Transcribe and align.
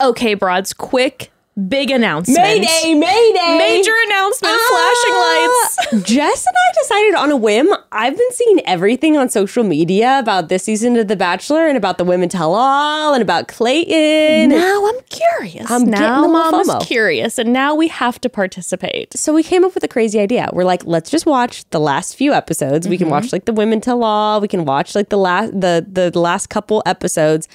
Okay, 0.00 0.34
broads, 0.34 0.72
quick, 0.72 1.32
big 1.68 1.90
announcement. 1.90 2.38
Mayday, 2.38 2.94
mayday. 2.94 3.58
Major 3.58 3.90
announcement, 4.06 4.54
flashing 4.68 5.14
lights. 5.14 5.76
Ah, 5.80 6.00
Jess 6.04 6.46
and 6.46 6.54
I 6.56 6.80
decided 6.80 7.14
on 7.16 7.32
a 7.32 7.36
whim. 7.36 7.68
I've 7.90 8.16
been 8.16 8.30
seeing 8.30 8.60
everything 8.64 9.16
on 9.16 9.28
social 9.28 9.64
media 9.64 10.20
about 10.20 10.48
this 10.50 10.62
season 10.62 10.94
of 10.96 11.08
The 11.08 11.16
Bachelor 11.16 11.66
and 11.66 11.76
about 11.76 11.98
the 11.98 12.04
women 12.04 12.28
tell 12.28 12.54
all 12.54 13.12
and 13.12 13.20
about 13.22 13.48
Clayton. 13.48 14.50
Now 14.50 14.86
I'm 14.86 15.00
curious. 15.10 15.68
I'm 15.68 15.86
getting 15.86 15.90
now 16.00 16.20
little 16.20 16.32
mom 16.32 16.60
is 16.60 16.86
curious, 16.86 17.36
and 17.36 17.52
now 17.52 17.74
we 17.74 17.88
have 17.88 18.20
to 18.20 18.28
participate. 18.28 19.18
So 19.18 19.34
we 19.34 19.42
came 19.42 19.64
up 19.64 19.74
with 19.74 19.82
a 19.82 19.88
crazy 19.88 20.20
idea. 20.20 20.48
We're 20.52 20.62
like, 20.62 20.84
let's 20.86 21.10
just 21.10 21.26
watch 21.26 21.68
the 21.70 21.80
last 21.80 22.14
few 22.14 22.32
episodes. 22.32 22.86
We 22.86 22.94
Mm-hmm. 22.94 23.04
can 23.06 23.10
watch 23.10 23.32
like 23.32 23.46
the 23.46 23.52
women 23.52 23.80
tell 23.80 24.04
all. 24.04 24.40
We 24.40 24.46
can 24.46 24.64
watch 24.64 24.94
like 24.94 25.08
the 25.08 25.18
last 25.18 25.52
the, 25.60 25.84
the 25.90 26.10
the 26.10 26.20
last 26.20 26.50
couple 26.50 26.84
episodes, 26.86 27.48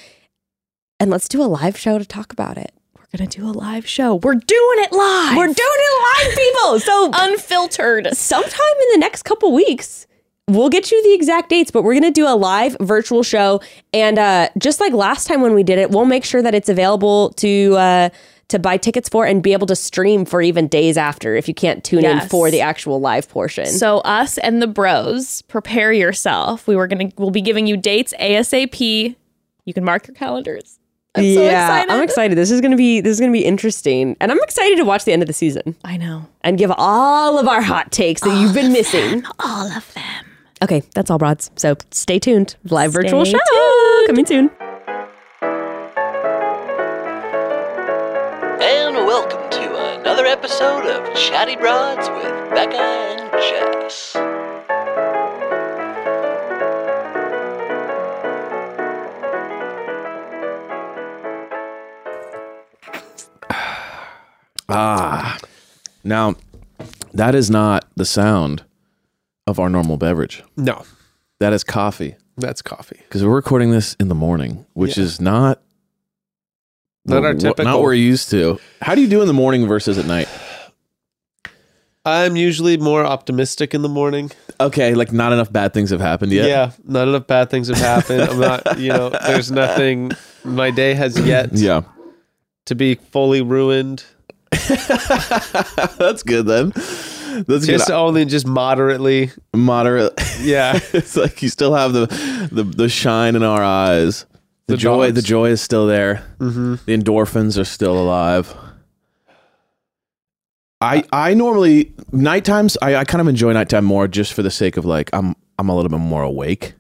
and 1.04 1.12
let's 1.12 1.28
do 1.28 1.44
a 1.44 1.46
live 1.46 1.78
show 1.78 2.00
to 2.00 2.06
talk 2.06 2.32
about 2.32 2.58
it. 2.58 2.72
We're 2.98 3.18
gonna 3.18 3.30
do 3.30 3.46
a 3.46 3.52
live 3.52 3.86
show. 3.86 4.16
We're 4.16 4.36
doing 4.36 4.78
it 4.80 4.92
live. 4.94 5.36
We're 5.38 5.48
doing 5.48 5.58
it 5.58 6.28
live, 6.28 6.36
people. 6.38 6.80
So 6.80 7.12
unfiltered. 7.14 8.16
sometime 8.16 8.76
in 8.84 8.88
the 8.94 8.98
next 9.00 9.24
couple 9.24 9.52
weeks 9.54 10.08
we'll 10.50 10.70
get 10.70 10.92
you 10.92 11.02
the 11.04 11.14
exact 11.14 11.50
dates 11.50 11.72
but 11.72 11.84
we're 11.84 11.94
going 11.94 12.04
to 12.04 12.12
do 12.12 12.28
a 12.28 12.36
live 12.36 12.76
virtual 12.82 13.24
show 13.24 13.62
and 13.94 14.18
uh, 14.20 14.50
just 14.58 14.80
like 14.82 14.92
last 14.92 15.26
time 15.28 15.40
when 15.42 15.54
we 15.54 15.64
did 15.64 15.78
it 15.80 15.90
we'll 15.92 16.06
make 16.06 16.26
sure 16.26 16.42
that 16.42 16.54
it's 16.56 16.68
available 16.68 17.30
to 17.34 17.76
uh, 17.78 18.10
to 18.50 18.60
buy 18.60 18.76
tickets 18.78 19.08
for 19.08 19.26
and 19.26 19.42
be 19.44 19.54
able 19.54 19.68
to 19.68 19.76
stream 19.76 20.26
for 20.26 20.42
even 20.42 20.68
days 20.68 20.98
after 20.98 21.36
if 21.36 21.48
you 21.48 21.54
can't 21.54 21.84
tune 21.84 22.04
in 22.04 22.20
for 22.28 22.50
the 22.52 22.60
actual 22.62 23.00
live 23.00 23.28
portion 23.30 23.66
So 23.68 24.00
us 24.00 24.38
and 24.38 24.62
the 24.62 24.68
bros, 24.68 25.42
prepare 25.44 25.94
yourself. 25.94 26.68
We 26.68 26.76
were 26.76 26.88
gonna 26.88 27.10
we'll 27.18 27.32
be 27.32 27.42
giving 27.42 27.66
you 27.68 27.78
dates 27.78 28.14
ASAP. 28.20 29.16
You 29.66 29.74
can 29.74 29.84
mark 29.86 30.08
your 30.08 30.16
calendars. 30.16 30.80
I'm 31.16 31.34
so 31.36 31.46
excited. 31.46 31.92
i'm 31.92 32.02
excited. 32.02 32.38
this 32.38 32.50
is 32.50 32.60
going 32.60 32.72
to 32.72 32.78
be 32.78 33.00
this 33.00 33.12
is 33.12 33.20
going 33.20 33.32
to 33.32 33.38
be 33.38 33.46
interesting. 33.46 34.18
And 34.20 34.32
i'm 34.32 34.40
excited 34.42 34.78
to 34.78 34.84
watch 34.84 35.06
the 35.06 35.14
end 35.14 35.22
of 35.22 35.28
the 35.28 35.34
season. 35.34 35.76
I 35.84 35.98
know. 35.98 36.28
and 36.42 36.58
give 36.58 36.72
all 36.76 37.38
of 37.38 37.48
our 37.48 37.62
hot 37.62 37.92
takes 37.92 38.22
that 38.22 38.40
you've 38.42 38.54
been 38.54 38.74
missing. 38.74 39.24
All 39.40 39.68
of 39.72 39.94
them. 39.94 40.26
okay 40.64 40.82
that's 40.96 41.12
all 41.12 41.18
broads 41.20 41.52
so 41.56 41.76
stay 41.92 42.18
tuned. 42.20 42.56
Live 42.66 42.94
virtual 42.94 43.26
Stay 43.26 43.38
show 43.38 44.04
coming 44.08 44.26
soon. 44.26 44.50
And 48.66 48.96
welcome 49.06 49.50
to 49.52 50.00
another 50.00 50.26
episode 50.26 50.86
of 50.88 51.16
Chatty 51.16 51.58
Broads 51.58 52.10
with 52.10 52.50
Becca 52.56 52.78
and 52.78 53.32
Jess. 53.34 54.16
Ah. 64.70 65.38
Now, 66.04 66.36
that 67.14 67.36
is 67.36 67.50
not 67.50 67.86
the 67.96 68.06
sound 68.06 68.64
of 69.48 69.60
our 69.60 69.70
normal 69.70 69.98
beverage. 69.98 70.44
No, 70.58 70.84
That 71.40 71.54
is 71.54 71.64
coffee. 71.64 72.16
that's 72.38 72.62
coffee. 72.62 73.00
Because 73.04 73.24
we're 73.24 73.36
recording 73.36 73.72
this 73.72 73.96
in 74.00 74.08
the 74.08 74.16
morning, 74.16 74.66
which 74.74 74.98
Yeah. 74.98 75.04
is 75.04 75.20
not 75.22 75.62
Not 77.06 77.24
our 77.26 77.34
wh- 77.34 77.38
typical. 77.40 77.66
Not 77.66 77.74
what 77.76 77.84
we're 77.84 77.94
used 77.94 78.30
to. 78.32 78.60
How 78.82 78.96
do 78.96 79.02
you 79.02 79.08
do 79.08 79.22
in 79.22 79.28
the 79.28 79.34
morning 79.34 79.68
versus 79.68 79.98
at 79.98 80.06
night? 80.06 80.28
I'm 82.06 82.36
usually 82.36 82.76
more 82.78 83.06
optimistic 83.06 83.74
in 83.74 83.82
the 83.82 83.90
morning. 83.90 84.32
Okay, 84.60 84.94
like 84.94 85.14
not 85.14 85.32
enough 85.32 85.52
bad 85.52 85.74
things 85.74 85.90
have 85.92 86.02
happened 86.02 86.32
yet. 86.34 86.48
Yeah, 86.50 86.72
not 86.86 87.08
enough 87.08 87.28
bad 87.28 87.50
things 87.50 87.70
have 87.70 87.78
happened. 87.78 88.22
I'm 88.24 88.40
not, 88.40 88.78
you 88.80 88.90
know, 88.90 89.10
there's 89.10 89.52
nothing. 89.52 90.12
My 90.44 90.70
day 90.70 90.94
has 90.96 91.18
yet 91.20 91.50
Yeah. 91.54 91.82
to 92.66 92.76
be 92.76 92.96
fully 92.96 93.42
ruined. 93.42 94.04
That's 95.98 96.24
good 96.24 96.46
then. 96.46 96.70
That's 97.48 97.66
Just 97.66 97.88
good. 97.88 97.94
only 97.94 98.26
just 98.26 98.46
moderately. 98.46 99.32
Moderate. 99.56 100.14
Yeah. 100.42 100.80
it's 100.94 101.16
like 101.18 101.42
you 101.42 101.50
still 101.50 101.74
have 101.74 101.94
the 101.94 102.06
the, 102.52 102.64
the 102.64 102.90
shine 102.90 103.36
in 103.36 103.44
our 103.44 103.64
eyes. 103.64 104.26
The, 104.68 104.74
The 104.76 104.78
joy, 104.78 105.06
dogs. 105.08 105.16
the 105.16 105.28
joy 105.28 105.50
is 105.50 105.62
still 105.62 105.88
there. 105.88 106.18
hmm 106.40 106.76
The 106.86 106.96
endorphins 106.98 107.58
are 107.60 107.66
still 107.66 107.98
alive. 108.00 108.56
I 110.82 111.04
I 111.12 111.34
normally 111.34 111.94
night 112.12 112.46
times 112.46 112.78
I, 112.82 112.96
I 112.98 113.04
kind 113.06 113.22
of 113.22 113.28
enjoy 113.28 113.54
nighttime 113.54 113.86
more 113.86 114.08
just 114.08 114.34
for 114.34 114.42
the 114.44 114.52
sake 114.52 114.78
of 114.78 114.86
like 114.86 115.10
I'm 115.14 115.36
I'm 115.58 115.70
a 115.70 115.76
little 115.76 115.90
bit 115.90 116.00
more 116.00 116.24
awake. 116.24 116.74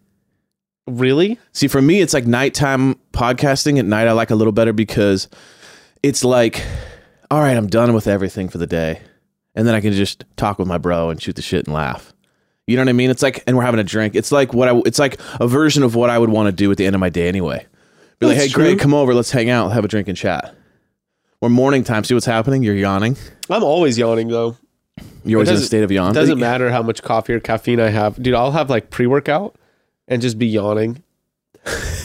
Really? 0.88 1.40
See, 1.54 1.70
for 1.70 1.82
me, 1.82 2.02
it's 2.02 2.14
like 2.14 2.26
nighttime 2.28 2.96
podcasting 3.14 3.80
at 3.80 3.86
night. 3.86 4.08
I 4.08 4.12
like 4.12 4.32
a 4.32 4.36
little 4.36 4.52
better 4.52 4.74
because 4.74 5.30
it's 6.04 6.26
like, 6.26 6.62
all 7.34 7.40
right, 7.40 7.58
I'm 7.58 7.66
done 7.66 7.94
with 7.94 8.06
everything 8.06 8.48
for 8.48 8.60
the 8.60 8.68
day, 8.68 9.02
and 9.56 9.68
then 9.68 9.74
I 9.74 9.82
can 9.82 9.92
just 9.92 10.24
talk 10.38 10.60
with 10.60 10.68
my 10.68 10.78
bro 10.78 11.10
and 11.10 11.20
shoot 11.20 11.36
the 11.36 11.42
shit 11.42 11.66
and 11.66 11.74
laugh. 11.74 12.14
You 12.68 12.76
know 12.76 12.84
what 12.84 12.90
I 12.90 12.94
mean? 12.94 13.10
It's 13.10 13.24
like, 13.24 13.44
and 13.48 13.58
we're 13.58 13.64
having 13.64 13.80
a 13.80 13.84
drink. 13.84 14.14
It's 14.14 14.32
like 14.32 14.54
what 14.54 14.70
I. 14.70 14.80
It's 14.86 15.00
like 15.00 15.20
a 15.40 15.48
version 15.48 15.82
of 15.82 15.96
what 15.96 16.12
I 16.12 16.20
would 16.20 16.30
want 16.30 16.46
to 16.46 16.52
do 16.52 16.70
at 16.70 16.78
the 16.78 16.86
end 16.86 16.96
of 16.96 17.00
my 17.00 17.10
day 17.10 17.28
anyway. 17.28 17.66
Be 18.20 18.28
like, 18.28 18.38
That's 18.38 18.50
hey, 18.50 18.54
Greg, 18.54 18.78
come 18.80 18.94
over. 18.94 19.16
Let's 19.16 19.32
hang 19.32 19.50
out, 19.50 19.72
have 19.72 19.84
a 19.84 19.88
drink 19.88 20.08
and 20.08 20.16
chat. 20.16 20.56
Or 21.42 21.50
morning 21.50 21.84
time. 21.84 22.04
See 22.04 22.14
what's 22.14 22.28
happening? 22.28 22.62
You're 22.62 22.76
yawning. 22.76 23.18
I'm 23.50 23.64
always 23.64 23.98
yawning 23.98 24.28
though. 24.28 24.56
You're 25.26 25.40
always 25.40 25.50
in 25.50 25.54
a 25.54 25.56
doesn't- 25.56 25.66
state 25.66 25.84
of 25.84 25.92
yawn. 25.92 26.12
It 26.12 26.14
doesn't 26.14 26.40
matter 26.40 26.70
how 26.70 26.84
much 26.84 27.02
coffee 27.02 27.34
or 27.34 27.40
caffeine 27.40 27.80
I 27.80 27.90
have. 27.90 28.22
Dude, 28.22 28.36
I'll 28.36 28.52
have 28.52 28.70
like 28.70 28.92
pre 28.92 29.08
workout 29.08 29.56
and 30.08 30.22
just 30.22 30.38
be 30.38 30.46
yawning. 30.46 31.02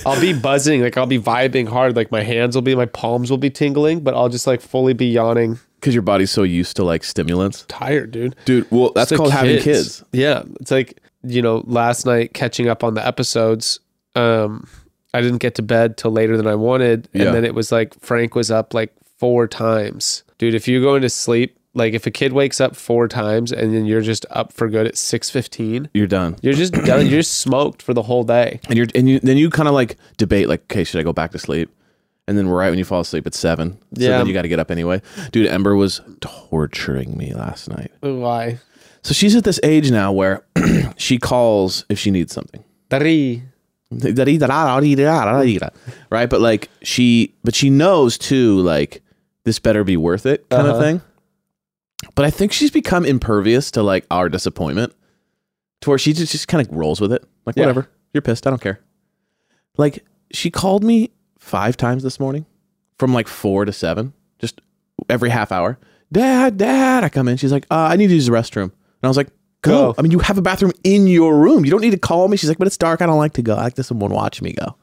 I'll 0.06 0.20
be 0.20 0.32
buzzing, 0.32 0.82
like 0.82 0.96
I'll 0.96 1.06
be 1.06 1.18
vibing 1.18 1.68
hard, 1.68 1.96
like 1.96 2.10
my 2.10 2.22
hands 2.22 2.54
will 2.54 2.62
be, 2.62 2.74
my 2.74 2.86
palms 2.86 3.30
will 3.30 3.38
be 3.38 3.50
tingling, 3.50 4.00
but 4.00 4.14
I'll 4.14 4.28
just 4.28 4.46
like 4.46 4.60
fully 4.60 4.92
be 4.94 5.06
yawning. 5.06 5.58
because 5.80 5.94
your 5.94 6.02
body's 6.02 6.30
so 6.30 6.42
used 6.44 6.76
to 6.76 6.84
like 6.84 7.04
stimulants, 7.04 7.64
Tired, 7.68 8.10
dude. 8.12 8.36
dude. 8.44 8.70
Well, 8.70 8.92
that's 8.94 9.10
It's 9.12 9.18
like 9.18 9.18
called 9.18 9.32
having 9.32 9.60
kids. 9.60 10.02
Yeah. 10.12 10.42
It's 10.60 10.70
like, 10.70 11.00
you 11.24 11.42
know, 11.42 11.62
last 11.66 12.06
night 12.06 12.32
catching 12.34 12.68
up 12.68 12.84
on 12.84 12.94
the 12.94 13.04
episodes, 13.06 13.80
um, 14.14 14.68
I 15.12 15.20
didn't 15.20 15.38
get 15.38 15.54
to 15.56 15.62
bed 15.62 15.96
till 15.96 16.10
later 16.12 16.36
than 16.36 16.46
I 16.46 16.54
wanted. 16.54 17.08
And 17.12 17.24
Yeah. 17.24 17.32
then 17.32 17.44
it 17.44 17.54
was 17.54 17.72
like 17.72 17.98
Frank 18.00 18.34
was 18.34 18.50
up 18.50 18.72
like 18.74 18.92
four 19.18 19.48
times. 19.48 20.22
Dude, 20.38 20.54
if 20.54 20.68
you're 20.68 20.80
going 20.82 21.02
to 21.02 21.08
sleep, 21.10 21.57
like 21.78 21.94
if 21.94 22.06
a 22.06 22.10
kid 22.10 22.32
wakes 22.34 22.60
up 22.60 22.76
four 22.76 23.08
times 23.08 23.50
and 23.52 23.74
then 23.74 23.86
you're 23.86 24.02
just 24.02 24.26
up 24.30 24.52
for 24.52 24.68
good 24.68 24.86
at 24.86 24.98
six 24.98 25.30
fifteen, 25.30 25.88
You're 25.94 26.06
done. 26.06 26.36
you're 26.42 26.52
just 26.52 26.72
done. 26.84 27.06
You're 27.06 27.20
just 27.20 27.38
smoked 27.40 27.80
for 27.80 27.94
the 27.94 28.02
whole 28.02 28.24
day. 28.24 28.60
and 28.68 28.76
you're 28.76 28.86
and 28.94 29.08
you 29.08 29.20
then 29.20 29.36
you 29.38 29.48
kind 29.48 29.68
of 29.68 29.74
like 29.74 29.96
debate 30.18 30.48
like 30.48 30.62
okay 30.64 30.84
should 30.84 31.00
i 31.00 31.02
go 31.02 31.12
back 31.14 31.30
to 31.32 31.38
sleep 31.38 31.70
and 32.26 32.36
then 32.36 32.46
we're 32.48 32.58
right 32.58 32.68
when 32.68 32.78
you 32.78 32.84
fall 32.84 33.00
asleep 33.00 33.26
at 33.26 33.32
seven 33.34 33.78
so 33.96 34.02
Yeah. 34.02 34.18
then 34.18 34.26
you 34.26 34.34
got 34.34 34.42
to 34.42 34.48
get 34.48 34.58
up 34.58 34.70
anyway 34.70 35.00
dude 35.32 35.46
ember 35.46 35.74
was 35.74 36.02
torturing 36.20 37.16
me 37.16 37.32
last 37.32 37.68
night 37.70 37.90
Why? 38.00 38.58
so 39.02 39.14
she's 39.14 39.34
at 39.34 39.44
this 39.44 39.58
age 39.62 39.90
now 39.90 40.12
where 40.12 40.44
she 40.96 41.18
calls 41.18 41.84
if 41.88 41.98
she 41.98 42.10
needs 42.10 42.32
something 42.34 42.62
Dari. 42.90 43.42
right 46.10 46.28
but 46.28 46.40
like 46.40 46.68
she 46.82 47.34
but 47.44 47.54
she 47.54 47.70
knows 47.70 48.18
too 48.18 48.60
like 48.60 49.02
this 49.44 49.58
better 49.58 49.84
be 49.84 49.96
worth 49.96 50.26
it 50.26 50.48
kind 50.50 50.66
of 50.66 50.74
Uh-huh. 50.74 50.82
thing 50.82 51.00
but 52.14 52.24
i 52.24 52.30
think 52.30 52.52
she's 52.52 52.70
become 52.70 53.04
impervious 53.04 53.70
to 53.72 53.82
like 53.82 54.06
our 54.10 54.28
disappointment 54.28 54.94
to 55.80 55.90
where 55.90 55.98
she 55.98 56.12
just, 56.12 56.32
just 56.32 56.48
kind 56.48 56.66
of 56.66 56.74
rolls 56.74 57.00
with 57.00 57.12
it. 57.12 57.24
Like 57.46 57.56
Yeah. 57.56 57.62
whatever. 57.66 57.88
You're 58.12 58.20
pissed. 58.22 58.46
I 58.46 58.50
don't 58.50 58.60
care. 58.60 58.80
Like 59.76 60.04
she 60.32 60.50
called 60.50 60.82
me 60.82 61.12
five 61.38 61.76
times 61.76 62.02
this 62.02 62.18
morning 62.18 62.46
from 62.98 63.12
like 63.14 63.28
four 63.28 63.64
to 63.64 63.72
seven 63.72 64.12
just 64.40 64.60
every 65.08 65.30
half 65.30 65.52
hour. 65.52 65.78
Dad 66.10 66.56
dad. 66.56 67.04
I 67.04 67.08
come 67.08 67.28
in. 67.28 67.36
She's 67.36 67.52
like 67.52 67.64
uh, 67.70 67.76
i 67.92 67.96
need 67.96 68.08
to 68.08 68.14
use 68.14 68.26
the 68.26 68.32
restroom. 68.32 68.64
And 68.64 68.72
i 69.04 69.06
was 69.08 69.16
like 69.16 69.28
go. 69.62 69.92
Go. 69.92 69.94
i 69.98 70.02
mean 70.02 70.10
you 70.10 70.18
have 70.18 70.36
a 70.36 70.42
bathroom 70.42 70.72
in 70.82 71.06
your 71.06 71.36
room. 71.38 71.64
You 71.64 71.70
don't 71.70 71.80
need 71.80 71.92
to 71.92 71.96
call 71.98 72.26
me. 72.26 72.36
She's 72.36 72.48
like 72.48 72.58
but 72.58 72.66
it's 72.66 72.76
dark. 72.76 73.00
I 73.02 73.06
don't 73.06 73.18
like 73.18 73.34
to 73.34 73.42
go. 73.42 73.54
I 73.54 73.62
like 73.62 73.74
to 73.74 73.84
someone 73.84 74.10
watch 74.10 74.42
me 74.42 74.54
go. 74.54 74.74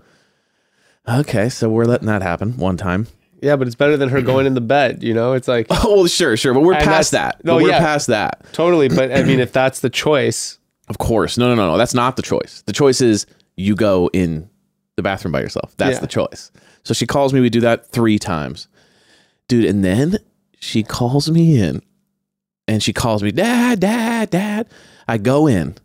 Okay. 1.08 1.50
So 1.50 1.70
we're 1.70 1.86
letting 1.86 2.08
that 2.08 2.22
happen 2.22 2.56
one 2.58 2.78
time 2.78 3.08
Yeah, 3.42 3.56
but 3.58 3.68
it's 3.68 3.76
better 3.76 3.98
than 3.98 4.10
her 4.10 4.22
going 4.22 4.46
in 4.48 4.54
the 4.54 4.62
bed. 4.62 5.04
You 5.04 5.14
know, 5.14 5.34
it's 5.34 5.48
like 5.48 5.68
oh 5.70 5.96
well 5.98 6.08
sure 6.08 6.36
sure 6.38 6.54
but 6.54 6.62
we're 6.62 6.74
And 6.74 6.84
past 6.84 7.12
that's- 7.12 7.36
that 7.38 7.46
no, 7.46 7.56
But 7.56 7.64
we're 7.64 7.70
yeah. 7.70 7.80
past 7.80 8.08
that 8.08 8.46
totally. 8.54 8.88
But 8.90 9.12
I 9.12 9.24
mean, 9.24 9.40
if 9.40 9.52
that's 9.52 9.80
the 9.82 9.90
choice, 9.90 10.60
Of 10.88 11.00
course. 11.00 11.38
No, 11.38 11.48
no, 11.50 11.56
no, 11.56 11.72
no. 11.72 11.78
That's 11.80 11.96
not 11.96 12.16
the 12.16 12.22
choice. 12.22 12.62
The 12.68 12.74
choice 12.74 13.02
is 13.02 13.26
you 13.56 13.74
go 13.76 14.08
in 14.14 14.48
the 14.98 15.02
bathroom 15.02 15.32
by 15.32 15.42
yourself. 15.42 15.74
That's 15.78 15.96
Yeah. 15.96 16.00
the 16.02 16.08
choice. 16.08 16.52
So 16.84 16.94
she 16.94 17.08
calls 17.08 17.34
me. 17.34 17.40
We 17.42 17.50
do 17.50 17.60
that 17.62 17.88
three 17.90 18.20
times. 18.20 18.68
Dude, 19.48 19.66
and 19.66 19.84
then 19.84 20.18
she 20.60 20.84
calls 20.84 21.30
me 21.30 21.60
in 21.60 21.82
and 22.68 22.84
she 22.84 22.94
calls 22.94 23.24
me, 23.24 23.32
Dad, 23.32 23.80
Dad, 23.80 24.30
Dad. 24.30 24.68
I 25.08 25.18
go 25.18 25.48
in. 25.48 25.76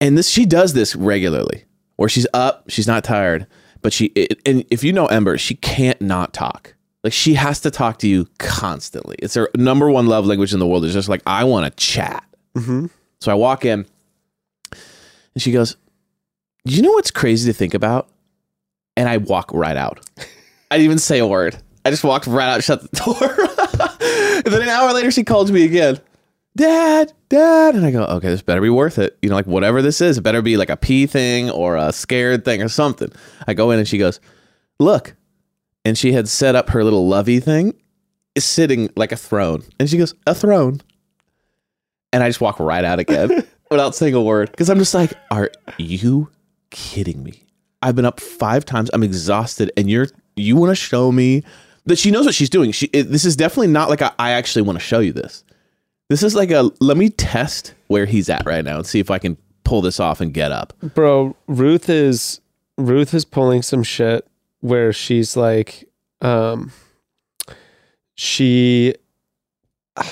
And 0.00 0.16
this 0.16 0.28
she 0.28 0.46
does 0.46 0.72
this 0.74 0.94
regularly 0.94 1.64
where 1.96 2.08
she's 2.08 2.26
up, 2.32 2.64
she's 2.68 2.86
not 2.86 3.02
tired, 3.02 3.46
but 3.82 3.92
she 3.92 4.06
it, 4.14 4.40
and 4.46 4.64
if 4.70 4.82
you 4.84 4.92
know 4.92 5.06
Ember, 5.06 5.38
she 5.38 5.54
can't 5.54 6.00
not 6.00 6.32
talk. 6.32 6.74
Like 7.04 7.12
she 7.12 7.34
has 7.34 7.60
to 7.60 7.70
talk 7.70 7.98
to 8.00 8.08
you 8.08 8.28
constantly. 8.38 9.16
It's 9.20 9.34
her 9.34 9.48
number 9.56 9.90
one 9.90 10.06
love 10.06 10.26
language 10.26 10.52
in 10.52 10.58
the 10.58 10.66
world. 10.66 10.84
It's 10.84 10.94
just 10.94 11.08
like 11.08 11.22
I 11.26 11.44
want 11.44 11.64
to 11.64 11.84
chat. 11.84 12.24
Mm-hmm. 12.56 12.86
So 13.20 13.32
I 13.32 13.34
walk 13.34 13.64
in 13.64 13.86
and 14.72 15.42
she 15.42 15.52
goes, 15.52 15.76
You 16.64 16.82
know 16.82 16.92
what's 16.92 17.10
crazy 17.10 17.50
to 17.50 17.56
think 17.56 17.74
about? 17.74 18.08
And 18.96 19.08
I 19.08 19.18
walk 19.18 19.52
right 19.52 19.76
out. 19.76 20.00
I 20.70 20.76
didn't 20.76 20.86
even 20.86 20.98
say 20.98 21.18
a 21.20 21.26
word. 21.26 21.56
I 21.84 21.90
just 21.90 22.04
walked 22.04 22.26
right 22.26 22.48
out 22.48 22.64
shut 22.64 22.82
the 22.82 22.96
door. 22.96 24.42
and 24.44 24.52
then 24.52 24.62
an 24.62 24.68
hour 24.68 24.92
later, 24.92 25.10
she 25.10 25.24
called 25.24 25.50
me 25.50 25.64
again. 25.64 26.00
Dad, 26.58 27.12
dad. 27.28 27.76
And 27.76 27.86
I 27.86 27.92
go, 27.92 28.02
okay, 28.04 28.26
this 28.26 28.42
better 28.42 28.60
be 28.60 28.68
worth 28.68 28.98
it. 28.98 29.16
You 29.22 29.28
know, 29.28 29.36
like 29.36 29.46
whatever 29.46 29.80
this 29.80 30.00
is, 30.00 30.18
it 30.18 30.22
better 30.22 30.42
be 30.42 30.56
like 30.56 30.70
a 30.70 30.76
pee 30.76 31.06
thing 31.06 31.50
or 31.50 31.76
a 31.76 31.92
scared 31.92 32.44
thing 32.44 32.60
or 32.62 32.68
something. 32.68 33.12
I 33.46 33.54
go 33.54 33.70
in 33.70 33.78
and 33.78 33.86
she 33.86 33.96
goes, 33.96 34.18
look. 34.80 35.14
And 35.84 35.96
she 35.96 36.12
had 36.12 36.28
set 36.28 36.56
up 36.56 36.70
her 36.70 36.82
little 36.82 37.06
lovey 37.06 37.38
thing, 37.38 37.74
sitting 38.36 38.90
like 38.96 39.12
a 39.12 39.16
throne. 39.16 39.62
And 39.78 39.88
she 39.88 39.98
goes, 39.98 40.16
a 40.26 40.34
throne. 40.34 40.80
And 42.12 42.24
I 42.24 42.28
just 42.28 42.40
walk 42.40 42.58
right 42.58 42.84
out 42.84 42.98
again 42.98 43.46
without 43.70 43.94
saying 43.94 44.14
a 44.14 44.20
word. 44.20 44.50
Because 44.50 44.68
I'm 44.68 44.78
just 44.78 44.94
like, 44.94 45.12
are 45.30 45.52
you 45.78 46.28
kidding 46.70 47.22
me? 47.22 47.44
I've 47.82 47.94
been 47.94 48.04
up 48.04 48.18
five 48.18 48.64
times. 48.64 48.90
I'm 48.92 49.04
exhausted. 49.04 49.70
And 49.76 49.88
you're, 49.88 50.08
you 50.34 50.56
want 50.56 50.70
to 50.70 50.74
show 50.74 51.12
me 51.12 51.44
that 51.84 51.98
she 51.98 52.10
knows 52.10 52.26
what 52.26 52.34
she's 52.34 52.50
doing. 52.50 52.72
She, 52.72 52.86
it, 52.86 53.04
this 53.04 53.24
is 53.24 53.36
definitely 53.36 53.68
not 53.68 53.88
like 53.88 54.00
a, 54.00 54.12
I 54.18 54.32
actually 54.32 54.62
want 54.62 54.76
to 54.76 54.84
show 54.84 54.98
you 54.98 55.12
this. 55.12 55.44
This 56.08 56.22
is 56.22 56.34
like 56.34 56.50
a, 56.50 56.70
let 56.80 56.96
me 56.96 57.10
test 57.10 57.74
where 57.88 58.06
he's 58.06 58.28
at 58.28 58.46
right 58.46 58.64
now 58.64 58.76
and 58.76 58.86
see 58.86 58.98
if 58.98 59.10
I 59.10 59.18
can 59.18 59.36
pull 59.64 59.82
this 59.82 60.00
off 60.00 60.20
and 60.20 60.32
get 60.32 60.50
up. 60.52 60.72
Bro, 60.80 61.36
Ruth 61.46 61.88
is 61.90 62.40
Ruth 62.78 63.12
is 63.12 63.24
pulling 63.24 63.62
some 63.62 63.82
shit 63.82 64.26
where 64.60 64.92
she's 64.92 65.36
like 65.36 65.88
um 66.20 66.72
she 68.14 68.94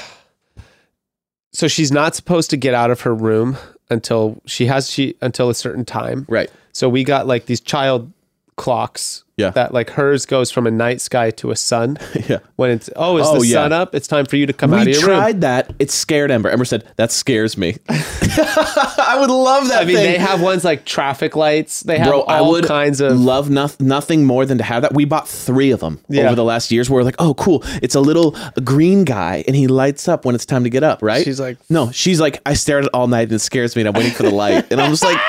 so 1.52 1.66
she's 1.68 1.90
not 1.90 2.14
supposed 2.14 2.50
to 2.50 2.56
get 2.56 2.74
out 2.74 2.90
of 2.90 3.00
her 3.00 3.14
room 3.14 3.56
until 3.88 4.42
she 4.46 4.66
has 4.66 4.90
she 4.90 5.16
until 5.22 5.48
a 5.48 5.54
certain 5.54 5.84
time. 5.84 6.26
Right. 6.28 6.50
So 6.72 6.88
we 6.88 7.04
got 7.04 7.26
like 7.26 7.46
these 7.46 7.60
child 7.60 8.12
clocks 8.56 9.24
Yeah. 9.36 9.50
that 9.50 9.74
like 9.74 9.90
hers 9.90 10.24
goes 10.24 10.50
from 10.50 10.66
a 10.66 10.70
night 10.70 11.00
sky 11.02 11.30
to 11.32 11.50
a 11.50 11.56
sun. 11.56 11.98
Yeah. 12.28 12.38
When 12.56 12.70
it's 12.70 12.88
oh, 12.96 13.18
is 13.18 13.26
Oh, 13.26 13.40
the 13.40 13.46
yeah. 13.46 13.54
sun 13.54 13.72
up? 13.74 13.94
It's 13.94 14.08
time 14.08 14.24
for 14.24 14.36
you 14.36 14.46
to 14.46 14.52
come 14.54 14.72
out 14.72 14.82
of 14.82 14.88
your 14.88 15.02
room. 15.02 15.10
We 15.10 15.14
tried 15.16 15.40
that. 15.42 15.74
It 15.78 15.90
scared 15.90 16.30
Ember. 16.30 16.48
Ember 16.48 16.64
said, 16.64 16.84
that 16.96 17.12
scares 17.12 17.56
me. 17.58 17.76
I 17.88 19.16
would 19.20 19.30
love 19.30 19.68
that 19.68 19.82
I 19.82 19.84
mean, 19.84 19.96
thing. 19.96 20.12
they 20.12 20.18
have 20.18 20.40
ones 20.40 20.64
like 20.64 20.84
traffic 20.84 21.36
lights. 21.36 21.80
They 21.80 21.98
have 21.98 22.08
Bro, 22.08 22.22
all 22.22 22.30
I 22.30 22.40
would 22.40 22.64
kinds 22.66 23.00
of 23.00 23.18
love 23.18 23.50
noth- 23.50 23.80
nothing 23.80 24.24
more 24.24 24.46
than 24.46 24.58
to 24.58 24.64
have 24.64 24.82
that. 24.82 24.94
We 24.94 25.04
bought 25.04 25.28
three 25.28 25.70
of 25.70 25.80
them 25.80 26.00
Yeah. 26.08 26.26
over 26.26 26.34
the 26.34 26.44
last 26.44 26.70
years. 26.72 26.88
Where 26.90 26.96
we're 27.00 27.04
like, 27.04 27.16
oh, 27.18 27.34
cool. 27.34 27.62
It's 27.82 27.94
a 27.94 28.00
little 28.00 28.34
green 28.64 29.04
guy, 29.04 29.44
and 29.46 29.54
he 29.54 29.66
lights 29.66 30.08
up 30.08 30.24
when 30.24 30.34
it's 30.34 30.46
time 30.46 30.64
to 30.64 30.70
get 30.70 30.82
up. 30.82 31.02
Right? 31.02 31.24
She's 31.24 31.38
like- 31.40 31.58
no. 31.70 31.90
She's 31.92 32.20
like, 32.20 32.40
I 32.46 32.54
stared 32.54 32.84
at 32.84 32.88
it 32.88 32.90
all 32.94 33.06
night, 33.06 33.24
and 33.24 33.32
it 33.32 33.38
scares 33.40 33.76
me, 33.76 33.82
and 33.82 33.88
I'm 33.88 33.94
waiting 33.94 34.12
for 34.12 34.22
the 34.24 34.30
light, 34.34 34.66
and 34.72 34.80
I'm 34.80 34.90
just 34.90 35.04
like, 35.04 35.16
"Ugh." 35.16 35.22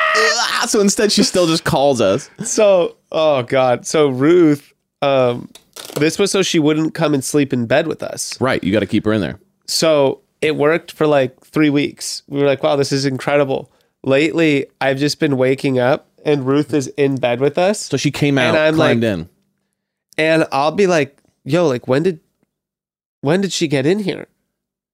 Ah, 0.59 0.65
so 0.67 0.79
instead, 0.79 1.11
she 1.11 1.23
still 1.23 1.45
just 1.47 1.63
calls 1.65 1.99
us. 2.01 2.29
So, 2.43 2.95
oh 3.11 3.43
god. 3.43 3.85
So 3.85 4.09
Ruth, 4.09 4.73
um, 5.01 5.49
this 5.99 6.17
was 6.19 6.31
so 6.31 6.41
she 6.41 6.59
wouldn't 6.59 6.93
come 6.93 7.13
and 7.13 7.23
sleep 7.23 7.53
in 7.53 7.65
bed 7.65 7.87
with 7.87 8.03
us. 8.03 8.39
Right? 8.41 8.63
You 8.63 8.71
got 8.71 8.79
to 8.81 8.85
keep 8.87 9.05
her 9.05 9.13
in 9.13 9.21
there. 9.21 9.39
So 9.67 10.21
it 10.41 10.55
worked 10.55 10.91
for 10.91 11.07
like 11.07 11.39
three 11.41 11.69
weeks. 11.69 12.23
We 12.27 12.39
were 12.39 12.45
like, 12.45 12.63
wow, 12.63 12.75
this 12.75 12.91
is 12.91 13.05
incredible. 13.05 13.71
Lately, 14.03 14.65
I've 14.79 14.97
just 14.97 15.19
been 15.19 15.37
waking 15.37 15.79
up 15.79 16.07
and 16.25 16.45
Ruth 16.45 16.73
is 16.73 16.87
in 16.89 17.15
bed 17.15 17.39
with 17.39 17.57
us, 17.57 17.79
So 17.79 17.97
she 17.97 18.11
came 18.11 18.37
out, 18.37 18.49
And 18.49 18.57
I'm 18.57 18.75
climbed 18.75 19.01
like- 19.03 19.11
in. 19.13 19.29
and 20.17 20.45
I'll 20.51 20.71
be 20.71 20.87
like, 20.87 21.17
yo, 21.43 21.67
like 21.67 21.87
when 21.87 22.03
did 22.03 22.19
when 23.21 23.41
did 23.41 23.51
she 23.51 23.67
get 23.67 23.85
in 23.85 23.99
here? 23.99 24.27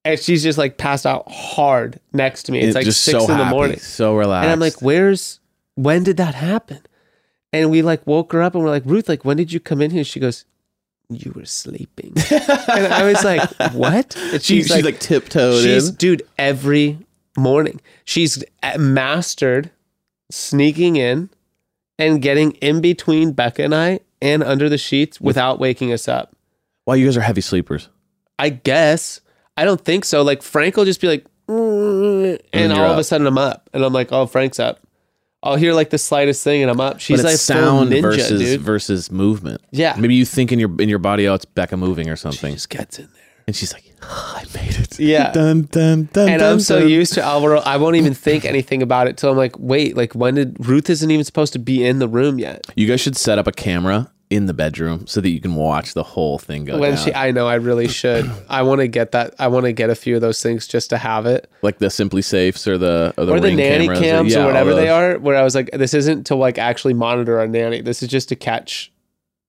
And 0.04 0.18
she's 0.20 0.42
just 0.42 0.58
like 0.58 0.76
passed 0.76 1.06
out 1.06 1.30
hard 1.30 1.98
next 2.12 2.44
to 2.44 2.52
me. 2.52 2.60
It's 2.60 2.70
It- 2.70 2.74
like 2.74 2.84
just 2.84 3.02
six 3.02 3.18
so 3.18 3.30
in 3.30 3.38
the 3.38 3.44
happy, 3.44 3.54
morning. 3.56 3.78
so 3.78 4.14
relaxed. 4.16 4.44
And 4.44 4.52
I'm 4.52 4.60
like, 4.60 4.80
where's 4.82 5.40
when 5.76 6.02
did 6.04 6.16
that 6.18 6.34
happen? 6.34 6.80
And 7.54 7.70
we 7.70 7.82
like 7.82 8.04
woke 8.04 8.32
her 8.32 8.42
up 8.42 8.56
and 8.56 8.64
we're 8.64 8.70
like, 8.70 8.82
Ruth, 8.84 9.08
like 9.08 9.24
when 9.24 9.36
did 9.36 9.52
you 9.52 9.60
come 9.60 9.80
in 9.80 9.92
here? 9.92 10.02
She 10.02 10.18
goes, 10.18 10.44
You 11.08 11.32
were 11.36 11.44
sleeping. 11.44 12.12
and 12.30 12.92
I 12.92 13.04
was 13.04 13.22
like, 13.22 13.48
What? 13.72 14.16
And 14.16 14.42
she, 14.42 14.62
she's 14.64 14.84
like, 14.84 14.98
tiptoed 14.98 15.62
she's 15.62 15.90
in. 15.90 15.94
dude, 15.94 16.22
every 16.36 16.98
morning. 17.38 17.80
She's 18.04 18.42
uh, 18.64 18.76
mastered 18.78 19.70
sneaking 20.32 20.96
in 20.96 21.30
and 21.96 22.20
getting 22.20 22.52
in 22.54 22.80
between 22.80 23.30
Becca 23.30 23.62
and 23.62 23.74
I 23.74 24.00
and 24.20 24.42
under 24.42 24.68
the 24.68 24.78
sheets 24.78 25.20
without 25.20 25.60
waking 25.60 25.92
us 25.92 26.08
up. 26.08 26.34
Wow, 26.86 26.94
you 26.94 27.06
guys 27.06 27.16
are 27.16 27.20
heavy 27.20 27.40
sleepers. 27.40 27.88
I 28.36 28.48
guess. 28.48 29.20
I 29.56 29.64
don't 29.64 29.80
think 29.80 30.04
so. 30.04 30.22
Like 30.22 30.42
Frank 30.42 30.76
will 30.76 30.84
just 30.84 31.00
be 31.00 31.06
like, 31.06 31.24
"Mm," 31.48 32.40
and 32.52 32.72
you're 32.72 32.84
all 32.84 32.92
of 32.92 32.98
a 32.98 33.04
sudden 33.04 33.28
I'm 33.28 33.38
up, 33.38 33.70
and 33.72 33.84
I'm 33.84 33.92
like, 33.92 34.10
oh, 34.10 34.26
Frank's 34.26 34.58
up. 34.58 34.80
I'll 35.44 35.56
hear 35.56 35.74
like 35.74 35.90
the 35.90 35.98
slightest 35.98 36.42
thing, 36.42 36.62
and 36.62 36.70
I'm 36.70 36.80
up. 36.80 36.98
She's 37.00 37.22
but 37.22 37.28
like 37.30 37.36
sound 37.36 37.92
ninja, 37.92 38.00
versus 38.02 38.40
dude. 38.40 38.60
versus 38.62 39.10
movement. 39.12 39.60
Yeah. 39.70 39.94
Maybe 39.98 40.14
you 40.14 40.24
think 40.24 40.50
in 40.50 40.58
your 40.58 40.70
in 40.80 40.88
your 40.88 40.98
body, 40.98 41.28
oh, 41.28 41.34
it's 41.34 41.44
Becca 41.44 41.76
moving 41.76 42.08
or 42.08 42.16
something, 42.16 42.54
Just 42.54 42.70
gets 42.70 42.98
in 42.98 43.04
there. 43.12 43.22
and 43.46 43.54
she's 43.54 43.72
like, 43.74 43.84
"Oh, 44.02 44.34
I 44.40 44.44
made 44.58 44.74
it. 44.76 44.98
Yeah. 44.98 45.32
dun 45.34 45.62
dun 45.70 46.08
dun. 46.12 46.28
And 46.30 46.40
I'm 46.42 46.60
so 46.60 46.78
used 46.78 47.12
to 47.14 47.22
Alvaro, 47.22 47.60
I 47.60 47.76
won't 47.76 47.96
even 47.96 48.14
think 48.14 48.44
anything 48.46 48.80
about 48.82 49.06
it 49.06 49.16
till 49.18 49.30
I'm 49.30 49.36
like, 49.36 49.56
wait, 49.58 49.96
like 49.96 50.14
when 50.14 50.34
did 50.36 50.56
Ruth 50.66 50.88
isn't 50.88 51.10
even 51.10 51.24
supposed 51.24 51.52
to 51.52 51.58
be 51.58 51.84
in 51.84 51.98
the 51.98 52.08
room 52.08 52.38
yet? 52.38 52.64
You 52.74 52.86
guys 52.86 53.00
should 53.02 53.16
set 53.16 53.38
up 53.38 53.46
a 53.46 53.52
camera 53.52 54.10
in 54.34 54.46
the 54.46 54.54
bedroom 54.54 55.06
so 55.06 55.20
that 55.20 55.28
you 55.30 55.40
can 55.40 55.54
watch 55.54 55.94
the 55.94 56.02
whole 56.02 56.38
thing 56.38 56.64
go 56.64 56.78
When 56.78 56.94
down. 56.94 57.04
she, 57.04 57.14
I 57.14 57.30
know, 57.30 57.46
I 57.46 57.54
really 57.54 57.88
should. 57.88 58.30
I 58.48 58.62
want 58.62 58.80
to 58.80 58.88
get 58.88 59.12
that. 59.12 59.34
I 59.38 59.48
want 59.48 59.64
to 59.66 59.72
get 59.72 59.90
a 59.90 59.94
few 59.94 60.14
of 60.16 60.20
those 60.20 60.42
things 60.42 60.66
just 60.66 60.90
to 60.90 60.98
have 60.98 61.26
it, 61.26 61.50
like 61.62 61.78
the 61.78 61.86
SimpliSafes 61.86 62.66
or 62.66 62.76
the 62.78 63.14
or 63.16 63.24
the, 63.24 63.32
or 63.34 63.40
the 63.40 63.48
Ring 63.48 63.56
nanny 63.56 63.84
cameras 63.86 64.00
cams 64.00 64.32
yeah, 64.34 64.42
or 64.42 64.46
whatever 64.46 64.74
they 64.74 64.88
are. 64.88 65.18
Where 65.18 65.36
I 65.36 65.42
was 65.42 65.54
like, 65.54 65.70
this 65.72 65.94
isn't 65.94 66.24
to 66.24 66.34
like 66.34 66.58
actually 66.58 66.94
monitor 66.94 67.38
our 67.38 67.46
nanny. 67.46 67.80
This 67.80 68.02
is 68.02 68.08
just 68.08 68.28
to 68.30 68.36
catch 68.36 68.90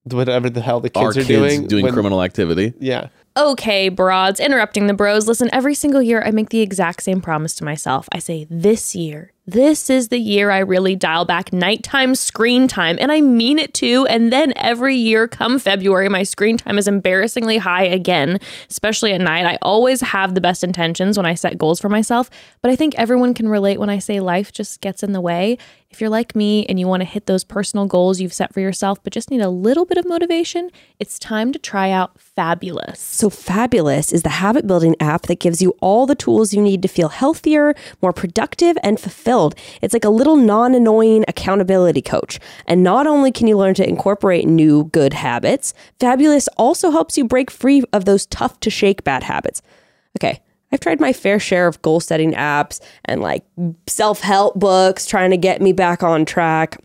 whatever 0.04 0.48
the 0.48 0.60
hell 0.60 0.80
the 0.80 0.88
kids 0.90 1.02
Our 1.02 1.10
are 1.10 1.12
kids 1.14 1.26
doing. 1.28 1.66
doing 1.66 1.84
when- 1.84 1.92
criminal 1.92 2.22
activity. 2.22 2.72
Yeah. 2.78 3.08
Okay, 3.36 3.90
broads, 3.90 4.40
interrupting 4.40 4.86
the 4.86 4.94
bros. 4.94 5.28
Listen, 5.28 5.50
every 5.52 5.74
single 5.74 6.00
year 6.00 6.22
I 6.24 6.30
make 6.30 6.48
the 6.48 6.60
exact 6.60 7.02
same 7.02 7.20
promise 7.20 7.54
to 7.56 7.64
myself. 7.64 8.08
I 8.12 8.18
say, 8.18 8.46
this 8.48 8.94
year, 8.96 9.32
this 9.46 9.88
is 9.88 10.08
the 10.08 10.18
year 10.18 10.50
I 10.50 10.58
really 10.58 10.96
dial 10.96 11.24
back 11.24 11.52
nighttime 11.52 12.16
screen 12.16 12.66
time. 12.66 12.98
And 13.00 13.12
I 13.12 13.20
mean 13.20 13.58
it 13.58 13.74
too. 13.74 14.04
And 14.08 14.32
then 14.32 14.52
every 14.56 14.96
year, 14.96 15.28
come 15.28 15.58
February, 15.58 16.08
my 16.08 16.24
screen 16.24 16.56
time 16.58 16.78
is 16.78 16.88
embarrassingly 16.88 17.58
high 17.58 17.84
again, 17.84 18.40
especially 18.70 19.12
at 19.12 19.20
night. 19.20 19.46
I 19.46 19.56
always 19.62 20.00
have 20.00 20.34
the 20.34 20.40
best 20.40 20.64
intentions 20.64 21.16
when 21.16 21.26
I 21.26 21.34
set 21.34 21.58
goals 21.58 21.80
for 21.80 21.88
myself. 21.88 22.28
But 22.60 22.72
I 22.72 22.76
think 22.76 22.96
everyone 22.96 23.34
can 23.34 23.48
relate 23.48 23.78
when 23.78 23.90
I 23.90 24.00
say 24.00 24.18
life 24.18 24.52
just 24.52 24.80
gets 24.80 25.04
in 25.04 25.12
the 25.12 25.20
way. 25.20 25.58
If 25.90 26.00
you're 26.00 26.10
like 26.10 26.34
me 26.34 26.66
and 26.66 26.80
you 26.80 26.88
want 26.88 27.02
to 27.02 27.06
hit 27.06 27.26
those 27.26 27.44
personal 27.44 27.86
goals 27.86 28.20
you've 28.20 28.32
set 28.32 28.52
for 28.52 28.60
yourself, 28.60 29.02
but 29.02 29.12
just 29.12 29.30
need 29.30 29.40
a 29.40 29.48
little 29.48 29.86
bit 29.86 29.96
of 29.96 30.06
motivation, 30.06 30.70
it's 30.98 31.18
time 31.18 31.52
to 31.52 31.58
try 31.58 31.90
out 31.90 32.20
Fabulous. 32.20 33.00
So 33.00 33.30
Fabulous 33.30 34.12
is 34.12 34.22
the 34.22 34.28
habit 34.28 34.66
building 34.66 34.94
app 35.00 35.22
that 35.22 35.40
gives 35.40 35.62
you 35.62 35.74
all 35.80 36.04
the 36.04 36.14
tools 36.14 36.52
you 36.52 36.60
need 36.60 36.82
to 36.82 36.88
feel 36.88 37.08
healthier, 37.08 37.74
more 38.02 38.12
productive, 38.12 38.76
and 38.82 39.00
fulfilled. 39.00 39.35
It's 39.82 39.94
like 39.94 40.04
a 40.04 40.10
little 40.10 40.36
non 40.36 40.74
annoying 40.74 41.24
accountability 41.28 42.02
coach. 42.02 42.38
And 42.66 42.82
not 42.82 43.06
only 43.06 43.30
can 43.30 43.46
you 43.46 43.56
learn 43.56 43.74
to 43.74 43.88
incorporate 43.88 44.46
new 44.46 44.84
good 44.84 45.12
habits, 45.12 45.74
Fabulous 46.00 46.48
also 46.56 46.90
helps 46.90 47.16
you 47.16 47.24
break 47.24 47.50
free 47.50 47.82
of 47.92 48.04
those 48.04 48.26
tough 48.26 48.58
to 48.60 48.70
shake 48.70 49.04
bad 49.04 49.22
habits. 49.22 49.62
Okay. 50.18 50.40
I've 50.72 50.80
tried 50.80 51.00
my 51.00 51.12
fair 51.12 51.38
share 51.38 51.68
of 51.68 51.80
goal 51.82 52.00
setting 52.00 52.32
apps 52.32 52.80
and 53.04 53.20
like 53.20 53.44
self 53.86 54.20
help 54.20 54.58
books 54.58 55.06
trying 55.06 55.30
to 55.30 55.36
get 55.36 55.62
me 55.62 55.72
back 55.72 56.02
on 56.02 56.24
track. 56.24 56.78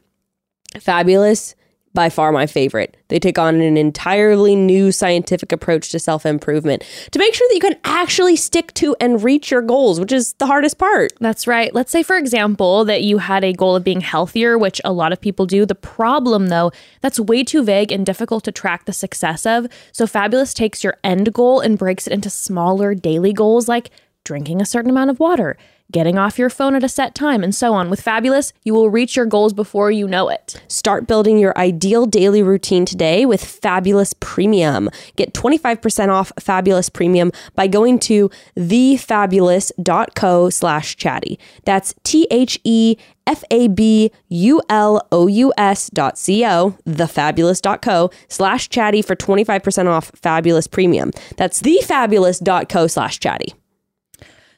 Fabulous, 0.79 1.55
by 1.93 2.09
far 2.09 2.31
my 2.31 2.47
favorite. 2.47 2.95
They 3.09 3.19
take 3.19 3.37
on 3.37 3.59
an 3.59 3.77
entirely 3.77 4.55
new 4.55 4.91
scientific 4.91 5.51
approach 5.51 5.89
to 5.89 5.99
self 5.99 6.25
improvement 6.25 6.83
to 7.11 7.19
make 7.19 7.33
sure 7.33 7.47
that 7.49 7.55
you 7.55 7.61
can 7.61 7.79
actually 7.83 8.35
stick 8.35 8.73
to 8.75 8.95
and 8.99 9.23
reach 9.23 9.51
your 9.51 9.61
goals, 9.61 9.99
which 9.99 10.11
is 10.11 10.33
the 10.33 10.45
hardest 10.45 10.77
part. 10.77 11.13
That's 11.19 11.47
right. 11.47 11.73
Let's 11.73 11.91
say, 11.91 12.03
for 12.03 12.17
example, 12.17 12.85
that 12.85 13.03
you 13.03 13.17
had 13.17 13.43
a 13.43 13.53
goal 13.53 13.75
of 13.75 13.83
being 13.83 14.01
healthier, 14.01 14.57
which 14.57 14.79
a 14.85 14.93
lot 14.93 15.11
of 15.11 15.19
people 15.19 15.45
do. 15.45 15.65
The 15.65 15.75
problem, 15.75 16.47
though, 16.47 16.71
that's 17.01 17.19
way 17.19 17.43
too 17.43 17.63
vague 17.63 17.91
and 17.91 18.05
difficult 18.05 18.43
to 18.45 18.51
track 18.51 18.85
the 18.85 18.93
success 18.93 19.45
of. 19.45 19.67
So, 19.91 20.07
Fabulous 20.07 20.53
takes 20.53 20.83
your 20.83 20.97
end 21.03 21.33
goal 21.33 21.59
and 21.59 21.77
breaks 21.77 22.07
it 22.07 22.13
into 22.13 22.29
smaller 22.29 22.95
daily 22.95 23.33
goals 23.33 23.67
like 23.67 23.91
drinking 24.23 24.61
a 24.61 24.65
certain 24.65 24.91
amount 24.91 25.09
of 25.09 25.19
water, 25.19 25.57
getting 25.91 26.17
off 26.17 26.39
your 26.39 26.49
phone 26.49 26.75
at 26.75 26.83
a 26.83 26.89
set 26.89 27.13
time, 27.13 27.43
and 27.43 27.53
so 27.53 27.73
on. 27.73 27.89
With 27.89 28.01
Fabulous, 28.01 28.53
you 28.63 28.73
will 28.73 28.89
reach 28.89 29.15
your 29.15 29.25
goals 29.25 29.53
before 29.53 29.91
you 29.91 30.07
know 30.07 30.29
it. 30.29 30.61
Start 30.67 31.07
building 31.07 31.37
your 31.37 31.57
ideal 31.57 32.05
daily 32.05 32.41
routine 32.41 32.85
today 32.85 33.25
with 33.25 33.43
Fabulous 33.43 34.13
Premium. 34.19 34.89
Get 35.15 35.33
25% 35.33 36.09
off 36.09 36.31
Fabulous 36.39 36.89
Premium 36.89 37.31
by 37.55 37.67
going 37.67 37.99
to 37.99 38.29
thefabulous.co 38.55 40.49
slash 40.49 40.95
chatty. 40.95 41.39
That's 41.65 41.93
T 42.03 42.27
H 42.31 42.59
E 42.63 42.97
F 43.27 43.43
A 43.51 43.67
B 43.67 44.11
U 44.29 44.61
L 44.69 45.07
O 45.11 45.27
U 45.27 45.53
S 45.57 45.89
dot 45.89 46.17
C 46.17 46.45
O, 46.45 46.77
thefabulous.co 46.85 48.11
slash 48.27 48.69
chatty 48.69 49.01
for 49.01 49.15
25% 49.15 49.87
off 49.87 50.11
Fabulous 50.15 50.67
Premium. 50.67 51.11
That's 51.37 51.61
thefabulous.co 51.61 52.87
slash 52.87 53.19
chatty. 53.19 53.53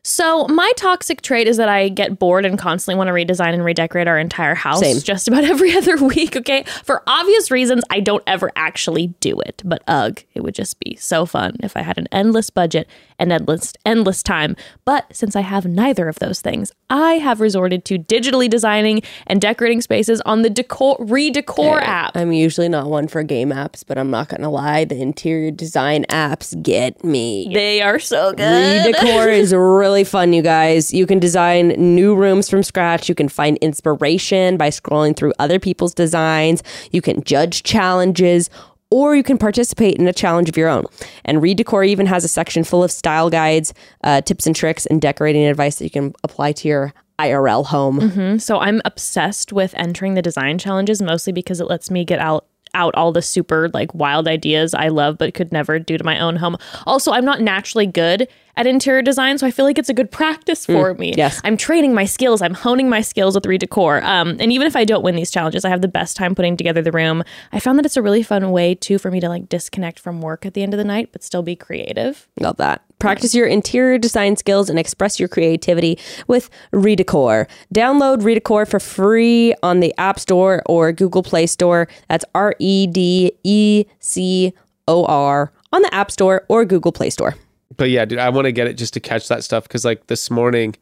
So 0.06 0.46
my 0.48 0.70
toxic 0.76 1.22
trait 1.22 1.48
is 1.48 1.56
that 1.58 1.70
I 1.70 1.88
get 1.88 2.20
bored 2.20 2.46
and 2.46 2.60
constantly 2.60 2.98
want 2.98 3.08
to 3.08 3.14
redesign 3.14 3.54
and 3.54 3.64
redecorate 3.64 4.06
our 4.06 4.20
entire 4.20 4.54
house 4.54 4.82
Same. 4.82 5.00
just 5.00 5.30
about 5.30 5.44
every 5.46 5.76
other 5.78 5.96
week. 5.96 6.36
Okay. 6.36 6.64
For 6.84 7.02
obvious 7.08 7.50
reasons, 7.50 7.84
I 7.90 8.02
don't 8.02 8.24
ever 8.28 8.52
actually 8.58 9.08
do 9.22 9.40
it. 9.40 9.62
But 9.64 9.82
ugh, 9.88 10.22
it 10.34 10.42
would 10.42 10.56
just 10.56 10.78
be 10.82 10.98
so 10.98 11.26
fun 11.26 11.56
if 11.64 11.78
I 11.78 11.84
had 11.84 11.98
an 11.98 12.08
endless 12.12 12.50
budget 12.50 12.90
and 13.18 13.32
endless 13.32 13.72
endless 13.86 14.22
time. 14.22 14.58
But 14.84 15.16
since 15.16 15.38
I 15.38 15.42
have 15.42 15.66
neither 15.66 16.10
of 16.10 16.20
those 16.20 16.42
things, 16.42 16.74
I 16.90 17.14
have 17.14 17.40
resorted 17.40 17.86
to 17.86 17.98
digitally 17.98 18.50
designing 18.50 19.04
and 19.26 19.40
decorating 19.40 19.80
spaces 19.80 20.20
on 20.22 20.42
the 20.42 20.50
decor 20.50 20.98
redecor 20.98 21.82
app. 21.82 22.18
I'm 22.18 22.34
usually 22.34 22.68
not 22.68 22.90
one 22.90 23.08
for 23.08 23.24
game 23.24 23.52
apps, 23.52 23.86
but 23.88 23.98
I'm 23.98 24.12
not 24.12 24.28
gonna 24.28 24.50
lie, 24.50 24.84
the 24.84 25.02
interior 25.02 25.52
design 25.52 26.04
apps 26.10 26.62
get 26.62 27.06
me. 27.06 27.50
They 27.54 27.82
are 27.82 28.00
so 28.00 28.34
good. 28.34 28.94
Redecor 28.94 29.32
is 29.32 29.54
really 29.54 29.93
fun, 30.04 30.34
you 30.34 30.42
guys. 30.42 30.92
You 30.92 31.06
can 31.06 31.20
design 31.20 31.68
new 31.78 32.16
rooms 32.16 32.50
from 32.50 32.64
scratch. 32.64 33.08
You 33.08 33.14
can 33.14 33.30
find 33.30 33.58
inspiration 33.58 34.58
by 34.58 34.70
scrolling 34.70 35.16
through 35.16 35.34
other 35.38 35.60
people's 35.60 35.94
designs. 35.94 36.64
You 36.92 37.04
can 37.04 37.24
judge 37.24 37.62
challenges. 37.62 38.50
Or 38.90 39.16
you 39.16 39.24
can 39.24 39.40
participate 39.40 39.98
in 39.98 40.08
a 40.08 40.14
challenge 40.14 40.50
of 40.50 40.58
your 40.58 40.70
own. 40.70 40.86
And 41.26 41.40
Redecor 41.40 41.88
even 41.88 42.06
has 42.06 42.24
a 42.24 42.28
section 42.28 42.64
full 42.64 42.84
of 42.84 42.92
style 42.92 43.30
guides, 43.30 43.74
uh, 44.04 44.22
tips 44.22 44.46
and 44.46 44.56
tricks, 44.56 44.86
and 44.86 45.02
decorating 45.02 45.46
advice 45.46 45.78
that 45.78 45.84
you 45.84 45.90
can 45.90 46.14
apply 46.24 46.52
to 46.54 46.68
your 46.68 46.94
IRL 47.20 47.66
home. 47.66 48.00
So 48.40 48.60
I'm 48.60 48.82
obsessed 48.86 49.52
with 49.54 49.74
entering 49.78 50.14
the 50.14 50.22
design 50.22 50.58
challenges 50.60 51.02
mostly 51.02 51.34
because 51.34 51.60
it 51.60 51.66
lets 51.66 51.90
me 51.90 52.06
get 52.06 52.20
out 52.20 52.46
out 52.74 52.96
all 52.96 53.12
the 53.12 53.22
super 53.22 53.70
like 53.74 53.94
wild 53.94 54.28
ideas 54.28 54.74
I 54.74 54.90
love 54.90 55.18
but 55.18 55.34
could 55.34 55.52
never 55.52 55.80
do 55.80 55.98
to 55.98 56.04
my 56.04 56.20
own 56.20 56.36
home. 56.36 56.58
Also, 56.86 57.12
I'm 57.12 57.26
not 57.26 57.42
naturally 57.42 57.86
good 57.86 58.28
at 58.56 58.68
interior 58.68 59.02
design, 59.02 59.38
so 59.38 59.48
I 59.48 59.52
feel 59.52 59.66
like 59.66 59.80
it's 59.80 59.90
a 59.90 59.94
good 59.94 60.12
practice 60.12 60.66
for 60.66 60.94
me. 60.94 61.14
yes. 61.18 61.42
I'm 61.44 61.58
training 61.58 61.94
my 61.94 62.06
skills. 62.06 62.42
I'm 62.42 62.54
honing 62.54 62.88
my 62.88 63.02
skills 63.02 63.34
with 63.34 63.46
Redecor. 63.46 64.04
Um, 64.04 64.38
and 64.40 64.52
even 64.52 64.68
if 64.68 64.76
I 64.76 64.86
don't 64.86 65.04
win 65.04 65.16
these 65.16 65.32
challenges, 65.32 65.66
I 65.66 65.70
have 65.70 65.82
the 65.82 65.88
best 65.88 66.16
time 66.16 66.36
putting 66.36 66.56
together 66.56 66.82
the 66.82 66.92
room. 66.92 67.24
I 67.52 67.60
found 67.60 67.80
that 67.80 67.86
it's 67.86 67.98
a 67.98 68.02
really 68.02 68.22
fun 68.22 68.52
way 68.52 68.76
too 68.76 69.00
for 69.00 69.10
me 69.10 69.20
to 69.22 69.30
like 69.30 69.50
disconnect 69.50 70.00
from 70.00 70.22
work 70.22 70.46
at 70.46 70.54
the 70.54 70.62
end 70.62 70.74
of 70.74 70.78
the 70.78 70.84
night, 70.84 71.10
but 71.12 71.24
still 71.24 71.42
be 71.42 71.56
creative. 71.56 72.28
Love 72.40 72.58
that. 72.58 72.84
Practice 73.04 73.36
your 73.36 73.48
interior 73.48 73.98
design 73.98 74.38
skills 74.38 74.70
and 74.70 74.80
express 74.80 75.20
your 75.20 75.28
creativity 75.28 76.00
with 76.28 76.50
Redecor. 76.72 77.50
Download 77.76 78.22
Redecor 78.22 78.66
for 78.66 78.80
free 78.80 79.54
on 79.62 79.82
the 79.82 79.94
App 79.98 80.22
Store 80.22 80.64
or 80.68 80.94
Google 80.94 81.22
Play 81.22 81.48
Store. 81.48 81.90
That's 82.08 82.24
R 82.34 82.56
E 82.60 82.88
D 82.88 83.34
E 83.44 83.84
C 84.00 84.54
O 84.88 85.04
R 85.04 85.52
on 85.74 85.82
the 85.82 85.94
App 85.94 86.12
Store 86.12 86.46
or 86.48 86.64
Google 86.64 86.94
Play 86.94 87.10
Store. 87.10 87.36
But 87.76 87.90
yeah, 87.90 88.06
dude, 88.06 88.20
I 88.20 88.30
want 88.30 88.46
to 88.46 88.54
get 88.54 88.68
it 88.68 88.76
just 88.76 88.94
to 88.94 89.02
catch 89.02 89.28
that 89.28 89.44
stuff 89.44 89.64
because 89.64 89.84
like 89.84 90.08
this 90.08 90.32
morning, 90.32 90.74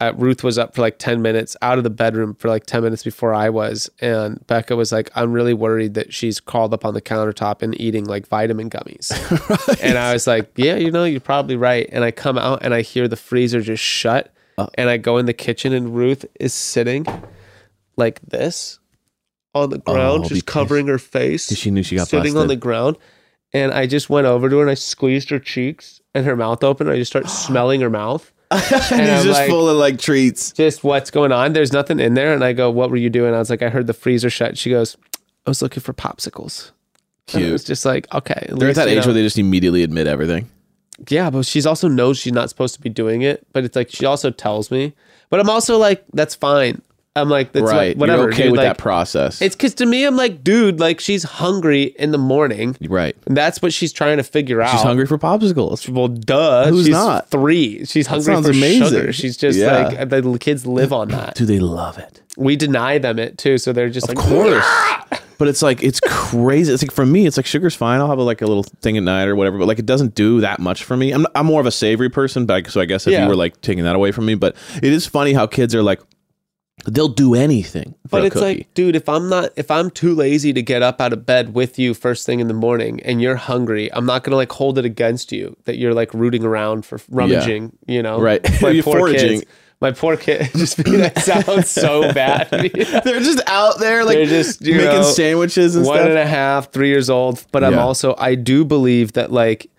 uh, 0.00 0.12
Ruth 0.16 0.44
was 0.44 0.58
up 0.58 0.74
for 0.74 0.80
like 0.80 0.98
10 0.98 1.22
minutes 1.22 1.56
out 1.60 1.76
of 1.78 1.84
the 1.84 1.90
bedroom 1.90 2.34
for 2.34 2.48
like 2.48 2.66
10 2.66 2.82
minutes 2.82 3.02
before 3.02 3.34
I 3.34 3.50
was. 3.50 3.90
And 4.00 4.46
Becca 4.46 4.76
was 4.76 4.92
like, 4.92 5.10
I'm 5.16 5.32
really 5.32 5.54
worried 5.54 5.94
that 5.94 6.14
she's 6.14 6.38
crawled 6.38 6.72
up 6.72 6.84
on 6.84 6.94
the 6.94 7.02
countertop 7.02 7.62
and 7.62 7.78
eating 7.80 8.04
like 8.04 8.26
vitamin 8.28 8.70
gummies. 8.70 9.10
And 9.82 9.98
I 9.98 10.12
was 10.12 10.26
like, 10.26 10.50
yeah, 10.56 10.76
you 10.76 10.90
know, 10.90 11.04
you're 11.04 11.20
probably 11.20 11.56
right. 11.56 11.88
And 11.90 12.04
I 12.04 12.10
come 12.12 12.38
out 12.38 12.60
and 12.62 12.74
I 12.74 12.82
hear 12.82 13.08
the 13.08 13.16
freezer 13.16 13.60
just 13.60 13.82
shut. 13.82 14.32
And 14.74 14.88
I 14.90 14.96
go 14.96 15.18
in 15.18 15.26
the 15.26 15.32
kitchen 15.32 15.72
and 15.72 15.94
Ruth 15.94 16.24
is 16.40 16.52
sitting 16.52 17.06
like 17.96 18.20
this 18.22 18.78
on 19.54 19.70
the 19.70 19.78
ground, 19.78 20.24
Oh, 20.24 20.28
just 20.28 20.46
covering 20.46 20.86
her 20.88 20.98
face. 20.98 21.48
She 21.56 21.70
knew 21.70 21.82
she 21.82 21.96
got 21.96 22.08
sitting 22.08 22.36
on 22.36 22.46
the 22.48 22.56
ground. 22.56 22.96
And 23.52 23.72
I 23.72 23.86
just 23.86 24.10
went 24.10 24.26
over 24.26 24.48
to 24.50 24.56
her 24.56 24.62
and 24.62 24.70
I 24.70 24.74
squeezed 24.74 25.30
her 25.30 25.38
cheeks 25.38 26.00
and 26.14 26.26
her 26.26 26.36
mouth 26.36 26.62
open. 26.62 26.86
And 26.86 26.94
I 26.94 26.98
just 26.98 27.10
start 27.10 27.28
smelling 27.30 27.80
her 27.80 27.90
mouth. 27.90 28.32
and 28.50 28.62
he's 28.62 28.92
I'm 28.92 29.24
just 29.24 29.26
like- 29.28 29.48
full 29.50 29.68
of 29.68 29.76
like 29.76 29.98
treats. 29.98 30.52
Just 30.52 30.82
what's 30.84 31.10
going 31.10 31.32
on? 31.32 31.52
There's 31.52 31.72
nothing 31.72 32.00
in 32.00 32.14
there. 32.14 32.32
And 32.32 32.42
I 32.42 32.52
go, 32.52 32.70
What 32.70 32.90
were 32.90 32.96
you 32.96 33.10
doing? 33.10 33.34
I 33.34 33.38
was 33.38 33.50
like, 33.50 33.62
I 33.62 33.68
heard 33.68 33.86
the 33.86 33.94
freezer 33.94 34.30
shut. 34.30 34.56
She 34.56 34.70
goes, 34.70 34.96
I 35.46 35.50
was 35.50 35.62
looking 35.62 35.82
for 35.82 35.92
popsicles. 35.92 36.70
And 37.34 37.44
it 37.44 37.52
was 37.52 37.64
just 37.64 37.84
like, 37.84 38.12
okay. 38.14 38.46
They're 38.48 38.70
at 38.70 38.76
that 38.76 38.88
age 38.88 39.00
know. 39.00 39.08
where 39.08 39.14
they 39.14 39.22
just 39.22 39.38
immediately 39.38 39.82
admit 39.82 40.06
everything. 40.06 40.48
Yeah, 41.08 41.28
but 41.30 41.44
she's 41.44 41.66
also 41.66 41.86
knows 41.86 42.18
she's 42.18 42.32
not 42.32 42.48
supposed 42.48 42.74
to 42.74 42.80
be 42.80 42.88
doing 42.88 43.22
it. 43.22 43.46
But 43.52 43.64
it's 43.64 43.76
like 43.76 43.90
she 43.90 44.06
also 44.06 44.30
tells 44.30 44.70
me. 44.70 44.94
But 45.28 45.40
I'm 45.40 45.50
also 45.50 45.76
like, 45.76 46.04
that's 46.14 46.34
fine. 46.34 46.80
I'm 47.20 47.28
like, 47.28 47.52
that's 47.52 47.64
right. 47.64 47.88
like, 47.88 47.96
whatever. 47.96 48.22
You're 48.24 48.32
okay 48.32 48.42
dude. 48.44 48.52
with 48.52 48.58
Like, 48.58 48.68
that 48.68 48.78
process. 48.78 49.42
It's 49.42 49.54
because 49.56 49.74
to 49.76 49.86
me, 49.86 50.04
I'm 50.04 50.16
like, 50.16 50.42
dude, 50.44 50.80
like 50.80 51.00
she's 51.00 51.22
hungry 51.24 51.94
in 51.98 52.10
the 52.12 52.18
morning. 52.18 52.76
right. 52.88 53.16
And 53.26 53.36
that's 53.36 53.60
what 53.62 53.72
she's 53.72 53.92
trying 53.92 54.16
to 54.18 54.22
figure 54.22 54.62
out. 54.62 54.70
She's 54.70 54.82
hungry 54.82 55.06
for 55.06 55.18
popsicles. 55.18 55.88
Well, 55.88 56.08
duh. 56.08 56.68
Who's 56.68 56.86
she's 56.86 56.92
not? 56.92 57.30
Three. 57.30 57.84
She's 57.84 58.06
hungry 58.06 58.24
for 58.34 58.40
popsicles. 58.40 58.44
sounds 58.44 58.46
for 58.46 58.52
amazing. 58.52 58.88
sugar. 59.00 59.12
She's 59.12 59.36
just 59.36 59.58
Yeah. 59.58 59.88
like 59.88 60.08
the 60.08 60.38
kids 60.40 60.66
live 60.66 60.92
on 60.92 61.08
that. 61.08 61.34
Do 61.34 61.44
they 61.46 61.58
love 61.60 61.98
it? 61.98 62.20
We 62.36 62.56
deny 62.56 62.98
them 62.98 63.18
it 63.18 63.36
too, 63.38 63.58
so 63.58 63.72
they're 63.72 63.90
just 63.90 64.08
like 64.08 64.18
Of 64.18 64.24
like, 64.30 64.32
course. 64.32 64.64
Ah! 64.64 65.06
But 65.38 65.46
it's 65.46 65.62
like 65.62 65.84
it's 65.84 66.00
crazy. 66.00 66.72
It's 66.72 66.82
like 66.82 66.90
for 66.90 67.06
me, 67.06 67.24
it's 67.24 67.36
like 67.36 67.46
sugar's 67.46 67.76
fine. 67.76 68.00
I'll 68.00 68.08
have 68.08 68.18
like 68.18 68.42
a 68.42 68.46
little 68.46 68.64
thing 68.82 68.96
at 68.96 69.04
night 69.04 69.28
or 69.28 69.36
whatever. 69.36 69.56
But 69.56 69.68
like 69.68 69.78
it 69.78 69.86
doesn't 69.86 70.16
do 70.16 70.40
that 70.40 70.58
much 70.58 70.82
for 70.82 70.96
me. 70.96 71.12
I'm 71.12 71.26
I'm 71.36 71.46
more 71.46 71.60
of 71.60 71.66
a 71.66 71.70
savory 71.70 72.10
person, 72.10 72.44
but 72.44 72.66
I, 72.66 72.68
so 72.68 72.80
I 72.80 72.86
guess 72.86 73.06
if 73.06 73.12
Yeah. 73.12 73.22
you 73.22 73.28
were 73.28 73.36
like 73.36 73.60
taking 73.60 73.84
that 73.84 73.94
away 73.94 74.10
from 74.10 74.26
me, 74.26 74.34
but 74.34 74.56
it 74.82 74.92
is 74.92 75.06
funny 75.06 75.32
how 75.34 75.46
kids 75.46 75.76
are 75.76 75.82
like 75.82 76.00
they'll 76.94 77.08
do 77.08 77.34
anything. 77.34 77.94
But 78.10 78.24
it's 78.24 78.34
cookie. 78.34 78.44
like, 78.58 78.74
dude, 78.74 78.96
if 78.96 79.08
I'm 79.08 79.28
not, 79.28 79.50
if 79.56 79.70
I'm 79.70 79.90
too 79.90 80.14
lazy 80.14 80.52
to 80.52 80.62
get 80.62 80.82
up 80.82 81.00
out 81.00 81.12
of 81.12 81.26
bed 81.26 81.54
with 81.54 81.78
you 81.78 81.94
first 81.94 82.24
thing 82.26 82.40
in 82.40 82.48
the 82.48 82.54
morning, 82.54 83.00
and 83.02 83.20
you're 83.22 83.36
hungry, 83.36 83.92
I'm 83.92 84.06
not 84.06 84.24
gonna 84.24 84.36
like 84.36 84.52
hold 84.52 84.78
it 84.78 84.84
against 84.84 85.32
you 85.32 85.56
that 85.64 85.76
you're 85.78 85.94
like 85.94 86.12
rooting 86.14 86.44
around 86.44 86.84
for 86.86 87.00
rummaging. 87.10 87.76
You 87.86 88.02
know, 88.02 88.20
Right. 88.20 88.42
My 88.62 88.80
poor 88.84 89.00
foraging. 89.00 89.40
kids. 89.40 89.50
My 89.80 89.92
poor 89.92 90.16
kid. 90.16 90.50
Just 90.56 90.76
that 90.78 91.18
sounds 91.20 91.68
so 91.68 92.12
bad. 92.12 92.50
they're 92.50 93.20
just 93.20 93.40
out 93.46 93.78
there 93.78 94.04
like 94.04 94.16
They're 94.16 94.26
just, 94.26 94.60
making 94.60 94.78
know, 94.78 95.02
sandwiches 95.02 95.76
and 95.76 95.86
one 95.86 95.98
stuff. 95.98 96.08
and 96.08 96.18
a 96.18 96.26
half, 96.26 96.72
three 96.72 96.88
years 96.88 97.08
old. 97.08 97.44
But 97.52 97.62
I'm 97.62 97.78
also, 97.78 98.16
I 98.18 98.34
do 98.34 98.64
believe 98.64 99.12
that 99.12 99.30
like 99.30 99.70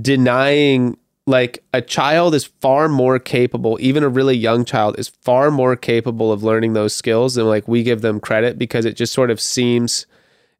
denying, 0.00 0.96
like 1.28 1.62
a 1.74 1.82
child 1.82 2.34
is 2.34 2.44
far 2.44 2.88
more 2.88 3.18
capable, 3.18 3.76
even 3.82 4.02
a 4.02 4.08
really 4.08 4.34
young 4.36 4.64
child 4.64 4.98
is 4.98 5.08
far 5.08 5.50
more 5.50 5.76
capable 5.76 6.32
of 6.32 6.42
learning 6.42 6.72
those 6.72 6.94
skills 6.94 7.34
than 7.34 7.46
like 7.46 7.68
we 7.68 7.82
give 7.82 8.00
them 8.00 8.18
credit 8.18 8.58
because 8.58 8.86
it 8.86 8.96
just 8.96 9.12
sort 9.12 9.30
of 9.30 9.38
seems, 9.38 10.06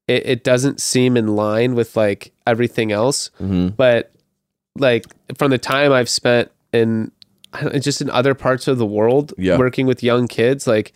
it, 0.07 0.27
it 0.27 0.45
doesn't 0.45 0.79
seem 0.81 1.17
in 1.17 1.29
line 1.35 1.75
with 1.75 1.97
like 1.97 2.33
everything 2.47 2.93
else. 2.93 3.31
Mm-hmm. 3.41 3.69
But 3.69 4.13
like 4.77 5.07
from 5.39 5.51
the 5.51 5.59
time 5.59 5.91
I've 5.91 6.11
spent 6.11 6.51
in 6.73 7.11
just 7.81 8.03
in 8.03 8.11
other 8.11 8.35
parts 8.35 8.69
of 8.69 8.77
the 8.77 8.85
world 8.87 9.33
Yeah. 9.39 9.57
working 9.57 9.87
with 9.87 10.03
young 10.03 10.29
kids, 10.29 10.67
like 10.67 10.93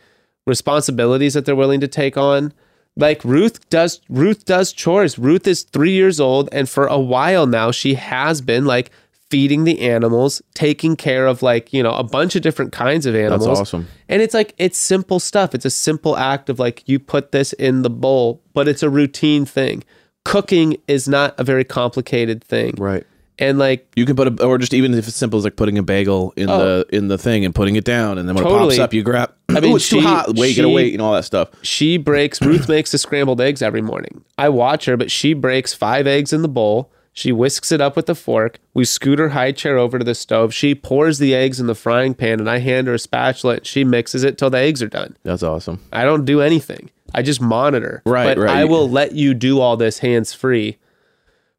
responsibilities 0.47 1.33
that 1.33 1.47
they're 1.47 1.57
willing 1.57 1.81
to 1.81 1.89
take 1.89 2.19
on. 2.19 2.53
Like 2.95 3.25
Ruth 3.25 3.71
does 3.71 4.03
Ruth 4.11 4.45
does 4.45 4.71
chores. 4.71 5.19
Ruth 5.19 5.47
is 5.47 5.63
3 5.63 5.93
years 5.93 6.21
old 6.21 6.51
and 6.53 6.69
for 6.69 6.87
a 6.87 6.99
while 6.99 7.47
now 7.47 7.71
she 7.71 7.95
has 7.95 8.43
been 8.43 8.67
like 8.67 8.91
feeding 9.33 9.65
the 9.65 9.81
animals, 9.81 10.43
taking 10.53 10.95
care 10.95 11.27
of 11.27 11.41
like, 11.43 11.73
you 11.73 11.83
know, 11.83 11.95
a 11.95 12.05
bunch 12.05 12.37
of 12.37 12.43
different 12.43 12.71
kinds 12.71 13.07
of 13.07 13.15
animals. 13.15 13.47
That's 13.47 13.61
awesome. 13.61 13.89
And 14.11 14.21
it's 14.21 14.35
like 14.35 14.55
it's 14.59 14.77
simple 14.77 15.19
stuff. 15.21 15.55
It's 15.55 15.65
a 15.65 15.71
simple 15.71 16.19
act 16.19 16.51
of 16.51 16.59
like 16.59 16.87
you 16.87 16.99
put 16.99 17.33
this 17.33 17.55
in 17.55 17.81
the 17.81 17.89
bowl, 17.89 18.43
but 18.53 18.69
it's 18.69 18.83
a 18.83 18.91
routine 18.91 19.47
thing. 19.47 19.85
Cooking 20.27 20.77
is 20.87 21.09
not 21.09 21.35
a 21.41 21.45
very 21.45 21.65
complicated 21.65 22.45
thing. 22.45 22.75
right. 22.77 23.07
And 23.39 23.59
like 23.59 23.91
You 23.97 24.05
can 24.05 24.15
put 24.15 24.29
a, 24.29 24.45
or 24.47 24.59
just 24.59 24.75
even 24.75 24.93
if 24.93 25.09
it's 25.09 25.17
simple 25.17 25.39
as 25.39 25.45
like 25.45 25.57
putting 25.57 25.79
a 25.79 25.83
bagel 25.83 26.35
in 26.37 26.51
oh. 26.51 26.59
the 26.59 26.87
in 26.97 27.09
the 27.09 27.17
thing 27.17 27.47
and 27.47 27.55
putting 27.55 27.77
it 27.77 27.85
down, 27.85 28.19
and 28.19 28.29
then 28.29 28.37
when 28.37 28.45
it 28.45 28.49
Oh. 28.51 28.59
Pops 28.59 28.79
up, 28.79 28.93
you 28.93 29.03
grab. 29.03 29.33
I 29.49 29.61
mean, 29.61 29.75
it's 29.75 29.89
too 29.89 30.01
hot. 30.01 30.37
Wait, 30.37 30.51
she- 30.51 30.57
gotta 30.61 30.69
wait, 30.69 30.93
and 30.93 31.01
all 31.01 31.15
that 31.15 31.25
stuff. 31.25 31.49
she 31.63 31.97
breaks 31.97 32.43
Ruth 32.43 32.69
makes 32.69 32.93
the 32.93 32.99
scrambled 32.99 33.41
eggs 33.41 33.63
every 33.63 33.81
morning. 33.81 34.23
I 34.37 34.51
watch 34.51 34.85
her, 34.85 34.99
but 34.99 35.11
she 35.11 35.33
breaks 35.33 35.73
five 35.73 36.07
eggs 36.07 36.35
in 36.35 36.43
the 36.43 36.49
bowl. 36.49 36.93
She 37.13 37.31
whisks 37.33 37.71
it 37.71 37.81
up 37.81 37.95
with 37.95 38.09
a 38.09 38.15
fork. 38.15 38.59
We 38.73 38.85
scoot 38.85 39.19
her 39.19 39.31
high 39.31 39.53
chair 39.53 39.77
over 39.77 39.99
to 39.99 40.05
the 40.05 40.15
stove. 40.15 40.55
She 40.55 40.75
pours 40.75 41.19
the 41.19 41.35
eggs 41.35 41.61
in 41.61 41.67
the 41.67 41.75
frying 41.75 42.15
pan 42.15 42.41
and 42.41 42.49
I 42.49 42.59
hand 42.59 42.87
her 42.87 42.95
a 42.95 42.99
spatula 42.99 43.55
and 43.57 43.67
she 43.67 43.85
mixes 43.85 44.25
it 44.25 44.39
till 44.39 44.49
the 44.51 44.59
eggs 44.59 44.83
are 44.83 44.89
done. 44.89 45.17
That's 45.23 45.43
awesome. 45.43 45.83
I 45.93 46.05
don't 46.05 46.25
do 46.25 46.41
anything. 46.41 46.91
I 47.15 47.21
just 47.23 47.41
monitor. 47.41 48.03
Right, 48.07 48.25
But 48.25 48.39
right. 48.39 48.57
I 48.57 48.65
will 48.65 48.89
let 48.89 49.13
you 49.13 49.35
do 49.35 49.61
all 49.61 49.77
this 49.77 49.99
hands 49.99 50.33
free. 50.33 50.79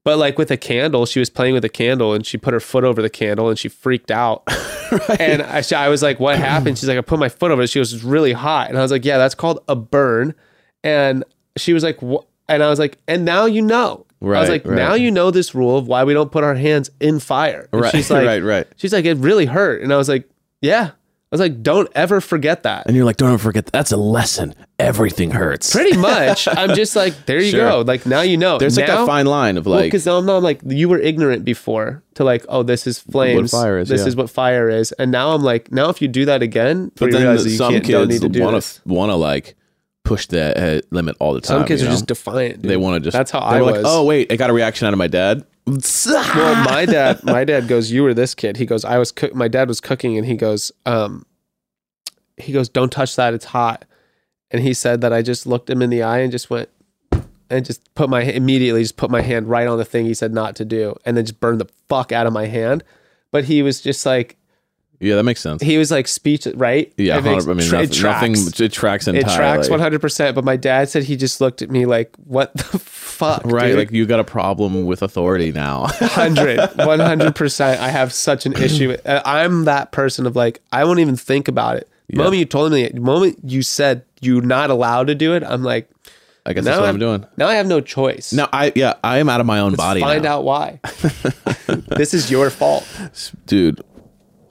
But 0.04 0.18
like 0.18 0.38
with 0.38 0.50
a 0.50 0.58
candle, 0.58 1.06
she 1.06 1.20
was 1.20 1.30
playing 1.30 1.54
with 1.54 1.64
a 1.64 1.70
candle 1.70 2.14
and 2.14 2.26
she 2.26 2.38
put 2.38 2.54
her 2.54 2.60
foot 2.60 2.84
over 2.84 3.02
the 3.02 3.10
candle 3.10 3.50
and 3.50 3.58
she 3.58 3.70
freaked 3.70 4.12
out. 4.12 4.44
And 5.20 5.42
I, 5.42 5.64
I 5.76 5.90
was 5.90 6.04
like, 6.04 6.20
"What 6.20 6.38
happened?" 6.38 6.78
She's 6.78 6.88
like, 6.88 6.98
"I 6.98 7.02
put 7.02 7.20
my 7.20 7.30
foot 7.30 7.52
over 7.52 7.64
it." 7.64 7.70
She 7.70 7.80
was 7.80 7.94
"It's 7.94 8.04
really 8.04 8.34
hot." 8.34 8.70
And 8.70 8.78
I 8.78 8.82
was 8.82 8.92
like, 8.92 9.06
"Yeah, 9.06 9.18
that's 9.18 9.36
called 9.36 9.60
a 9.68 9.76
burn." 9.76 10.36
And 10.84 11.24
she 11.58 11.74
was 11.74 11.84
like, 11.84 12.02
"What?" 12.02 12.28
And 12.48 12.62
I 12.62 12.70
was 12.70 12.80
like, 12.80 12.98
"And 13.08 13.26
now 13.26 13.46
you 13.46 13.62
know." 13.62 14.06
I 14.24 14.40
was 14.40 14.50
like, 14.50 14.66
right. 14.66 14.76
"Now 14.76 14.94
you 14.94 15.12
know 15.12 15.32
this 15.32 15.54
rule 15.54 15.78
of 15.78 15.88
why 15.88 16.04
we 16.04 16.14
don't 16.14 16.32
put 16.32 16.44
our 16.44 16.56
hands 16.56 16.90
in 17.00 17.20
fire." 17.20 17.68
And 17.72 17.82
Right, 17.82 17.92
She's 17.92 18.10
like, 18.10 18.26
right, 18.28 18.44
right. 18.44 18.68
She's 18.78 18.94
like, 18.94 19.06
"It 19.06 19.18
really 19.18 19.46
hurt." 19.46 19.82
And 19.82 19.94
I 19.94 19.98
was 19.98 20.10
like, 20.10 20.30
"Yeah." 20.62 20.92
I 21.34 21.36
was 21.36 21.40
like, 21.40 21.64
don't 21.64 21.90
ever 21.96 22.22
forget 22.22 22.62
that. 22.62 22.86
And 22.86 22.96
you're 22.96 23.06
like, 23.06 23.18
don't 23.18 23.34
ever 23.34 23.42
forget 23.42 23.66
that's 23.66 23.92
a 23.92 23.98
lesson. 23.98 24.54
Everything 24.78 25.32
hurts. 25.32 25.72
Pretty 25.72 25.98
much. 26.12 26.48
I'm 26.48 26.76
just 26.76 26.96
like, 26.96 27.26
there 27.26 27.42
you 27.42 27.50
Sure. 27.50 27.70
go. 27.70 27.82
Like 27.82 28.06
now 28.06 28.22
you 28.22 28.38
know. 28.38 28.60
There's 28.60 28.78
like 28.78 28.86
now, 28.86 28.98
that 29.00 29.08
fine 29.08 29.26
line 29.26 29.58
of 29.58 29.66
like, 29.66 29.86
because 29.86 30.06
now 30.06 30.18
I'm 30.20 30.28
not 30.28 30.44
like 30.44 30.62
you 30.64 30.90
were 30.90 31.00
ignorant 31.00 31.44
before 31.44 32.04
to 32.14 32.24
like, 32.24 32.46
oh, 32.50 32.62
this 32.62 32.86
is 32.86 33.00
flames. 33.00 33.50
fire 33.50 33.80
is, 33.80 33.90
this 33.90 34.02
yeah. 34.02 34.08
is 34.10 34.16
what 34.16 34.30
fire 34.30 34.70
is. 34.70 34.92
And 34.92 35.12
now 35.12 35.32
I'm 35.32 35.42
like, 35.42 35.72
now 35.72 35.90
if 35.90 36.04
you 36.04 36.08
do 36.08 36.26
that 36.26 36.44
again, 36.44 36.92
but 37.00 37.12
then 37.12 37.24
realize 37.24 37.46
that 37.46 37.50
you 37.50 37.58
some 37.58 37.74
can't, 37.74 37.88
don't 37.88 38.08
need 38.10 38.22
kids 38.22 38.40
want 38.40 38.62
to 38.62 38.82
want 38.86 39.10
to 39.10 39.16
like 39.16 39.56
push 40.04 40.28
the 40.28 40.78
uh, 40.78 40.82
limit 40.92 41.16
all 41.20 41.34
the 41.34 41.42
time. 41.42 41.60
Some 41.60 41.68
kids 41.68 41.82
you 41.82 41.88
are 41.88 41.92
know? 41.92 41.96
just 41.96 42.08
defiant. 42.08 42.62
dude. 42.62 42.70
they 42.70 42.78
want 42.78 42.96
to 42.96 43.00
just. 43.00 43.16
That's 43.16 43.32
how 43.32 43.40
I 43.40 43.62
was. 43.62 43.78
Like, 43.78 43.84
oh 43.86 44.04
wait, 44.04 44.32
I 44.32 44.36
got 44.36 44.50
a 44.50 44.54
reaction 44.54 44.88
out 44.88 44.94
of 44.94 45.00
my 45.00 45.08
dad. 45.08 45.46
Well, 46.06 46.66
my 46.66 46.86
dad, 46.86 47.24
my 47.24 47.46
dad 47.46 47.70
goes, 47.70 47.90
"You 47.90 48.04
were 48.04 48.14
this 48.14 48.36
kid." 48.36 48.58
He 48.58 48.66
goes, 48.66 48.84
"I 48.84 48.98
was 48.98 49.14
cook." 49.14 49.34
My 49.34 49.48
dad 49.48 49.70
was 49.70 49.80
cooking, 49.80 50.18
and 50.18 50.28
he 50.28 50.36
goes, 50.36 50.74
um, 50.86 51.26
he 52.36 52.52
goes, 52.52 52.68
"Don't 52.68 52.92
touch 52.92 53.16
that; 53.16 53.34
it's 53.34 53.46
hot." 53.46 53.86
And 54.52 54.62
he 54.62 54.74
said 54.74 55.00
that 55.02 55.14
I 55.14 55.22
just 55.22 55.48
looked 55.48 55.70
him 55.70 55.82
in 55.82 55.90
the 55.90 56.04
eye 56.04 56.20
and 56.20 56.34
just 56.34 56.50
went, 56.50 56.68
and 57.50 57.66
just 57.66 57.94
put 57.96 58.10
my 58.10 58.24
immediately 58.24 58.82
just 58.82 58.98
put 58.98 59.10
my 59.10 59.22
hand 59.22 59.48
right 59.48 59.66
on 59.66 59.78
the 59.78 59.86
thing 59.86 60.06
he 60.06 60.14
said 60.14 60.34
not 60.34 60.56
to 60.58 60.66
do, 60.66 60.98
and 61.06 61.16
then 61.16 61.26
just 61.26 61.40
burned 61.40 61.62
the 61.62 61.70
fuck 61.88 62.12
out 62.12 62.28
of 62.28 62.34
my 62.34 62.48
hand. 62.48 62.84
But 63.32 63.46
he 63.46 63.64
was 63.64 63.80
just 63.80 64.06
like, 64.06 64.36
Yeah, 65.04 65.16
that 65.16 65.24
makes 65.24 65.42
sense. 65.42 65.62
he 65.62 65.78
was 65.78 65.92
like 65.92 66.08
speech, 66.08 66.48
right? 66.56 66.92
Yeah, 66.98 67.18
It 67.18 67.24
makes- 67.24 67.46
100 67.46 67.52
I 67.52 67.54
mean, 67.54 67.68
tra- 67.68 67.78
nothing, 67.80 67.90
it 67.90 67.94
tracks. 67.94 68.38
nothing. 68.48 68.66
It 68.66 68.72
tracks 68.74 69.08
entirely. 69.08 69.32
It 69.32 69.36
tracks 69.36 69.70
one 69.70 69.80
hundred 69.80 70.02
percent. 70.02 70.36
But 70.36 70.44
my 70.46 70.56
dad 70.56 70.90
said 70.90 71.04
he 71.04 71.16
just 71.18 71.42
looked 71.42 71.62
at 71.62 71.70
me 71.70 71.86
like, 71.86 72.16
"What 72.26 72.54
the 72.54 72.64
fuck?" 72.80 73.42
Right, 73.46 73.68
dude? 73.70 73.78
like 73.78 73.92
you 73.92 74.06
got 74.06 74.20
a 74.20 74.24
problem 74.24 74.86
with 74.86 75.02
authority 75.02 75.52
now. 75.52 75.82
100 75.82 76.60
100% 76.60 77.62
i 77.80 77.90
have 77.90 78.14
such 78.14 78.46
an 78.46 78.54
issue 78.54 78.90
with, 78.90 79.02
i'm 79.06 79.66
that 79.66 79.92
person 79.92 80.26
of 80.26 80.36
like 80.36 80.62
i 80.72 80.84
won't 80.84 81.00
even 81.00 81.16
think 81.16 81.48
about 81.48 81.78
it 81.78 81.88
the 82.08 82.16
Yeah. 82.18 82.24
moment 82.24 82.40
you 82.40 82.46
told 82.46 82.72
me 82.72 82.88
the 82.88 83.00
moment 83.00 83.40
you 83.46 83.62
said 83.62 84.04
you're 84.22 84.42
not 84.42 84.70
allowed 84.70 85.08
to 85.08 85.16
do 85.16 85.34
it 85.36 85.44
i'm 85.44 85.64
like 85.64 85.90
I 86.46 86.54
guess 86.54 86.64
now 86.66 86.72
that's 86.72 86.80
what 86.82 86.86
I- 86.88 86.90
I'm 86.90 87.00
doing. 87.00 87.26
now 87.38 87.48
i 87.48 87.56
have 87.56 87.68
no 87.68 87.80
choice 87.82 88.34
Now 88.34 88.50
I 88.52 88.72
yeah, 88.76 88.96
I 89.04 89.20
am 89.20 89.30
out 89.30 89.40
of 89.40 89.46
my 89.46 89.60
own 89.60 89.72
Let's 89.72 89.78
body 89.78 90.02
find 90.02 90.24
now. 90.24 90.38
out 90.40 90.44
why 90.44 90.80
this 91.98 92.14
is 92.14 92.30
your 92.32 92.50
fault 92.50 92.86
dude. 93.46 93.82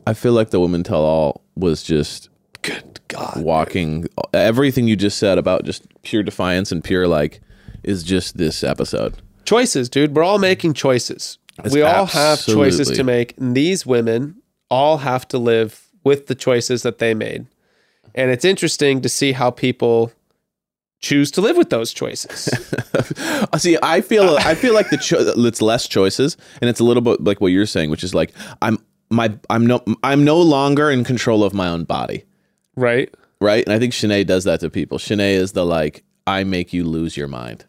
I 0.06 0.14
feel 0.14 0.32
like 0.32 0.50
the 0.50 0.60
woman 0.60 0.82
tell 0.82 1.02
all 1.02 1.42
was 1.54 1.82
just 1.82 2.28
good 2.62 3.00
god 3.08 3.42
walking. 3.42 4.06
Everything 4.32 4.88
you 4.88 4.96
just 4.96 5.18
said 5.18 5.38
about 5.38 5.64
just 5.64 5.86
pure 6.02 6.22
defiance 6.22 6.72
and 6.72 6.82
pure 6.82 7.06
like 7.08 7.40
is 7.82 8.02
just 8.02 8.36
this 8.36 8.62
episode. 8.64 9.14
choices 9.44 9.88
dude. 9.88 10.14
We're 10.14 10.22
all 10.22 10.38
making 10.38 10.74
choices. 10.74 11.38
It's 11.64 11.74
we 11.74 11.82
all 11.82 12.06
have 12.06 12.44
choices 12.44 12.90
to 12.90 13.04
make 13.04 13.36
and 13.38 13.54
these 13.56 13.84
women 13.84 14.36
all 14.70 14.98
have 14.98 15.28
to 15.28 15.38
live 15.38 15.88
with 16.04 16.26
the 16.26 16.34
choices 16.34 16.82
that 16.82 16.98
they 16.98 17.14
made. 17.14 17.46
And 18.14 18.30
it's 18.30 18.44
interesting 18.44 19.00
to 19.02 19.08
see 19.08 19.32
how 19.32 19.50
people 19.50 20.12
choose 21.00 21.30
to 21.32 21.40
live 21.40 21.56
with 21.56 21.70
those 21.70 21.92
choices. 21.92 22.48
Uh, 23.52 23.58
see, 23.58 23.76
I 23.82 24.00
feel 24.00 24.36
I 24.38 24.54
feel 24.54 24.72
like 24.72 24.88
the 24.88 24.96
cho- 24.96 25.34
it's 25.36 25.60
less 25.60 25.86
choices, 25.86 26.36
and 26.60 26.70
it's 26.70 26.80
a 26.80 26.84
little 26.84 27.02
bit 27.02 27.22
like 27.22 27.40
what 27.40 27.48
you're 27.48 27.66
saying, 27.66 27.90
which 27.90 28.04
is 28.04 28.14
like 28.14 28.32
I'm 28.62 28.78
my 29.12 29.32
I'm 29.50 29.66
no 29.66 29.84
I'm 30.02 30.24
no 30.24 30.40
longer 30.40 30.90
in 30.90 31.04
control 31.04 31.44
of 31.44 31.54
my 31.54 31.68
own 31.68 31.84
body, 31.84 32.24
right 32.76 33.12
right? 33.42 33.64
And 33.64 33.72
I 33.72 33.78
think 33.78 33.92
Shanae 33.92 34.26
does 34.26 34.44
that 34.44 34.60
to 34.60 34.70
people. 34.70 34.98
Shanae 34.98 35.34
is 35.34 35.52
the 35.52 35.66
like 35.66 36.04
I 36.26 36.44
make 36.44 36.72
you 36.72 36.84
lose 36.84 37.16
your 37.16 37.28
mind. 37.28 37.64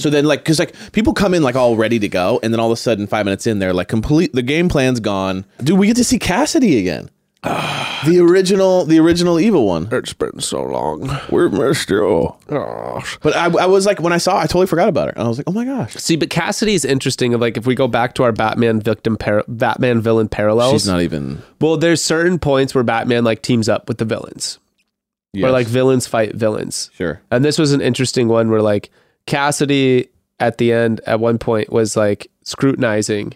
So 0.00 0.10
then, 0.10 0.26
like, 0.26 0.40
because 0.40 0.60
like 0.60 0.74
people 0.92 1.12
come 1.12 1.34
in 1.34 1.42
like 1.42 1.56
all 1.56 1.76
ready 1.76 1.98
to 1.98 2.08
go, 2.08 2.38
and 2.42 2.52
then 2.52 2.60
all 2.60 2.68
of 2.70 2.72
a 2.72 2.80
sudden, 2.80 3.06
five 3.06 3.24
minutes 3.24 3.46
in, 3.46 3.58
they're 3.58 3.72
like 3.72 3.88
complete. 3.88 4.32
The 4.32 4.42
game 4.42 4.68
plan's 4.68 5.00
gone. 5.00 5.44
Dude, 5.62 5.78
we 5.78 5.88
get 5.88 5.96
to 5.96 6.04
see 6.04 6.18
Cassidy 6.18 6.78
again. 6.78 7.10
The 7.42 8.18
original, 8.20 8.84
the 8.84 8.98
original 8.98 9.38
evil 9.38 9.66
one. 9.66 9.88
It's 9.92 10.12
been 10.12 10.40
so 10.40 10.62
long. 10.64 11.08
We're 11.30 11.48
missed 11.48 11.88
you. 11.90 12.34
Gosh. 12.48 13.18
But 13.22 13.36
I, 13.36 13.44
I 13.46 13.66
was 13.66 13.86
like, 13.86 14.00
when 14.00 14.12
I 14.12 14.18
saw, 14.18 14.38
it, 14.38 14.42
I 14.42 14.46
totally 14.46 14.66
forgot 14.66 14.88
about 14.88 15.06
her. 15.08 15.12
And 15.12 15.22
I 15.24 15.28
was 15.28 15.38
like, 15.38 15.48
oh 15.48 15.52
my 15.52 15.64
gosh, 15.64 15.94
See, 15.94 16.16
but 16.16 16.30
Cassidy 16.30 16.74
is 16.74 16.84
interesting. 16.84 17.34
Of 17.34 17.40
like, 17.40 17.56
if 17.56 17.66
we 17.66 17.74
go 17.74 17.86
back 17.88 18.14
to 18.16 18.24
our 18.24 18.32
Batman 18.32 18.80
victim, 18.80 19.16
par- 19.16 19.44
Batman 19.46 20.00
villain 20.00 20.28
parallels. 20.28 20.72
she's 20.72 20.88
not 20.88 21.00
even. 21.02 21.42
well, 21.60 21.76
there's 21.76 22.02
certain 22.02 22.38
points 22.38 22.74
where 22.74 22.84
Batman 22.84 23.24
like 23.24 23.42
teams 23.42 23.68
up 23.68 23.88
with 23.88 23.98
the 23.98 24.04
villains, 24.04 24.58
or 25.34 25.40
Yes. 25.40 25.52
like 25.52 25.66
villains 25.68 26.06
fight 26.06 26.34
villains. 26.34 26.90
sure. 26.94 27.20
And 27.30 27.44
this 27.44 27.58
was 27.58 27.72
an 27.72 27.80
interesting 27.80 28.28
one 28.28 28.50
where 28.50 28.62
like 28.62 28.90
Cassidy 29.26 30.08
at 30.40 30.58
the 30.58 30.72
end 30.72 31.00
at 31.06 31.20
one 31.20 31.38
point 31.38 31.70
was 31.70 31.96
like 31.96 32.30
scrutinizing 32.44 33.34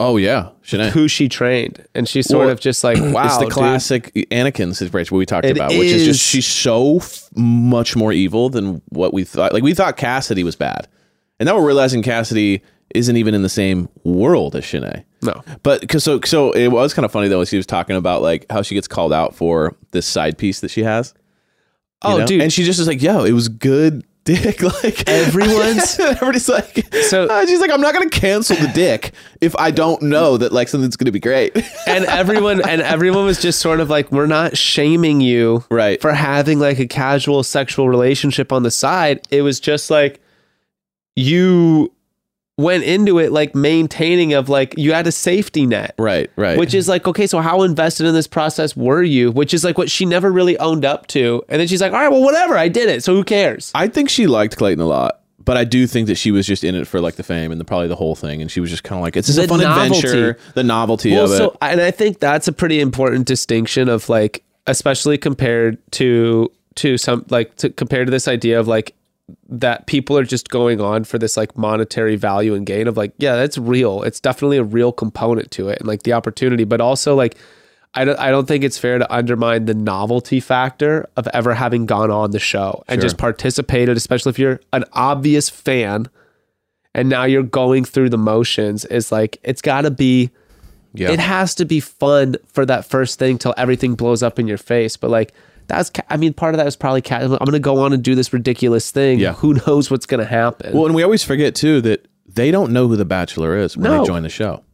Oh 0.00 0.16
yeah, 0.16 0.50
Shanae. 0.64 0.90
who 0.90 1.06
she 1.06 1.28
trained, 1.28 1.86
and 1.94 2.08
she's 2.08 2.26
sort 2.26 2.40
Well, 2.46 2.50
of 2.50 2.60
just 2.60 2.82
like, 2.82 2.98
wow, 3.00 3.26
it's 3.26 3.36
the 3.38 3.44
dude. 3.44 3.52
classic 3.52 4.12
Anakin 4.30 4.74
situation 4.74 5.16
we 5.16 5.24
talked 5.24 5.46
It 5.46 5.56
about, 5.56 5.70
which 5.70 5.86
is 5.88 6.02
is. 6.02 6.06
just 6.18 6.20
she's 6.28 6.46
so 6.46 6.96
f- 6.96 7.28
much 7.36 7.94
more 7.94 8.12
evil 8.12 8.48
than 8.50 8.82
what 8.88 9.14
we 9.14 9.22
thought. 9.24 9.52
Like 9.52 9.62
we 9.62 9.72
thought 9.72 9.96
Cassidy 9.96 10.42
was 10.42 10.56
bad, 10.56 10.88
and 11.38 11.46
now 11.46 11.56
we're 11.56 11.66
realizing 11.66 12.02
Cassidy 12.02 12.60
isn't 12.94 13.16
even 13.16 13.34
in 13.34 13.42
the 13.42 13.48
same 13.48 13.88
world 14.04 14.54
as 14.56 14.64
Shanae. 14.64 15.04
No, 15.22 15.42
But 15.62 15.80
because 15.80 16.02
so 16.04 16.20
so 16.24 16.50
it 16.52 16.68
was 16.68 16.92
kind 16.92 17.04
of 17.04 17.12
funny 17.12 17.28
though, 17.28 17.40
as 17.40 17.50
he 17.50 17.56
was 17.56 17.64
talking 17.66 17.96
about 17.96 18.20
like 18.20 18.46
how 18.50 18.62
she 18.62 18.74
gets 18.74 18.88
called 18.88 19.12
out 19.12 19.34
for 19.34 19.76
this 19.92 20.06
side 20.06 20.36
piece 20.38 20.60
that 20.60 20.70
she 20.70 20.82
has. 20.82 21.14
you 22.04 22.10
oh, 22.10 22.18
know? 22.18 22.26
dude, 22.26 22.42
and 22.42 22.52
she 22.52 22.64
just 22.64 22.78
is 22.80 22.86
like, 22.88 23.00
"Yo, 23.00 23.24
it 23.24 23.32
was 23.32 23.48
good." 23.48 24.04
Dick, 24.24 24.62
like 24.82 25.06
Everyone's- 25.08 25.98
everybody's 26.00 26.48
like, 26.48 26.86
So- 27.08 27.24
uh, 27.26 27.44
she's 27.46 27.60
like, 27.60 27.70
I'm 27.70 27.80
not 27.82 27.92
gonna 27.94 28.08
cancel 28.10 28.56
the 28.56 28.68
dick 28.68 29.12
if 29.40 29.54
I 29.56 29.70
don't 29.70 30.00
know 30.02 30.36
that 30.38 30.50
like 30.52 30.68
something's 30.68 30.96
gonna 30.96 31.12
be 31.12 31.20
great. 31.20 31.54
and 31.86 32.04
everyone 32.06 32.66
and 32.66 32.80
everyone 32.80 33.24
was 33.26 33.40
just 33.42 33.60
sort 33.60 33.80
of 33.80 33.90
like 33.90 34.10
we're 34.10 34.26
not 34.26 34.56
shaming 34.56 35.20
you 35.20 35.64
Right. 35.70 36.00
for 36.00 36.12
having 36.12 36.58
like 36.58 36.78
a 36.78 36.86
casual 36.86 37.42
sexual 37.42 37.88
relationship 37.88 38.50
on 38.52 38.62
the 38.62 38.70
side 38.70 39.20
it 39.30 39.42
was 39.42 39.60
just 39.60 39.90
like 39.90 40.20
you 41.16 41.92
went 42.56 42.84
into 42.84 43.18
it 43.18 43.32
like 43.32 43.54
maintaining 43.54 44.32
of 44.32 44.48
like 44.48 44.74
you 44.78 44.92
had 44.92 45.06
a 45.08 45.12
safety 45.12 45.66
net 45.66 45.92
right, 45.98 46.30
right. 46.36 46.56
which 46.56 46.72
is 46.72 46.88
like 46.88 47.06
okay 47.08 47.26
so 47.26 47.40
how 47.40 47.62
invested 47.62 48.06
in 48.06 48.14
this 48.14 48.28
process 48.28 48.76
were 48.76 49.02
you 49.02 49.32
which 49.32 49.52
is 49.52 49.64
like 49.64 49.76
what 49.76 49.90
she 49.90 50.06
never 50.06 50.30
really 50.30 50.56
owned 50.58 50.84
up 50.84 51.08
to 51.08 51.42
and 51.48 51.60
then 51.60 51.66
she's 51.66 51.80
like 51.80 51.92
all 51.92 51.98
right 51.98 52.10
well 52.10 52.22
whatever 52.22 52.56
i 52.56 52.68
did 52.68 52.88
it 52.88 53.02
so 53.02 53.12
who 53.12 53.24
cares 53.24 53.72
I 53.74 53.88
think 53.88 54.08
she 54.08 54.26
liked 54.26 54.56
Clayton 54.56 54.82
a 54.82 54.86
lot, 54.86 55.20
but 55.44 55.56
I 55.56 55.64
do 55.64 55.86
think 55.86 56.06
that 56.06 56.14
she 56.14 56.30
was 56.30 56.46
just 56.46 56.64
in 56.64 56.74
it 56.74 56.86
for 56.86 57.00
like 57.00 57.16
the 57.16 57.22
fame 57.22 57.50
and 57.50 57.60
the, 57.60 57.64
probably 57.64 57.88
the 57.88 57.96
whole 57.96 58.14
thing, 58.14 58.40
and 58.40 58.50
she 58.50 58.60
was 58.60 58.70
just 58.70 58.84
kind 58.84 58.98
of 58.98 59.02
like, 59.02 59.16
it's 59.16 59.26
just 59.26 59.38
a 59.38 59.48
fun 59.48 59.60
novelty. 59.60 59.98
adventure, 59.98 60.38
the 60.54 60.62
novelty 60.62 61.12
well, 61.12 61.24
of 61.24 61.32
it. 61.32 61.36
so 61.36 61.56
and 61.60 61.80
I 61.80 61.90
think 61.90 62.20
that's 62.20 62.48
a 62.48 62.52
pretty 62.52 62.80
important 62.80 63.26
distinction 63.26 63.88
of 63.88 64.08
like, 64.08 64.44
especially 64.66 65.18
compared 65.18 65.78
to 65.92 66.50
to 66.76 66.98
some 66.98 67.24
like 67.28 67.54
to 67.56 67.70
compared 67.70 68.06
to 68.06 68.10
this 68.10 68.26
idea 68.26 68.58
of 68.58 68.66
like 68.66 68.94
that 69.48 69.86
people 69.86 70.18
are 70.18 70.24
just 70.24 70.50
going 70.50 70.80
on 70.80 71.04
for 71.04 71.18
this 71.18 71.36
like 71.36 71.56
monetary 71.56 72.16
value 72.16 72.54
and 72.54 72.66
gain 72.66 72.86
of 72.86 72.96
like, 72.96 73.12
yeah, 73.18 73.36
that's 73.36 73.56
real. 73.56 74.02
It's 74.02 74.20
definitely 74.20 74.58
a 74.58 74.64
real 74.64 74.92
component 74.92 75.50
to 75.52 75.68
it 75.68 75.78
and 75.78 75.88
like 75.88 76.02
the 76.02 76.12
opportunity, 76.12 76.64
but 76.64 76.80
also 76.80 77.14
like. 77.14 77.36
I 77.96 78.04
don't, 78.04 78.18
I 78.18 78.32
don't 78.32 78.48
think 78.48 78.64
it's 78.64 78.76
fair 78.76 78.98
to 78.98 79.14
undermine 79.14 79.66
the 79.66 79.74
novelty 79.74 80.40
factor 80.40 81.08
of 81.16 81.28
ever 81.32 81.54
having 81.54 81.86
gone 81.86 82.10
on 82.10 82.32
the 82.32 82.40
show 82.40 82.82
and 82.88 82.96
Sure. 82.96 83.02
just 83.02 83.18
participated, 83.18 83.96
especially 83.96 84.30
if 84.30 84.38
you're 84.40 84.58
an 84.72 84.84
obvious 84.94 85.48
fan 85.48 86.08
and 86.92 87.08
now 87.08 87.22
you're 87.22 87.44
going 87.44 87.84
through 87.84 88.10
the 88.10 88.18
motions. 88.18 88.84
Is 88.86 89.12
like, 89.12 89.38
it's 89.44 89.62
got 89.62 89.82
to 89.82 89.92
be 89.92 90.30
yeah, 90.92 91.12
it 91.12 91.20
has 91.20 91.54
to 91.54 91.64
be 91.64 91.78
fun 91.78 92.34
for 92.48 92.66
that 92.66 92.84
first 92.84 93.20
thing 93.20 93.38
till 93.38 93.54
everything 93.56 93.94
blows 93.94 94.24
up 94.24 94.40
in 94.40 94.48
your 94.48 94.58
face. 94.58 94.96
But 94.96 95.10
like 95.10 95.32
that's, 95.66 95.90
ca- 95.90 96.02
I 96.10 96.16
mean, 96.16 96.32
part 96.34 96.54
of 96.54 96.58
that 96.58 96.64
was 96.64 96.76
probably 96.76 97.00
cat. 97.02 97.22
I'm 97.22 97.28
going 97.30 97.52
to 97.52 97.58
go 97.58 97.78
on 97.80 97.92
and 97.92 98.02
do 98.02 98.14
this 98.14 98.32
ridiculous 98.32 98.90
thing. 98.90 99.18
Yeah. 99.18 99.32
Who 99.34 99.54
knows 99.66 99.90
what's 99.90 100.06
going 100.06 100.20
to 100.20 100.26
happen? 100.26 100.72
well, 100.74 100.86
and 100.86 100.94
we 100.94 101.02
always 101.02 101.22
forget 101.24 101.54
too 101.54 101.80
that 101.82 102.06
they 102.26 102.50
don't 102.50 102.72
know 102.72 102.88
who 102.88 102.96
the 102.96 103.04
Bachelor 103.04 103.56
is 103.56 103.76
when 103.76 103.90
No. 103.90 104.00
they 104.00 104.06
join 104.06 104.22
the 104.22 104.28
show, 104.28 104.64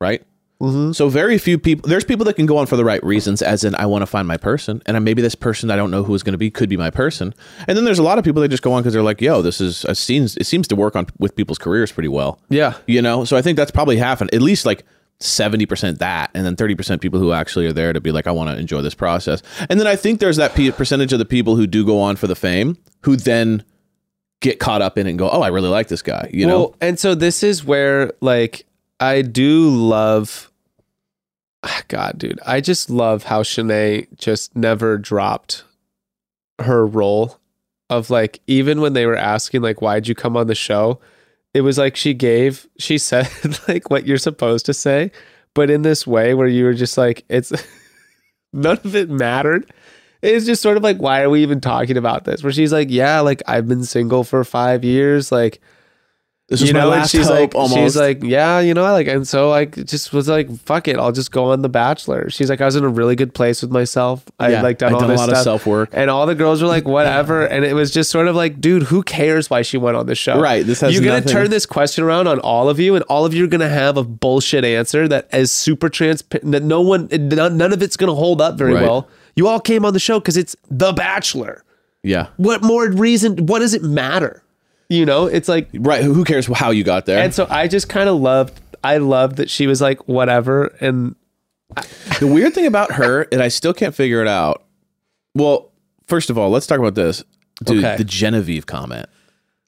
right? 0.00 0.22
Mhm. 0.60 0.94
So 0.94 1.10
very 1.10 1.36
few 1.36 1.58
people. 1.58 1.86
There's 1.86 2.02
people 2.04 2.24
that 2.24 2.34
can 2.34 2.46
go 2.46 2.56
on 2.56 2.64
for 2.64 2.76
the 2.76 2.84
right 2.84 3.04
reasons, 3.04 3.42
as 3.42 3.62
in 3.62 3.74
I 3.74 3.84
want 3.84 4.00
to 4.00 4.06
find 4.06 4.26
my 4.26 4.38
person, 4.38 4.80
and 4.86 5.04
maybe 5.04 5.20
this 5.20 5.34
person 5.34 5.70
I 5.70 5.76
don't 5.76 5.90
know 5.90 6.02
who 6.02 6.14
is 6.14 6.22
going 6.22 6.32
to 6.32 6.38
be 6.38 6.50
could 6.50 6.70
be 6.70 6.78
my 6.78 6.88
person. 6.88 7.34
And 7.68 7.76
then 7.76 7.84
there's 7.84 7.98
a 7.98 8.02
lot 8.02 8.16
of 8.16 8.24
people 8.24 8.40
that 8.40 8.48
just 8.48 8.62
go 8.62 8.72
on 8.72 8.80
because 8.82 8.94
they're 8.94 9.02
like, 9.02 9.20
"Yo, 9.20 9.42
this 9.42 9.60
is 9.60 9.84
it 9.86 9.96
seems 9.98 10.34
it 10.38 10.46
seems 10.46 10.66
to 10.68 10.74
work 10.76 10.96
on 10.96 11.08
with 11.18 11.36
people's 11.36 11.58
careers 11.58 11.92
pretty 11.92 12.08
well." 12.08 12.40
yeah. 12.48 12.72
you 12.86 13.02
know 13.02 13.24
so 13.26 13.36
i 13.36 13.42
think 13.42 13.56
that's 13.58 13.70
probably 13.70 13.98
half 13.98 14.22
and 14.22 14.32
at 14.32 14.40
least 14.40 14.64
like 14.64 14.84
70% 15.20 15.98
that 15.98 16.30
and 16.34 16.44
then 16.44 16.56
30% 16.56 17.00
people 17.00 17.18
who 17.18 17.32
actually 17.32 17.66
are 17.66 17.72
there 17.72 17.92
to 17.92 18.02
be 18.02 18.12
like 18.12 18.26
i 18.26 18.30
want 18.30 18.50
to 18.50 18.58
enjoy 18.58 18.82
this 18.82 18.94
process 18.94 19.42
and 19.70 19.80
then 19.80 19.86
i 19.86 19.96
think 19.96 20.20
there's 20.20 20.36
that 20.36 20.54
percentage 20.76 21.12
of 21.12 21.18
the 21.18 21.24
people 21.24 21.56
who 21.56 21.66
do 21.66 21.86
go 21.86 21.98
on 22.00 22.16
for 22.16 22.26
the 22.26 22.36
fame 22.36 22.76
who 23.00 23.16
then 23.16 23.64
get 24.40 24.60
caught 24.60 24.82
up 24.82 24.98
in 24.98 25.06
it 25.06 25.10
and 25.10 25.18
go 25.18 25.30
oh 25.30 25.40
i 25.40 25.48
really 25.48 25.70
like 25.70 25.88
this 25.88 26.02
guy 26.02 26.28
you 26.34 26.46
know 26.46 26.74
and 26.82 26.98
so 27.00 27.14
this 27.14 27.42
is 27.42 27.64
where 27.64 28.12
like 28.20 28.66
I 29.00 29.22
do 29.22 29.68
love. 29.70 30.50
Ah, 31.62 31.82
God, 31.88 32.18
dude, 32.18 32.40
I 32.46 32.60
just 32.60 32.90
love 32.90 33.24
how 33.24 33.42
Shanae 33.42 34.06
just 34.16 34.54
never 34.54 34.98
dropped 34.98 35.64
her 36.60 36.86
role 36.86 37.38
of 37.90 38.08
like 38.08 38.40
even 38.46 38.80
when 38.80 38.94
they 38.94 39.06
were 39.06 39.16
asking 39.16 39.62
like 39.62 39.80
why'd 39.82 40.08
you 40.08 40.14
come 40.14 40.36
on 40.36 40.46
the 40.46 40.54
show 40.54 40.98
it 41.56 41.62
was 41.62 41.78
like 41.78 41.96
she 41.96 42.14
gave 42.14 42.66
she 42.78 42.98
said 43.10 43.28
like 43.68 43.90
what 43.90 44.06
you're 44.06 44.18
supposed 44.18 44.66
to 44.66 44.74
say 44.74 45.10
but 45.54 45.70
in 45.70 45.82
this 45.82 46.06
way 46.06 46.34
where 46.34 46.46
you 46.46 46.64
were 46.64 46.74
just 46.74 46.98
like 46.98 47.24
it's 47.28 47.52
none 48.56 48.78
of 48.84 48.96
it 48.96 49.08
mattered. 49.08 49.70
It's 50.22 50.46
just 50.46 50.62
sort 50.62 50.76
of 50.76 50.82
like, 50.82 50.98
why 50.98 51.22
are 51.22 51.30
we 51.30 51.42
even 51.42 51.60
talking 51.60 51.96
about 51.96 52.24
this? 52.24 52.42
Where 52.42 52.52
she's 52.52 52.72
like, 52.72 52.88
yeah, 52.90 53.20
like 53.20 53.42
I've 53.46 53.68
been 53.68 53.84
single 53.84 54.24
for 54.24 54.42
five 54.44 54.82
years, 54.82 55.30
like 55.30 55.60
This 56.48 56.60
was 56.60 56.68
you 56.70 56.74
my 56.74 56.82
know, 56.82 56.88
last 56.90 57.10
she's 57.10 57.26
hope. 57.26 57.34
like, 57.34 57.54
almost. 57.56 57.74
she's 57.74 57.96
like, 57.96 58.22
yeah, 58.22 58.60
you 58.60 58.72
know, 58.72 58.82
like, 58.92 59.08
and 59.08 59.26
so 59.26 59.50
I 59.50 59.64
just 59.64 60.12
was 60.12 60.28
like, 60.28 60.48
fuck 60.60 60.86
it, 60.86 60.96
I'll 60.96 61.10
just 61.10 61.32
go 61.32 61.46
on 61.50 61.62
The 61.62 61.68
Bachelor. 61.68 62.30
She's 62.30 62.48
like, 62.48 62.60
I 62.60 62.66
was 62.66 62.76
in 62.76 62.84
a 62.84 62.88
really 62.88 63.16
good 63.16 63.34
place 63.34 63.62
with 63.62 63.72
myself. 63.72 64.24
I 64.38 64.50
Yeah, 64.52 64.62
like 64.62 64.78
done 64.78 64.92
done 64.92 65.10
a 65.10 65.14
lot 65.14 65.28
of 65.28 65.38
self-work. 65.38 65.88
and 65.92 66.08
all 66.08 66.24
the 66.24 66.36
girls 66.36 66.62
were 66.62 66.68
like, 66.68 66.84
whatever, 66.86 67.44
and 67.44 67.64
it 67.64 67.74
was 67.74 67.90
just 67.90 68.10
sort 68.12 68.28
of 68.28 68.36
like, 68.36 68.60
dude, 68.60 68.84
who 68.84 69.02
cares 69.02 69.50
why 69.50 69.62
she 69.62 69.76
went 69.76 69.96
on 69.96 70.06
the 70.06 70.14
show? 70.14 70.40
Right, 70.40 70.64
this 70.64 70.82
has 70.82 70.94
you're 70.94 71.02
gonna 71.02 71.20
turn 71.20 71.50
this 71.50 71.66
question 71.66 72.04
around 72.04 72.28
on 72.28 72.38
all 72.38 72.68
of 72.68 72.78
you, 72.78 72.94
and 72.94 73.02
all 73.08 73.24
of 73.24 73.34
you 73.34 73.42
are 73.42 73.48
gonna 73.48 73.68
have 73.68 73.96
a 73.96 74.04
bullshit 74.04 74.64
answer 74.64 75.08
that 75.08 75.28
is 75.34 75.50
super 75.50 75.88
transparent. 75.88 76.52
That 76.52 76.62
no 76.62 76.80
one, 76.80 77.08
none 77.10 77.56
none 77.56 77.72
of 77.72 77.82
it's 77.82 77.96
gonna 77.96 78.14
hold 78.14 78.40
up 78.40 78.56
very 78.56 78.74
Right. 78.74 78.84
well. 78.84 79.08
You 79.34 79.48
all 79.48 79.58
came 79.58 79.84
on 79.84 79.94
the 79.94 79.98
show 79.98 80.20
because 80.20 80.36
it's 80.36 80.54
The 80.70 80.92
Bachelor. 80.92 81.64
yeah, 82.04 82.28
What 82.36 82.62
more 82.62 82.88
reason? 82.88 83.46
What 83.46 83.58
does 83.58 83.74
it 83.74 83.82
matter? 83.82 84.44
You 84.88 85.04
know, 85.04 85.26
it's 85.26 85.48
like 85.48 85.68
right. 85.74 86.02
Who 86.04 86.24
cares 86.24 86.46
how 86.46 86.70
you 86.70 86.84
got 86.84 87.06
there? 87.06 87.18
and 87.22 87.34
so 87.34 87.46
I 87.50 87.66
just 87.68 87.88
kind 87.88 88.08
of 88.08 88.20
loved, 88.20 88.60
I 88.84 88.98
loved 88.98 89.36
that 89.36 89.50
she 89.50 89.66
was 89.66 89.80
like, 89.80 90.06
whatever. 90.08 90.66
And 90.80 91.16
The 92.20 92.26
weird 92.28 92.54
thing 92.54 92.66
about 92.66 92.92
her, 92.92 93.22
and 93.32 93.42
I 93.42 93.48
still 93.48 93.74
can't 93.74 93.94
figure 93.94 94.22
it 94.22 94.28
out. 94.28 94.64
Well, 95.34 95.72
first 96.06 96.30
of 96.30 96.38
all, 96.38 96.50
let's 96.50 96.66
talk 96.66 96.78
about 96.78 96.94
this. 96.94 97.24
Dude, 97.64 97.84
Okay. 97.84 97.96
the 97.96 98.04
Genevieve 98.04 98.66
comment 98.66 99.06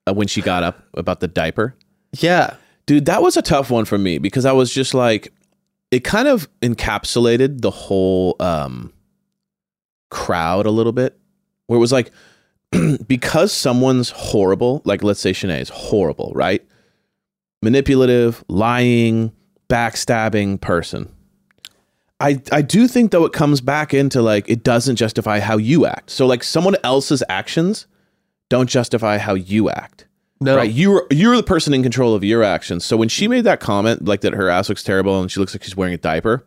uh, 0.06 0.14
when 0.14 0.28
she 0.28 0.40
got 0.40 0.62
up 0.62 0.82
about 0.94 1.20
the 1.20 1.28
diaper. 1.28 1.74
yeah, 2.20 2.54
Dude, 2.86 3.04
that 3.06 3.20
was 3.20 3.36
a 3.36 3.42
tough 3.42 3.70
one 3.70 3.84
for 3.84 3.98
me 3.98 4.16
because 4.18 4.46
I 4.46 4.52
was 4.52 4.72
just 4.72 4.94
like, 4.94 5.30
it 5.90 6.04
kind 6.04 6.26
of 6.28 6.48
encapsulated 6.62 7.60
the 7.60 7.70
whole 7.70 8.34
um, 8.40 8.92
crowd 10.10 10.64
a 10.66 10.70
little 10.70 10.92
bit, 10.92 11.18
where 11.66 11.76
it 11.76 11.80
was 11.80 11.92
like, 11.92 12.10
because 13.06 13.52
someone's 13.52 14.10
horrible, 14.10 14.82
like 14.84 15.02
let's 15.02 15.20
say 15.20 15.32
Shanae 15.32 15.60
is 15.60 15.68
horrible, 15.68 16.32
right? 16.34 16.64
Manipulative, 17.62 18.44
lying, 18.48 19.32
backstabbing 19.68 20.60
person. 20.60 21.12
I, 22.20 22.40
I 22.50 22.62
do 22.62 22.88
think 22.88 23.12
though 23.12 23.24
it 23.24 23.32
comes 23.32 23.60
back 23.60 23.94
into 23.94 24.22
like 24.22 24.48
it 24.48 24.64
doesn't 24.64 24.96
justify 24.96 25.38
how 25.38 25.56
you 25.56 25.86
act. 25.86 26.10
So 26.10 26.26
like 26.26 26.42
someone 26.42 26.76
else's 26.82 27.22
actions 27.28 27.86
don't 28.48 28.68
justify 28.68 29.18
how 29.18 29.34
you 29.34 29.70
act. 29.70 30.06
no, 30.40 30.56
Right. 30.56 30.70
You're 30.70 31.06
you're 31.10 31.36
the 31.36 31.42
person 31.42 31.74
in 31.74 31.82
control 31.82 32.14
of 32.14 32.24
your 32.24 32.42
actions. 32.42 32.84
So 32.84 32.96
when 32.96 33.08
she 33.08 33.28
made 33.28 33.44
that 33.44 33.60
comment, 33.60 34.04
like 34.04 34.22
that 34.22 34.32
her 34.34 34.48
ass 34.48 34.68
looks 34.68 34.82
terrible 34.82 35.20
and 35.20 35.30
she 35.30 35.38
looks 35.38 35.54
like 35.54 35.62
she's 35.62 35.76
wearing 35.76 35.94
a 35.94 35.98
diaper, 35.98 36.44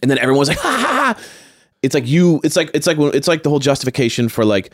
and 0.00 0.10
then 0.10 0.18
everyone's 0.18 0.48
like, 0.48 0.58
ha 0.60 0.70
ha 0.70 1.14
ha. 1.16 1.22
It's 1.82 1.94
like 1.94 2.06
you. 2.06 2.40
It's 2.44 2.56
like 2.56 2.70
it's 2.72 2.86
like 2.86 2.98
it's 2.98 3.28
like 3.28 3.42
the 3.42 3.50
whole 3.50 3.58
justification 3.58 4.28
for 4.28 4.44
like 4.44 4.72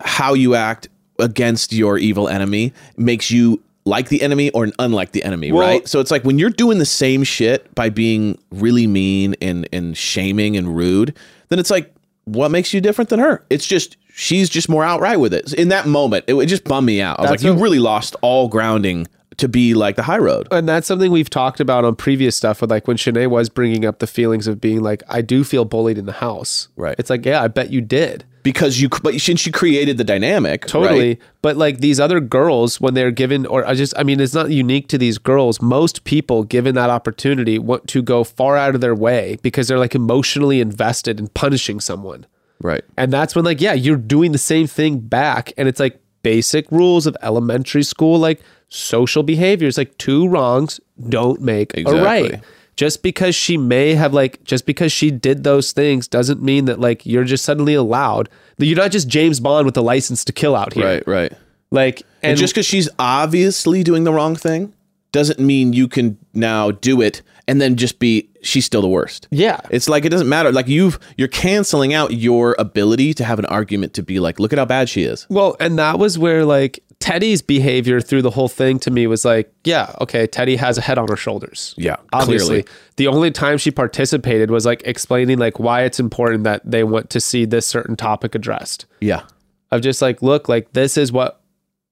how 0.00 0.34
you 0.34 0.54
act 0.54 0.88
against 1.18 1.72
your 1.72 1.98
evil 1.98 2.28
enemy 2.28 2.72
makes 2.96 3.30
you 3.30 3.62
like 3.84 4.08
the 4.08 4.20
enemy 4.22 4.50
or 4.50 4.68
unlike 4.78 5.12
the 5.12 5.24
enemy, 5.24 5.50
Well- 5.50 5.66
right? 5.66 5.88
So 5.88 5.98
it's 6.00 6.10
like 6.10 6.22
when 6.24 6.38
you're 6.38 6.50
doing 6.50 6.78
the 6.78 6.84
same 6.86 7.24
shit 7.24 7.74
by 7.74 7.88
being 7.88 8.38
really 8.50 8.86
mean 8.86 9.34
and 9.40 9.68
and 9.72 9.96
shaming 9.96 10.56
and 10.56 10.76
rude, 10.76 11.16
then 11.48 11.58
it's 11.58 11.70
like 11.70 11.92
what 12.24 12.50
makes 12.50 12.74
you 12.74 12.80
different 12.82 13.08
than 13.08 13.20
her? 13.20 13.42
It's 13.48 13.66
just 13.66 13.96
she's 14.12 14.50
just 14.50 14.68
more 14.68 14.84
outright 14.84 15.18
with 15.18 15.32
it. 15.32 15.54
In 15.54 15.68
that 15.68 15.86
moment, 15.86 16.26
it, 16.28 16.34
it 16.34 16.46
just 16.46 16.64
bummed 16.64 16.86
me 16.86 17.00
out. 17.00 17.18
I 17.18 17.22
was 17.22 17.30
like, 17.30 17.42
you 17.42 17.54
really 17.54 17.78
lost 17.78 18.14
all 18.20 18.48
grounding 18.48 19.06
to 19.38 19.48
be 19.48 19.72
like 19.72 19.96
the 19.96 20.02
high 20.02 20.18
road. 20.18 20.48
and 20.50 20.68
that's 20.68 20.86
something 20.86 21.10
we've 21.12 21.30
talked 21.30 21.60
about 21.60 21.84
on 21.84 21.94
previous 21.94 22.36
stuff 22.36 22.60
with 22.60 22.70
like 22.70 22.86
when 22.88 22.96
Shanae 22.96 23.28
was 23.28 23.48
bringing 23.48 23.84
up 23.86 24.00
the 24.00 24.06
feelings 24.06 24.46
of 24.48 24.60
being 24.60 24.82
like, 24.82 25.02
I 25.08 25.22
do 25.22 25.44
feel 25.44 25.64
bullied 25.64 25.96
in 25.96 26.06
the 26.06 26.12
house. 26.12 26.68
Right. 26.76 26.96
It's 26.98 27.08
like, 27.08 27.24
yeah, 27.24 27.40
I 27.42 27.48
bet 27.48 27.70
you 27.70 27.80
did. 27.80 28.24
Because 28.48 28.80
you, 28.80 28.88
but 29.02 29.20
since 29.20 29.40
she 29.40 29.50
created 29.52 29.98
the 29.98 30.04
dynamic, 30.04 30.64
Totally. 30.64 31.08
right? 31.08 31.18
But 31.42 31.58
like 31.58 31.80
these 31.80 32.00
other 32.00 32.18
girls, 32.18 32.80
when 32.80 32.94
they're 32.94 33.10
given, 33.10 33.44
or 33.44 33.66
I 33.66 33.74
just, 33.74 33.92
I 33.98 34.04
mean, 34.04 34.20
it's 34.20 34.32
not 34.32 34.50
unique 34.50 34.88
to 34.88 34.96
these 34.96 35.18
girls. 35.18 35.60
Most 35.60 36.04
people, 36.04 36.44
given 36.44 36.74
that 36.76 36.88
opportunity, 36.88 37.58
want 37.58 37.86
to 37.88 38.00
go 38.00 38.24
far 38.24 38.56
out 38.56 38.74
of 38.74 38.80
their 38.80 38.94
way 38.94 39.36
because 39.42 39.68
they're 39.68 39.78
like 39.78 39.94
emotionally 39.94 40.62
invested 40.62 41.20
in 41.20 41.28
punishing 41.28 41.78
someone. 41.78 42.24
right, 42.62 42.84
And 42.96 43.12
that's 43.12 43.36
when, 43.36 43.44
like, 43.44 43.60
yeah, 43.60 43.74
you're 43.74 43.96
doing 43.98 44.32
the 44.32 44.38
same 44.38 44.66
thing 44.66 44.98
back. 44.98 45.52
And 45.58 45.68
it's 45.68 45.78
like 45.78 46.00
basic 46.22 46.70
rules 46.72 47.06
of 47.06 47.16
elementary 47.22 47.82
school, 47.82 48.18
like 48.18 48.40
social 48.70 49.22
behaviors, 49.22 49.76
like 49.76 49.96
two 49.98 50.26
wrongs 50.26 50.80
don't 51.08 51.40
make 51.42 51.76
a 51.76 51.82
right. 51.84 52.40
Just 52.78 53.02
because 53.02 53.34
she 53.34 53.56
may 53.56 53.94
have, 53.94 54.14
like, 54.14 54.44
just 54.44 54.64
because 54.64 54.92
she 54.92 55.10
did 55.10 55.42
those 55.42 55.72
things 55.72 56.06
doesn't 56.06 56.40
mean 56.40 56.66
that, 56.66 56.78
like, 56.78 57.04
you're 57.04 57.24
just 57.24 57.44
suddenly 57.44 57.74
allowed. 57.74 58.28
that 58.56 58.66
You're 58.66 58.76
not 58.78 58.92
just 58.92 59.08
James 59.08 59.40
Bond 59.40 59.66
with 59.66 59.76
a 59.76 59.80
license 59.80 60.24
to 60.26 60.32
kill 60.32 60.54
out 60.54 60.74
here. 60.74 60.84
right, 60.86 61.02
right. 61.08 61.32
Like, 61.72 62.02
and, 62.22 62.30
And 62.30 62.38
just 62.38 62.54
because 62.54 62.66
she's 62.66 62.88
obviously 62.96 63.82
doing 63.82 64.04
the 64.04 64.12
wrong 64.12 64.36
thing 64.36 64.74
doesn't 65.10 65.40
mean 65.40 65.72
you 65.72 65.88
can 65.88 66.18
now 66.34 66.70
do 66.70 67.00
it 67.00 67.20
and 67.48 67.60
then 67.60 67.74
just 67.74 67.98
be 67.98 68.28
she's 68.42 68.64
still 68.64 68.82
the 68.82 68.88
worst. 68.88 69.26
yeah. 69.32 69.58
It's 69.70 69.88
like 69.88 70.04
it 70.04 70.10
doesn't 70.10 70.28
matter. 70.28 70.52
Like 70.52 70.68
you've 70.68 71.00
you're 71.16 71.26
canceling 71.26 71.94
out 71.94 72.12
your 72.12 72.54
ability 72.60 73.12
to 73.14 73.24
have 73.24 73.40
an 73.40 73.46
argument 73.46 73.94
to 73.94 74.04
be 74.04 74.20
like, 74.20 74.38
look 74.38 74.52
at 74.52 74.58
how 74.60 74.66
bad 74.66 74.88
she 74.88 75.02
is. 75.02 75.26
Well, 75.28 75.56
and 75.58 75.78
that 75.80 75.98
was 75.98 76.16
where 76.16 76.44
like 76.44 76.78
Teddi's 77.00 77.42
behavior 77.42 78.00
through 78.00 78.22
the 78.22 78.30
whole 78.30 78.48
thing 78.48 78.78
to 78.80 78.90
me 78.90 79.06
was 79.06 79.24
like, 79.24 79.52
yeah, 79.64 79.94
okay, 80.00 80.26
Teddi 80.26 80.56
has 80.56 80.78
a 80.78 80.80
head 80.80 80.98
on 80.98 81.08
her 81.08 81.16
shoulders. 81.16 81.74
Yeah, 81.78 81.96
Obviously. 82.12 82.62
clearly. 82.62 82.68
The 82.96 83.06
only 83.06 83.30
time 83.30 83.56
she 83.56 83.70
participated 83.70 84.50
was 84.50 84.66
like 84.66 84.82
explaining 84.84 85.38
like 85.38 85.58
why 85.60 85.82
it's 85.82 86.00
important 86.00 86.44
that 86.44 86.62
they 86.68 86.82
want 86.82 87.10
to 87.10 87.20
see 87.20 87.44
this 87.44 87.66
certain 87.66 87.94
topic 87.96 88.34
addressed. 88.34 88.86
Yeah. 89.00 89.22
Of 89.70 89.82
just 89.82 90.02
like, 90.02 90.22
look, 90.22 90.48
like 90.48 90.72
this 90.72 90.96
is 90.96 91.12
what 91.12 91.40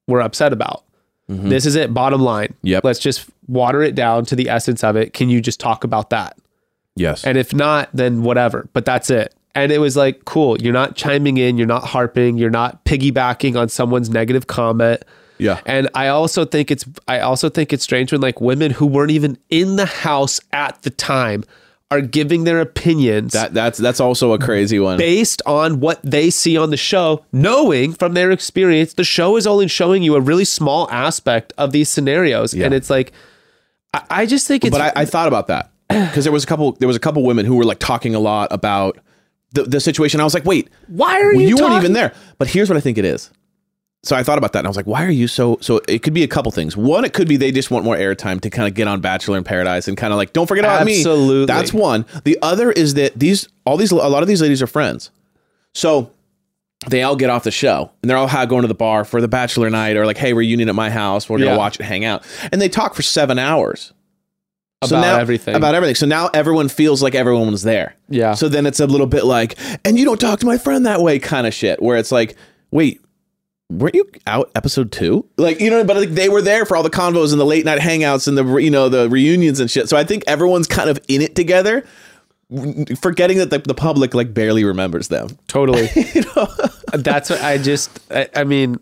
we're 0.09 0.21
upset 0.21 0.53
about. 0.53 0.83
This 1.29 1.67
is 1.67 1.75
it, 1.75 1.93
bottom 1.93 2.21
line. 2.21 2.49
Mm-hmm. 2.49 2.67
Yep. 2.69 2.85
Let's 2.85 3.01
just 3.01 3.29
water 3.49 3.83
it 3.83 3.97
down 3.97 4.25
to 4.27 4.37
the 4.37 4.49
essence 4.49 4.85
of 4.85 4.95
it. 4.95 5.13
Can 5.13 5.29
you 5.29 5.41
just 5.41 5.59
talk 5.59 5.83
about 5.83 6.11
that? 6.11 6.39
Yes. 6.95 7.25
And 7.25 7.37
if 7.37 7.53
not, 7.53 7.91
then 7.93 8.23
whatever. 8.23 8.69
But 8.73 8.85
that's 8.85 9.11
it. 9.11 9.35
And 9.57 9.73
it 9.73 9.79
was 9.79 9.97
like, 9.97 10.25
cool. 10.27 10.61
You're 10.61 10.73
not 10.73 10.95
chiming 10.95 11.39
in. 11.39 11.59
You're 11.59 11.67
not 11.67 11.83
harping. 11.85 12.37
You're 12.39 12.51
not 12.51 12.85
piggybacking 12.85 13.59
on 13.59 13.69
someone's 13.69 14.11
negative 14.11 14.47
comment. 14.47 15.03
yeah. 15.39 15.61
And 15.67 15.89
I 15.95 16.09
also 16.09 16.45
think 16.45 16.71
it's 16.71 16.85
I 17.09 17.21
also 17.21 17.49
think 17.49 17.73
it's 17.73 17.83
strange 17.83 18.13
when 18.13 18.21
like 18.21 18.41
women 18.41 18.71
who 18.71 18.87
weren't 18.87 19.11
even 19.11 19.39
in 19.51 19.77
the 19.77 19.87
house 19.87 20.41
at 20.53 20.81
the 20.83 20.91
time 20.91 21.43
are 21.91 22.01
giving 22.01 22.43
their 22.45 22.61
opinions 22.61 23.33
That 23.33 23.55
that's 23.55 23.79
that's 23.79 24.01
also 24.01 24.33
a 24.33 24.39
crazy 24.39 24.79
one. 24.81 24.99
based 24.99 25.41
on 25.47 25.79
what 25.79 26.01
they 26.03 26.31
see 26.31 26.57
on 26.59 26.71
the 26.71 26.77
show, 26.77 27.25
knowing 27.33 27.93
from 27.93 28.15
their 28.15 28.33
experience 28.33 28.95
the 28.95 29.05
show 29.05 29.37
is 29.37 29.47
only 29.47 29.69
showing 29.69 30.03
you 30.03 30.17
a 30.17 30.21
really 30.21 30.45
small 30.45 30.91
aspect 30.91 31.53
of 31.59 31.71
these 31.73 31.89
scenarios. 31.89 32.55
And 32.55 32.75
it's 32.75 32.91
like 32.91 33.13
I, 33.95 34.03
I 34.11 34.27
just 34.27 34.49
think 34.49 34.65
it's 34.65 34.77
but 34.77 34.97
I, 34.97 35.03
I 35.03 35.05
thought 35.05 35.29
about 35.29 35.47
that 35.47 35.71
because 35.89 36.25
there 36.25 36.33
was 36.33 36.45
a 36.45 36.47
couple 36.47 36.73
there 36.73 36.89
was 36.89 36.97
a 36.97 37.01
couple 37.01 37.23
women 37.25 37.47
who 37.47 37.55
were 37.55 37.65
like 37.65 37.79
talking 37.79 38.15
a 38.15 38.21
lot 38.21 38.49
about 38.51 38.99
the, 39.53 39.65
the 39.65 39.81
situation. 39.81 40.21
I 40.21 40.25
was 40.25 40.35
like, 40.35 40.45
wait, 40.45 40.69
why 40.89 41.21
are 41.21 41.33
you 41.33 41.49
you 41.49 41.57
weren't 41.57 41.75
even 41.75 41.93
there. 41.93 42.13
But 42.39 42.49
here's 42.49 42.69
what 42.69 42.77
I 42.77 42.81
think 42.81 42.99
it 42.99 43.05
is. 43.05 43.31
So 44.03 44.15
I 44.15 44.23
thought 44.23 44.39
about 44.39 44.53
that 44.53 44.61
and 44.61 44.69
I 44.69 44.71
was 44.71 44.77
like, 44.77 44.87
why 44.87 45.05
are 45.05 45.11
you 45.11 45.27
so 45.27 45.59
so 45.61 45.81
it 45.89 46.03
could 46.03 46.15
be 46.15 46.23
a 46.23 46.29
couple 46.29 46.53
things. 46.53 46.77
One, 46.77 47.05
it 47.05 47.13
could 47.13 47.27
be 47.27 47.37
they 47.37 47.51
just 47.51 47.73
want 47.73 47.85
more 47.85 47.97
airtime 47.97 48.41
to 48.43 48.51
kind 48.51 48.69
of 48.69 48.75
get 48.75 48.87
on 48.87 49.01
Bachelor 49.01 49.37
in 49.37 49.43
Paradise 49.43 49.89
and 49.89 49.97
kind 49.97 50.13
of 50.13 50.17
like, 50.17 50.33
don't 50.33 50.47
forget 50.47 50.65
about 50.65 50.87
me. 50.87 50.99
Absolutely. 50.99 51.47
That's 51.47 51.73
one. 51.73 52.07
The 52.23 52.39
other 52.41 52.71
is 52.71 52.95
that 52.95 53.19
these 53.19 53.49
all 53.65 53.77
these 53.77 53.91
a 53.91 53.97
lot 53.97 54.23
of 54.23 54.29
these 54.29 54.41
ladies 54.41 54.63
are 54.63 54.69
friends. 54.69 55.11
So 55.75 56.13
they 56.89 57.03
all 57.03 57.17
get 57.17 57.31
off 57.31 57.43
the 57.43 57.51
show 57.51 57.91
and 58.03 58.09
they're 58.09 58.17
all 58.17 58.29
going 58.47 58.63
to 58.63 58.69
the 58.69 58.75
bar 58.75 59.05
for 59.05 59.21
the 59.21 59.29
bachelor 59.29 59.71
night 59.71 59.97
or 59.97 60.07
like, 60.07 60.19
hey, 60.19 60.33
reunion 60.35 60.69
at 60.69 60.77
my 60.77 60.91
house. 60.91 61.29
We're 61.29 61.39
gonna 61.39 61.59
watch 61.59 61.81
it, 61.81 61.85
hang 61.85 62.05
out, 62.05 62.25
and 62.53 62.61
they 62.61 62.69
talk 62.69 62.95
for 62.95 63.03
seven 63.03 63.39
hours 63.41 63.93
about 64.83 65.01
now, 65.01 65.19
everything. 65.19 65.55
About 65.55 65.75
everything. 65.75 65.95
So 65.95 66.07
now 66.07 66.29
everyone 66.35 66.69
feels 66.69 67.03
like 67.03 67.15
everyone 67.15 67.51
was 67.51 67.63
there. 67.63 67.97
Yeah. 68.09 68.35
So 68.35 68.49
then 68.49 68.67
it's 68.67 68.81
a 68.81 68.87
little 68.87 69.07
bit 69.07 69.25
like, 69.25 69.59
and 69.85 69.99
you 69.99 70.05
don't 70.05 70.21
talk 70.21 70.41
to 70.41 70.47
my 70.47 70.59
friend 70.59 70.85
that 70.87 71.01
way 71.01 71.19
kind 71.19 71.47
of 71.47 71.55
shit, 71.55 71.83
where 71.83 71.97
it's 71.97 72.13
like, 72.13 72.37
wait, 72.71 73.01
weren't 73.71 73.95
you 73.95 74.09
out 74.27 74.51
episode 74.55 74.93
two? 74.93 75.27
Like, 75.39 75.61
you 75.61 75.71
know, 75.71 75.83
but 75.85 75.97
like 75.97 76.11
they 76.11 76.29
were 76.29 76.43
there 76.43 76.67
for 76.67 76.77
all 76.77 76.83
the 76.83 76.91
convos 76.91 77.33
and 77.33 77.41
the 77.41 77.47
late 77.47 77.65
night 77.65 77.81
hangouts 77.81 78.29
and 78.29 78.37
the, 78.37 78.57
you 78.57 78.71
know, 78.71 78.89
the 78.89 79.09
reunions 79.09 79.61
and 79.61 79.71
shit. 79.71 79.89
So 79.89 79.97
I 79.97 80.05
think 80.05 80.25
everyone's 80.27 80.67
kind 80.67 80.91
of 80.91 80.99
in 81.09 81.23
it 81.23 81.35
together, 81.35 81.85
forgetting 83.01 83.39
that 83.39 83.51
the, 83.51 83.59
the 83.59 83.75
public 83.75 84.15
like 84.15 84.35
barely 84.35 84.65
remembers 84.65 85.09
them. 85.09 85.39
Totally. 85.49 85.89
you 86.15 86.23
know? 86.37 86.49
That's 86.93 87.31
what 87.31 87.41
I 87.41 87.57
just, 87.59 87.99
I, 88.13 88.29
I 88.37 88.45
mean, 88.45 88.79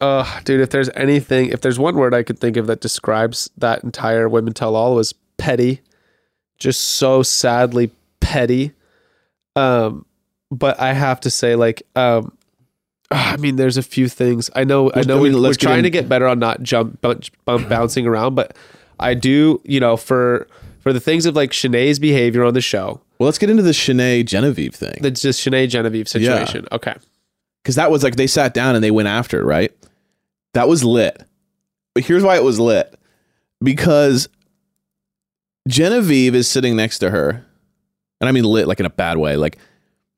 uh, 0.00 0.40
dude, 0.40 0.60
if 0.60 0.70
there's 0.70 0.90
anything, 0.90 1.50
if 1.50 1.60
there's 1.60 1.78
one 1.78 1.94
word 1.94 2.14
I 2.14 2.22
could 2.22 2.38
think 2.38 2.56
of 2.56 2.66
that 2.66 2.80
describes 2.80 3.48
that 3.56 3.84
entire 3.84 4.28
Women 4.28 4.52
Tell 4.52 4.74
All 4.76 4.94
was 4.94 5.14
petty. 5.38 5.80
Just 6.58 6.80
so 6.82 7.22
sadly 7.22 7.90
petty. 8.20 8.72
Um, 9.54 10.04
but 10.50 10.80
I 10.80 10.92
have 10.92 11.20
to 11.20 11.30
say, 11.30 11.54
like, 11.56 11.82
um, 11.96 12.36
I 13.10 13.36
mean, 13.36 13.56
there's 13.56 13.76
a 13.76 13.82
few 13.82 14.08
things 14.08 14.50
I 14.54 14.64
know. 14.64 14.90
I 14.94 15.02
know 15.02 15.18
I 15.18 15.20
we, 15.20 15.34
we're 15.34 15.54
trying 15.54 15.78
in- 15.78 15.84
to 15.84 15.90
get 15.90 16.08
better 16.08 16.26
on 16.26 16.38
not 16.38 16.62
jump, 16.62 17.00
bunch, 17.00 17.30
bump, 17.44 17.68
bouncing 17.68 18.06
around, 18.06 18.34
but 18.34 18.56
I 18.98 19.14
do, 19.14 19.60
you 19.64 19.80
know, 19.80 19.96
for 19.96 20.48
for 20.80 20.92
the 20.92 21.00
things 21.00 21.26
of 21.26 21.34
like 21.36 21.50
Shanae's 21.50 21.98
behavior 21.98 22.44
on 22.44 22.54
the 22.54 22.60
show, 22.60 23.00
Well, 23.18 23.26
let's 23.26 23.38
get 23.38 23.50
into 23.50 23.62
the 23.62 23.70
Shanae 23.72 24.24
Genevieve 24.24 24.74
thing. 24.74 24.98
The 25.00 25.10
just 25.10 25.44
Shanae 25.44 25.68
Genevieve 25.68 26.08
situation. 26.08 26.66
Okay. 26.72 26.94
because 27.62 27.74
that 27.74 27.90
was 27.90 28.02
like 28.02 28.16
they 28.16 28.26
sat 28.28 28.54
down 28.54 28.74
and 28.74 28.82
they 28.84 28.90
went 28.92 29.08
after 29.08 29.40
it, 29.40 29.44
right? 29.44 29.72
That 30.54 30.68
was 30.68 30.84
lit. 30.84 31.22
But 31.94 32.04
here's 32.04 32.22
why 32.22 32.36
it 32.36 32.44
was 32.44 32.58
lit 32.60 32.94
because 33.62 34.28
Genevieve 35.66 36.34
is 36.34 36.48
sitting 36.48 36.76
next 36.76 36.98
to 37.00 37.10
her, 37.10 37.44
and 38.20 38.28
I 38.28 38.32
mean 38.32 38.44
lit 38.44 38.68
like 38.68 38.80
in 38.80 38.86
a 38.86 38.90
bad 38.90 39.18
way. 39.18 39.36
Like, 39.36 39.58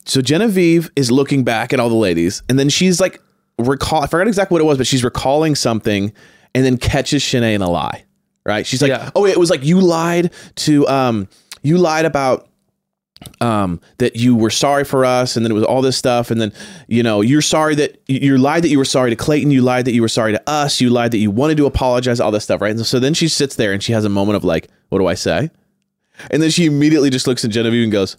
so 0.04 0.20
Genevieve 0.20 0.90
is 0.96 1.10
looking 1.10 1.44
back 1.44 1.72
at 1.72 1.80
all 1.80 1.88
the 1.88 1.94
ladies, 1.94 2.42
and 2.48 2.58
then 2.58 2.68
she's 2.68 3.00
like, 3.00 3.20
recall. 3.58 4.02
I 4.02 4.06
forgot 4.06 4.28
exactly 4.28 4.54
what 4.54 4.60
it 4.62 4.66
was, 4.66 4.78
but 4.78 4.86
she's 4.86 5.04
recalling 5.04 5.54
something, 5.54 6.12
and 6.54 6.64
then 6.64 6.76
catches 6.76 7.22
Shanae 7.22 7.54
in 7.54 7.62
a 7.62 7.70
lie. 7.70 8.04
Right? 8.46 8.66
She's 8.66 8.80
like, 8.80 8.90
Yeah. 8.90 9.10
oh, 9.14 9.26
it 9.26 9.36
was 9.36 9.50
like 9.50 9.62
you 9.64 9.80
lied 9.80 10.32
to, 10.56 10.88
um, 10.88 11.28
you 11.62 11.76
lied 11.76 12.06
about 12.06 12.48
um, 13.40 13.80
that 13.98 14.16
you 14.16 14.34
were 14.36 14.48
sorry 14.50 14.84
for 14.84 15.04
us, 15.04 15.36
and 15.36 15.44
then 15.44 15.50
it 15.50 15.54
was 15.54 15.64
all 15.64 15.82
this 15.82 15.96
stuff, 15.96 16.30
and 16.30 16.40
then 16.40 16.52
you 16.86 17.02
know 17.02 17.20
you're 17.20 17.42
sorry 17.42 17.74
that 17.74 18.00
you 18.06 18.38
lied 18.38 18.62
that 18.64 18.68
you 18.68 18.78
were 18.78 18.84
sorry 18.84 19.10
to 19.10 19.16
Clayton, 19.16 19.50
you 19.50 19.60
lied 19.60 19.84
that 19.86 19.92
you 19.92 20.00
were 20.02 20.08
sorry 20.08 20.32
to 20.32 20.42
us, 20.48 20.80
you 20.80 20.88
lied 20.88 21.10
that 21.10 21.18
you 21.18 21.30
wanted 21.30 21.56
to 21.56 21.66
apologize, 21.66 22.20
all 22.20 22.30
this 22.30 22.44
stuff, 22.44 22.60
right? 22.60 22.70
And 22.74 22.86
so 22.86 23.00
then 23.00 23.14
she 23.14 23.28
sits 23.28 23.56
there 23.56 23.72
and 23.72 23.82
she 23.82 23.92
has 23.92 24.04
a 24.04 24.08
moment 24.08 24.36
of 24.36 24.44
like, 24.44 24.68
what 24.88 24.98
do 24.98 25.06
I 25.06 25.14
say? 25.14 25.50
And 26.30 26.42
then 26.42 26.50
she 26.50 26.66
immediately 26.66 27.10
just 27.10 27.26
looks 27.26 27.44
at 27.44 27.50
Genevieve 27.50 27.84
and 27.84 27.92
goes, 27.92 28.16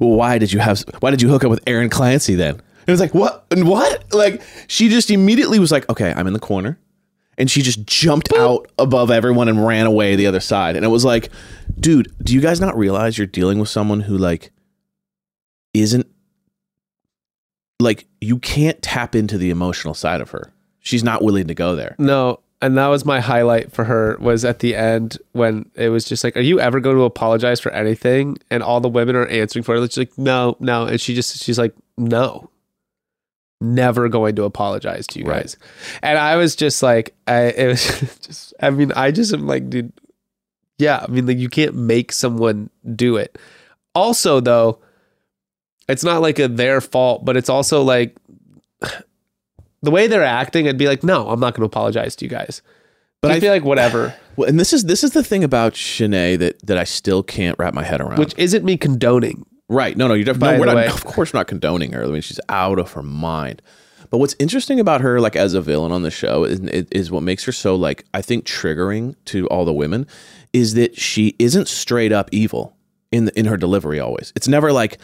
"Well, 0.00 0.10
why 0.10 0.38
did 0.38 0.52
you 0.52 0.58
have? 0.60 0.84
Why 1.00 1.10
did 1.10 1.22
you 1.22 1.28
hook 1.28 1.44
up 1.44 1.50
with 1.50 1.62
Aaron 1.66 1.88
Clancy 1.88 2.34
then?" 2.34 2.54
And 2.54 2.88
it's 2.88 3.00
like, 3.00 3.14
what? 3.14 3.46
And 3.50 3.68
what? 3.68 4.12
Like 4.12 4.42
she 4.66 4.88
just 4.88 5.10
immediately 5.10 5.58
was 5.58 5.72
like, 5.72 5.88
"Okay, 5.88 6.12
I'm 6.14 6.26
in 6.26 6.32
the 6.32 6.40
corner." 6.40 6.78
And 7.38 7.50
she 7.50 7.62
just 7.62 7.86
jumped 7.86 8.32
out 8.34 8.70
above 8.78 9.10
everyone 9.10 9.48
and 9.48 9.66
ran 9.66 9.86
away 9.86 10.16
the 10.16 10.26
other 10.26 10.40
side. 10.40 10.76
And 10.76 10.84
it 10.84 10.88
was 10.88 11.04
like, 11.04 11.30
dude, 11.80 12.12
do 12.22 12.34
you 12.34 12.42
guys 12.42 12.60
not 12.60 12.76
realize 12.76 13.16
you're 13.16 13.26
dealing 13.26 13.58
with 13.58 13.70
someone 13.70 14.00
who 14.00 14.18
like 14.18 14.52
isn't 15.74 16.06
like 17.80 18.06
you 18.20 18.38
can't 18.38 18.80
tap 18.82 19.14
into 19.14 19.36
the 19.36 19.50
emotional 19.50 19.94
side 19.94 20.20
of 20.20 20.30
her. 20.30 20.52
She's 20.80 21.04
not 21.04 21.22
willing 21.22 21.48
to 21.48 21.54
go 21.54 21.76
there. 21.76 21.94
No, 21.98 22.40
and 22.62 22.78
that 22.78 22.86
was 22.86 23.04
my 23.04 23.20
highlight 23.20 23.72
for 23.72 23.84
her 23.84 24.16
was 24.20 24.44
at 24.44 24.60
the 24.60 24.74
end 24.74 25.18
when 25.32 25.68
it 25.74 25.90
was 25.90 26.04
just 26.06 26.24
like, 26.24 26.36
"Are 26.36 26.40
you 26.40 26.58
ever 26.60 26.80
going 26.80 26.96
to 26.96 27.02
apologize 27.02 27.60
for 27.60 27.70
anything?" 27.72 28.38
And 28.50 28.62
all 28.62 28.80
the 28.80 28.88
women 28.88 29.16
are 29.16 29.26
answering 29.26 29.62
for 29.64 29.74
her. 29.76 29.86
She's 29.86 29.98
like, 29.98 30.16
"No, 30.16 30.56
no," 30.60 30.86
and 30.86 31.00
she 31.00 31.14
just 31.14 31.42
she's 31.42 31.58
like, 31.58 31.74
"No, 31.98 32.48
never 33.60 34.08
going 34.08 34.34
to 34.36 34.44
apologize 34.44 35.06
to 35.08 35.18
you 35.18 35.24
Right. 35.26 35.42
guys." 35.42 35.56
And 36.02 36.18
I 36.18 36.36
was 36.36 36.56
just 36.56 36.82
like, 36.82 37.14
I 37.26 37.40
it 37.48 37.66
was 37.68 38.18
just, 38.26 38.54
I 38.60 38.70
mean, 38.70 38.92
I 38.92 39.10
just 39.10 39.32
am 39.32 39.46
like, 39.46 39.68
dude, 39.68 39.92
yeah, 40.78 41.04
I 41.06 41.10
mean, 41.10 41.26
like 41.26 41.38
you 41.38 41.48
can't 41.48 41.74
make 41.74 42.12
someone 42.12 42.70
do 42.94 43.16
it. 43.16 43.38
Also, 43.94 44.40
though, 44.40 44.78
it's 45.88 46.04
not 46.04 46.22
like 46.22 46.38
a 46.38 46.48
their 46.48 46.80
fault, 46.80 47.24
but 47.24 47.36
it's 47.36 47.50
also 47.50 47.82
like 47.82 48.16
the 49.82 49.90
way 49.90 50.06
they're 50.06 50.22
acting, 50.24 50.68
I'd 50.68 50.78
be 50.78 50.86
like, 50.86 51.02
no, 51.02 51.28
I'm 51.28 51.40
not 51.40 51.54
going 51.54 51.62
to 51.62 51.66
apologize 51.66 52.14
to 52.16 52.24
you 52.24 52.28
guys. 52.30 52.62
But 53.20 53.28
But 53.28 53.30
I 53.32 53.36
I- 53.36 53.40
feel 53.40 53.52
like 53.52 53.64
whatever, 53.64 54.14
Well, 54.36 54.48
and 54.48 54.58
this 54.58 54.72
is 54.72 54.84
this 54.84 55.04
is 55.04 55.10
the 55.12 55.22
thing 55.22 55.44
about 55.44 55.74
Shanae 55.74 56.38
that 56.38 56.64
that 56.66 56.78
I 56.78 56.84
still 56.84 57.22
can't 57.22 57.56
wrap 57.58 57.74
my 57.74 57.82
head 57.84 58.00
around. 58.00 58.18
which 58.18 58.34
isn't 58.38 58.64
me 58.64 58.76
condoning. 58.76 59.44
Right. 59.68 59.96
No, 59.96 60.06
no, 60.08 60.14
you're 60.14 60.24
definitely 60.24 60.58
no, 60.66 60.72
not, 60.74 60.86
of 60.88 61.04
course 61.04 61.32
we're 61.32 61.38
not 61.40 61.46
condoning 61.48 61.92
her. 61.92 62.02
I 62.04 62.06
mean, 62.08 62.20
she's 62.20 62.40
out 62.48 62.78
of 62.78 62.92
her 62.92 63.02
mind. 63.02 63.62
But 64.10 64.18
what's 64.18 64.36
interesting 64.38 64.78
about 64.80 65.00
her, 65.00 65.20
like 65.20 65.36
as 65.36 65.54
a 65.54 65.62
villain 65.62 65.90
on 65.92 66.02
the 66.02 66.10
show, 66.10 66.44
is, 66.44 66.60
is 66.60 67.10
what 67.10 67.22
makes 67.22 67.44
her 67.44 67.52
so 67.52 67.74
like 67.76 68.04
I 68.12 68.20
think 68.20 68.44
triggering 68.44 69.14
to 69.26 69.46
all 69.48 69.64
the 69.64 69.72
women, 69.72 70.06
is 70.52 70.74
that 70.74 70.98
she 70.98 71.34
isn't 71.38 71.66
straight 71.68 72.12
up 72.12 72.28
evil 72.32 72.76
in 73.10 73.24
the, 73.26 73.38
in 73.38 73.46
her 73.46 73.56
delivery. 73.56 73.98
Always, 74.00 74.32
it's 74.36 74.48
never 74.48 74.70
like, 74.72 74.98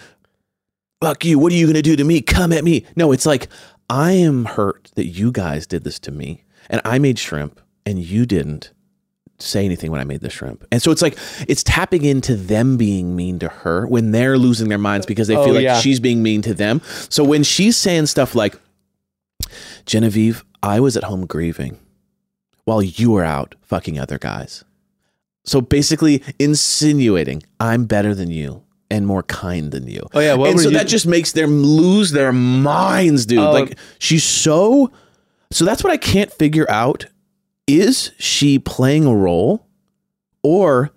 "Fuck 1.03 1.25
you! 1.25 1.39
What 1.39 1.53
are 1.53 1.57
you 1.57 1.67
gonna 1.67 1.81
do 1.83 1.97
to 1.97 2.05
me? 2.05 2.21
Come 2.21 2.53
at 2.53 2.65
me!" 2.65 2.85
No, 2.97 3.13
it's 3.13 3.25
like, 3.27 3.49
"I 3.89 4.13
am 4.13 4.45
hurt 4.45 4.91
that 4.95 5.07
you 5.07 5.33
guys 5.33 5.67
did 5.67 5.85
this 5.85 5.99
to 6.01 6.11
me, 6.13 6.45
and 6.71 6.81
I 6.85 6.99
made 6.99 7.19
shrimp, 7.19 7.61
and 7.87 7.99
you 7.99 8.27
didn't." 8.27 8.73
say 9.41 9.65
anything 9.65 9.93
when 9.93 10.01
I 10.01 10.05
made 10.05 10.21
the 10.21 10.31
shrimp. 10.31 10.65
And 10.73 10.83
so 10.83 10.91
it's 10.91 11.01
like 11.01 11.17
it's 11.47 11.63
tapping 11.63 12.05
into 12.05 12.35
them 12.35 12.77
being 12.77 13.15
mean 13.15 13.39
to 13.39 13.47
her 13.49 13.87
when 13.87 14.11
they're 14.11 14.37
losing 14.37 14.69
their 14.69 14.79
minds 14.79 15.07
because 15.07 15.29
they 15.29 15.37
Oh, 15.37 15.45
feel 15.45 15.55
like 15.55 15.63
yeah. 15.63 15.79
she's 15.79 16.01
being 16.01 16.25
mean 16.25 16.43
to 16.43 16.55
them. 16.55 16.83
So 17.09 17.23
when 17.23 17.45
she's 17.45 17.77
saying 17.77 18.07
stuff 18.07 18.35
like 18.35 18.57
Genevieve, 19.87 20.45
I 20.61 20.81
was 20.81 20.97
at 20.97 21.05
home 21.05 21.25
grieving 21.25 21.79
while 22.65 22.83
you 22.83 23.13
were 23.13 23.23
out 23.25 23.55
fucking 23.63 23.97
other 23.99 24.19
guys. 24.19 24.65
So 25.45 25.61
basically 25.61 26.23
insinuating 26.41 27.45
I'm 27.61 27.85
better 27.87 28.17
than 28.17 28.33
you 28.33 28.65
and 28.91 29.07
more 29.07 29.23
kind 29.23 29.71
than 29.71 29.87
you. 29.87 30.01
Oh, 30.15 30.21
yeah, 30.21 30.35
what 30.35 30.51
and 30.51 30.61
so 30.61 30.69
you- 30.71 30.77
that 30.79 30.87
just 30.89 31.07
makes 31.07 31.33
them 31.33 31.63
lose 31.63 32.11
their 32.13 32.33
minds, 32.33 33.27
dude. 33.27 33.39
Oh. 33.39 33.53
Like 33.53 33.79
she's 33.99 34.25
so 34.25 34.91
so 35.51 35.65
that's 35.65 35.83
what 35.85 35.93
I 35.93 35.97
can't 35.97 36.33
figure 36.33 36.71
out. 36.71 37.07
Is 37.67 38.13
she 38.19 38.59
playing 38.59 39.05
a 39.05 39.15
role 39.15 39.67
or 40.43 40.91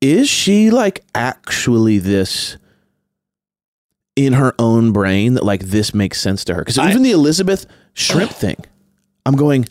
is 0.00 0.28
she 0.28 0.70
like 0.70 1.04
actually 1.14 1.98
this 1.98 2.56
in 4.14 4.32
her 4.34 4.54
own 4.58 4.92
brain 4.92 5.34
that 5.34 5.44
like 5.44 5.60
this 5.66 5.92
makes 5.94 6.20
sense 6.20 6.44
to 6.44 6.54
her? 6.54 6.60
Because 6.62 6.78
I- 6.78 6.88
even 6.90 7.02
the 7.02 7.10
Elizabeth 7.12 7.66
shrimp 7.92 8.30
thing, 8.44 8.56
I'm 9.26 9.36
going, 9.36 9.66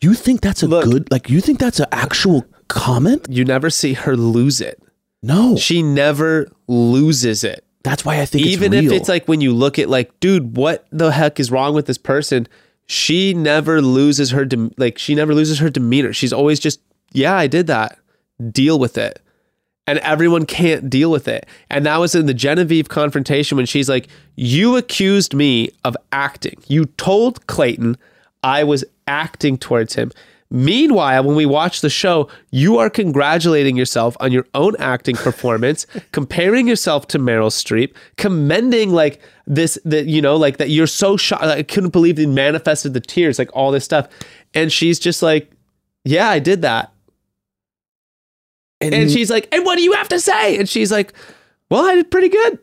you 0.00 0.14
think 0.14 0.40
that's 0.40 0.62
a 0.62 0.68
Look. 0.68 0.84
good, 0.84 1.10
like, 1.10 1.28
you 1.28 1.40
think 1.40 1.58
that's 1.58 1.80
an 1.80 1.86
actual 1.92 2.46
comment? 2.68 3.26
You 3.28 3.44
never 3.44 3.68
see 3.68 3.92
her 3.94 4.16
lose 4.16 4.60
it. 4.60 4.82
No. 5.22 5.56
She 5.56 5.82
never 5.82 6.48
loses 6.66 7.44
it. 7.44 7.64
that's 7.82 8.04
why 8.04 8.20
I 8.20 8.26
think 8.26 8.46
Even 8.46 8.72
it's 8.72 8.86
if 8.86 8.92
it's 8.92 9.08
like 9.08 9.26
when 9.28 9.40
you 9.40 9.52
look 9.52 9.78
at 9.78 9.88
like, 9.88 10.18
dude, 10.20 10.56
what 10.56 10.86
the 10.90 11.12
heck 11.12 11.38
is 11.40 11.50
wrong 11.50 11.74
with 11.74 11.86
this 11.86 11.98
person? 11.98 12.46
She 12.86 13.34
never 13.34 13.80
loses 13.80 14.30
her 14.30 14.44
dem- 14.44 14.72
like 14.76 14.98
she 14.98 15.14
never 15.14 15.34
loses 15.34 15.58
her 15.60 15.70
demeanor. 15.70 16.12
She's 16.12 16.32
always 16.32 16.58
just, 16.58 16.80
yeah, 17.12 17.36
I 17.36 17.46
did 17.46 17.66
that. 17.68 17.98
Deal 18.50 18.78
with 18.78 18.98
it. 18.98 19.20
And 19.86 19.98
everyone 20.00 20.46
can't 20.46 20.88
deal 20.88 21.10
with 21.10 21.26
it. 21.26 21.46
And 21.68 21.84
that 21.86 21.96
was 21.98 22.14
in 22.14 22.26
the 22.26 22.34
Genevieve 22.34 22.88
confrontation 22.88 23.56
when 23.56 23.66
she's 23.66 23.88
like, 23.88 24.08
You 24.36 24.76
accused 24.76 25.34
me 25.34 25.70
of 25.84 25.96
acting. 26.12 26.56
You 26.68 26.84
told 26.86 27.46
Clayton 27.46 27.96
I 28.42 28.64
was 28.64 28.84
acting 29.06 29.58
towards 29.58 29.94
him. 29.94 30.12
Meanwhile, 30.50 31.22
when 31.24 31.36
we 31.36 31.46
watch 31.46 31.80
the 31.80 31.90
show, 31.90 32.28
you 32.50 32.78
are 32.78 32.90
congratulating 32.90 33.76
yourself 33.76 34.16
on 34.18 34.32
your 34.32 34.46
own 34.54 34.74
acting 34.80 35.14
performance, 35.14 35.86
comparing 36.12 36.66
yourself 36.66 37.06
to 37.08 37.18
Meryl 37.20 37.50
Streep, 37.50 37.94
commending 38.16 38.90
like 38.90 39.20
this 39.46 39.78
that 39.84 40.06
you 40.06 40.20
know, 40.20 40.36
like 40.36 40.56
that 40.56 40.70
you're 40.70 40.88
so 40.88 41.16
shocked. 41.16 41.44
I 41.44 41.62
couldn't 41.62 41.90
believe 41.90 42.16
they 42.16 42.26
manifested 42.26 42.94
the 42.94 43.00
tears, 43.00 43.38
like 43.38 43.50
all 43.54 43.70
this 43.70 43.84
stuff. 43.84 44.08
And 44.52 44.72
she's 44.72 44.98
just 44.98 45.22
like, 45.22 45.52
Yeah, 46.04 46.28
I 46.28 46.40
did 46.40 46.62
that. 46.62 46.92
And 48.80 49.10
she's 49.10 49.30
like, 49.30 49.46
and 49.52 49.64
what 49.64 49.76
do 49.76 49.82
you 49.82 49.92
have 49.92 50.08
to 50.08 50.18
say? 50.18 50.56
And 50.58 50.68
she's 50.68 50.90
like, 50.90 51.12
well, 51.70 51.84
I 51.84 51.94
did 51.94 52.10
pretty 52.10 52.30
good. 52.30 52.58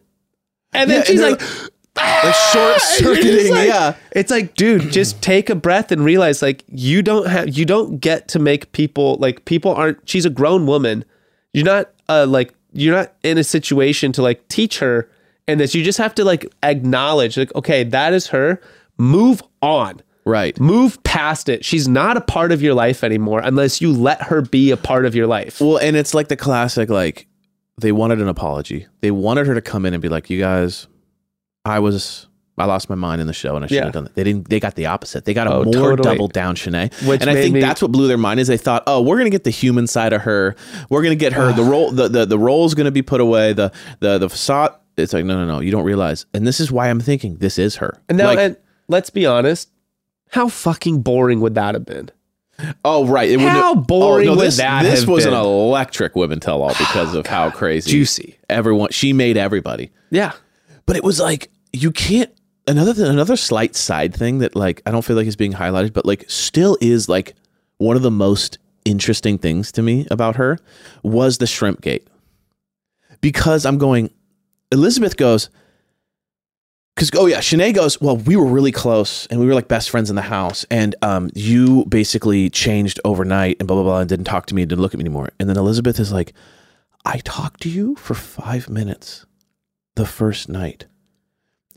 And 0.73 0.89
then 0.89 0.99
Yeah, 0.99 1.03
she's 1.03 1.19
they're 1.19 1.31
like, 1.31 1.41
like 1.41 1.71
short 1.97 2.53
you're 2.53 2.73
just 2.73 2.97
circuiting. 2.99 3.53
like- 3.53 3.67
yeah. 3.67 3.95
It's 4.11 4.31
like, 4.31 4.55
dude, 4.55 4.91
just 4.91 5.21
take 5.21 5.49
a 5.49 5.55
breath 5.55 5.91
and 5.91 6.03
realize 6.03 6.41
like 6.41 6.63
you 6.67 7.01
don't 7.01 7.27
have 7.27 7.49
you 7.57 7.65
don't 7.65 7.99
get 7.99 8.27
to 8.29 8.39
make 8.39 8.71
people 8.71 9.17
like 9.19 9.45
people 9.45 9.73
aren't 9.73 10.07
she's 10.09 10.25
a 10.25 10.29
grown 10.29 10.65
woman. 10.65 11.05
You're 11.53 11.65
not 11.65 11.91
uh 12.09 12.25
like 12.27 12.53
you're 12.73 12.95
not 12.95 13.13
in 13.23 13.37
a 13.37 13.43
situation 13.43 14.11
to 14.13 14.21
like 14.21 14.47
teach 14.47 14.79
her 14.79 15.09
and 15.47 15.59
this 15.59 15.73
you 15.73 15.83
just 15.83 15.97
have 15.97 16.13
to 16.15 16.23
like 16.25 16.45
acknowledge 16.63 17.37
like 17.37 17.53
okay, 17.55 17.83
that 17.83 18.13
is 18.13 18.27
her. 18.27 18.61
Move 18.97 19.41
on. 19.61 20.01
Right. 20.25 20.59
Move 20.59 21.01
past 21.03 21.47
it. 21.47 21.63
She's 21.63 21.87
not 21.87 22.17
a 22.17 22.21
part 22.21 22.51
of 22.51 22.61
your 22.61 22.73
life 22.73 23.01
anymore 23.03 23.39
unless 23.43 23.79
you 23.79 23.93
let 23.93 24.21
her 24.23 24.41
be 24.41 24.71
a 24.71 24.77
part 24.77 25.05
of 25.05 25.15
your 25.15 25.25
life. 25.27 25.61
Well, 25.61 25.77
and 25.77 25.95
it's 25.95 26.13
like 26.13 26.27
the 26.27 26.35
classic, 26.35 26.89
like 26.89 27.27
they 27.79 27.93
wanted 27.93 28.19
an 28.19 28.27
apology. 28.27 28.87
They 28.99 29.11
wanted 29.11 29.47
her 29.47 29.53
to 29.55 29.61
come 29.61 29.85
in 29.85 29.93
and 29.93 30.01
be 30.01 30.09
like, 30.09 30.29
"You 30.29 30.37
guys, 30.39 30.87
I 31.67 31.79
was, 31.79 32.27
I 32.57 32.65
lost 32.65 32.89
my 32.89 32.95
mind 32.95 33.21
in 33.21 33.27
the 33.27 33.33
show, 33.33 33.55
and 33.55 33.63
I 33.63 33.67
shouldn't 33.67 33.81
Yeah. 33.81 33.83
have 33.85 33.93
done 33.93 34.03
that." 34.05 34.15
They 34.15 34.23
didn't. 34.23 34.49
They 34.49 34.59
got 34.59 34.75
the 34.75 34.87
opposite. 34.87 35.25
They 35.25 35.33
got 35.33 35.47
a 35.47 35.53
Oh, 35.53 35.63
more 35.63 35.73
totally. 35.73 36.03
double 36.15 36.27
down 36.27 36.55
Shanae, 36.55 36.91
Which 37.07 37.21
and 37.21 37.29
I 37.29 37.33
think 37.35 37.53
me- 37.53 37.61
that's 37.61 37.81
what 37.81 37.91
blew 37.91 38.07
their 38.07 38.17
mind. 38.17 38.39
Is 38.39 38.47
they 38.47 38.57
thought, 38.57 38.83
"Oh, 38.87 39.01
we're 39.01 39.17
gonna 39.17 39.29
get 39.29 39.43
the 39.43 39.49
human 39.51 39.85
side 39.87 40.13
of 40.13 40.21
her. 40.21 40.55
We're 40.89 41.03
gonna 41.03 41.15
get 41.15 41.33
her. 41.33 41.51
the 41.53 41.63
role, 41.71 41.91
the 41.91 42.07
the 42.07 42.25
the 42.25 42.39
role's 42.39 42.73
gonna 42.73 42.91
be 42.91 43.01
put 43.01 43.21
away. 43.21 43.53
The 43.53 43.71
the 43.99 44.17
the 44.17 44.29
facade." 44.29 44.73
It's 44.97 45.13
like, 45.13 45.25
no, 45.25 45.37
no, 45.37 45.45
no. 45.45 45.59
You 45.59 45.69
don't 45.69 45.83
realize, 45.83 46.25
and 46.33 46.47
this 46.47 46.59
is 46.59 46.71
why 46.71 46.89
I'm 46.89 46.99
thinking 46.99 47.35
this 47.35 47.59
is 47.59 47.75
her. 47.75 48.01
And 48.09 48.17
now, 48.17 48.25
Like, 48.25 48.39
and 48.39 48.57
let's 48.87 49.11
be 49.11 49.27
honest, 49.27 49.69
how 50.31 50.47
fucking 50.47 51.03
boring 51.03 51.39
would 51.41 51.53
that 51.53 51.75
have 51.75 51.85
been? 51.85 52.09
oh, 52.83 53.05
right. 53.05 53.29
It 53.29 53.39
How 53.39 53.75
boring 53.75 54.27
oh, 54.29 54.31
no, 54.31 54.37
would 54.37 54.47
this, 54.47 54.57
that 54.57 54.81
This 54.81 55.01
have 55.01 55.09
was 55.09 55.25
been? 55.25 55.35
an 55.35 55.39
electric 55.39 56.15
women 56.15 56.39
tell 56.39 56.63
all 56.63 56.71
oh, 56.71 56.75
because 56.79 57.13
of 57.13 57.27
how 57.27 57.51
crazy, 57.51 57.91
Juicy. 57.91 58.39
Everyone, 58.49 58.89
she 58.89 59.13
made 59.13 59.37
everybody. 59.37 59.91
Yeah. 60.09 60.31
But 60.87 60.95
it 60.95 61.03
was 61.03 61.19
like 61.19 61.51
you 61.73 61.91
can't 61.91 62.31
another 62.67 62.93
th- 62.93 63.07
another 63.07 63.35
slight 63.35 63.75
side 63.75 64.13
thing 64.13 64.39
that 64.39 64.55
like 64.55 64.81
I 64.85 64.91
don't 64.91 65.03
feel 65.03 65.15
like 65.15 65.27
is 65.27 65.35
being 65.35 65.53
highlighted, 65.53 65.93
but 65.93 66.05
like 66.05 66.25
still 66.29 66.77
is 66.81 67.09
like 67.09 67.35
one 67.77 67.95
of 67.95 68.01
the 68.01 68.11
most 68.11 68.57
interesting 68.85 69.37
things 69.37 69.71
to 69.73 69.81
me 69.81 70.07
about 70.11 70.35
her 70.35 70.57
was 71.03 71.37
the 71.37 71.47
shrimp 71.47 71.81
gate. 71.81 72.07
Because 73.21 73.65
I'm 73.65 73.77
going, 73.77 74.11
Elizabeth 74.71 75.17
goes, 75.17 75.49
because 76.95 77.11
oh 77.15 77.25
yeah, 77.25 77.39
Shanae 77.39 77.73
goes, 77.73 77.99
well, 77.99 78.17
we 78.17 78.35
were 78.35 78.45
really 78.45 78.71
close 78.71 79.25
and 79.27 79.39
we 79.39 79.45
were 79.45 79.53
like 79.53 79.67
best 79.67 79.89
friends 79.89 80.09
in 80.09 80.15
the 80.15 80.21
house, 80.21 80.65
and 80.69 80.95
um, 81.01 81.29
you 81.35 81.85
basically 81.85 82.49
changed 82.49 82.99
overnight 83.05 83.57
and 83.59 83.67
blah 83.67 83.75
blah 83.75 83.83
blah, 83.83 83.99
and 83.99 84.09
didn't 84.09 84.25
talk 84.25 84.45
to 84.47 84.55
me, 84.55 84.65
didn't 84.65 84.81
look 84.81 84.93
at 84.93 84.97
me 84.97 85.03
anymore. 85.03 85.29
And 85.39 85.49
then 85.49 85.57
Elizabeth 85.57 85.99
is 85.99 86.11
like, 86.11 86.33
I 87.05 87.19
talked 87.19 87.61
to 87.61 87.69
you 87.69 87.95
for 87.95 88.13
five 88.13 88.69
minutes 88.69 89.25
the 89.95 90.05
first 90.05 90.49
night. 90.49 90.85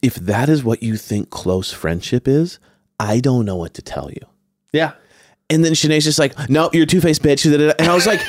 If 0.02 0.14
that 0.16 0.48
is 0.48 0.64
what 0.64 0.82
you 0.82 0.96
think 0.96 1.30
close 1.30 1.72
friendship 1.72 2.26
is, 2.26 2.58
I 2.98 3.20
don't 3.20 3.44
know 3.44 3.56
what 3.56 3.74
to 3.74 3.82
tell 3.82 4.10
you. 4.10 4.20
Yeah. 4.72 4.92
And 5.48 5.64
then 5.64 5.72
Shanae's 5.72 6.04
just 6.04 6.18
like, 6.18 6.48
no, 6.48 6.70
you're 6.72 6.84
a 6.84 6.86
two 6.86 7.00
faced 7.00 7.22
bitch. 7.22 7.44
And 7.78 7.88
I 7.88 7.94
was 7.94 8.06
like, 8.06 8.20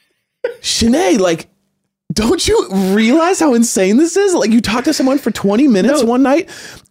Shanae, 0.60 1.18
like, 1.18 1.48
don't 2.12 2.46
you 2.46 2.68
realize 2.94 3.38
how 3.40 3.54
insane 3.54 3.96
this 3.96 4.16
is? 4.16 4.34
Like, 4.34 4.50
you 4.50 4.60
talked 4.60 4.86
to 4.86 4.92
someone 4.92 5.18
for 5.18 5.30
20 5.30 5.68
minutes 5.68 6.00
No. 6.02 6.08
one 6.08 6.22
night, 6.22 6.48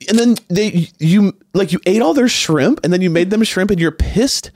and 0.08 0.18
then 0.18 0.36
they, 0.50 0.90
you, 1.00 1.34
like, 1.54 1.72
you 1.74 1.80
ate 1.86 2.02
all 2.02 2.14
their 2.14 2.30
shrimp, 2.30 2.80
and 2.84 2.94
then 2.94 3.02
you 3.02 3.10
made 3.10 3.30
them 3.30 3.44
shrimp, 3.44 3.72
and 3.72 3.80
you're 3.82 3.92
pissed 3.92 4.52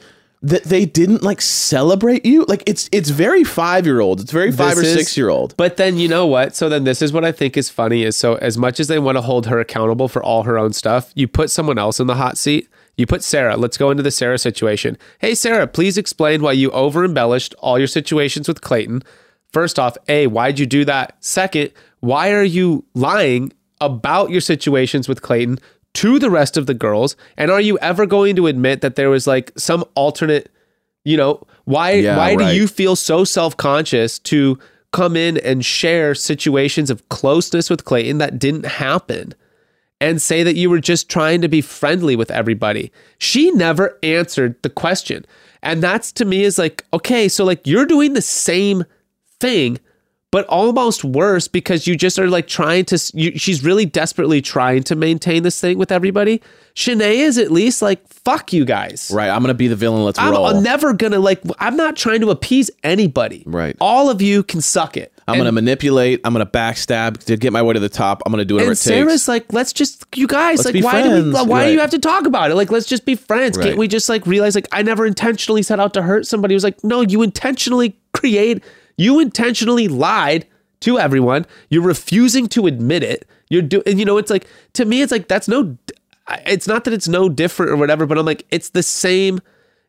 that 0.45 0.63
they 0.65 0.86
didn't 0.86 1.23
like 1.23 1.39
celebrate 1.41 2.25
you. 2.25 2.43
Like, 2.49 2.63
it's, 2.67 2.89
it's 2.91 3.10
very 3.10 3.43
five 3.45 3.86
year 3.86 4.01
old. 4.01 4.19
It's 4.19 4.32
very 4.32 4.51
five 4.51 4.75
This 4.75 4.84
or 4.86 4.88
is- 4.88 4.93
six 4.93 5.17
year 5.17 5.29
old. 5.29 5.56
But 5.58 5.77
then 5.77 5.97
you 5.97 6.08
know 6.10 6.27
what? 6.27 6.56
So 6.56 6.67
then 6.69 6.84
this 6.84 7.01
is 7.01 7.13
what 7.13 7.23
I 7.23 7.32
think 7.32 7.56
is 7.58 7.69
funny 7.69 8.03
is 8.03 8.17
so 8.17 8.36
as 8.36 8.58
much 8.58 8.79
as 8.79 8.88
they 8.88 8.99
want 8.99 9.15
to 9.17 9.21
hold 9.21 9.47
her 9.47 9.60
accountable 9.60 10.08
for 10.10 10.21
all 10.21 10.43
her 10.43 10.60
own 10.60 10.73
stuff, 10.73 11.12
you 11.15 11.27
put 11.27 11.49
someone 11.49 11.77
else 11.79 11.99
in 11.99 12.08
the 12.08 12.15
hot 12.15 12.38
seat. 12.38 12.67
You 12.97 13.08
put 13.08 13.23
Sarah. 13.23 13.56
Let's 13.58 13.77
go 13.77 13.89
into 13.89 14.03
the 14.03 14.12
Sarah 14.12 14.38
situation. 14.38 14.97
Hey 15.17 15.34
Sarah, 15.34 15.65
please 15.65 15.97
explain 15.97 16.41
why 16.43 16.51
you 16.51 16.69
over 16.71 17.03
embellished 17.03 17.56
all 17.60 17.79
your 17.79 17.88
situations 17.88 18.47
with 18.47 18.62
Clayton. 18.62 19.01
First 19.51 19.79
off, 19.79 19.97
A, 20.10 20.27
why'd 20.27 20.60
you 20.60 20.65
do 20.65 20.84
that? 20.86 21.15
Second, 21.23 21.71
why 22.01 22.32
are 22.34 22.43
you 22.43 22.86
lying 22.93 23.51
about 23.82 24.29
your 24.29 24.41
situations 24.41 25.08
with 25.08 25.21
Clayton 25.21 25.58
to 25.95 26.19
the 26.19 26.29
rest 26.29 26.58
of 26.58 26.65
the 26.65 26.73
girls? 26.73 27.15
And 27.38 27.51
are 27.51 27.62
you 27.62 27.77
ever 27.79 28.06
going 28.06 28.36
to 28.36 28.47
admit 28.47 28.82
that 28.82 28.95
there 28.95 29.10
was 29.10 29.27
like 29.27 29.51
some 29.58 29.84
alternate 29.95 30.49
you 31.06 31.17
know 31.17 31.45
why 31.65 31.91
Yeah, 31.93 32.17
why 32.17 32.36
right. 32.36 32.38
do 32.51 32.56
you 32.56 32.67
feel 32.67 32.95
so 32.95 33.23
self-conscious 33.23 34.19
to 34.19 34.58
come 34.91 35.15
in 35.17 35.38
and 35.38 35.65
share 35.65 36.15
situations 36.15 36.89
of 36.89 37.08
closeness 37.10 37.69
with 37.69 37.84
Clayton 37.84 38.19
that 38.19 38.39
didn't 38.39 38.65
happen 38.65 39.34
and 39.99 40.21
say 40.21 40.43
that 40.43 40.56
you 40.56 40.69
were 40.69 40.79
just 40.79 41.10
trying 41.10 41.41
to 41.41 41.47
be 41.47 41.62
friendly 41.62 42.15
with 42.15 42.29
everybody. 42.29 42.91
She 43.17 43.51
never 43.51 43.97
answered 44.03 44.62
the 44.62 44.69
question. 44.69 45.25
And 45.62 45.82
that's 45.82 46.12
to 46.13 46.25
me 46.25 46.43
is 46.43 46.60
like, 46.60 46.86
okay, 46.93 47.27
so 47.29 47.45
like 47.45 47.65
you're 47.65 47.86
doing 47.86 48.13
the 48.13 48.21
same 48.21 48.84
thing, 49.39 49.79
but 50.34 50.48
almost 50.48 51.04
worse 51.04 51.48
because 51.48 51.86
you 51.86 51.96
just 51.96 52.17
are 52.17 52.28
like 52.28 52.48
trying 52.48 52.84
to, 52.86 52.98
you, 53.13 53.38
she's 53.38 53.63
really 53.63 53.86
desperately 53.86 54.41
trying 54.41 54.82
to 54.82 54.96
maintain 54.96 55.43
this 55.43 55.62
thing 55.62 55.78
with 55.78 55.91
everybody. 55.91 56.41
Shanae 56.74 57.17
is 57.17 57.38
at 57.38 57.52
least 57.52 57.84
like, 57.84 58.08
fuck 58.08 58.52
you 58.52 58.65
guys. 58.65 59.12
Right. 59.13 59.30
I'm 59.30 59.43
going 59.43 59.50
to 59.50 59.54
be 59.54 59.67
the 59.67 59.76
villain. 59.76 60.04
Let's 60.04 60.17
I'm, 60.17 60.32
roll. 60.32 60.48
I'm 60.48 60.63
never 60.63 60.91
gonna 60.91 61.19
like. 61.19 61.39
I'm 61.60 61.78
not 61.78 61.96
trying 61.96 62.22
to 62.22 62.32
appease 62.32 62.72
anybody. 62.84 63.43
Right. 63.46 63.78
All 63.80 64.10
of 64.10 64.24
you 64.24 64.41
can 64.41 64.60
suck 64.62 64.98
it. 64.98 65.13
I'm 65.28 65.34
And- 65.36 65.41
going 65.41 65.46
to 65.46 65.52
manipulate. 65.52 66.22
I'm 66.24 66.34
going 66.34 66.43
to 66.43 66.52
backstab 66.52 67.19
to 67.26 67.38
get 67.38 67.54
my 67.54 67.62
way 67.62 67.76
to 67.76 67.80
the 67.80 67.88
top. 67.88 68.24
I'm 68.26 68.32
going 68.32 68.39
to 68.39 68.46
do 68.46 68.56
whatever 68.56 68.72
And 68.72 68.78
it 68.78 68.82
takes. 68.82 68.86
Sarah's 68.86 69.28
like, 69.28 69.54
let's 69.54 69.72
just, 69.72 70.04
you 70.15 70.26
guys, 70.26 70.65
Let's 70.65 70.74
like, 70.74 70.84
why 70.84 71.04
do 71.04 71.10
we, 71.10 71.32
friends. 71.32 71.48
why 71.48 71.67
do 71.67 71.74
you 71.74 71.80
have 71.80 71.91
to 71.91 72.00
talk 72.00 72.26
about 72.26 72.50
it? 72.50 72.56
Like, 72.56 72.72
let's 72.72 72.88
just 72.88 73.06
be 73.06 73.13
friends. 73.13 73.56
Right. 73.56 73.67
Can't 73.67 73.78
we 73.78 73.88
just 73.88 74.10
like 74.10 74.26
realize, 74.26 74.56
like, 74.56 74.67
I 74.72 74.82
never 74.82 75.06
intentionally 75.06 75.62
set 75.62 75.80
out 75.80 75.93
to 75.93 76.02
hurt 76.02 76.26
somebody? 76.26 76.56
It 76.56 76.58
was 76.58 76.63
like, 76.63 76.84
no, 76.84 77.02
you 77.02 77.22
intentionally 77.22 77.96
create, 78.13 78.63
you 78.97 79.19
intentionally 79.19 79.88
lied 79.88 80.45
to 80.82 80.99
everyone. 80.99 81.45
You're 81.69 81.84
refusing 81.84 82.47
to 82.49 82.67
admit 82.67 83.03
it. 83.03 83.27
You're 83.49 83.62
doing, 83.62 83.84
and 83.86 83.99
you 83.99 84.06
know, 84.06 84.17
it's 84.17 84.29
like, 84.29 84.47
to 84.73 84.86
me, 84.86 85.01
it's 85.01 85.12
like, 85.12 85.27
that's 85.27 85.47
no, 85.47 85.77
it's 86.45 86.67
not 86.67 86.84
that 86.86 86.93
it's 86.93 87.08
no 87.08 87.29
different 87.29 87.71
or 87.71 87.77
whatever, 87.77 88.06
but 88.06 88.17
I'm 88.17 88.25
like, 88.25 88.45
it's 88.49 88.69
the 88.69 88.84
same. 88.84 89.41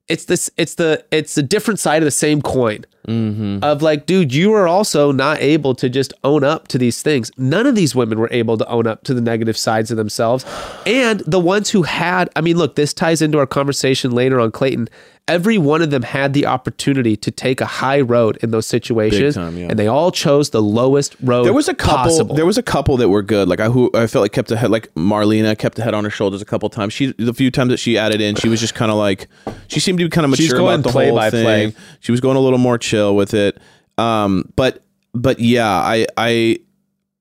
It's 0.06 0.26
this. 0.26 0.50
It's 0.58 0.74
the. 0.74 1.02
It's 1.10 1.38
a 1.38 1.42
different 1.42 1.80
side 1.80 2.02
of 2.02 2.04
the 2.04 2.10
same 2.10 2.42
coin. 2.42 2.84
Mm-hmm. 3.08 3.60
Of 3.62 3.80
like, 3.80 4.04
dude, 4.04 4.34
you 4.34 4.52
are 4.52 4.68
also 4.68 5.12
not 5.12 5.40
able 5.40 5.74
to 5.76 5.88
just 5.88 6.12
own 6.24 6.44
up 6.44 6.68
to 6.68 6.78
these 6.78 7.00
things. 7.02 7.30
None 7.38 7.66
of 7.66 7.74
these 7.74 7.94
women 7.94 8.18
were 8.18 8.28
able 8.30 8.58
to 8.58 8.68
own 8.68 8.86
up 8.86 9.04
to 9.04 9.14
the 9.14 9.22
negative 9.22 9.56
sides 9.56 9.90
of 9.90 9.96
themselves, 9.96 10.44
and 10.84 11.20
the 11.20 11.40
ones 11.40 11.70
who 11.70 11.84
had. 11.84 12.28
I 12.36 12.42
mean, 12.42 12.58
look, 12.58 12.74
this 12.74 12.92
ties 12.92 13.22
into 13.22 13.38
our 13.38 13.46
conversation 13.46 14.10
later 14.10 14.38
on 14.38 14.52
Clayton. 14.52 14.88
Every 15.26 15.56
one 15.56 15.80
of 15.80 15.90
them 15.90 16.02
had 16.02 16.34
the 16.34 16.44
opportunity 16.44 17.16
to 17.16 17.30
take 17.30 17.62
a 17.62 17.66
high 17.66 18.02
road 18.02 18.36
in 18.42 18.50
those 18.50 18.66
situations, 18.66 19.36
time, 19.36 19.56
yeah. 19.56 19.68
and 19.70 19.78
they 19.78 19.86
all 19.86 20.10
chose 20.10 20.50
the 20.50 20.60
lowest 20.60 21.16
road. 21.22 21.44
There 21.44 21.54
was 21.54 21.66
a 21.66 21.74
couple. 21.74 22.10
Possible. 22.10 22.34
There 22.34 22.44
was 22.44 22.58
a 22.58 22.62
couple 22.62 22.98
that 22.98 23.08
were 23.08 23.22
good. 23.22 23.48
Like 23.48 23.58
I, 23.58 23.70
who 23.70 23.90
I 23.94 24.06
felt 24.06 24.20
like 24.20 24.32
kept 24.32 24.48
the 24.48 24.56
head. 24.58 24.70
Like 24.70 24.92
Marlena 24.94 25.56
kept 25.56 25.76
the 25.76 25.82
head 25.82 25.94
on 25.94 26.04
her 26.04 26.10
shoulders 26.10 26.42
a 26.42 26.44
couple 26.44 26.68
times. 26.68 26.92
She, 26.92 27.14
the 27.16 27.32
few 27.32 27.50
times 27.50 27.70
that 27.70 27.78
she 27.78 27.96
added 27.96 28.20
in, 28.20 28.34
she 28.34 28.50
was 28.50 28.60
just 28.60 28.74
kind 28.74 28.90
of 28.90 28.98
like, 28.98 29.28
she 29.68 29.80
seemed 29.80 29.98
to 29.98 30.04
be 30.04 30.10
kind 30.10 30.26
of 30.26 30.36
She's 30.36 30.50
mature 30.50 30.58
going 30.58 30.74
about 30.80 30.88
the 30.88 30.92
play 30.92 31.08
whole 31.08 31.16
by 31.16 31.30
thing. 31.30 31.72
play. 31.72 31.82
She 32.00 32.12
was 32.12 32.20
going 32.20 32.36
a 32.36 32.40
little 32.40 32.58
more 32.58 32.76
chill 32.76 33.16
with 33.16 33.32
it. 33.32 33.58
Um, 33.96 34.52
but 34.56 34.84
but 35.14 35.40
yeah, 35.40 35.70
I 35.70 36.06
I 36.18 36.58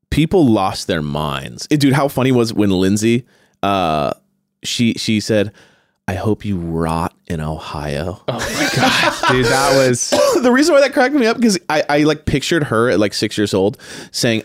people 0.09 0.45
lost 0.45 0.87
their 0.87 1.01
minds. 1.01 1.67
Eh, 1.71 1.77
dude, 1.77 1.93
how 1.93 2.07
funny 2.07 2.31
was 2.31 2.53
when 2.53 2.69
Lindsay, 2.69 3.25
uh, 3.61 4.11
she 4.63 4.93
she 4.95 5.19
said, 5.19 5.53
"I 6.07 6.15
hope 6.15 6.43
you 6.45 6.57
rot 6.57 7.13
in 7.27 7.39
Ohio." 7.39 8.21
oh 8.27 8.33
my 8.33 8.69
god, 8.75 9.27
dude, 9.31 9.45
that 9.45 9.75
was. 9.77 10.09
the 10.41 10.51
reason 10.51 10.73
why 10.75 10.81
that 10.81 10.93
cracked 10.93 11.15
me 11.15 11.25
up 11.27 11.37
because 11.37 11.59
I, 11.69 11.83
I 11.89 11.97
like 12.03 12.25
pictured 12.25 12.63
her 12.65 12.89
at 12.89 12.99
like 12.99 13.13
six 13.13 13.37
years 13.37 13.53
old 13.53 13.77
saying, 14.11 14.43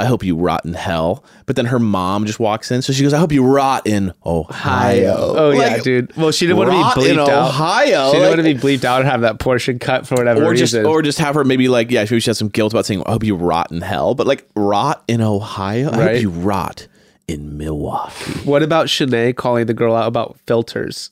I 0.00 0.04
hope 0.04 0.22
you 0.22 0.36
rot 0.36 0.64
in 0.64 0.74
hell. 0.74 1.24
But 1.46 1.56
then 1.56 1.66
her 1.66 1.80
mom 1.80 2.24
just 2.24 2.38
walks 2.38 2.70
in. 2.70 2.82
So 2.82 2.92
she 2.92 3.02
goes, 3.02 3.12
I 3.12 3.18
hope 3.18 3.32
you 3.32 3.42
rot 3.44 3.84
in 3.84 4.12
Ohio. 4.24 5.16
Oh 5.36 5.50
yeah, 5.50 5.78
dude. 5.78 6.14
Well, 6.16 6.30
she 6.30 6.46
didn't 6.46 6.58
want 6.58 6.70
to 6.70 7.02
be 7.04 7.10
in 7.10 7.16
bleeped 7.16 7.28
out. 7.28 7.48
Ohio. 7.48 8.06
She 8.12 8.12
didn't 8.12 8.20
Like- 8.22 8.36
want 8.36 8.46
to 8.48 8.54
be 8.54 8.60
bleeped 8.78 8.84
out 8.84 9.02
or 9.02 9.04
have 9.06 9.22
that 9.22 9.40
portion 9.40 9.80
cut 9.80 10.06
for 10.06 10.14
whatever 10.14 10.44
Or 10.44 10.54
just, 10.54 10.72
reason. 10.74 10.86
or 10.86 11.02
just 11.02 11.18
have 11.18 11.34
her 11.34 11.42
maybe 11.42 11.68
like, 11.68 11.90
yeah, 11.90 12.02
maybe 12.04 12.20
she 12.20 12.30
has 12.30 12.38
some 12.38 12.48
guilt 12.48 12.72
about 12.72 12.86
saying, 12.86 13.02
I 13.06 13.10
hope 13.12 13.24
you 13.24 13.34
rot 13.34 13.72
in 13.72 13.80
hell. 13.80 14.14
But 14.14 14.28
like, 14.28 14.46
rot 14.54 15.02
in 15.08 15.20
Ohio? 15.20 15.90
I 15.90 15.98
Right. 15.98 16.12
hope 16.14 16.22
you 16.22 16.30
rot 16.30 16.86
in 17.28 17.56
Milwaukee. 17.58 18.32
what 18.44 18.62
about 18.62 18.86
Shanae 18.86 19.36
calling 19.36 19.66
the 19.66 19.74
girl 19.74 19.94
out 19.94 20.08
about 20.08 20.38
filters? 20.46 21.10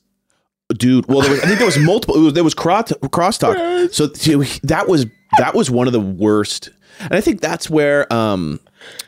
dude. 0.75 1.05
Well, 1.07 1.21
there 1.21 1.31
was, 1.31 1.39
I 1.39 1.45
think 1.45 1.59
there 1.59 1.65
was 1.65 1.77
multiple. 1.77 2.17
It 2.17 2.19
was, 2.19 2.33
there 2.33 2.43
was 2.43 2.53
cross 2.53 2.91
crosstalk. 2.91 3.93
So 3.93 4.07
that 4.67 4.89
was 4.89 5.05
that 5.37 5.55
was 5.55 5.71
one 5.71 5.87
of 5.87 5.93
the 5.93 5.99
worst. 6.01 6.69
And 6.99 7.13
I 7.13 7.21
think 7.21 7.39
that's 7.39 7.69
where 7.69 8.11
um 8.11 8.59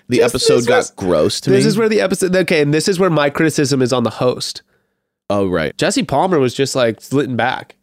the 0.07 0.17
Just- 0.19 0.35
episode 0.35 0.67
got 0.67 0.77
was- 0.77 0.91
gross 0.91 1.41
to 1.41 1.49
This 1.49 1.57
me. 1.57 1.57
This 1.57 1.65
is 1.65 1.77
where 1.77 1.89
the 1.89 1.99
episode. 1.99 2.33
Okay, 2.35 2.61
and 2.61 2.73
this 2.73 2.87
is 2.87 2.97
where 2.97 3.09
my 3.09 3.29
criticism 3.29 3.81
is 3.81 3.91
on 3.91 4.03
the 4.03 4.09
host. 4.09 4.61
oh 5.29 5.47
right. 5.49 5.77
Jesse 5.77 6.03
Palmer 6.03 6.39
was 6.39 6.53
just 6.53 6.75
like 6.75 7.01
slitting 7.01 7.35
back. 7.35 7.75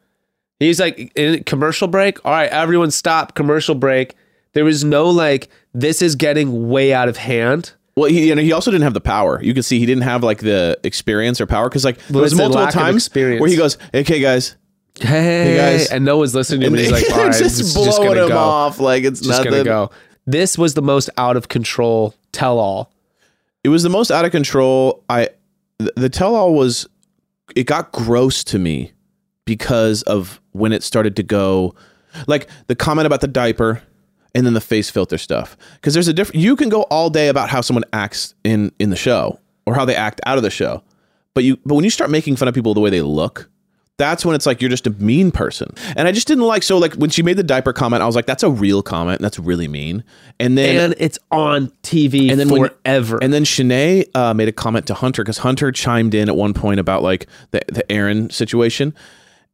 He's 0.59 0.81
like 0.81 1.13
in 1.15 1.45
commercial 1.45 1.87
break. 1.87 2.25
All 2.25 2.33
right, 2.33 2.49
everyone 2.51 2.91
stop. 2.91 3.35
Commercial 3.35 3.75
break. 3.75 4.15
There 4.55 4.65
was 4.65 4.85
no 4.85 5.11
like 5.11 5.51
this 5.75 6.01
is 6.01 6.15
getting 6.17 6.71
way 6.71 6.95
out 6.95 7.11
of 7.11 7.19
hand. 7.19 7.73
Well, 7.97 8.11
he 8.11 8.29
you 8.29 8.35
know 8.35 8.43
he 8.43 8.53
also 8.53 8.71
didn't 8.71 8.85
have 8.85 8.95
the 8.95 9.01
power. 9.01 9.43
You 9.43 9.55
can 9.55 9.63
see 9.63 9.79
he 9.79 9.87
didn't 9.87 10.03
have 10.05 10.23
like 10.23 10.39
the 10.39 10.79
experience 10.85 11.41
or 11.41 11.47
power 11.47 11.69
because 11.69 11.85
like 11.85 11.99
there 12.09 12.21
was 12.23 12.35
multiple 12.35 12.67
times 12.69 13.09
where 13.15 13.49
he 13.49 13.57
goes, 13.57 13.79
"Okay, 13.95 14.21
guys," 14.21 14.55
Hey, 15.01 15.57
guys. 15.57 15.91
and 15.91 16.05
no 16.05 16.19
one's 16.19 16.35
listening 16.35 16.61
to 16.61 16.67
him. 16.67 16.75
and 16.75 16.83
he's 16.83 16.91
like, 16.93 17.11
all 17.11 17.25
right, 17.29 17.33
just 17.39 17.75
blowing 17.75 17.87
just 17.91 18.03
him 18.03 18.29
go. 18.29 18.37
off 18.39 18.79
like 18.81 19.05
it's 19.05 19.21
Just 19.21 19.31
nothing. 19.31 19.51
gonna 19.53 19.65
go. 19.65 19.91
This 20.27 20.59
was 20.59 20.75
the 20.75 20.83
most 20.83 21.09
out 21.17 21.37
of 21.37 21.49
control 21.49 22.15
tell 22.33 22.59
all. 22.59 22.93
It 23.65 23.69
was 23.71 23.83
the 23.83 23.89
most 23.89 24.11
out 24.11 24.25
of 24.25 24.31
control. 24.33 25.03
I 25.09 25.31
the, 25.79 25.93
the 25.97 26.09
tell 26.11 26.35
all 26.35 26.55
was 26.55 26.87
it 27.55 27.65
got 27.65 27.93
gross 27.93 28.45
to 28.45 28.59
me 28.59 28.93
because 29.47 30.03
of 30.03 30.41
when 30.53 30.73
it 30.73 30.83
started 30.83 31.17
to 31.17 31.23
go 31.23 31.75
like 32.27 32.49
the 32.67 32.75
comment 32.75 33.07
about 33.07 33.21
the 33.23 33.29
diaper 33.29 33.83
and 34.37 34.47
then 34.47 34.55
the 34.55 34.61
face 34.61 34.89
filter 34.91 35.19
stuff. 35.19 35.57
Because 35.75 35.95
there's 35.95 36.07
a 36.09 36.13
different 36.13 36.41
you 36.41 36.55
can 36.55 36.69
go 36.69 36.83
all 36.83 37.11
day 37.11 37.27
about 37.29 37.49
how 37.49 37.61
someone 37.63 37.85
acts 37.93 38.35
in 38.45 38.71
in 38.79 38.91
the 38.91 38.97
show 38.97 39.41
or 39.67 39.75
how 39.75 39.85
they 39.85 39.97
act 39.97 40.21
out 40.27 40.37
of 40.37 40.45
the 40.45 40.51
show 40.51 40.83
but 41.35 41.43
you 41.43 41.57
but 41.67 41.75
when 41.75 41.83
you 41.85 41.91
start 41.91 42.09
making 42.11 42.37
fun 42.37 42.47
of 42.47 42.55
people 42.55 42.73
the 42.75 42.81
way 42.81 42.91
they 42.91 43.03
look 43.03 43.51
that's 43.99 44.27
when 44.27 44.35
it's 44.37 44.45
like 44.45 44.61
you're 44.61 44.69
just 44.71 44.87
a 44.87 44.91
mean 44.91 45.31
person. 45.31 45.69
And 45.97 46.07
i 46.07 46.13
just 46.13 46.29
didn't 46.29 46.45
like 46.45 46.63
so 46.63 46.77
like 46.79 46.93
when 46.95 47.09
she 47.09 47.23
made 47.23 47.39
the 47.39 47.43
diaper 47.43 47.73
comment 47.73 48.03
i 48.03 48.07
was 48.07 48.15
like 48.15 48.27
that's 48.27 48.43
a 48.43 48.51
real 48.51 48.83
comment. 48.83 49.21
And 49.21 49.25
that's 49.25 49.39
really 49.39 49.69
mean. 49.69 50.05
And 50.39 50.57
then 50.59 50.77
And 50.93 50.95
it's 50.99 51.19
on 51.31 51.69
TV 51.83 52.31
and 52.31 52.39
then 52.39 52.49
when- 52.51 52.69
forever. 52.69 53.19
and 53.23 53.33
then 53.33 53.45
Shanae 53.45 54.05
uh, 54.15 54.35
made 54.35 54.49
a 54.49 54.53
comment 54.53 54.87
to 54.89 54.95
Hunter 54.95 55.23
because 55.25 55.39
Hunter 55.39 55.73
chimed 55.73 56.15
in 56.15 56.29
at 56.29 56.37
one 56.37 56.53
point 56.55 56.79
about 56.79 57.03
like 57.03 57.27
the 57.53 57.63
the 57.69 57.91
Aaron 57.91 58.29
situation, 58.31 58.95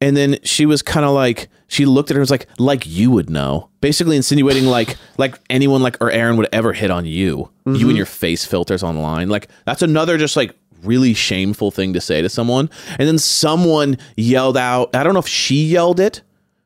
and 0.02 0.16
then 0.16 0.38
she 0.42 0.66
was 0.66 0.82
kind 0.82 1.06
of 1.06 1.12
like 1.12 1.48
she 1.68 1.86
looked 1.86 2.10
at 2.10 2.16
her 2.16 2.20
and 2.20 2.22
was 2.22 2.30
like 2.30 2.48
like 2.58 2.84
you 2.86 3.12
would 3.12 3.30
know, 3.30 3.70
basically 3.80 4.16
insinuating 4.16 4.66
like 4.66 4.96
like 5.16 5.38
anyone 5.48 5.80
like 5.80 5.96
or 6.00 6.10
Aaron 6.10 6.36
would 6.38 6.48
ever 6.52 6.72
hit 6.72 6.90
on 6.90 7.06
you, 7.06 7.12
you 7.12 7.50
and 7.64 7.76
mm-hmm. 7.76 7.90
your 7.90 8.06
face 8.06 8.44
filters 8.44 8.82
online. 8.82 9.28
Like 9.28 9.48
that's 9.64 9.80
another 9.80 10.18
just 10.18 10.36
like 10.36 10.56
really 10.82 11.14
shameful 11.14 11.70
thing 11.70 11.92
to 11.92 12.00
say 12.00 12.20
to 12.20 12.28
someone. 12.28 12.68
And 12.98 13.06
then 13.06 13.18
someone 13.18 13.96
yelled 14.16 14.56
out. 14.56 14.94
I 14.96 15.04
don't 15.04 15.14
know 15.14 15.20
if 15.20 15.28
she 15.28 15.64
yelled 15.64 16.00
it, 16.00 16.22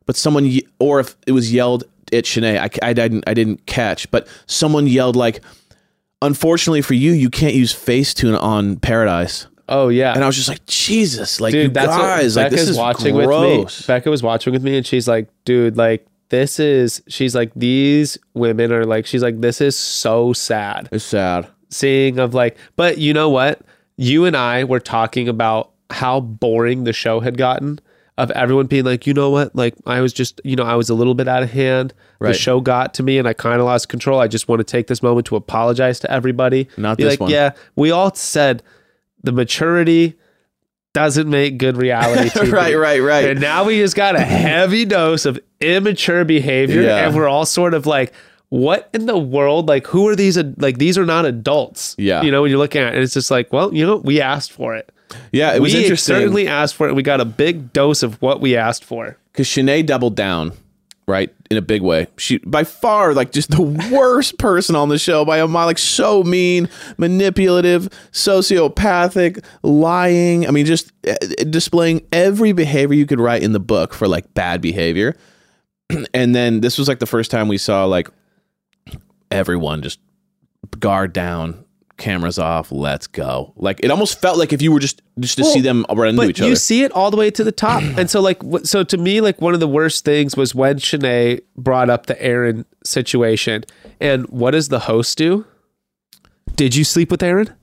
but 0.07 0.17
someone 0.17 0.47
ye- 0.47 0.67
or 0.81 1.01
if 1.01 1.15
it 1.27 1.33
was 1.33 1.53
yelled 1.53 1.85
at 2.13 2.25
Shanae. 2.25 2.59
I, 2.59 2.89
I 2.89 2.95
didn't 2.95 3.25
I 3.27 3.35
didn't 3.35 3.67
catch, 3.67 4.11
but 4.11 4.27
someone 4.47 4.87
yelled 4.87 5.15
like 5.15 5.43
unfortunately 6.23 6.81
for 6.81 6.95
you, 6.95 7.13
you 7.13 7.29
can't 7.29 7.55
use 7.55 7.75
Facetune 7.75 8.41
on 8.41 8.77
Paradise. 8.77 9.47
Oh 9.69 9.89
yeah. 9.89 10.15
And 10.15 10.23
I 10.23 10.27
was 10.27 10.37
just 10.37 10.49
like, 10.49 10.65
Jesus, 10.67 11.41
like 11.41 11.53
dude, 11.53 11.63
you 11.65 11.69
that's 11.71 11.89
guys, 11.89 12.37
like 12.37 12.51
this 12.51 12.69
is 12.69 12.77
watching 12.77 13.15
gross. 13.15 13.65
with 13.79 13.89
me. 13.89 13.95
Becca 13.95 14.11
was 14.11 14.23
watching 14.23 14.53
with 14.53 14.63
me, 14.63 14.77
and 14.77 14.87
she's 14.87 15.09
like, 15.09 15.29
"Dude, 15.45 15.77
like 15.77 16.07
this 16.29 16.61
is." 16.61 17.03
She's 17.09 17.35
like, 17.35 17.53
"These 17.57 18.19
women 18.35 18.73
are 18.73 18.85
like." 18.85 19.07
She's 19.07 19.23
like, 19.23 19.41
"This 19.41 19.61
is 19.61 19.77
so 19.77 20.33
sad." 20.33 20.89
It's 20.93 21.05
sad. 21.05 21.49
Seeing 21.69 22.19
of 22.19 22.33
like, 22.33 22.57
but 22.77 22.99
you 22.99 23.13
know 23.13 23.29
what? 23.29 23.61
You 23.97 24.25
and 24.25 24.37
I 24.37 24.65
were 24.65 24.81
talking 24.81 25.29
about 25.29 25.71
how 25.91 26.21
boring 26.21 26.85
the 26.85 26.93
show 26.93 27.21
had 27.21 27.37
gotten. 27.37 27.81
Of 28.19 28.31
everyone 28.31 28.65
being 28.65 28.87
like, 28.87 29.07
you 29.07 29.13
know 29.13 29.29
what? 29.29 29.55
Like, 29.55 29.75
I 29.85 30.01
was 30.01 30.11
just, 30.15 30.41
you 30.43 30.57
know, 30.57 30.63
I 30.63 30.75
was 30.75 30.89
a 30.89 30.95
little 30.95 31.15
bit 31.15 31.29
out 31.29 31.43
of 31.43 31.51
hand. 31.51 31.93
Right. 32.19 32.29
The 32.29 32.39
show 32.39 32.63
got 32.63 32.95
to 32.95 33.03
me, 33.03 33.19
and 33.19 33.29
I 33.29 33.35
kind 33.35 33.61
of 33.61 33.67
lost 33.67 33.91
control. 33.91 34.19
I 34.21 34.27
just 34.27 34.49
want 34.49 34.61
to 34.61 34.65
take 34.65 34.87
this 34.87 35.03
moment 35.03 35.27
to 35.27 35.37
apologize 35.37 36.01
to 36.01 36.11
everybody. 36.11 36.67
Not 36.79 36.97
Be 36.97 37.05
this 37.05 37.13
like, 37.13 37.21
one. 37.21 37.31
yeah, 37.31 37.51
we 37.75 37.91
all 37.91 38.15
said 38.15 38.63
the 39.27 39.33
maturity 39.33 40.15
doesn't 40.95 41.29
make 41.29 41.59
good 41.59 41.77
reality 41.77 42.31
TV. 42.31 42.51
Right, 42.53 42.75
right, 42.75 43.01
right. 43.01 43.25
And 43.31 43.41
now 43.41 43.65
we 43.65 43.79
just 43.79 43.95
got 43.97 44.17
a 44.17 44.21
heavy 44.21 44.85
dose 44.87 45.27
of 45.27 45.39
immature 45.61 46.25
behavior, 46.25 46.81
Yeah. 46.83 47.07
and 47.07 47.15
we're 47.15 47.29
all 47.29 47.45
sort 47.45 47.75
of 47.75 47.85
like, 47.87 48.15
what 48.49 48.89
in 48.95 49.07
the 49.07 49.19
world? 49.19 49.69
Like, 49.69 49.87
who 49.89 50.09
are 50.09 50.17
these? 50.17 50.39
Like, 50.39 50.79
these 50.79 50.97
are 50.97 51.05
not 51.05 51.27
adults. 51.27 51.95
Yeah. 51.99 52.23
You 52.23 52.31
know, 52.31 52.43
when 52.43 52.51
you're 52.51 52.59
looking 52.61 52.81
at 52.81 52.95
it, 52.95 53.03
it's 53.03 53.13
just 53.15 53.31
like, 53.31 53.53
well, 53.53 53.75
you 53.75 53.85
know, 53.85 53.97
we 53.97 54.21
asked 54.23 54.53
for 54.53 54.75
it. 54.77 54.91
Yeah, 55.33 55.55
it 55.55 55.61
was 55.61 55.75
we 55.75 55.83
interesting 55.83 56.15
certainly 56.17 56.49
asked 56.49 56.75
for 56.77 56.89
it. 56.89 56.95
We 56.95 57.03
got 57.03 57.21
a 57.21 57.25
big 57.25 57.73
dose 57.73 58.03
of 58.03 58.21
what 58.23 58.41
we 58.41 58.57
asked 58.57 58.85
for. 58.85 59.17
because 59.33 59.47
Shanae 59.49 59.85
doubled 59.85 60.15
down, 60.17 60.53
right, 61.09 61.33
in 61.51 61.57
a 61.57 61.63
big 61.63 61.83
way. 61.83 62.09
She 62.17 62.39
by 62.39 62.65
far 62.65 63.15
like 63.15 63.33
just 63.33 63.51
the 63.51 63.63
worst 63.93 64.39
person 64.39 64.75
on 64.77 64.89
the 64.89 64.99
show 64.99 65.25
by 65.25 65.39
a 65.39 65.47
mile, 65.47 65.67
like 65.67 65.79
so 65.79 66.23
mean, 66.23 66.69
manipulative, 66.97 67.89
sociopathic, 68.13 69.45
lying. 69.63 70.47
I 70.47 70.51
mean, 70.51 70.67
just 70.67 70.93
uh, 71.07 71.15
displaying 71.49 72.07
every 72.13 72.53
behavior 72.53 72.97
you 72.97 73.07
could 73.07 73.21
write 73.21 73.43
in 73.43 73.53
the 73.53 73.61
book 73.61 73.95
for 73.95 74.09
like 74.09 74.33
bad 74.35 74.61
behavior. 74.61 75.17
and 76.15 76.35
then 76.35 76.61
this 76.61 76.79
was 76.79 76.89
like 76.89 76.99
the 76.99 77.07
first 77.07 77.31
time 77.31 77.49
we 77.49 77.59
saw 77.59 77.85
like 77.85 78.09
everyone 79.31 79.83
just 79.83 80.01
guard 80.79 81.13
down. 81.13 81.65
Cameras 81.97 82.39
off. 82.39 82.71
Let's 82.71 83.07
go. 83.07 83.53
Like 83.57 83.81
it 83.83 83.91
almost 83.91 84.21
felt 84.21 84.39
like 84.39 84.53
if 84.53 84.61
you 84.61 84.73
were 84.73 84.81
just 84.81 85.03
just 85.19 85.39
to 85.39 85.45
see 85.45 85.61
them 85.61 85.87
run 85.91 86.09
into 86.09 86.21
But 86.23 86.31
each 86.31 86.41
you 86.41 86.57
see 86.57 86.83
it 86.83 86.93
all 86.93 87.11
the 87.11 87.17
way 87.17 87.31
to 87.31 87.45
the 87.45 87.53
top. 87.53 87.83
and 87.97 88.11
so, 88.11 88.21
like, 88.21 88.41
so 88.65 88.85
to 88.85 88.97
me, 88.99 89.21
like, 89.21 89.41
one 89.41 89.55
of 89.55 89.61
the 89.61 89.69
worst 89.69 90.05
things 90.05 90.37
was 90.37 90.55
when 90.55 90.77
Shanae 90.77 91.41
brought 91.57 91.89
up 91.89 92.07
the 92.07 92.21
Aaron 92.23 92.67
situation. 92.85 93.65
And 94.01 94.27
what 94.29 94.51
does 94.51 94.69
the 94.69 94.81
host 94.81 95.17
do? 95.17 95.47
Did 96.55 96.77
you 96.77 96.85
sleep 96.85 97.11
with 97.11 97.23
Aaron? 97.23 97.55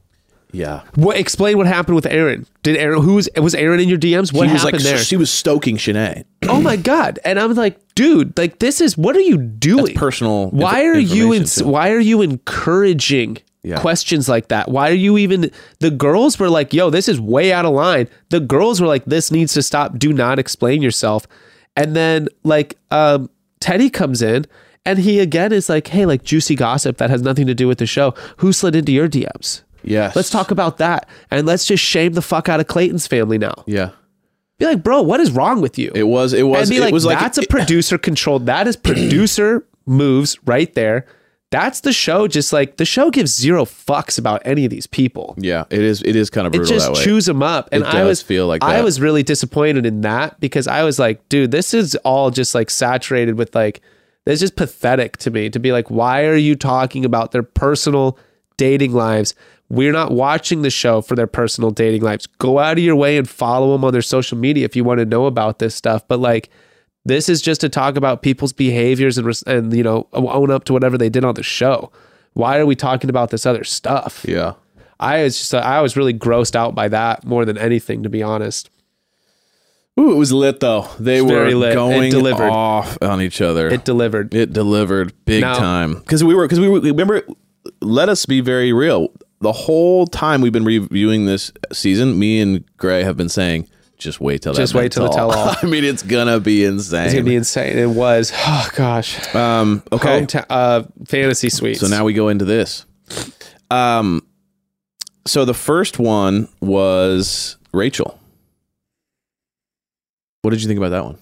yeah. 0.53 0.84
What 0.95 1.17
explain 1.17 1.57
what 1.57 1.67
happened 1.67 1.95
with 1.95 2.05
Aaron? 2.05 2.45
Did 2.61 2.77
Aaron 2.77 3.01
who 3.01 3.15
was 3.15 3.27
was 3.36 3.55
Aaron 3.55 3.79
in 3.79 3.89
your 3.89 3.97
DMs? 3.97 4.31
What 4.31 4.47
he 4.47 4.53
was 4.53 4.61
happened 4.61 4.84
like 4.84 4.93
there? 4.93 4.97
she 4.99 5.17
was 5.17 5.31
stoking 5.31 5.77
Shanae. 5.77 6.25
oh 6.43 6.61
my 6.61 6.75
god! 6.75 7.19
And 7.25 7.39
I'm 7.39 7.53
like, 7.55 7.79
dude, 7.95 8.38
like 8.38 8.59
this 8.59 8.79
is 8.79 8.95
what 8.97 9.15
are 9.15 9.21
you 9.21 9.38
doing? 9.38 9.95
personal 9.95 10.49
Why 10.51 10.84
inf- 10.84 10.95
are 10.95 10.99
you 10.99 11.34
in, 11.34 11.45
why 11.63 11.89
are 11.91 11.99
you 11.99 12.21
encouraging 12.21 13.39
Yeah. 13.64 13.80
questions 13.80 14.28
like 14.28 14.49
that? 14.49 14.70
Why 14.70 14.89
are 14.89 14.95
you 14.95 15.18
even 15.18 15.49
the 15.80 15.89
girls 15.89 16.38
were 16.38 16.49
like, 16.49 16.74
yo, 16.74 16.89
this 16.89 17.07
is 17.07 17.20
way 17.20 17.53
out 17.53 17.66
of 17.66 17.74
line. 17.74 18.09
The 18.30 18.41
girls 18.41 18.82
were 18.82 18.88
like, 18.88 19.05
this 19.05 19.32
needs 19.32 19.53
to 19.53 19.64
stop. 19.64 19.97
Do 19.97 20.11
not 20.11 20.38
explain 20.38 20.82
yourself. 20.82 21.26
And 21.76 21.95
then 21.95 22.28
like 22.43 22.78
um 22.91 23.30
Teddi 23.61 23.91
comes 23.91 24.22
in 24.22 24.45
and 24.86 24.99
he 24.99 25.20
again 25.20 25.53
is 25.53 25.70
like, 25.70 25.88
hey, 25.88 26.05
like 26.05 26.24
juicy 26.24 26.55
gossip 26.55 26.97
that 26.97 27.09
has 27.09 27.22
nothing 27.22 27.47
to 27.47 27.55
do 27.55 27.68
with 27.68 27.78
the 27.78 27.86
show. 27.86 28.14
Who 28.38 28.51
slid 28.51 28.76
into 28.76 28.91
your 28.91 29.07
DMs? 29.07 29.61
Yes. 29.84 30.16
Let's 30.16 30.30
talk 30.30 30.51
about 30.51 30.78
that. 30.78 31.07
And 31.32 31.45
let's 31.47 31.66
just 31.66 31.84
shame 31.84 32.14
the 32.14 32.22
fuck 32.22 32.49
out 32.49 32.59
of 32.59 32.68
Clayton's 32.68 33.07
family 33.07 33.38
now. 33.38 33.64
Yeah. 33.66 33.91
Be 34.59 34.66
like, 34.66 34.84
bro, 34.84 35.01
what 35.01 35.20
is 35.20 35.32
wrong 35.32 35.61
with 35.61 35.78
you? 35.78 35.91
It 35.95 36.03
was. 36.03 36.34
It 36.34 36.43
was. 36.43 36.61
and 36.61 36.70
be 36.70 36.78
it 36.78 36.82
like, 36.82 36.93
was 36.93 37.05
like 37.05 37.20
that's 37.20 37.38
a 37.38 37.47
producer 37.47 37.97
controlled. 37.97 38.45
That 38.45 38.68
is 38.68 38.76
producer 38.89 39.66
moves 39.86 40.38
right 40.45 40.74
there. 40.74 41.05
That's 41.54 41.82
the 41.82 41.93
show. 41.93 42.28
Just 42.28 42.51
like 42.51 42.78
the 42.78 42.86
show 42.86 43.12
gives 43.12 43.32
zero 43.32 43.64
fucks 43.64 44.18
about 44.18 44.41
any 44.43 44.66
of 44.66 44.72
these 44.72 44.88
people. 44.88 45.36
Yeah. 45.38 45.66
It 45.70 45.82
is. 45.82 46.01
It 46.01 46.16
is 46.16 46.32
kind 46.32 46.47
of 46.47 46.56
It 46.56 46.58
brutal 46.58 46.76
just 46.76 46.88
that 46.88 46.95
way. 46.97 47.04
chews 47.04 47.28
them 47.28 47.43
up, 47.43 47.70
and 47.72 47.84
It 47.84 47.93
I 47.93 48.04
was 48.04 48.24
feel 48.24 48.47
like 48.47 48.64
I 48.64 48.82
was 48.82 48.99
really 48.99 49.22
disappointed 49.22 49.86
in 49.86 50.01
that 50.01 50.39
because 50.39 50.68
I 50.68 50.84
was 50.84 50.97
like, 50.97 51.30
dude, 51.30 51.51
this 51.51 51.76
is 51.76 51.93
all 51.97 52.32
just 52.32 52.56
like 52.56 52.72
saturated 52.72 53.36
with 53.38 53.54
like, 53.54 53.82
it's 54.26 54.41
just 54.41 54.56
pathetic 54.56 55.18
to 55.18 55.30
me 55.30 55.51
to 55.51 55.60
be 55.60 55.72
like, 55.72 55.91
why 55.91 56.26
are 56.26 56.36
you 56.36 56.56
talking 56.56 57.06
about 57.06 57.34
their 57.34 57.43
personal 57.43 58.18
dating 58.58 58.93
lives? 58.93 59.36
We're 59.70 59.91
not 59.91 60.12
watching 60.12 60.64
the 60.64 60.72
show 60.72 61.01
for 61.01 61.16
their 61.16 61.28
personal 61.28 61.70
dating 61.70 62.01
lives. 62.01 62.26
Go 62.26 62.58
out 62.58 62.80
of 62.80 62.84
your 62.84 62.95
way 62.95 63.16
and 63.18 63.30
follow 63.30 63.74
them 63.74 63.86
on 63.86 63.93
their 63.93 64.01
social 64.01 64.39
media 64.39 64.66
if 64.66 64.76
you 64.76 64.84
want 64.84 64.99
to 64.99 65.06
know 65.06 65.28
about 65.28 65.60
this 65.60 65.76
stuff. 65.76 66.08
But 66.08 66.20
like, 66.20 66.49
this 67.06 67.30
is 67.30 67.41
just 67.41 67.62
to 67.62 67.70
talk 67.70 67.97
about 67.97 68.22
people's 68.22 68.54
behaviors 68.54 69.18
and 69.18 69.41
and 69.47 69.76
you 69.76 69.84
know 69.84 70.08
own 70.14 70.51
up 70.51 70.64
to 70.66 70.74
whatever 70.74 70.97
they 70.97 71.10
did 71.10 71.24
on 71.26 71.36
the 71.36 71.43
show. 71.43 71.91
Why 72.34 72.58
are 72.58 72.66
we 72.66 72.76
talking 72.76 73.10
about 73.10 73.30
this 73.30 73.45
other 73.45 73.64
stuff? 73.64 74.26
Yeah. 74.28 74.54
I 74.99 75.24
was 75.24 75.38
just 75.38 75.54
I 75.54 75.82
was 75.82 75.97
really 75.97 76.14
grossed 76.14 76.56
out 76.56 76.76
by 76.76 76.88
that 76.88 77.26
more 77.26 77.45
than 77.45 77.58
anything, 77.58 78.04
to 78.04 78.10
be 78.10 78.24
honest. 78.24 78.70
Ooh, 79.99 80.12
it 80.12 80.16
was 80.16 80.32
lit 80.32 80.60
though. 80.60 80.88
They 80.99 81.22
were 81.22 81.51
lit. 81.51 81.76
Going 81.76 82.14
off 82.41 82.97
on 83.01 83.22
each 83.22 83.41
other. 83.41 83.68
It 83.70 83.86
delivered. 83.86 84.34
It 84.34 84.54
delivered 84.54 85.14
big 85.26 85.41
Now- 85.41 85.56
time 85.56 85.95
because 85.95 86.24
we 86.24 86.34
were 86.34 86.45
because 86.45 86.60
we 86.60 86.68
were 86.70 86.80
remember. 86.80 87.24
Let 87.82 88.10
us 88.10 88.26
be 88.26 88.41
very 88.41 88.74
real. 88.74 89.10
The 89.39 89.51
whole 89.51 90.08
time 90.08 90.41
we've 90.41 90.51
been 90.54 90.66
reviewing 90.66 91.26
this 91.26 91.51
season, 91.72 92.18
me 92.18 92.39
and 92.41 92.64
Gray 92.78 93.04
have 93.04 93.18
been 93.18 93.30
saying, 93.30 93.68
"Just 94.04 94.22
wait 94.22 94.41
till 94.41 94.54
Just 94.54 94.74
that 94.74 94.80
wait 94.80 94.91
till 94.91 95.04
the 95.06 95.10
tell-all." 95.10 95.34
tell-all. 95.34 95.56
I 95.64 95.66
mean, 95.66 95.84
it's 95.84 96.04
gonna 96.04 96.39
be 96.39 96.64
insane. 96.64 97.06
It's 97.06 97.14
gonna 97.14 97.26
be 97.26 97.36
insane. 97.36 97.78
It 97.78 97.89
was. 97.89 98.32
Oh 98.45 98.70
gosh. 98.76 99.34
um, 99.36 99.82
okay, 99.91 100.28
uh, 100.49 100.84
fantasy 101.08 101.49
suites. 101.49 101.80
So 101.80 101.88
now 101.88 102.04
we 102.04 102.14
go 102.14 102.30
into 102.30 102.45
this. 102.45 102.86
Um, 103.72 104.26
so 105.26 105.45
the 105.45 105.54
first 105.54 105.97
one 105.99 106.47
was 106.62 107.58
Rachel. 107.72 108.20
What 110.41 110.51
did 110.51 110.62
you 110.62 110.68
think 110.68 110.78
about 110.78 110.89
that 110.89 111.04
one? 111.06 111.18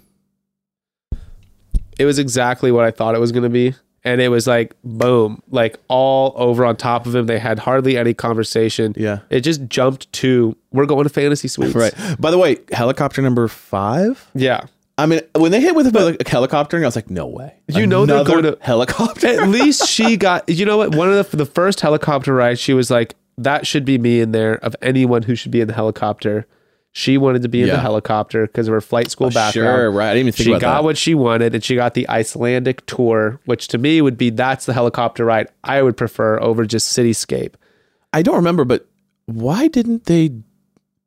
it 1.99 2.05
was 2.05 2.17
exactly 2.17 2.71
what 2.71 2.83
I 2.83 2.89
thought 2.91 3.13
it 3.13 3.19
was 3.19 3.31
gonna 3.31 3.49
be, 3.49 3.75
and 4.03 4.21
it 4.21 4.29
was 4.29 4.47
like 4.47 4.75
boom, 4.83 5.41
like 5.49 5.77
all 5.87 6.33
over 6.35 6.65
on 6.65 6.75
top 6.75 7.05
of 7.05 7.15
him. 7.15 7.27
They 7.27 7.39
had 7.39 7.59
hardly 7.59 7.97
any 7.97 8.13
conversation. 8.13 8.93
Yeah. 8.97 9.19
It 9.29 9.41
just 9.41 9.65
jumped 9.67 10.11
to 10.13 10.55
we're 10.71 10.85
going 10.85 11.03
to 11.03 11.09
fantasy 11.09 11.47
suites. 11.47 11.75
Right. 11.75 11.93
By 12.19 12.31
the 12.31 12.37
way, 12.37 12.57
helicopter 12.71 13.21
number 13.21 13.47
five. 13.47 14.29
Yeah. 14.33 14.65
I 14.97 15.05
mean, 15.07 15.21
when 15.35 15.51
they 15.51 15.61
hit 15.61 15.73
with 15.75 15.87
a 15.87 15.91
helicoptering, 15.91 16.83
I 16.83 16.85
was 16.85 16.95
like, 16.95 17.09
no 17.09 17.25
way. 17.25 17.55
You 17.67 17.87
know 17.87 18.05
they're 18.05 18.23
going 18.23 18.43
to- 18.43 18.57
helicopter. 18.61 19.27
At 19.27 19.47
least 19.49 19.87
she 19.87 20.17
got. 20.17 20.47
You 20.47 20.65
know 20.65 20.77
what? 20.77 20.95
One 20.95 21.11
of 21.11 21.31
the 21.31 21.37
the 21.37 21.45
first 21.45 21.81
helicopter 21.81 22.33
rides, 22.35 22.59
she 22.59 22.73
was 22.73 22.91
like, 22.91 23.15
"That 23.37 23.65
should 23.65 23.83
be 23.85 23.97
me 23.97 24.19
in 24.21 24.31
there." 24.31 24.55
Of 24.55 24.75
anyone 24.81 25.23
who 25.23 25.33
should 25.33 25.49
be 25.51 25.61
in 25.61 25.67
the 25.67 25.73
helicopter, 25.73 26.45
she 26.93 27.17
wanted 27.17 27.41
to 27.43 27.47
be 27.49 27.61
in 27.61 27.67
Yeah. 27.67 27.75
the 27.75 27.79
helicopter 27.81 28.47
because 28.47 28.67
of 28.67 28.73
her 28.73 28.81
flight 28.81 29.09
school 29.09 29.29
background. 29.29 29.53
sure, 29.77 29.91
right. 29.91 30.09
I 30.09 30.13
didn't 30.13 30.27
even 30.27 30.33
think 30.33 30.47
about 30.47 30.55
it. 30.55 30.59
she 30.59 30.65
about 30.65 30.73
got 30.73 30.77
that. 30.79 30.83
what 30.83 30.97
she 30.97 31.15
wanted, 31.15 31.55
and 31.55 31.63
she 31.63 31.75
got 31.75 31.93
the 31.93 32.07
Icelandic 32.09 32.85
tour, 32.85 33.39
which 33.45 33.67
to 33.69 33.77
me 33.77 34.01
would 34.01 34.17
be 34.17 34.29
that's 34.29 34.65
the 34.65 34.73
helicopter 34.73 35.23
ride 35.25 35.47
I 35.63 35.81
would 35.81 35.95
prefer 35.97 36.39
over 36.41 36.65
just 36.65 36.95
cityscape. 36.97 37.53
I 38.13 38.21
don't 38.21 38.35
remember, 38.35 38.65
but 38.65 38.87
why 39.25 39.67
didn't 39.69 40.05
they 40.05 40.31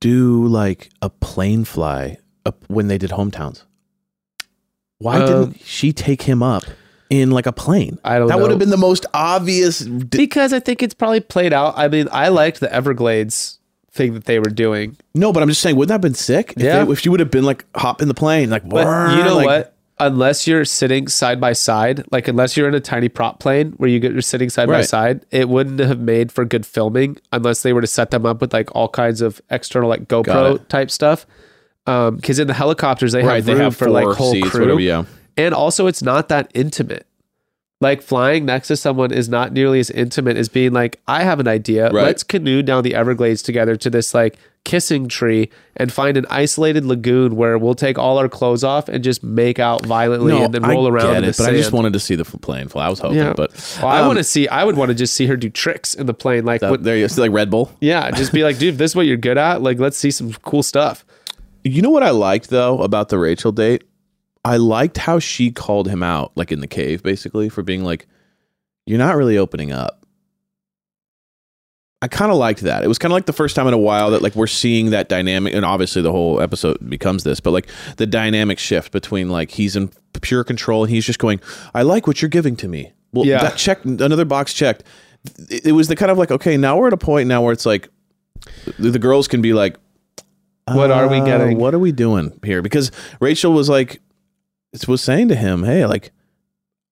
do 0.00 0.46
like 0.46 0.90
a 1.02 1.10
plane 1.10 1.64
fly 1.64 2.16
up 2.46 2.64
when 2.68 2.88
they 2.88 2.96
did 2.98 3.10
hometowns? 3.10 3.64
Why 4.98 5.20
Um, 5.20 5.26
didn't 5.50 5.60
she 5.64 5.92
take 5.92 6.22
him 6.22 6.42
up 6.42 6.64
in 7.10 7.30
like 7.30 7.46
a 7.46 7.52
plane? 7.52 7.98
I 8.04 8.18
don't 8.18 8.28
That 8.28 8.36
know. 8.36 8.42
would 8.42 8.50
have 8.50 8.58
been 8.58 8.70
the 8.70 8.76
most 8.78 9.04
obvious. 9.12 9.82
Because 9.82 10.52
I 10.54 10.60
think 10.60 10.82
it's 10.82 10.94
probably 10.94 11.20
played 11.20 11.52
out. 11.52 11.74
I 11.76 11.88
mean, 11.88 12.08
I 12.10 12.28
liked 12.28 12.60
the 12.60 12.72
Everglades 12.72 13.58
thing 13.94 14.14
that 14.14 14.24
they 14.24 14.38
were 14.38 14.50
doing. 14.50 14.96
no, 15.14 15.32
but 15.32 15.42
I'm 15.42 15.48
just 15.48 15.60
saying, 15.60 15.76
wouldn't 15.76 15.88
that 15.88 15.94
have 15.94 16.00
been 16.00 16.14
sick? 16.14 16.52
If, 16.56 16.62
Yeah. 16.62 16.84
they- 16.84 16.92
if 16.92 17.00
she 17.00 17.08
would 17.08 17.20
have 17.20 17.30
been 17.30 17.44
like 17.44 17.64
hop 17.76 18.02
in 18.02 18.08
the 18.08 18.14
plane, 18.14 18.50
like, 18.50 18.68
But 18.68 18.84
whirr, 18.86 19.16
you 19.16 19.22
know 19.24 19.36
like- 19.36 19.46
what? 19.46 19.70
Unless 20.00 20.48
you're 20.48 20.64
sitting 20.64 21.06
side 21.06 21.40
by 21.40 21.52
side, 21.52 22.04
like 22.10 22.26
unless 22.26 22.56
you're 22.56 22.66
in 22.66 22.74
a 22.74 22.80
tiny 22.80 23.08
prop 23.08 23.38
plane 23.38 23.74
where 23.76 23.88
you 23.88 24.00
get 24.00 24.10
you're 24.10 24.22
sitting 24.22 24.50
side 24.50 24.66
by 24.66 24.82
side, 24.82 25.24
it 25.30 25.48
wouldn't 25.48 25.78
have 25.78 26.00
made 26.00 26.32
for 26.32 26.44
good 26.44 26.66
filming 26.66 27.16
unless 27.32 27.62
they 27.62 27.72
were 27.72 27.80
to 27.80 27.86
set 27.86 28.10
them 28.10 28.26
up 28.26 28.40
with 28.40 28.52
like 28.52 28.74
all 28.74 28.88
kinds 28.88 29.20
of 29.22 29.40
external 29.50 29.88
like 29.88 30.08
GoPro 30.08 30.66
type 30.68 30.90
stuff. 30.90 31.26
Um, 31.86 32.16
because 32.16 32.40
in 32.40 32.48
the 32.48 32.54
helicopters 32.54 33.12
they 33.12 33.22
Right, 33.22 33.36
have 33.36 33.44
they 33.44 33.54
have 33.56 33.76
for 33.76 33.88
like 33.88 34.08
whole 34.16 34.32
seats, 34.32 34.48
crew, 34.50 34.62
whatever, 34.62 34.80
yeah. 34.80 35.04
and 35.36 35.54
also 35.54 35.86
it's 35.86 36.02
not 36.02 36.28
that 36.28 36.50
intimate. 36.54 37.06
Like 37.84 38.00
flying 38.00 38.46
next 38.46 38.68
to 38.68 38.78
someone 38.78 39.12
is 39.12 39.28
not 39.28 39.52
nearly 39.52 39.78
as 39.78 39.90
intimate 39.90 40.38
as 40.38 40.48
being 40.48 40.72
like, 40.72 41.02
I 41.06 41.22
have 41.22 41.38
an 41.38 41.46
idea. 41.46 41.90
Right. 41.90 42.04
Let's 42.04 42.22
canoe 42.22 42.62
down 42.62 42.82
the 42.82 42.94
Everglades 42.94 43.42
together 43.42 43.76
to 43.76 43.90
this 43.90 44.14
like 44.14 44.38
kissing 44.64 45.06
tree 45.06 45.50
and 45.76 45.92
find 45.92 46.16
an 46.16 46.24
isolated 46.30 46.86
lagoon 46.86 47.36
where 47.36 47.58
we'll 47.58 47.74
take 47.74 47.98
all 47.98 48.16
our 48.16 48.26
clothes 48.30 48.64
off 48.64 48.88
and 48.88 49.04
just 49.04 49.22
make 49.22 49.58
out 49.58 49.84
violently 49.84 50.34
and 50.34 50.54
then 50.54 50.62
roll 50.62 50.86
I 50.86 50.90
around 50.92 51.06
get 51.08 51.16
in 51.16 51.22
the 51.24 51.28
it, 51.28 51.36
but 51.36 51.46
I 51.50 51.52
just 51.52 51.72
wanted 51.72 51.92
to 51.92 52.00
see 52.00 52.14
the 52.14 52.24
plane 52.24 52.68
fly. 52.68 52.86
I 52.86 52.88
was 52.88 53.00
hoping, 53.00 53.18
Yeah, 53.18 53.34
but 53.36 53.52
Well, 53.82 53.88
I 53.90 54.00
um, 54.00 54.06
want 54.06 54.16
to 54.16 54.24
see. 54.24 54.48
I 54.48 54.64
would 54.64 54.78
want 54.78 54.88
to 54.88 54.94
just 54.94 55.12
see 55.12 55.26
her 55.26 55.36
do 55.36 55.50
tricks 55.50 55.92
in 55.92 56.06
the 56.06 56.14
plane, 56.14 56.46
like 56.46 56.62
that- 56.62 56.70
what, 56.70 56.84
there 56.84 56.96
you 56.96 57.06
go. 57.06 57.20
like 57.20 57.32
Red 57.32 57.50
Bull. 57.50 57.70
yeah, 57.82 58.10
just 58.12 58.32
be 58.32 58.44
like, 58.44 58.56
dude, 58.56 58.78
this 58.78 58.92
is 58.92 58.96
what 58.96 59.04
you're 59.04 59.18
good 59.18 59.36
at. 59.36 59.60
Like, 59.60 59.78
let's 59.78 59.98
see 59.98 60.10
some 60.10 60.32
cool 60.32 60.62
stuff. 60.62 61.04
You 61.64 61.82
know 61.82 61.90
what 61.90 62.02
I 62.02 62.10
liked 62.10 62.48
though 62.48 62.80
about 62.80 63.10
the 63.10 63.18
Rachel 63.18 63.52
date? 63.52 63.84
I 64.44 64.56
liked 64.58 64.98
how 64.98 65.18
she 65.18 65.50
called 65.50 65.88
him 65.88 66.02
out, 66.02 66.32
like 66.36 66.52
in 66.52 66.60
the 66.60 66.66
cave, 66.66 67.02
basically, 67.02 67.48
for 67.48 67.62
being 67.62 67.82
like, 67.84 68.06
"You're 68.86 68.98
not 68.98 69.16
really 69.16 69.38
opening 69.38 69.72
up." 69.72 70.04
I 72.02 72.08
kind 72.08 72.30
of 72.30 72.36
liked 72.36 72.60
that. 72.60 72.84
It 72.84 72.88
was 72.88 72.98
kind 72.98 73.12
of 73.12 73.14
like 73.14 73.24
the 73.24 73.32
first 73.32 73.56
time 73.56 73.66
in 73.66 73.72
a 73.72 73.78
while 73.78 74.10
that 74.10 74.20
like 74.20 74.34
we're 74.34 74.46
seeing 74.46 74.90
that 74.90 75.08
dynamic, 75.08 75.54
and 75.54 75.64
obviously 75.64 76.02
the 76.02 76.12
whole 76.12 76.40
episode 76.40 76.78
becomes 76.90 77.24
this, 77.24 77.40
but 77.40 77.52
like 77.52 77.66
the 77.96 78.06
dynamic 78.06 78.58
shift 78.58 78.92
between 78.92 79.30
like 79.30 79.50
he's 79.52 79.74
in 79.74 79.90
pure 80.20 80.44
control 80.44 80.84
and 80.84 80.92
he's 80.92 81.06
just 81.06 81.18
going, 81.18 81.40
"I 81.74 81.82
like 81.82 82.06
what 82.06 82.20
you're 82.20 82.28
giving 82.28 82.56
to 82.56 82.68
me." 82.68 82.92
Well, 83.12 83.24
Yeah. 83.24 83.38
that 83.42 83.56
check 83.56 83.84
another 83.84 84.24
box 84.26 84.52
checked. 84.52 84.82
It, 85.48 85.66
it 85.66 85.72
was 85.72 85.88
the 85.88 85.96
kind 85.96 86.10
of 86.10 86.18
like, 86.18 86.30
okay, 86.30 86.56
now 86.58 86.76
we're 86.76 86.88
at 86.88 86.92
a 86.92 86.98
point 86.98 87.28
now 87.28 87.40
where 87.40 87.52
it's 87.52 87.64
like 87.64 87.88
the, 88.78 88.90
the 88.90 88.98
girls 88.98 89.28
can 89.28 89.40
be 89.40 89.52
like, 89.54 89.78
What 90.66 90.90
are 90.90 91.08
we 91.08 91.18
uh, 91.18 91.24
getting? 91.24 91.58
What 91.58 91.74
are 91.74 91.78
we 91.78 91.92
doing 91.92 92.38
here? 92.44 92.60
Because 92.60 92.90
Rachel 93.20 93.52
was 93.52 93.68
like, 93.70 94.00
was 94.88 95.02
saying 95.02 95.28
to 95.28 95.34
him, 95.34 95.62
"Hey, 95.64 95.86
like, 95.86 96.10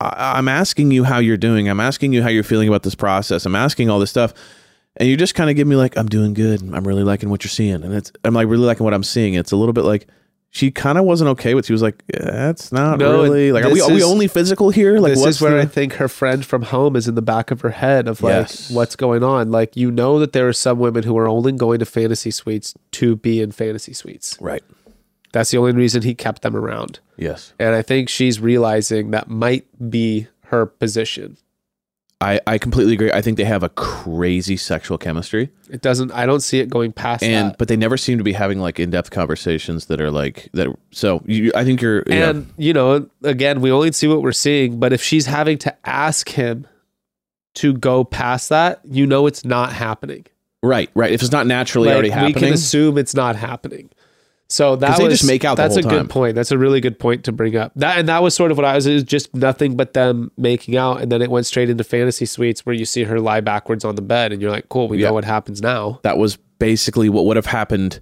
I, 0.00 0.34
I'm 0.38 0.48
asking 0.48 0.90
you 0.90 1.04
how 1.04 1.18
you're 1.18 1.36
doing. 1.36 1.68
I'm 1.68 1.80
asking 1.80 2.12
you 2.12 2.22
how 2.22 2.28
you're 2.28 2.42
feeling 2.44 2.68
about 2.68 2.82
this 2.82 2.94
process. 2.94 3.46
I'm 3.46 3.54
asking 3.56 3.90
all 3.90 3.98
this 4.00 4.10
stuff, 4.10 4.32
and 4.96 5.08
you 5.08 5.16
just 5.16 5.34
kind 5.34 5.50
of 5.50 5.56
give 5.56 5.66
me 5.66 5.76
like, 5.76 5.96
I'm 5.96 6.08
doing 6.08 6.34
good. 6.34 6.62
I'm 6.74 6.86
really 6.86 7.04
liking 7.04 7.28
what 7.30 7.44
you're 7.44 7.50
seeing, 7.50 7.82
and 7.82 7.92
it's 7.94 8.12
I'm 8.24 8.34
like 8.34 8.48
really 8.48 8.64
liking 8.66 8.84
what 8.84 8.94
I'm 8.94 9.02
seeing. 9.04 9.34
It's 9.34 9.52
a 9.52 9.56
little 9.56 9.72
bit 9.74 9.84
like." 9.84 10.06
She 10.54 10.70
kind 10.70 10.98
of 10.98 11.06
wasn't 11.06 11.30
okay 11.30 11.54
with. 11.54 11.64
She 11.64 11.72
was 11.72 11.80
like, 11.80 12.02
yeah, 12.12 12.24
"That's 12.30 12.72
not 12.72 12.98
No, 12.98 13.22
really 13.22 13.52
like. 13.52 13.64
Are 13.64 13.68
we, 13.68 13.76
this 13.76 13.88
are 13.88 13.94
we 13.94 14.02
only 14.04 14.28
physical 14.28 14.68
here? 14.68 14.98
Like, 14.98 15.14
this 15.14 15.20
what's 15.20 15.36
is 15.36 15.40
where 15.40 15.52
the- 15.52 15.62
I 15.62 15.64
think 15.64 15.94
her 15.94 16.08
friend 16.08 16.44
from 16.44 16.60
home 16.60 16.94
is 16.94 17.08
in 17.08 17.14
the 17.14 17.22
back 17.22 17.50
of 17.50 17.62
her 17.62 17.70
head 17.70 18.06
of 18.06 18.20
like, 18.22 18.32
Yes. 18.34 18.70
what's 18.70 18.94
going 18.94 19.22
on? 19.24 19.50
Like, 19.50 19.78
you 19.78 19.90
know 19.90 20.18
that 20.18 20.34
there 20.34 20.46
are 20.46 20.52
some 20.52 20.78
women 20.78 21.04
who 21.04 21.16
are 21.16 21.26
only 21.26 21.52
going 21.52 21.78
to 21.78 21.86
fantasy 21.86 22.30
suites 22.30 22.74
to 22.90 23.16
be 23.16 23.40
in 23.40 23.50
fantasy 23.50 23.94
suites. 23.94 24.36
right? 24.42 24.62
That's 25.32 25.50
the 25.50 25.58
only 25.58 25.72
reason 25.72 26.02
he 26.02 26.14
kept 26.14 26.42
them 26.42 26.54
around. 26.54 27.00
Yes, 27.16 27.52
And 27.58 27.74
I 27.74 27.82
think 27.82 28.08
she's 28.08 28.38
realizing 28.40 29.10
that 29.12 29.28
might 29.28 29.66
be 29.90 30.26
her 30.46 30.66
position. 30.66 31.36
I 32.20 32.40
I 32.46 32.58
completely 32.58 32.92
agree. 32.94 33.10
I 33.10 33.20
think 33.22 33.36
they 33.36 33.44
have 33.44 33.62
a 33.64 33.68
crazy 33.70 34.56
sexual 34.56 34.96
chemistry. 34.98 35.50
It 35.70 35.80
doesn't, 35.80 36.12
I 36.12 36.24
don't 36.26 36.40
see 36.40 36.60
it 36.60 36.68
going 36.70 36.92
past 36.92 37.22
and 37.24 37.50
that. 37.50 37.58
but 37.58 37.66
they 37.68 37.76
never 37.76 37.96
seem 37.96 38.18
to 38.18 38.24
be 38.24 38.32
having 38.32 38.60
like 38.60 38.78
in-depth 38.78 39.10
conversations 39.10 39.86
that 39.86 40.00
are 40.00 40.10
like 40.10 40.48
that 40.52 40.68
so 40.92 41.22
you, 41.26 41.50
i 41.56 41.64
think 41.64 41.80
you're 41.82 42.04
yeah, 42.06 42.30
And, 42.30 42.52
you 42.56 42.72
know, 42.74 43.08
again, 43.24 43.60
we 43.60 43.72
only 43.72 43.90
see 43.92 44.06
what 44.06 44.22
we're 44.22 44.30
seeing, 44.32 44.78
but 44.78 44.92
if 44.92 45.02
she's 45.02 45.26
having 45.26 45.58
to 45.58 45.74
ask 45.88 46.28
him 46.28 46.66
to 47.54 47.72
go 47.74 48.04
past 48.04 48.50
that, 48.50 48.80
you 48.84 49.04
know 49.06 49.26
it's 49.26 49.44
not 49.44 49.72
happening. 49.72 50.24
right 50.62 50.90
right 50.94 51.10
if 51.12 51.22
it's 51.22 51.32
not 51.32 51.46
naturally 51.48 51.88
Like, 51.88 51.94
already 51.94 52.10
happening. 52.10 52.34
we 52.34 52.40
can 52.40 52.52
assume 52.52 52.98
it's 52.98 53.14
not 53.14 53.34
happening. 53.36 53.90
So 54.52 54.76
that 54.76 54.98
was 55.00 55.18
just 55.20 55.26
make 55.26 55.44
out 55.44 55.56
the 55.56 55.62
That's 55.62 55.76
a 55.76 55.82
time. 55.82 55.90
good 55.90 56.10
point. 56.10 56.34
That's 56.34 56.50
a 56.52 56.58
really 56.58 56.80
good 56.80 56.98
point 56.98 57.24
to 57.24 57.32
bring 57.32 57.56
up. 57.56 57.72
That 57.76 57.98
and 57.98 58.08
that 58.08 58.22
was 58.22 58.34
sort 58.34 58.50
of 58.50 58.56
what 58.58 58.64
I 58.64 58.74
was. 58.74 58.86
It 58.86 58.94
was 58.94 59.02
just 59.04 59.34
nothing 59.34 59.76
but 59.76 59.94
them 59.94 60.30
making 60.36 60.76
out, 60.76 61.00
and 61.00 61.10
then 61.10 61.22
it 61.22 61.30
went 61.30 61.46
straight 61.46 61.70
into 61.70 61.84
fantasy 61.84 62.26
suites 62.26 62.64
where 62.66 62.74
you 62.74 62.84
see 62.84 63.04
her 63.04 63.18
lie 63.20 63.40
backwards 63.40 63.84
on 63.84 63.94
the 63.94 64.02
bed, 64.02 64.32
and 64.32 64.40
you're 64.42 64.50
like, 64.50 64.68
"Cool, 64.68 64.88
we 64.88 64.98
Yeah. 64.98 65.08
know 65.08 65.14
what 65.14 65.24
happens 65.24 65.60
now." 65.62 66.00
that 66.02 66.18
was 66.18 66.36
basically 66.58 67.08
what 67.08 67.24
would 67.26 67.36
have 67.36 67.46
happened 67.46 68.00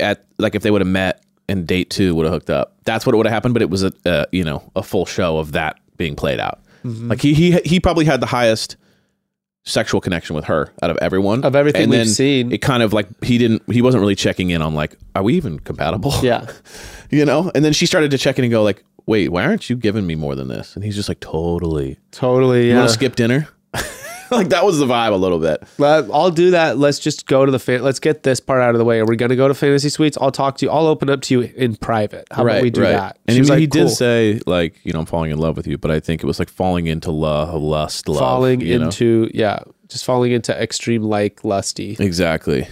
at 0.00 0.24
like 0.38 0.54
if 0.54 0.62
they 0.62 0.70
would 0.70 0.80
have 0.80 0.88
met 0.88 1.22
and 1.48 1.66
date 1.66 1.90
two 1.90 2.14
would 2.14 2.24
have 2.24 2.32
hooked 2.32 2.50
up 2.50 2.76
that's 2.84 3.04
what 3.04 3.14
it 3.14 3.16
would 3.16 3.26
have 3.26 3.32
happened 3.32 3.52
but 3.54 3.62
it 3.62 3.68
was 3.70 3.82
a 3.82 3.92
uh, 4.06 4.24
you 4.32 4.44
know 4.44 4.62
a 4.76 4.82
full 4.82 5.04
show 5.04 5.38
of 5.38 5.52
that 5.52 5.78
being 5.96 6.14
played 6.16 6.40
out 6.40 6.60
Mm-hmm. 6.84 7.08
like 7.08 7.20
he, 7.20 7.34
he 7.34 7.58
he 7.64 7.80
probably 7.80 8.04
had 8.04 8.20
the 8.20 8.26
highest 8.26 8.76
sexual 9.68 10.00
connection 10.00 10.34
with 10.34 10.46
her 10.46 10.72
out 10.82 10.90
of 10.90 10.96
everyone. 10.98 11.44
Of 11.44 11.54
everything 11.54 11.82
and 11.82 11.90
we've 11.90 12.00
then 12.00 12.06
seen. 12.08 12.52
it 12.52 12.58
kind 12.62 12.82
of 12.82 12.92
like 12.92 13.06
he 13.22 13.38
didn't 13.38 13.62
he 13.70 13.82
wasn't 13.82 14.00
really 14.00 14.16
checking 14.16 14.50
in 14.50 14.62
on 14.62 14.74
like 14.74 14.96
are 15.14 15.22
we 15.22 15.34
even 15.34 15.58
compatible? 15.60 16.12
Yeah, 16.22 16.46
you 17.10 17.24
know? 17.24 17.50
And 17.54 17.64
then 17.64 17.72
she 17.72 17.86
started 17.86 18.10
to 18.12 18.18
check 18.18 18.38
in 18.38 18.44
and 18.44 18.50
go 18.50 18.62
like 18.62 18.84
wait 19.06 19.28
why 19.30 19.44
aren't 19.44 19.70
you 19.70 19.76
giving 19.76 20.06
me 20.06 20.14
more 20.14 20.34
than 20.34 20.48
this? 20.48 20.74
And 20.74 20.84
he's 20.84 20.96
just 20.96 21.08
like 21.08 21.20
totally. 21.20 21.98
Totally. 22.10 22.64
you 22.66 22.70
Yeah, 22.72 22.78
want 22.78 22.88
to 22.88 22.94
skip 22.94 23.14
dinner 23.16 23.48
like 24.36 24.48
that 24.50 24.64
was 24.64 24.78
the 24.78 24.86
vibe 24.86 25.12
a 25.12 25.16
little 25.16 25.38
bit 25.38 25.62
I'll 25.80 26.30
do 26.30 26.50
that. 26.52 26.78
Let's 26.78 26.98
just 26.98 27.26
go 27.26 27.44
to 27.46 27.52
the 27.52 27.58
fan. 27.58 27.82
Let's 27.82 28.00
get 28.00 28.22
this 28.22 28.40
part 28.40 28.60
out 28.60 28.74
of 28.74 28.78
the 28.78 28.84
way. 28.84 28.98
Are 29.00 29.06
we 29.06 29.16
going 29.16 29.30
to 29.30 29.36
go 29.36 29.48
to 29.48 29.54
fantasy 29.54 29.88
suites? 29.88 30.18
I'll 30.20 30.30
talk 30.32 30.58
to 30.58 30.66
you. 30.66 30.70
I'll 30.70 30.86
open 30.86 31.08
up 31.10 31.20
to 31.22 31.34
you 31.34 31.52
in 31.56 31.76
private. 31.76 32.26
How 32.30 32.42
about 32.42 32.62
we 32.62 32.70
do 32.70 32.82
that? 32.82 33.18
and 33.26 33.32
She 33.32 33.34
he, 33.34 33.40
was 33.40 33.50
like, 33.50 33.58
he 33.58 33.66
did 33.66 33.86
"Cool." 33.86 33.88
say 33.88 34.40
like 34.46 34.74
you 34.84 34.92
know 34.92 35.00
i'm 35.00 35.06
falling 35.06 35.30
in 35.30 35.38
love 35.38 35.56
with 35.56 35.66
you 35.66 35.78
but 35.78 35.90
i 35.90 36.00
think 36.00 36.22
it 36.22 36.26
was 36.26 36.38
like 36.38 36.48
falling 36.48 36.86
into 36.86 37.10
love 37.10 37.60
lust 37.60 38.08
love 38.08 38.18
falling 38.18 38.60
you 38.60 38.78
know? 38.78 38.86
into 38.86 39.30
yeah, 39.34 39.60
just 39.88 40.04
falling 40.04 40.32
into 40.32 40.52
extreme 40.60 41.02
like 41.02 41.44
lusty. 41.44 41.96
exactly 41.98 42.66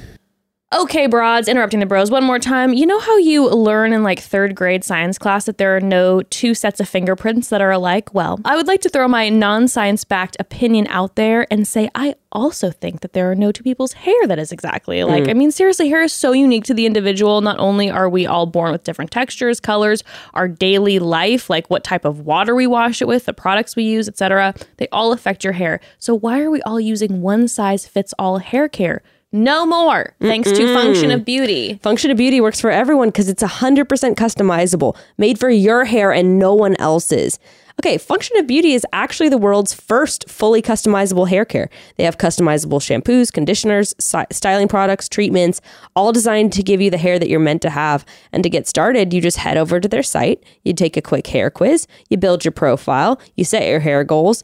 Okay, 0.74 1.06
broads, 1.06 1.46
interrupting 1.46 1.78
the 1.78 1.86
bros 1.86 2.10
one 2.10 2.24
more 2.24 2.40
time. 2.40 2.72
You 2.72 2.86
know 2.86 2.98
how 2.98 3.16
you 3.18 3.48
learn 3.48 3.92
in 3.92 4.02
like 4.02 4.18
third 4.18 4.56
grade 4.56 4.82
science 4.82 5.16
class 5.16 5.44
that 5.44 5.58
there 5.58 5.76
are 5.76 5.80
no 5.80 6.22
two 6.22 6.54
sets 6.54 6.80
of 6.80 6.88
fingerprints 6.88 7.50
that 7.50 7.60
are 7.60 7.70
alike? 7.70 8.12
Well, 8.12 8.40
I 8.44 8.56
would 8.56 8.66
like 8.66 8.80
to 8.80 8.88
throw 8.88 9.06
my 9.06 9.28
non 9.28 9.68
science 9.68 10.02
backed 10.02 10.36
opinion 10.40 10.88
out 10.88 11.14
there 11.14 11.46
and 11.52 11.68
say 11.68 11.88
I 11.94 12.16
also 12.32 12.72
think 12.72 13.02
that 13.02 13.12
there 13.12 13.30
are 13.30 13.36
no 13.36 13.52
two 13.52 13.62
people's 13.62 13.92
hair 13.92 14.26
that 14.26 14.40
is 14.40 14.50
exactly 14.50 14.98
alike. 14.98 15.24
Hmm. 15.24 15.30
I 15.30 15.34
mean, 15.34 15.52
seriously, 15.52 15.88
hair 15.88 16.02
is 16.02 16.12
so 16.12 16.32
unique 16.32 16.64
to 16.64 16.74
the 16.74 16.84
individual. 16.84 17.42
Not 17.42 17.60
only 17.60 17.88
are 17.88 18.08
we 18.08 18.26
all 18.26 18.46
born 18.46 18.72
with 18.72 18.82
different 18.82 19.12
textures, 19.12 19.60
colors, 19.60 20.02
our 20.34 20.48
daily 20.48 20.98
life, 20.98 21.48
like 21.48 21.70
what 21.70 21.84
type 21.84 22.04
of 22.04 22.22
water 22.22 22.56
we 22.56 22.66
wash 22.66 23.00
it 23.00 23.06
with, 23.06 23.26
the 23.26 23.32
products 23.32 23.76
we 23.76 23.84
use, 23.84 24.08
etc., 24.08 24.52
they 24.78 24.88
all 24.90 25.12
affect 25.12 25.44
your 25.44 25.52
hair. 25.52 25.78
So 26.00 26.12
why 26.12 26.40
are 26.40 26.50
we 26.50 26.60
all 26.62 26.80
using 26.80 27.22
one 27.22 27.46
size 27.46 27.86
fits 27.86 28.12
all 28.18 28.38
hair 28.38 28.68
care? 28.68 29.00
No 29.32 29.66
more, 29.66 30.14
thanks 30.20 30.50
to 30.50 30.72
Function 30.72 31.10
of 31.10 31.24
Beauty. 31.24 31.78
Function 31.82 32.10
of 32.10 32.16
Beauty 32.16 32.40
works 32.40 32.60
for 32.60 32.70
everyone 32.70 33.08
because 33.08 33.28
it's 33.28 33.42
100% 33.42 33.86
customizable, 34.14 34.96
made 35.18 35.38
for 35.38 35.50
your 35.50 35.84
hair 35.84 36.12
and 36.12 36.38
no 36.38 36.54
one 36.54 36.76
else's. 36.78 37.38
Okay, 37.78 37.98
Function 37.98 38.38
of 38.38 38.46
Beauty 38.46 38.72
is 38.72 38.86
actually 38.94 39.28
the 39.28 39.36
world's 39.36 39.74
first 39.74 40.30
fully 40.30 40.62
customizable 40.62 41.28
hair 41.28 41.44
care. 41.44 41.68
They 41.96 42.04
have 42.04 42.16
customizable 42.16 42.80
shampoos, 42.80 43.30
conditioners, 43.30 43.94
si- 43.98 44.24
styling 44.32 44.68
products, 44.68 45.10
treatments, 45.10 45.60
all 45.94 46.10
designed 46.10 46.54
to 46.54 46.62
give 46.62 46.80
you 46.80 46.90
the 46.90 46.96
hair 46.96 47.18
that 47.18 47.28
you're 47.28 47.38
meant 47.38 47.60
to 47.62 47.70
have. 47.70 48.06
And 48.32 48.42
to 48.42 48.48
get 48.48 48.66
started, 48.66 49.12
you 49.12 49.20
just 49.20 49.36
head 49.36 49.58
over 49.58 49.78
to 49.78 49.88
their 49.88 50.02
site, 50.02 50.42
you 50.64 50.72
take 50.72 50.96
a 50.96 51.02
quick 51.02 51.26
hair 51.26 51.50
quiz, 51.50 51.86
you 52.08 52.16
build 52.16 52.46
your 52.46 52.52
profile, 52.52 53.20
you 53.34 53.44
set 53.44 53.68
your 53.68 53.80
hair 53.80 54.04
goals, 54.04 54.42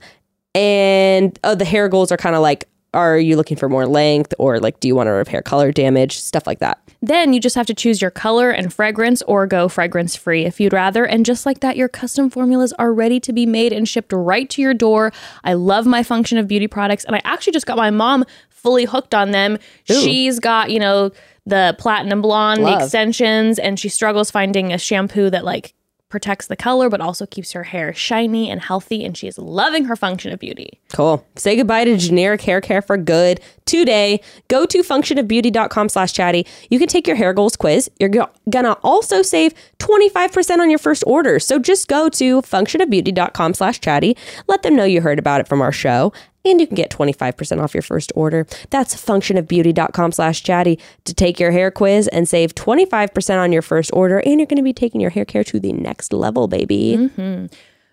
and 0.55 1.39
oh, 1.45 1.55
the 1.55 1.65
hair 1.65 1.89
goals 1.89 2.13
are 2.13 2.19
kind 2.19 2.37
of 2.37 2.43
like 2.43 2.69
are 2.95 3.19
you 3.19 3.37
looking 3.37 3.57
for 3.57 3.69
more 3.69 3.87
length 3.87 4.35
or 4.39 4.61
like 4.61 4.79
do 4.81 4.89
you 4.89 4.95
want 4.95 5.07
to 5.07 5.13
repair 5.13 5.43
color 5.43 5.73
damage 5.73 6.19
stuff 6.19 6.47
like 6.47 6.59
that 6.59 6.79
Then 7.05 7.33
you 7.33 7.41
just 7.41 7.57
have 7.57 7.67
to 7.67 7.75
choose 7.75 8.01
your 8.01 8.13
color 8.13 8.51
and 8.51 8.73
fragrance 8.73 9.23
or 9.23 9.45
go 9.47 9.69
fragrance 9.69 10.15
free 10.15 10.45
if 10.45 10.61
you'd 10.61 10.73
rather. 10.73 11.05
And 11.05 11.27
just 11.27 11.45
like 11.45 11.59
that, 11.59 11.77
your 11.77 11.89
custom 11.89 12.31
formulas 12.31 12.73
are 12.75 12.95
ready 12.95 13.19
to 13.21 13.33
be 13.33 13.45
made 13.45 13.73
and 13.73 13.89
shipped 13.89 14.13
right 14.13 14.49
to 14.51 14.63
your 14.63 14.73
door. 14.73 15.11
I 15.43 15.55
love 15.55 15.85
my 15.85 16.05
Function 16.05 16.39
of 16.39 16.47
Beauty 16.47 16.69
products. 16.69 17.05
And 17.05 17.17
I 17.17 17.21
actually 17.25 17.55
just 17.55 17.67
got 17.67 17.77
my 17.77 17.91
mom 17.91 18.25
fully 18.51 18.85
hooked 18.85 19.17
on 19.17 19.33
them. 19.33 19.59
She's 19.85 20.39
got, 20.39 20.71
you 20.71 20.79
know, 20.79 21.11
the 21.45 21.75
platinum 21.77 22.23
blonde, 22.23 22.63
Love. 22.63 22.79
the 22.79 22.85
extensions, 22.85 23.59
and 23.59 23.81
she 23.81 23.89
struggles 23.89 24.31
finding 24.31 24.73
a 24.73 24.79
shampoo 24.79 25.29
that 25.31 25.45
like 25.45 25.75
protects 26.13 26.47
the 26.47 26.55
color 26.55 26.89
but 26.89 27.01
also 27.01 27.27
keeps 27.27 27.53
her 27.53 27.65
hair 27.65 27.93
shiny 27.93 28.49
and 28.49 28.61
healthy. 28.61 29.05
And 29.05 29.17
she 29.17 29.27
is 29.27 29.39
loving 29.39 29.87
her 29.87 29.97
Function 29.97 30.33
of 30.33 30.39
Beauty. 30.39 30.79
Cool. 30.93 31.27
Say 31.35 31.57
goodbye 31.57 31.85
to 31.87 31.97
generic 31.97 32.43
hair 32.43 32.61
care 32.61 32.83
for 32.83 32.97
good 32.97 33.41
today. 33.65 34.21
Go 34.49 34.67
to 34.67 34.83
functionofbeauty.com 34.83 35.89
slash 35.89 36.13
chatty. 36.13 36.47
You 36.71 36.79
can 36.79 36.87
take 36.87 37.07
your 37.07 37.17
hair 37.17 37.33
goals 37.33 37.57
quiz. 37.57 37.91
You're 37.99 38.11
gonna 38.51 38.77
also 38.85 39.23
save 39.23 39.55
25% 39.79 40.59
on 40.59 40.69
your 40.69 40.79
first 40.79 41.03
order. 41.07 41.41
So 41.41 41.59
just 41.59 41.89
go 41.89 42.09
to 42.11 42.43
functionofbeauty.com 42.43 43.55
slash 43.55 43.81
chatty. 43.81 44.17
Let 44.47 44.63
them 44.63 44.77
know 44.77 44.85
you 44.85 45.01
heard 45.01 45.19
about 45.19 45.41
it 45.41 45.49
from 45.49 45.63
our 45.63 45.73
show. 45.73 46.13
And 46.45 46.61
you 46.61 46.67
can 46.67 46.75
get 46.75 46.91
25% 46.91 47.63
off 47.63 47.75
your 47.75 47.83
first 47.83 48.13
order. 48.15 48.47
That's 48.71 48.95
functionofbeauty.com 48.95 50.13
slash 50.13 50.43
chatty 50.43 50.79
to 51.05 51.15
take 51.15 51.39
your 51.39 51.53
hair 51.53 51.71
quiz 51.71 52.09
and 52.09 52.29
save 52.29 52.55
25% 52.55 53.39
on 53.39 53.53
your 53.53 53.63
first 53.63 53.91
order. 53.93 54.21
And 54.21 54.41
you're 54.41 54.47
going 54.47 54.57
to 54.57 54.63
be 54.63 54.73
taking 54.73 55.01
your 55.01 55.11
hair 55.11 55.25
care 55.25 55.45
to 55.45 55.61
the 55.61 55.73
next 55.73 56.13
level, 56.13 56.49
baby. 56.49 56.97
Mm-hmm. 56.99 57.47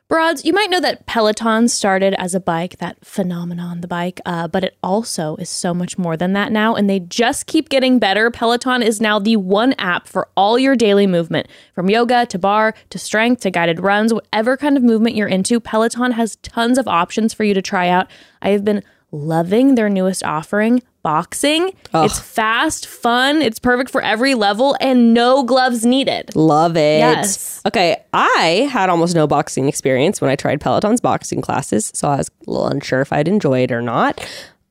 Broads, 0.09 0.43
you 0.43 0.53
might 0.53 0.71
know 0.71 0.81
that 0.81 1.05
Peloton 1.05 1.67
started 1.67 2.15
as 2.15 2.33
a 2.33 2.39
bike, 2.39 2.79
that 2.79 2.97
phenomenon, 3.05 3.81
the 3.81 3.87
bike, 3.87 4.19
uh, 4.25 4.47
but 4.47 4.63
it 4.63 4.75
also 4.81 5.35
is 5.35 5.51
so 5.51 5.71
much 5.71 5.99
more 5.99 6.17
than 6.17 6.33
that 6.33 6.51
now, 6.51 6.73
and 6.73 6.89
they 6.89 6.99
just 6.99 7.45
keep 7.45 7.69
getting 7.69 7.99
better. 7.99 8.31
Peloton 8.31 8.81
is 8.81 8.99
now 8.99 9.19
the 9.19 9.35
one 9.35 9.73
app 9.73 10.07
for 10.07 10.27
all 10.35 10.57
your 10.57 10.75
daily 10.75 11.05
movement, 11.05 11.47
from 11.75 11.91
yoga 11.91 12.25
to 12.25 12.39
bar 12.39 12.73
to 12.89 12.97
strength 12.97 13.43
to 13.43 13.51
guided 13.51 13.79
runs, 13.81 14.11
whatever 14.11 14.57
kind 14.57 14.75
of 14.75 14.81
movement 14.81 15.15
you're 15.15 15.27
into. 15.27 15.59
Peloton 15.59 16.13
has 16.13 16.37
tons 16.37 16.79
of 16.79 16.87
options 16.87 17.31
for 17.31 17.43
you 17.43 17.53
to 17.53 17.61
try 17.61 17.87
out. 17.87 18.09
I 18.41 18.49
have 18.49 18.65
been 18.65 18.83
loving 19.11 19.75
their 19.75 19.89
newest 19.89 20.23
offering, 20.23 20.81
boxing. 21.01 21.73
It's 21.93 22.19
fast, 22.19 22.85
fun, 22.87 23.41
it's 23.41 23.59
perfect 23.59 23.89
for 23.89 24.01
every 24.01 24.35
level, 24.35 24.75
and 24.79 25.13
no 25.13 25.43
gloves 25.43 25.85
needed. 25.85 26.35
Love 26.35 26.77
it. 26.77 26.99
Yes. 26.99 27.61
Okay. 27.65 28.03
I 28.13 28.69
had 28.71 28.89
almost 28.89 29.15
no 29.15 29.27
boxing 29.27 29.67
experience 29.67 30.21
when 30.21 30.29
I 30.29 30.35
tried 30.35 30.61
Peloton's 30.61 31.01
boxing 31.01 31.41
classes, 31.41 31.91
so 31.93 32.07
I 32.09 32.17
was 32.17 32.29
a 32.29 32.49
little 32.51 32.67
unsure 32.67 33.01
if 33.01 33.11
I'd 33.13 33.27
enjoy 33.27 33.63
it 33.63 33.71
or 33.71 33.81
not. 33.81 34.25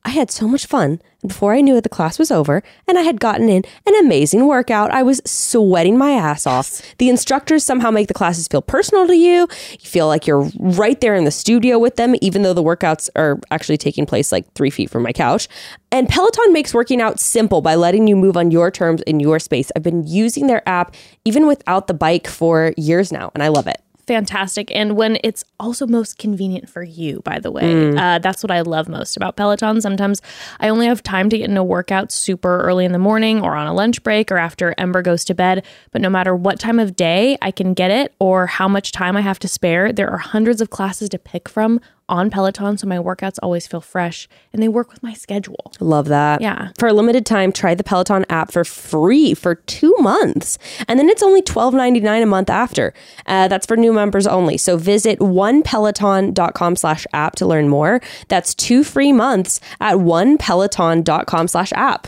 I 0.05 0.09
had 0.09 0.31
so 0.31 0.47
much 0.47 0.65
fun. 0.65 1.01
And 1.21 1.29
before 1.29 1.53
I 1.53 1.61
knew 1.61 1.75
it, 1.75 1.81
the 1.81 1.89
class 1.89 2.17
was 2.17 2.31
over 2.31 2.63
and 2.87 2.97
I 2.97 3.01
had 3.01 3.19
gotten 3.19 3.49
in 3.49 3.63
an 3.85 3.95
amazing 3.95 4.47
workout. 4.47 4.91
I 4.91 5.03
was 5.03 5.21
sweating 5.25 5.97
my 5.97 6.11
ass 6.11 6.47
off. 6.47 6.81
The 6.97 7.09
instructors 7.09 7.63
somehow 7.65 7.91
make 7.91 8.07
the 8.07 8.13
classes 8.13 8.47
feel 8.47 8.61
personal 8.61 9.05
to 9.07 9.15
you. 9.15 9.47
You 9.71 9.89
feel 9.89 10.07
like 10.07 10.25
you're 10.25 10.49
right 10.57 10.99
there 11.01 11.15
in 11.15 11.25
the 11.25 11.31
studio 11.31 11.77
with 11.77 11.97
them, 11.97 12.15
even 12.21 12.43
though 12.43 12.53
the 12.53 12.63
workouts 12.63 13.09
are 13.15 13.39
actually 13.51 13.77
taking 13.77 14.05
place 14.05 14.31
like 14.31 14.51
three 14.53 14.69
feet 14.69 14.89
from 14.89 15.03
my 15.03 15.11
couch. 15.11 15.47
And 15.91 16.07
Peloton 16.07 16.53
makes 16.53 16.73
working 16.73 17.01
out 17.01 17.19
simple 17.19 17.61
by 17.61 17.75
letting 17.75 18.07
you 18.07 18.15
move 18.15 18.37
on 18.37 18.51
your 18.51 18.71
terms 18.71 19.01
in 19.01 19.19
your 19.19 19.39
space. 19.39 19.71
I've 19.75 19.83
been 19.83 20.07
using 20.07 20.47
their 20.47 20.67
app 20.67 20.95
even 21.25 21.47
without 21.47 21.87
the 21.87 21.93
bike 21.93 22.27
for 22.27 22.73
years 22.77 23.11
now, 23.11 23.31
and 23.33 23.43
I 23.43 23.49
love 23.49 23.67
it. 23.67 23.81
Fantastic. 24.09 24.71
And 24.75 24.97
when 24.97 25.19
it's 25.23 25.43
also 25.59 25.85
most 25.85 26.17
convenient 26.17 26.67
for 26.67 26.81
you 26.81 27.21
by 27.23 27.37
the 27.37 27.51
way. 27.51 27.95
Uh, 27.95 28.17
that's 28.17 28.41
what 28.41 28.49
i 28.49 28.61
love 28.61 28.89
most 28.89 29.15
about 29.15 29.37
peloton. 29.37 29.81
Sometimes 29.81 30.19
i 30.59 30.67
only 30.67 30.87
have 30.87 31.03
time 31.03 31.29
to 31.29 31.37
get 31.37 31.47
in 31.47 31.57
a 31.57 31.63
workout 31.63 32.11
super 32.11 32.61
early 32.61 32.85
in 32.85 32.91
the 32.91 32.97
morning 33.09 33.39
or 33.41 33.55
on 33.55 33.67
a 33.67 33.73
lunch 33.73 34.01
break 34.01 34.31
or 34.31 34.37
after 34.37 34.73
ember 34.79 35.03
goes 35.03 35.23
to 35.25 35.35
bed. 35.35 35.63
But 35.91 36.01
no 36.01 36.09
matter 36.09 36.35
what 36.35 36.59
time 36.59 36.79
of 36.79 36.95
day 36.95 37.37
i 37.41 37.51
can 37.51 37.75
get 37.75 37.91
it 37.91 38.15
or 38.19 38.47
how 38.47 38.67
much 38.67 38.91
time 38.91 39.15
i 39.15 39.21
have 39.21 39.37
to 39.39 39.47
spare 39.47 39.93
there 39.93 40.09
are 40.09 40.17
hundreds 40.17 40.59
of 40.59 40.71
classes 40.71 41.09
to 41.09 41.19
pick 41.19 41.47
from 41.47 41.79
on 42.09 42.29
peloton 42.29 42.77
so 42.77 42.85
my 42.87 42.97
workouts 42.97 43.37
always 43.41 43.65
feel 43.67 43.81
fresh 43.81 44.27
and 44.51 44.61
they 44.61 44.67
work 44.67 44.91
with 44.91 45.01
my 45.01 45.13
schedule 45.13 45.69
Love 45.79 46.07
that. 46.07 46.41
Yeah. 46.41 46.69
For 46.77 46.87
a 46.87 46.93
limited 46.93 47.25
time, 47.25 47.51
try 47.51 47.73
the 47.73 47.83
Peloton 47.83 48.25
app 48.29 48.51
for 48.51 48.63
free 48.63 49.33
for 49.33 49.55
two 49.55 49.95
months. 49.99 50.57
And 50.87 50.99
then 50.99 51.09
it's 51.09 51.23
only 51.23 51.41
$12.99 51.41 52.23
a 52.23 52.25
month 52.25 52.49
after. 52.49 52.93
Uh, 53.25 53.47
that's 53.47 53.65
for 53.65 53.77
new 53.77 53.93
members 53.93 54.27
only. 54.27 54.57
So 54.57 54.77
visit 54.77 55.19
onepeloton.com 55.19 56.75
slash 56.75 57.07
app 57.13 57.35
to 57.37 57.45
learn 57.45 57.69
more. 57.69 58.01
That's 58.27 58.53
two 58.53 58.83
free 58.83 59.13
months 59.13 59.59
at 59.79 59.95
onepeloton.com 59.95 61.47
slash 61.47 61.71
app. 61.73 62.07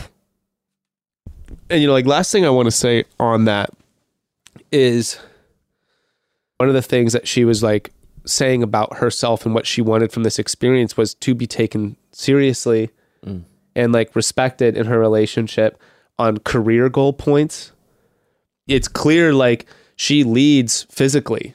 and 1.70 1.80
you 1.80 1.86
know, 1.86 1.92
like 1.92 2.06
last 2.06 2.30
thing 2.32 2.44
I 2.44 2.50
want 2.50 2.66
to 2.66 2.72
say 2.72 3.04
on 3.18 3.46
that 3.46 3.70
is 4.70 5.18
one 6.58 6.68
of 6.68 6.74
the 6.74 6.82
things 6.82 7.12
that 7.12 7.26
she 7.26 7.44
was 7.44 7.62
like 7.62 7.92
saying 8.24 8.62
about 8.62 8.98
herself 8.98 9.44
and 9.44 9.54
what 9.54 9.66
she 9.66 9.82
wanted 9.82 10.12
from 10.12 10.22
this 10.22 10.38
experience 10.38 10.96
was 10.96 11.14
to 11.14 11.34
be 11.34 11.46
taken 11.46 11.96
seriously 12.12 12.90
mm. 13.24 13.42
and 13.74 13.92
like 13.92 14.14
respected 14.14 14.76
in 14.76 14.86
her 14.86 14.98
relationship 14.98 15.80
on 16.18 16.38
career 16.38 16.88
goal 16.88 17.12
points. 17.12 17.72
It's 18.68 18.88
clear 18.88 19.32
like 19.32 19.66
she 19.96 20.24
leads 20.24 20.84
physically 20.90 21.54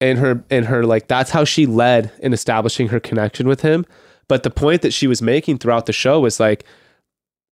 and 0.00 0.18
her 0.18 0.44
and 0.50 0.66
her 0.66 0.84
like 0.84 1.08
that's 1.08 1.30
how 1.30 1.44
she 1.44 1.66
led 1.66 2.12
in 2.20 2.32
establishing 2.32 2.88
her 2.88 3.00
connection 3.00 3.48
with 3.48 3.62
him. 3.62 3.86
But 4.28 4.42
the 4.42 4.50
point 4.50 4.82
that 4.82 4.92
she 4.92 5.06
was 5.06 5.22
making 5.22 5.58
throughout 5.58 5.86
the 5.86 5.92
show 5.92 6.20
was 6.20 6.38
like 6.38 6.64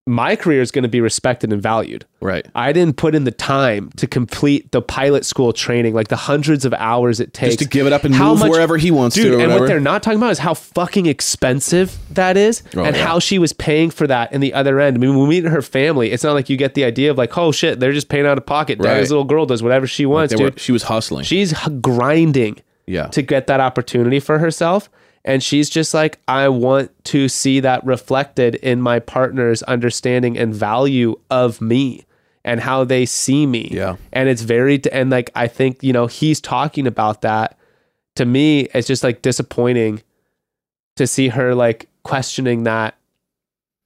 my 0.09 0.37
career 0.37 0.63
is 0.63 0.71
going 0.71 0.85
to 0.85 0.89
be 0.89 1.01
respected 1.01 1.53
and 1.53 1.61
valued. 1.61 2.05
Right. 2.21 2.47
I 2.55 2.73
didn't 2.73 2.97
put 2.97 3.17
in 3.17 3.25
the 3.25 3.33
time 3.33 3.91
to 3.97 4.07
complete 4.07 4.71
the 4.71 4.81
pilot 4.81 5.25
school 5.25 5.53
training, 5.53 5.95
like 5.95 6.07
the 6.09 6.17
hundreds 6.17 6.65
of 6.65 6.73
hours 6.75 7.19
it 7.19 7.35
takes 7.35 7.57
Just 7.57 7.59
to 7.59 7.65
give 7.69 7.89
it 7.89 7.93
up 7.93 8.05
and 8.05 8.15
how 8.15 8.35
move 8.35 8.49
wherever 8.49 8.77
he 8.77 8.93
wants 8.93 9.17
to 9.17 9.23
Dude, 9.23 9.35
or 9.35 9.41
and 9.41 9.53
what 9.53 9.67
they're 9.67 9.81
not 9.81 10.05
talking 10.05 10.19
about 10.19 10.31
is 10.31 10.39
how 10.39 10.55
fucking 10.55 11.07
expensive 11.07 11.99
that 12.15 12.37
is, 12.37 12.63
Oh, 12.77 12.85
and 12.85 12.95
yeah. 12.95 13.05
how 13.05 13.19
she 13.19 13.41
was 13.41 13.53
paying 13.53 13.91
for 13.91 14.07
that 14.07 14.33
in 14.33 14.41
the 14.41 14.55
other 14.55 14.79
end. 14.79 14.97
I 14.97 15.01
mean, 15.01 15.11
when 15.17 15.27
we 15.29 15.41
meet 15.41 15.45
her 15.51 15.61
family, 15.63 16.13
it's 16.13 16.23
not 16.23 16.35
like 16.35 16.49
you 16.49 16.57
get 16.57 16.75
the 16.75 16.85
idea 16.85 17.11
of 17.11 17.19
like, 17.19 17.37
oh 17.37 17.51
shit, 17.51 17.81
they're 17.81 17.93
just 17.93 18.09
paying 18.09 18.27
out 18.27 18.39
of 18.39 18.47
pocket. 18.47 18.79
Right. 18.79 18.95
Daddy's 18.95 19.11
little 19.11 19.25
girl 19.25 19.45
does 19.45 19.63
whatever 19.63 19.89
she 19.89 20.07
wants, 20.07 20.33
were- 20.35 20.51
dude. 20.51 20.61
she 20.61 20.71
was 20.71 20.85
hustling. 20.85 21.25
She's 21.25 21.53
grinding 21.81 22.61
yeah. 22.87 23.07
to 23.09 23.23
get 23.23 23.49
that 23.49 23.59
opportunity 23.59 24.21
for 24.21 24.39
herself. 24.39 24.89
And 25.27 25.43
she's 25.43 25.69
just 25.69 25.93
like, 25.93 26.21
I 26.29 26.49
want 26.49 26.93
to 27.07 27.29
see 27.29 27.59
that 27.61 27.85
reflected 27.85 28.55
in 28.55 28.81
my 28.81 29.01
partner's 29.01 29.63
understanding 29.65 30.39
and 30.39 30.55
value 30.55 31.17
of 31.31 31.61
me 31.61 32.07
and 32.45 32.61
how 32.61 32.85
they 32.85 33.07
see 33.07 33.45
me. 33.45 33.69
Yeah. 33.73 33.97
And 34.13 34.29
it's 34.29 34.43
very, 34.43 34.81
and 34.93 35.11
like, 35.11 35.31
I 35.35 35.49
think, 35.49 35.83
you 35.83 35.93
know, 35.93 36.07
he's 36.07 36.41
talking 36.41 36.87
about 36.87 37.23
that. 37.23 37.59
To 38.15 38.25
me, 38.25 38.69
it's 38.73 38.87
just 38.87 39.03
like 39.03 39.21
disappointing 39.21 40.01
to 40.95 41.09
see 41.09 41.29
her 41.29 41.57
like 41.57 41.89
questioning 42.05 42.63
that 42.63 42.97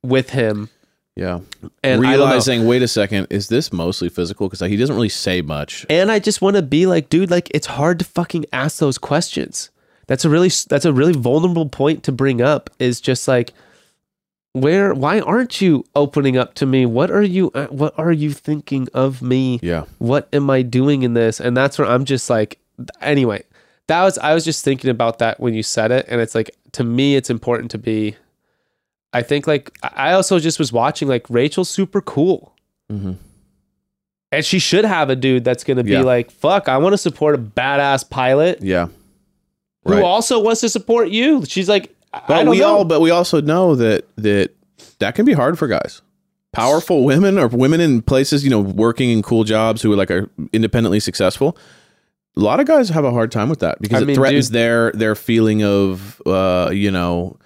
with 0.03 0.31
him. 0.31 0.69
yeah. 1.17 1.41
And 1.63 1.73
I 1.83 1.95
don't 1.95 2.03
know. 2.03 2.09
realizing, 2.27 2.67
wait 2.67 2.83
a 2.83 2.89
second, 2.89 3.29
is 3.31 3.49
this 3.49 3.73
mostly 3.73 4.11
physical? 4.11 4.47
Because 4.47 4.61
he 4.61 4.77
doesn't 4.77 4.95
really 4.95 5.09
say 5.09 5.41
much. 5.41 5.87
And 5.89 6.13
I 6.13 6.19
just 6.19 6.43
want 6.43 6.57
to 6.57 6.63
be 6.63 6.87
like, 6.87 7.09
dude, 7.09 7.31
like 7.31 7.51
it's 7.55 7.67
hard 7.67 7.99
to 8.01 8.05
fucking 8.05 8.45
ask 8.53 8.79
those 8.79 8.99
questions. 8.99 9.71
That's 10.11 10.25
a 10.25 10.29
really 10.29 10.51
that's 10.69 10.85
a 10.85 10.93
really 10.93 11.13
vulnerable 11.13 11.69
point 11.69 12.03
to 12.03 12.11
bring 12.13 12.43
up. 12.43 12.69
Is 12.81 13.01
just 13.01 13.29
like, 13.29 13.53
where? 14.55 14.93
Why 14.93 15.21
aren't 15.21 15.61
you 15.61 15.85
opening 15.95 16.37
up 16.37 16.55
to 16.55 16.67
me? 16.67 16.85
What 16.85 17.13
are 17.13 17.23
you? 17.23 17.53
uh, 17.55 17.67
What 17.69 17.97
are 17.97 18.11
you 18.11 18.33
thinking 18.33 18.89
of 18.93 19.23
me? 19.23 19.61
Yeah. 19.63 19.85
What 19.99 20.29
am 20.33 20.51
I 20.51 20.63
doing 20.63 21.05
in 21.05 21.15
this? 21.15 21.39
And 21.39 21.57
that's 21.57 21.79
where 21.79 21.87
I'm 21.89 22.05
just 22.05 22.29
like, 22.29 22.59
anyway. 23.01 23.45
That 23.87 24.03
was 24.03 24.19
I 24.19 24.35
was 24.35 24.45
just 24.45 24.65
thinking 24.65 24.91
about 24.91 25.21
that 25.21 25.39
when 25.39 25.55
you 25.55 25.63
said 25.63 25.93
it, 25.93 26.07
and 26.09 26.21
it's 26.21 26.35
like 26.35 26.51
to 26.73 26.83
me, 26.83 27.15
it's 27.15 27.31
important 27.31 27.71
to 27.71 27.79
be. 27.79 28.17
I 29.13 29.23
think 29.23 29.47
like 29.47 29.77
I 29.83 30.11
also 30.13 30.41
just 30.41 30.59
was 30.59 30.73
watching 30.73 31.07
like 31.07 31.25
Rachel's 31.31 31.71
super 31.71 32.01
cool. 32.01 32.53
Mhm. 32.91 33.15
And 34.33 34.45
she 34.45 34.59
should 34.61 34.85
have 34.85 35.09
a 35.11 35.17
dude 35.17 35.45
that's 35.45 35.65
to 35.79 35.85
be 35.85 35.93
Yeah. 35.93 36.03
like, 36.03 36.31
fuck, 36.33 36.69
I 36.69 36.79
want 36.79 36.95
to 36.95 36.99
support 36.99 37.35
a 37.35 37.39
badass 37.39 38.09
pilot 38.09 38.61
Yeah. 38.63 38.87
Who 39.85 39.95
Right. 39.95 40.03
also 40.03 40.39
wants 40.41 40.61
to 40.63 40.69
support 40.69 41.09
you. 41.11 41.45
She's 41.47 41.69
like, 41.69 41.95
But 42.13 42.29
don't 42.45 42.49
we 42.51 42.59
know. 42.61 42.79
all, 42.79 42.85
but 42.85 43.01
we 43.01 43.11
also 43.11 43.41
know 43.41 43.75
that 43.77 44.05
that 44.17 44.51
that 44.99 45.15
can 45.15 45.25
be 45.25 45.33
hard 45.33 45.59
for 45.59 45.69
guys. 45.69 46.03
Powerful 46.53 47.05
women 47.05 47.39
or 47.39 47.47
women 47.47 47.81
in 47.81 48.03
places, 48.03 48.43
you 48.45 48.51
know, 48.51 48.61
working 48.61 49.11
in 49.11 49.23
cool 49.23 49.45
jobs 49.45 49.83
who 49.83 49.93
are 49.93 49.97
like 49.97 50.11
are 50.11 50.29
independently 50.53 50.99
successful. 51.01 51.57
A 52.37 52.41
lot 52.41 52.59
of 52.61 52.67
guys 52.67 52.89
have 52.89 53.05
a 53.05 53.11
hard 53.13 53.31
time 53.33 53.49
with 53.49 53.61
that 53.61 53.81
because 53.81 54.01
I 54.01 54.03
it 54.03 54.07
mean, 54.07 54.17
threatens 54.17 54.49
dude- 54.49 54.55
their 54.55 54.93
their 54.93 55.15
feeling 55.15 55.63
of, 55.63 56.21
uh, 56.27 56.71
you 56.73 56.91
know, 56.91 57.37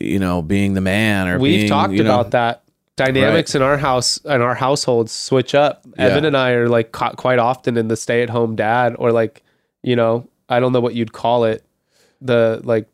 you 0.00 0.18
know, 0.18 0.42
being 0.42 0.74
the 0.74 0.80
man 0.80 1.28
or 1.28 1.38
We've 1.38 1.60
being, 1.60 1.68
talked 1.68 1.92
you 1.92 2.02
know- 2.02 2.14
about 2.14 2.32
that. 2.32 2.58
Dynamics 2.96 3.54
in 3.54 3.62
our 3.62 3.78
house 3.78 4.20
and 4.26 4.42
our 4.42 4.54
households 4.54 5.12
switch 5.12 5.54
up. 5.54 5.82
Yeah. 5.98 6.06
Evan 6.06 6.24
and 6.26 6.36
I 6.36 6.50
are 6.50 6.68
like 6.68 6.92
caught 6.92 7.16
quite 7.16 7.38
often 7.38 7.76
in 7.78 7.88
the 7.88 7.96
stay 7.96 8.22
at 8.22 8.28
home 8.30 8.54
dad 8.54 8.94
or 8.98 9.12
like, 9.12 9.42
you 9.82 9.96
know, 9.96 10.28
I 10.52 10.60
don't 10.60 10.72
know 10.72 10.80
what 10.80 10.94
you'd 10.94 11.12
call 11.12 11.44
it. 11.44 11.64
The 12.20 12.60
like 12.64 12.88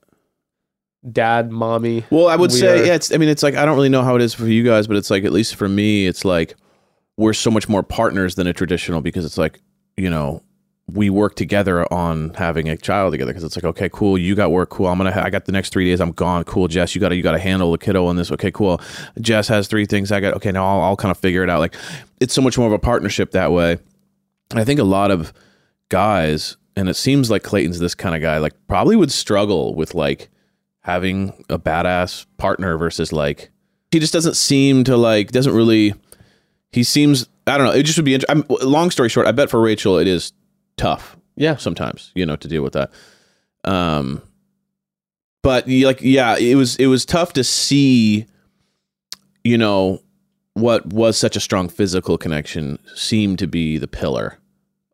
dad, 1.12 1.50
mommy. 1.50 2.04
Well, 2.10 2.28
I 2.28 2.36
would 2.36 2.50
We 2.52 2.58
say, 2.58 2.80
are- 2.82 2.86
yeah, 2.86 2.94
it's, 2.94 3.12
I 3.12 3.16
mean, 3.18 3.28
it's 3.28 3.42
like, 3.42 3.54
I 3.54 3.64
don't 3.64 3.76
really 3.76 3.88
know 3.88 4.02
how 4.02 4.16
it 4.16 4.22
is 4.22 4.34
for 4.34 4.46
you 4.46 4.64
guys, 4.64 4.86
but 4.86 4.96
it's 4.96 5.10
like, 5.10 5.24
at 5.24 5.32
least 5.32 5.54
for 5.56 5.68
me, 5.68 6.06
it's 6.06 6.24
like, 6.24 6.56
we're 7.16 7.32
so 7.32 7.50
much 7.50 7.68
more 7.68 7.82
partners 7.82 8.34
than 8.34 8.46
a 8.46 8.52
traditional 8.52 9.00
because 9.00 9.24
it's 9.24 9.38
like, 9.38 9.60
you 9.96 10.10
know, 10.10 10.42
we 10.90 11.10
work 11.10 11.34
together 11.36 11.90
on 11.92 12.30
having 12.34 12.68
a 12.68 12.76
child 12.76 13.12
together 13.12 13.30
because 13.30 13.44
it's 13.44 13.56
like, 13.56 13.64
okay, 13.64 13.88
cool, 13.92 14.16
you 14.16 14.34
got 14.34 14.50
work, 14.50 14.70
cool. 14.70 14.86
I'm 14.86 14.96
gonna, 14.98 15.12
ha- 15.12 15.22
I 15.24 15.30
got 15.30 15.44
the 15.44 15.52
next 15.52 15.70
three 15.72 15.84
days, 15.84 16.00
I'm 16.00 16.12
gone, 16.12 16.44
cool. 16.44 16.66
Jess, 16.66 16.94
you 16.94 17.00
got 17.00 17.10
to, 17.10 17.16
you 17.16 17.22
got 17.22 17.32
to 17.32 17.38
handle 17.38 17.70
the 17.72 17.78
kiddo 17.78 18.06
on 18.06 18.16
this, 18.16 18.32
okay, 18.32 18.50
cool. 18.50 18.80
Jess 19.20 19.48
has 19.48 19.68
three 19.68 19.84
things, 19.84 20.10
I 20.10 20.20
got, 20.20 20.34
okay, 20.34 20.50
now 20.50 20.66
I'll, 20.66 20.80
I'll 20.80 20.96
kind 20.96 21.10
of 21.10 21.18
figure 21.18 21.42
it 21.44 21.50
out. 21.50 21.58
Like, 21.58 21.74
it's 22.20 22.32
so 22.32 22.40
much 22.40 22.56
more 22.56 22.66
of 22.66 22.72
a 22.72 22.78
partnership 22.78 23.32
that 23.32 23.52
way. 23.52 23.78
And 24.50 24.58
I 24.58 24.64
think 24.64 24.80
a 24.80 24.84
lot 24.84 25.10
of 25.10 25.32
guys, 25.90 26.56
and 26.78 26.88
it 26.88 26.94
seems 26.94 27.30
like 27.30 27.42
Clayton's 27.42 27.78
this 27.78 27.94
kind 27.94 28.14
of 28.14 28.20
guy, 28.22 28.38
like 28.38 28.54
probably 28.68 28.96
would 28.96 29.10
struggle 29.12 29.74
with 29.74 29.94
like 29.94 30.30
having 30.80 31.44
a 31.50 31.58
badass 31.58 32.24
partner 32.38 32.78
versus 32.78 33.12
like 33.12 33.50
he 33.90 33.98
just 33.98 34.12
doesn't 34.12 34.36
seem 34.36 34.84
to 34.84 34.96
like 34.96 35.32
doesn't 35.32 35.54
really 35.54 35.92
he 36.72 36.82
seems 36.82 37.28
I 37.46 37.58
don't 37.58 37.66
know 37.66 37.72
it 37.72 37.82
just 37.82 37.98
would 37.98 38.04
be 38.06 38.18
I'm, 38.28 38.44
long 38.48 38.90
story 38.90 39.08
short 39.10 39.26
I 39.26 39.32
bet 39.32 39.50
for 39.50 39.60
Rachel 39.60 39.98
it 39.98 40.06
is 40.06 40.32
tough 40.78 41.16
Yeah. 41.36 41.56
sometimes 41.56 42.10
you 42.14 42.24
know 42.24 42.36
to 42.36 42.48
deal 42.48 42.62
with 42.62 42.72
that 42.74 42.90
um 43.64 44.22
but 45.42 45.68
like 45.68 46.00
yeah 46.00 46.38
it 46.38 46.54
was 46.54 46.76
it 46.76 46.86
was 46.86 47.04
tough 47.04 47.34
to 47.34 47.44
see 47.44 48.24
you 49.44 49.58
know 49.58 50.00
what 50.54 50.86
was 50.86 51.18
such 51.18 51.36
a 51.36 51.40
strong 51.40 51.68
physical 51.68 52.16
connection 52.16 52.78
seem 52.94 53.36
to 53.36 53.46
be 53.46 53.76
the 53.76 53.88
pillar 53.88 54.38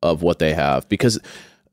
of 0.03 0.23
what 0.23 0.39
they 0.41 0.55
have 0.55 0.89
because 0.89 1.21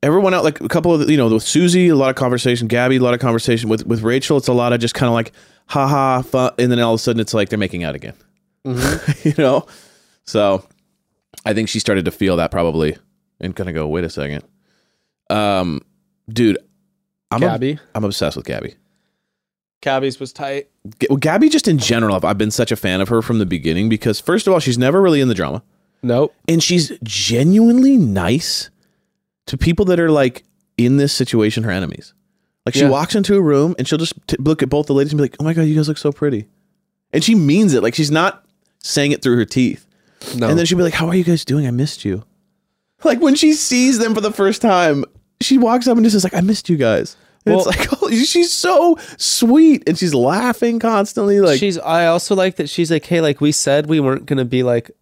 everyone 0.02 0.34
out 0.34 0.44
like 0.44 0.60
a 0.60 0.68
couple 0.68 0.92
of 0.94 1.08
you 1.08 1.16
know 1.16 1.28
with 1.28 1.42
Susie 1.42 1.88
a 1.88 1.96
lot 1.96 2.10
of 2.10 2.16
conversation 2.16 2.68
Gabby 2.68 2.96
a 2.96 3.00
lot 3.00 3.14
of 3.14 3.20
conversation 3.20 3.68
with 3.68 3.86
with 3.86 4.02
Rachel 4.02 4.36
it's 4.36 4.48
a 4.48 4.52
lot 4.52 4.72
of 4.72 4.80
just 4.80 4.94
kind 4.94 5.08
of 5.08 5.14
like 5.14 5.32
haha 5.66 6.22
fun 6.22 6.52
and 6.58 6.70
then 6.70 6.78
all 6.80 6.94
of 6.94 7.00
a 7.00 7.02
sudden 7.02 7.20
it's 7.20 7.34
like 7.34 7.48
they're 7.48 7.58
making 7.58 7.84
out 7.84 7.94
again 7.94 8.14
you 8.64 9.34
know 9.38 9.66
so 10.24 10.66
I 11.44 11.54
think 11.54 11.68
she 11.68 11.78
started 11.78 12.04
to 12.04 12.10
feel 12.10 12.36
that 12.36 12.50
probably 12.50 12.96
and 13.40 13.54
kind 13.54 13.68
of 13.68 13.74
go 13.74 13.86
wait 13.86 14.04
a 14.04 14.10
second 14.10 14.44
um 15.30 15.80
dude 16.28 16.58
I'm 17.30 17.40
Gabby. 17.40 17.78
I'm 17.94 18.04
obsessed 18.04 18.36
with 18.36 18.46
Gabby 18.46 18.74
Gabby's 19.82 20.18
was 20.18 20.32
tight. 20.32 20.68
G- 21.00 21.08
well, 21.10 21.16
Gabby, 21.18 21.48
just 21.48 21.68
in 21.68 21.76
general, 21.76 22.14
I've, 22.14 22.24
I've 22.24 22.38
been 22.38 22.52
such 22.52 22.72
a 22.72 22.76
fan 22.76 23.00
of 23.00 23.08
her 23.08 23.20
from 23.20 23.38
the 23.38 23.46
beginning 23.46 23.88
because, 23.88 24.20
first 24.20 24.46
of 24.46 24.52
all, 24.52 24.60
she's 24.60 24.78
never 24.78 25.02
really 25.02 25.20
in 25.20 25.28
the 25.28 25.34
drama. 25.34 25.62
Nope. 26.02 26.32
And 26.48 26.62
she's 26.62 26.92
genuinely 27.02 27.96
nice 27.96 28.70
to 29.46 29.58
people 29.58 29.84
that 29.86 29.98
are 30.00 30.10
like 30.10 30.44
in 30.76 30.96
this 30.96 31.12
situation, 31.12 31.62
her 31.64 31.70
enemies. 31.70 32.14
Like 32.66 32.74
she 32.74 32.82
Yeah. 32.82 32.90
walks 32.90 33.14
into 33.14 33.34
a 33.36 33.40
room 33.40 33.74
and 33.78 33.88
she'll 33.88 33.98
just 33.98 34.14
t- 34.26 34.36
look 34.38 34.62
at 34.62 34.68
both 34.68 34.86
the 34.86 34.94
ladies 34.94 35.12
and 35.12 35.18
be 35.18 35.22
like, 35.24 35.36
oh 35.40 35.44
my 35.44 35.52
God, 35.52 35.62
you 35.62 35.74
guys 35.74 35.88
look 35.88 35.98
so 35.98 36.12
pretty. 36.12 36.46
And 37.12 37.22
she 37.24 37.34
means 37.34 37.74
it. 37.74 37.82
Like 37.82 37.94
she's 37.94 38.10
not 38.10 38.44
saying 38.78 39.12
it 39.12 39.22
through 39.22 39.36
her 39.36 39.44
teeth. 39.44 39.86
No. 40.36 40.48
And 40.48 40.56
then 40.58 40.64
she'll 40.66 40.78
be 40.78 40.84
like, 40.84 40.94
how 40.94 41.08
are 41.08 41.14
you 41.14 41.24
guys 41.24 41.44
doing? 41.44 41.66
I 41.66 41.70
missed 41.70 42.04
you. 42.04 42.24
Like 43.04 43.20
when 43.20 43.34
she 43.34 43.52
sees 43.54 43.98
them 43.98 44.14
for 44.14 44.20
the 44.20 44.30
first 44.30 44.62
time, 44.62 45.04
she 45.40 45.58
walks 45.58 45.88
up 45.88 45.96
and 45.96 46.06
just 46.06 46.14
is 46.14 46.22
like, 46.22 46.34
I 46.34 46.40
missed 46.40 46.68
you 46.68 46.76
guys. 46.76 47.16
And 47.44 47.56
Well- 47.56 47.68
it's 47.68 47.76
like, 47.76 47.88
oh, 48.02 48.08
she's 48.10 48.52
so 48.52 48.96
sweet 49.18 49.82
and 49.88 49.98
she's 49.98 50.14
laughing 50.14 50.78
constantly. 50.78 51.40
Like, 51.40 51.58
she's 51.58 51.78
I 51.78 52.06
also 52.06 52.36
like 52.36 52.54
that 52.56 52.70
she's 52.70 52.92
like, 52.92 53.04
hey, 53.04 53.20
like 53.20 53.40
we 53.40 53.50
said 53.50 53.88
we 53.88 53.98
weren't 53.98 54.26
gonna 54.26 54.44
be 54.44 54.62
like, 54.62 54.92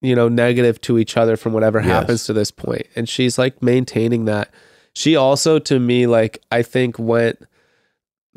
you 0.00 0.14
know, 0.14 0.28
negative 0.28 0.80
to 0.82 0.98
each 0.98 1.16
other 1.16 1.36
from 1.36 1.52
whatever 1.52 1.78
Yes. 1.80 1.88
happens 1.88 2.24
to 2.26 2.32
this 2.32 2.50
point. 2.50 2.86
And 2.96 3.08
she's 3.08 3.38
like 3.38 3.62
maintaining 3.62 4.24
that. 4.26 4.52
She 4.94 5.16
also 5.16 5.58
to 5.60 5.78
me, 5.80 6.06
like, 6.06 6.38
I 6.52 6.62
think 6.62 6.98
went 6.98 7.38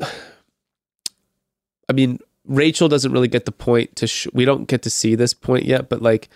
I 1.88 1.92
mean, 1.92 2.18
Rachel 2.46 2.88
doesn't 2.88 3.12
really 3.12 3.28
get 3.28 3.44
the 3.44 3.52
point 3.52 3.96
to 3.96 4.06
sh- 4.06 4.26
we 4.32 4.44
don't 4.44 4.66
get 4.66 4.82
to 4.82 4.90
see 4.90 5.14
this 5.14 5.34
point 5.34 5.64
yet, 5.64 5.88
but 5.88 6.02
like 6.02 6.28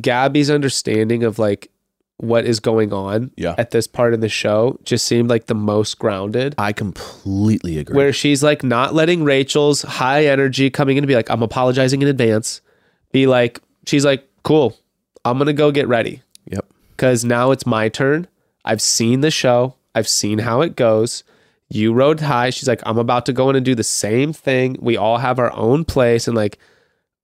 Gabby's 0.00 0.50
understanding 0.50 1.22
of 1.24 1.38
like 1.38 1.70
what 2.18 2.44
is 2.46 2.60
going 2.60 2.92
on 2.92 3.30
Yeah. 3.36 3.54
at 3.58 3.70
this 3.72 3.86
part 3.86 4.14
of 4.14 4.20
the 4.22 4.28
show 4.28 4.78
just 4.84 5.06
seemed 5.06 5.28
like 5.28 5.46
the 5.46 5.54
most 5.54 5.98
grounded 5.98 6.54
I 6.56 6.72
completely 6.72 7.78
agree. 7.78 7.94
where 7.94 8.12
she's 8.12 8.42
like 8.42 8.64
not 8.64 8.94
letting 8.94 9.22
Rachel's 9.22 9.82
high 9.82 10.24
energy 10.26 10.70
coming 10.70 10.96
in 10.96 11.02
to 11.02 11.06
be 11.06 11.14
like, 11.14 11.30
I'm 11.30 11.42
apologizing 11.42 12.00
in 12.02 12.08
advance. 12.08 12.62
Be 13.12 13.26
like, 13.26 13.60
she's 13.86 14.04
like, 14.04 14.25
cool, 14.46 14.78
I'm 15.24 15.38
gonna 15.38 15.52
go 15.52 15.70
get 15.72 15.88
ready 15.88 16.22
yep. 16.46 16.64
because 16.96 17.24
now 17.24 17.50
it's 17.50 17.66
my 17.66 17.88
turn. 17.88 18.28
I've 18.64 18.80
seen 18.80 19.20
the 19.20 19.30
show, 19.30 19.74
I've 19.94 20.08
seen 20.08 20.38
how 20.38 20.60
it 20.62 20.76
goes. 20.76 21.24
You 21.68 21.92
rode 21.92 22.20
high. 22.20 22.50
She's 22.50 22.68
like, 22.68 22.80
I'm 22.86 22.96
about 22.96 23.26
to 23.26 23.32
go 23.32 23.50
in 23.50 23.56
and 23.56 23.64
do 23.64 23.74
the 23.74 23.82
same 23.82 24.32
thing. 24.32 24.76
We 24.80 24.96
all 24.96 25.18
have 25.18 25.40
our 25.40 25.52
own 25.52 25.84
place, 25.84 26.28
and 26.28 26.36
like, 26.36 26.60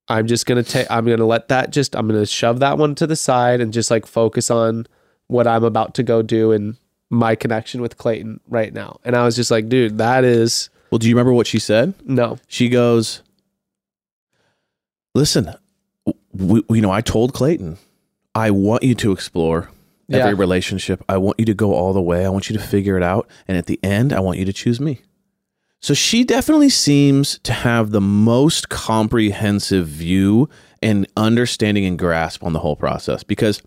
I'm 0.09 0.27
just 0.27 0.45
gonna 0.45 0.63
take. 0.63 0.85
I'm 0.91 1.05
gonna 1.05 1.25
let 1.25 1.47
that 1.47 1.71
just. 1.71 1.95
I'm 1.95 2.07
gonna 2.07 2.25
shove 2.25 2.59
that 2.59 2.77
one 2.77 2.93
to 2.95 3.07
the 3.07 3.15
side 3.15 3.61
and 3.61 3.71
just 3.71 3.89
like 3.89 4.05
focus 4.05 4.51
on 4.51 4.85
what 5.27 5.47
I'm 5.47 5.63
about 5.63 5.95
to 5.95 6.03
go 6.03 6.21
do 6.21 6.51
and 6.51 6.75
my 7.09 7.35
connection 7.35 7.81
with 7.81 7.97
Clayton 7.97 8.41
right 8.49 8.73
now. 8.73 8.99
And 9.05 9.15
I 9.15 9.23
was 9.23 9.37
just 9.37 9.49
like, 9.49 9.69
dude, 9.69 9.97
that 9.99 10.25
is 10.25 10.69
Well, 10.91 10.99
do 10.99 11.07
you 11.07 11.15
remember 11.15 11.31
what 11.31 11.47
she 11.47 11.59
said? 11.59 11.93
no. 12.03 12.37
She 12.49 12.67
goes, 12.67 13.21
"Listen, 15.15 15.53
we, 16.33 16.61
you 16.69 16.81
know, 16.81 16.91
I 16.91 17.01
told 17.01 17.33
Clayton, 17.33 17.77
I 18.35 18.51
want 18.51 18.83
you 18.83 18.95
to 18.95 19.11
explore 19.11 19.69
every 20.11 20.31
Yeah. 20.31 20.37
relationship. 20.37 21.03
I 21.07 21.17
want 21.17 21.39
you 21.39 21.45
to 21.45 21.53
go 21.53 21.73
all 21.73 21.93
the 21.93 22.01
way. 22.01 22.25
I 22.25 22.29
want 22.29 22.49
you 22.49 22.57
to 22.57 22.61
figure 22.63 22.97
it 22.97 23.03
out, 23.03 23.27
and 23.47 23.57
at 23.57 23.67
the 23.67 23.79
end, 23.83 24.11
I 24.13 24.19
want 24.19 24.37
you 24.39 24.45
to 24.45 24.53
choose 24.53 24.79
me." 24.79 25.01
So 25.79 25.93
she 25.93 26.23
definitely 26.23 26.69
seems 26.69 27.39
to 27.43 27.51
have 27.53 27.91
the 27.91 28.01
most 28.01 28.69
comprehensive 28.69 29.87
view 29.87 30.49
and 30.81 31.07
understanding 31.17 31.85
and 31.85 31.99
grasp 31.99 32.43
on 32.43 32.53
the 32.53 32.59
whole 32.59 32.75
process 32.75 33.23
because 33.23 33.61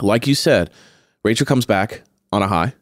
like 0.00 0.26
you 0.26 0.34
said, 0.34 0.70
Rachel 1.22 1.46
comes 1.46 1.66
back 1.66 2.02
on 2.32 2.42
a 2.42 2.48
high 2.48 2.72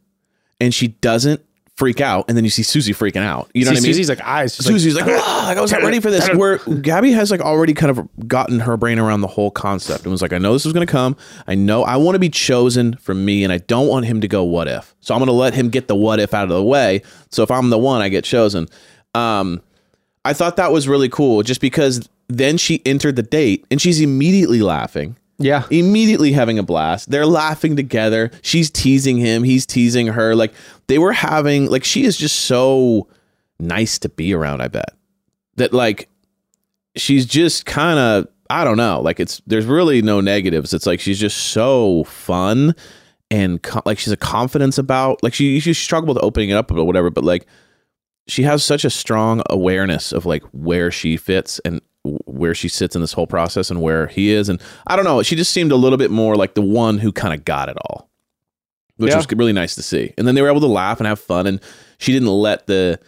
and 0.61 0.73
she 0.73 0.89
doesn't 0.89 1.43
freak 1.77 2.01
out 2.01 2.27
and 2.29 2.37
then 2.37 2.45
you 2.45 2.51
see 2.51 2.63
Susie 2.63 2.93
freaking 2.93 3.23
out. 3.23 3.51
You 3.55 3.65
know 3.65 3.71
See, 3.71 3.75
what 3.75 3.79
I 3.79 3.83
mean? 3.83 3.93
Susie's 3.93 4.09
like 4.09 4.21
eyes. 4.21 4.55
Susie's 4.55 4.95
like, 4.95 5.07
"Ah, 5.09 5.45
like, 5.49 5.59
I 5.59 5.61
was 5.61 5.73
not 5.73 5.83
ready 5.83 6.01
for 6.01 6.11
this. 6.11 6.29
Where 6.35 6.59
Gabby 6.59 7.13
has 7.13 7.31
like 7.31 7.41
already 7.41 7.75
kind 7.75 7.91
of 7.91 8.29
gotten 8.29 8.61
her 8.61 8.77
brain 8.77 8.99
around 8.99 9.23
the 9.23 9.27
whole 9.27 9.51
concept 9.51 10.05
and 10.05 10.13
was 10.13 10.23
like, 10.23 10.33
I 10.33 10.39
know 10.39 10.53
this 10.53 10.67
is 10.67 10.73
going 10.73 10.87
to 10.87 10.91
come. 10.91 11.17
I 11.47 11.55
know 11.55 11.83
I 11.83 11.97
want 11.97 12.15
to 12.15 12.19
be 12.19 12.29
chosen 12.29 12.95
for 12.97 13.15
me, 13.15 13.43
and 13.45 13.53
I 13.53 13.59
don't 13.59 13.89
want 13.89 14.07
him 14.07 14.21
to 14.21 14.29
go 14.29 14.45
what 14.45 14.69
if. 14.69 14.95
So 15.01 15.15
I'm 15.15 15.19
going 15.19 15.27
to 15.29 15.33
let 15.33 15.55
him 15.55 15.71
get 15.71 15.89
the 15.89 15.97
what 15.97 16.21
if 16.21 16.35
out 16.35 16.45
of 16.45 16.51
the 16.51 16.63
way. 16.63 17.03
So 17.31 17.43
if 17.43 17.51
I'm 17.51 17.71
the 17.71 17.79
one, 17.79 18.03
I 18.03 18.09
get 18.09 18.25
chosen. 18.25 18.69
Um, 19.15 19.63
I 20.25 20.35
thought 20.35 20.57
that 20.57 20.73
was 20.73 20.87
really 20.87 21.09
cool, 21.09 21.43
just 21.43 21.61
because 21.61 22.09
then 22.29 22.57
she 22.57 22.81
entered 22.87 23.17
the 23.17 23.23
date 23.23 23.67
and 23.71 23.81
she's 23.81 24.01
immediately 24.01 24.63
laughing 24.63 25.17
yeah. 25.43 25.67
immediately 25.71 26.33
having 26.33 26.59
a 26.59 26.63
blast. 26.63 27.11
They're 27.11 27.27
laughing 27.27 27.77
together. 27.77 28.31
She's 28.43 28.71
teasing 28.71 29.19
him. 29.19 29.43
He's 29.43 29.67
teasing 29.67 30.07
her. 30.09 30.35
Like 30.35 30.53
they 30.87 30.99
were 30.99 31.13
having, 31.13 31.67
like, 31.67 31.85
she 31.85 32.05
is 32.05 32.17
just 32.17 32.41
so 32.41 33.09
nice 33.59 33.99
to 34.01 34.09
be 34.09 34.35
around, 34.35 34.61
I 34.61 34.69
bet. 34.69 34.95
That, 35.57 35.73
like, 35.73 36.09
she's 36.97 37.27
just 37.27 37.67
kind 37.67 37.99
of, 37.99 38.29
I 38.51 38.65
don't 38.65 38.77
know. 38.77 39.01
Like, 39.01 39.21
it's, 39.21 39.41
there's 39.47 39.67
really 39.67 40.03
no 40.03 40.21
negatives. 40.21 40.75
It's 40.75 40.87
like 40.87 41.01
she's 41.01 41.21
just 41.21 41.39
so 41.39 42.05
fun 42.05 42.75
and, 43.31 43.63
co- 43.63 43.83
like, 43.85 43.99
she's 43.99 44.13
a 44.13 44.17
confidence 44.17 44.79
about, 44.79 45.23
like, 45.23 45.35
she, 45.35 45.61
she 45.61 45.75
struggled 45.75 46.15
with 46.15 46.25
opening 46.25 46.51
it 46.51 46.55
up 46.55 46.71
or 46.71 46.85
whatever, 46.85 47.11
but, 47.11 47.25
like, 47.25 47.47
she 48.27 48.43
has 48.43 48.65
such 48.65 48.85
a 48.85 48.91
strong 48.91 49.43
awareness 49.49 50.13
of, 50.13 50.27
like, 50.27 50.43
where 50.53 50.91
she 50.91 51.17
fits 51.17 51.59
and, 51.65 51.81
where 52.05 52.55
she 52.55 52.69
sits 52.69 52.95
in 52.97 53.01
this 53.01 53.13
whole 53.13 53.27
process 53.27 53.71
and 53.71 53.81
where 53.81 54.09
he 54.09 54.31
is. 54.31 54.49
And 54.49 54.61
I 54.87 54.97
don't 54.97 55.05
know 55.05 55.23
she 55.23 55.37
just 55.37 55.53
seemed 55.53 55.71
a 55.73 55.77
little 55.77 55.99
bit 55.99 56.11
more 56.11 56.35
like 56.37 56.55
the 56.55 56.63
one 56.63 56.99
who 56.99 57.13
kind 57.13 57.33
of 57.35 57.45
got 57.45 57.69
it 57.69 57.77
all 57.87 58.09
which 58.99 59.11
Yeah. 59.11 59.17
was 59.17 59.27
really 59.33 59.53
nice 59.55 59.75
to 59.77 59.83
see. 59.83 60.13
And 60.19 60.29
then 60.29 60.35
they 60.35 60.43
were 60.43 60.51
able 60.51 60.61
to 60.61 60.67
laugh 60.67 61.01
and 61.01 61.07
have 61.07 61.19
fun 61.19 61.47
and 61.47 61.61
she 61.99 62.13
didn't 62.13 62.29
let 62.29 62.67
the 62.67 63.01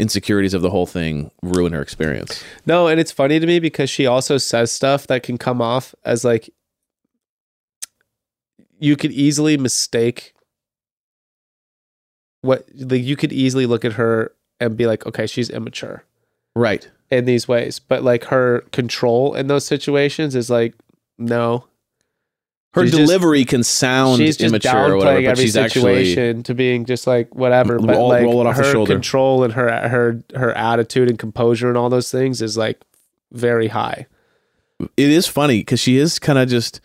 insecurities 0.00 0.54
of 0.54 0.62
the 0.62 0.70
whole 0.70 0.86
thing 0.86 1.30
ruin 1.42 1.72
her 1.72 1.82
experience. 1.82 2.42
No, 2.64 2.86
and 2.86 2.98
it's 3.00 3.12
funny 3.12 3.38
to 3.40 3.46
me 3.46 3.58
because 3.58 3.90
she 3.90 4.06
also 4.06 4.38
says 4.38 4.72
stuff 4.72 5.06
that 5.08 5.22
can 5.22 5.36
come 5.38 5.60
off 5.60 5.94
as 6.04 6.24
like 6.24 6.48
you 8.78 8.96
could 8.96 9.12
easily 9.12 9.56
mistake 9.58 10.32
what 12.42 12.66
like 12.74 13.02
you 13.02 13.16
could 13.16 13.32
easily 13.32 13.66
look 13.66 13.84
at 13.84 13.94
her 13.94 14.32
and 14.60 14.76
be 14.76 14.86
like, 14.86 15.06
okay, 15.06 15.26
she's 15.26 15.50
immature. 15.50 16.04
Right 16.54 16.90
in 17.12 17.24
these 17.26 17.46
ways. 17.46 17.78
But 17.78 18.02
like 18.02 18.24
her 18.24 18.60
control 18.72 19.34
in 19.34 19.46
those 19.46 19.66
situations 19.66 20.34
is 20.34 20.50
like, 20.50 20.74
no. 21.18 21.66
her 22.74 22.82
She's 22.84 22.92
just- 22.92 23.00
delivery 23.02 23.44
can 23.44 23.62
sound 23.62 24.18
she's 24.18 24.36
just 24.38 24.48
immature 24.48 24.94
or 24.94 24.96
whatever 24.96 25.20
but 25.20 25.28
every 25.32 25.44
she's 25.44 25.56
actually 25.56 26.04
situation 26.04 26.42
to 26.44 26.54
being 26.54 26.84
just 26.86 27.06
like 27.06 27.34
whatever. 27.34 27.78
But 27.78 27.96
Roll- 27.96 28.08
like 28.08 28.22
roll 28.22 28.44
her 28.50 28.86
control 28.86 29.44
and 29.44 29.52
her 29.52 29.88
her 29.88 30.22
her 30.34 30.52
attitude 30.56 31.10
and 31.10 31.18
composure 31.18 31.68
and 31.68 31.76
all 31.76 31.90
those 31.90 32.10
things 32.10 32.40
is 32.40 32.56
like 32.56 32.80
very 33.30 33.68
high. 33.68 34.06
it 34.96 35.10
is 35.10 35.26
funny 35.28 35.58
because 35.58 35.80
she 35.80 35.96
is 35.98 36.18
kind 36.18 36.38
of 36.38 36.48
just 36.48 36.80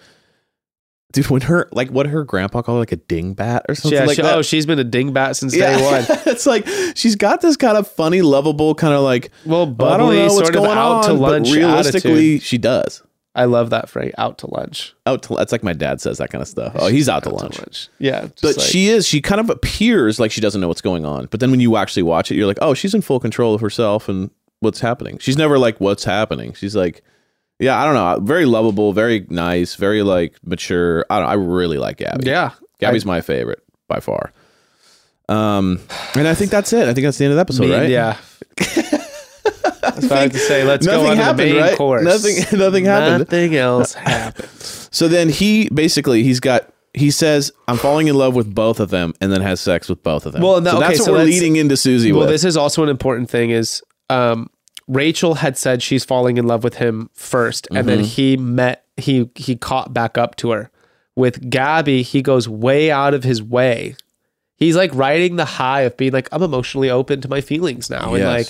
dude 1.13 1.29
when 1.29 1.41
her 1.41 1.67
like 1.71 1.89
what 1.89 2.07
her 2.07 2.23
grandpa 2.23 2.61
called 2.61 2.75
her, 2.77 2.79
like 2.79 2.91
a 2.91 2.97
dingbat 2.97 3.61
or 3.69 3.75
something 3.75 3.97
Yeah, 3.99 4.05
like 4.05 4.15
she- 4.17 4.21
that 4.21 4.35
oh, 4.37 4.41
she's 4.41 4.65
been 4.65 4.79
a 4.79 4.85
dingbat 4.85 5.35
since 5.35 5.53
day 5.53 5.81
one. 6.09 6.19
it's 6.25 6.45
like 6.45 6.67
she's 6.95 7.15
got 7.15 7.41
this 7.41 7.55
kind 7.57 7.77
of 7.77 7.87
funny, 7.87 8.21
lovable, 8.21 8.75
kind 8.75 8.93
of 8.93 9.01
like 9.01 9.31
Well, 9.45 9.65
"Well, 9.67 9.89
I 9.89 9.97
don't 9.97 10.07
bubbly, 10.09 10.17
know 10.27 10.33
what's 10.33 10.49
of 10.49 10.55
going 10.55 10.77
out 10.77 11.03
to 11.03 11.11
on," 11.11 11.19
but 11.19 11.31
lunch 11.31 11.51
realistically, 11.51 12.11
attitude. 12.35 12.41
she 12.43 12.57
does. 12.57 13.03
I 13.35 13.45
love 13.45 13.69
that 13.69 13.87
phrase, 13.87 14.13
out 14.17 14.39
to 14.39 14.49
lunch. 14.51 14.95
Out 15.05 15.21
to 15.23 15.35
that's 15.35 15.51
like 15.51 15.61
my 15.61 15.73
dad 15.73 16.01
says 16.01 16.17
that 16.17 16.31
kind 16.31 16.41
of 16.41 16.47
stuff. 16.47 16.73
Oh, 16.75 16.87
he's 16.87 17.07
out 17.07 17.21
to 17.23 17.29
lunch. 17.29 17.87
Yeah, 17.99 18.29
But 18.41 18.57
like- 18.57 18.65
she 18.65 18.87
is. 18.87 19.07
She 19.07 19.21
kind 19.21 19.39
of 19.39 19.51
appears 19.51 20.19
like 20.19 20.31
she 20.31 20.41
doesn't 20.41 20.59
know 20.59 20.67
what's 20.67 20.81
going 20.81 21.05
on. 21.05 21.27
But 21.29 21.39
then 21.39 21.51
when 21.51 21.59
you 21.59 21.77
actually 21.77 22.01
watch 22.01 22.31
it, 22.31 22.35
you're 22.35 22.47
like, 22.47 22.57
oh, 22.63 22.73
she's 22.73 22.95
in 22.95 23.01
full 23.03 23.19
control 23.19 23.53
of 23.53 23.61
herself 23.61 24.09
and 24.09 24.31
what's 24.61 24.79
happening. 24.79 25.19
She's 25.19 25.37
never 25.37 25.59
like, 25.59 25.79
what's 25.79 26.03
happening. 26.03 26.53
She's 26.53 26.75
like, 26.75 27.03
yeah, 27.59 27.81
I 27.81 27.85
don't 27.85 27.93
know. 27.95 28.25
Very 28.25 28.45
lovable, 28.45 28.93
very 28.93 29.25
nice, 29.29 29.75
very 29.75 30.03
like 30.03 30.35
mature. 30.45 31.05
I 31.09 31.19
don't. 31.19 31.29
I 31.29 31.33
really 31.33 31.77
like 31.77 31.97
Gabby. 31.97 32.27
yeah, 32.29 32.51
Gabby's 32.79 33.05
my 33.05 33.21
favorite 33.21 33.63
by 33.87 33.99
far. 33.99 34.31
Um, 35.29 35.79
and 36.15 36.27
I 36.27 36.33
think 36.35 36.51
that's 36.51 36.71
it. 36.73 36.87
I 36.87 36.93
think 36.93 37.03
that's 37.05 37.17
the 37.17 37.25
end 37.25 37.31
of 37.33 37.35
the 37.35 37.41
episode, 37.41 37.63
Me- 37.67 37.73
right? 37.75 37.89
Yeah. 37.89 38.17
That's 39.81 40.03
what 40.03 40.11
I 40.11 40.21
have 40.23 40.31
to 40.33 40.37
say. 40.39 40.63
Let's 40.63 40.85
go 40.85 40.91
Nothing 41.03 41.07
on 41.07 41.11
to 41.11 41.17
the 41.17 41.23
happened, 41.23 41.51
main 41.53 41.61
right? 41.61 41.77
course. 41.77 42.03
Nothing- 42.03 42.35
nothing 42.59 42.85
happened. 42.85 43.19
Nothing 43.19 43.55
else 43.55 43.93
happened. 43.93 44.49
So 44.89 45.07
then 45.07 45.29
he 45.29 45.69
basically 45.69 46.23
he's 46.23 46.39
got 46.39 46.73
he 46.93 47.11
says 47.11 47.51
I'm 47.67 47.77
falling 47.77 48.07
in 48.07 48.15
love 48.15 48.33
with 48.35 48.53
both 48.55 48.79
of 48.79 48.89
them 48.89 49.13
and 49.21 49.31
then 49.31 49.41
has 49.41 49.59
sex 49.61 49.89
with 49.89 50.01
both 50.01 50.25
of 50.25 50.33
them. 50.33 50.41
Well, 50.41 50.59
no, 50.59 50.71
so 50.71 50.79
that's 50.79 50.91
okay, 50.93 50.99
what 50.99 51.05
so 51.05 51.13
we're 51.13 51.23
leading 51.25 51.55
into 51.57 51.77
Susie 51.77 52.11
Well, 52.11 52.21
with. 52.21 52.29
this 52.29 52.43
is 52.43 52.57
also 52.57 52.81
an 52.83 52.89
important 52.89 53.29
thing. 53.29 53.51
Is 53.51 53.83
um, 54.09 54.49
Rachel 54.87 55.35
had 55.35 55.57
said 55.57 55.83
she's 55.83 56.05
falling 56.05 56.37
in 56.37 56.47
love 56.47 56.63
with 56.63 56.75
him 56.75 57.09
1st 57.17 57.67
and 57.69 57.77
Mm-hmm. 57.79 57.87
then 57.87 58.03
he 58.03 58.37
met 58.37 58.85
he 58.95 59.29
he 59.35 59.55
caught 59.55 59.93
back 59.93 60.17
up 60.17 60.35
to 60.37 60.51
her. 60.51 60.71
With 61.15 61.49
Gabby, 61.49 62.03
he 62.03 62.21
goes 62.21 62.47
way 62.47 62.91
out 62.91 63.13
of 63.13 63.23
his 63.23 63.41
way. 63.43 63.95
He's 64.55 64.75
like 64.75 64.93
riding 64.93 65.35
the 65.35 65.45
high 65.45 65.81
of 65.81 65.97
being 65.97 66.13
like, 66.13 66.29
I'm 66.31 66.41
emotionally 66.43 66.89
open 66.89 67.21
to 67.21 67.27
my 67.29 67.41
feelings 67.41 67.89
now, 67.89 68.13
and 68.13 68.23
like 68.23 68.47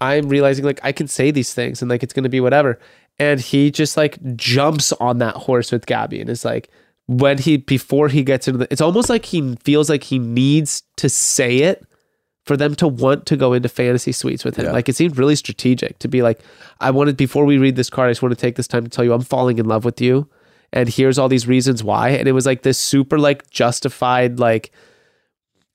I'm 0.00 0.28
realizing 0.28 0.64
like 0.64 0.80
I 0.82 0.92
can 0.92 1.08
say 1.08 1.30
these 1.30 1.52
things 1.54 1.82
and 1.82 1.90
like 1.90 2.02
it's 2.02 2.12
gonna 2.12 2.28
be 2.28 2.40
whatever. 2.40 2.78
And 3.18 3.40
he 3.40 3.70
just 3.70 3.96
like 3.96 4.18
jumps 4.36 4.92
on 4.94 5.18
that 5.18 5.34
horse 5.34 5.70
with 5.72 5.84
Gabby 5.86 6.20
and 6.20 6.30
is 6.30 6.44
like 6.44 6.70
when 7.06 7.36
he 7.38 7.56
before 7.58 8.08
he 8.08 8.22
gets 8.22 8.46
into 8.48 8.58
the 8.58 8.68
it's 8.70 8.80
almost 8.80 9.10
like 9.10 9.24
he 9.26 9.56
feels 9.56 9.90
like 9.90 10.04
he 10.04 10.18
needs 10.18 10.82
to 10.96 11.08
say 11.08 11.58
it 11.58 11.84
for 12.44 12.56
them 12.56 12.74
to 12.74 12.88
want 12.88 13.26
to 13.26 13.36
go 13.36 13.52
into 13.52 13.68
fantasy 13.68 14.12
suites 14.12 14.44
with 14.44 14.56
him. 14.56 14.66
Yeah. 14.66 14.72
Like 14.72 14.88
it 14.88 14.96
seemed 14.96 15.16
really 15.16 15.36
strategic 15.36 15.98
to 16.00 16.08
be 16.08 16.22
like, 16.22 16.40
I 16.80 16.90
wanted 16.90 17.16
before 17.16 17.44
we 17.44 17.58
read 17.58 17.76
this 17.76 17.90
card, 17.90 18.08
I 18.08 18.10
just 18.10 18.22
want 18.22 18.34
to 18.34 18.40
take 18.40 18.56
this 18.56 18.66
time 18.66 18.84
to 18.84 18.90
tell 18.90 19.04
you 19.04 19.12
I'm 19.12 19.22
falling 19.22 19.58
in 19.58 19.66
love 19.66 19.84
with 19.84 20.00
you. 20.00 20.28
And 20.72 20.88
here's 20.88 21.18
all 21.18 21.28
these 21.28 21.46
reasons 21.46 21.84
why. 21.84 22.10
And 22.10 22.26
it 22.26 22.32
was 22.32 22.46
like 22.46 22.62
this 22.62 22.78
super 22.78 23.18
like 23.18 23.48
justified, 23.50 24.38
like, 24.40 24.72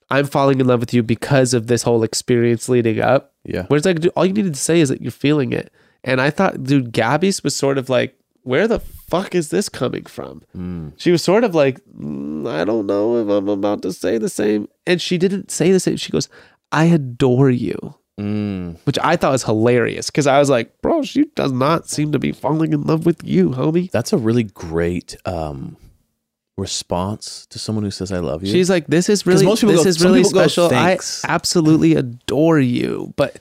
I'm 0.10 0.26
falling 0.26 0.60
in 0.60 0.68
love 0.68 0.80
with 0.80 0.94
you 0.94 1.04
because 1.04 1.54
of 1.54 1.68
this 1.68 1.84
whole 1.84 2.04
experience 2.04 2.68
leading 2.68 3.00
up. 3.00 3.34
Yeah. 3.44 3.66
Whereas 3.68 3.86
like 3.86 4.00
dude, 4.00 4.12
all 4.16 4.26
you 4.26 4.34
needed 4.34 4.54
to 4.54 4.60
say 4.60 4.80
is 4.80 4.90
that 4.90 5.02
you're 5.02 5.12
feeling 5.12 5.54
it. 5.54 5.72
And 6.04 6.20
I 6.22 6.30
thought, 6.30 6.64
dude, 6.64 6.92
Gabby's 6.92 7.44
was 7.44 7.56
sort 7.56 7.78
of 7.78 7.90
like, 7.90 8.18
where 8.44 8.68
the 8.68 8.80
fuck 8.80 9.36
is 9.36 9.50
this 9.50 9.68
coming 9.68 10.06
from? 10.06 10.42
Mm. 10.56 10.94
She 10.98 11.12
was 11.12 11.22
sort 11.22 11.44
of 11.44 11.54
like, 11.54 11.82
"Mm, 12.00 12.48
I 12.48 12.64
don't 12.64 12.86
know 12.86 13.18
if 13.18 13.28
I'm 13.28 13.50
about 13.50 13.82
to 13.82 13.92
say 13.92 14.18
the 14.18 14.30
same. 14.30 14.70
And 14.86 15.02
she 15.02 15.18
didn't 15.18 15.52
say 15.52 15.74
the 15.74 15.82
same. 15.82 15.98
She 15.98 16.14
goes, 16.14 16.30
I 16.72 16.86
adore 16.86 17.50
you, 17.50 17.96
Mm. 18.20 18.78
which 18.86 18.98
I 19.04 19.16
thought 19.16 19.32
was 19.32 19.44
hilarious 19.44 20.08
because 20.10 20.26
I 20.28 20.40
was 20.40 20.50
like, 20.50 20.82
bro, 20.82 21.04
she 21.04 21.26
does 21.36 21.52
not 21.52 21.88
seem 21.88 22.12
to 22.14 22.20
be 22.20 22.32
falling 22.32 22.74
in 22.74 22.82
love 22.82 23.06
with 23.06 23.24
you, 23.24 23.52
homie. 23.52 23.92
That's 23.92 24.12
a 24.12 24.18
really 24.18 24.44
great 24.44 25.16
um, 25.26 25.78
response 26.58 27.46
to 27.52 27.60
someone 27.60 27.84
who 27.84 27.92
says 27.92 28.12
"I 28.12 28.20
love 28.20 28.44
you." 28.44 28.52
She's 28.52 28.70
like, 28.70 28.88
this 28.88 29.10
is 29.10 29.26
really, 29.26 29.46
most 29.46 29.62
people 29.62 29.76
this 29.76 29.84
go- 29.84 29.90
is 29.90 29.98
some 30.00 30.08
really 30.08 30.20
people 30.22 30.32
go, 30.34 30.40
special. 30.48 30.70
"Thanks." 30.70 31.24
I 31.26 31.30
absolutely 31.30 31.96
adore 31.96 32.60
you, 32.60 33.14
but. 33.16 33.38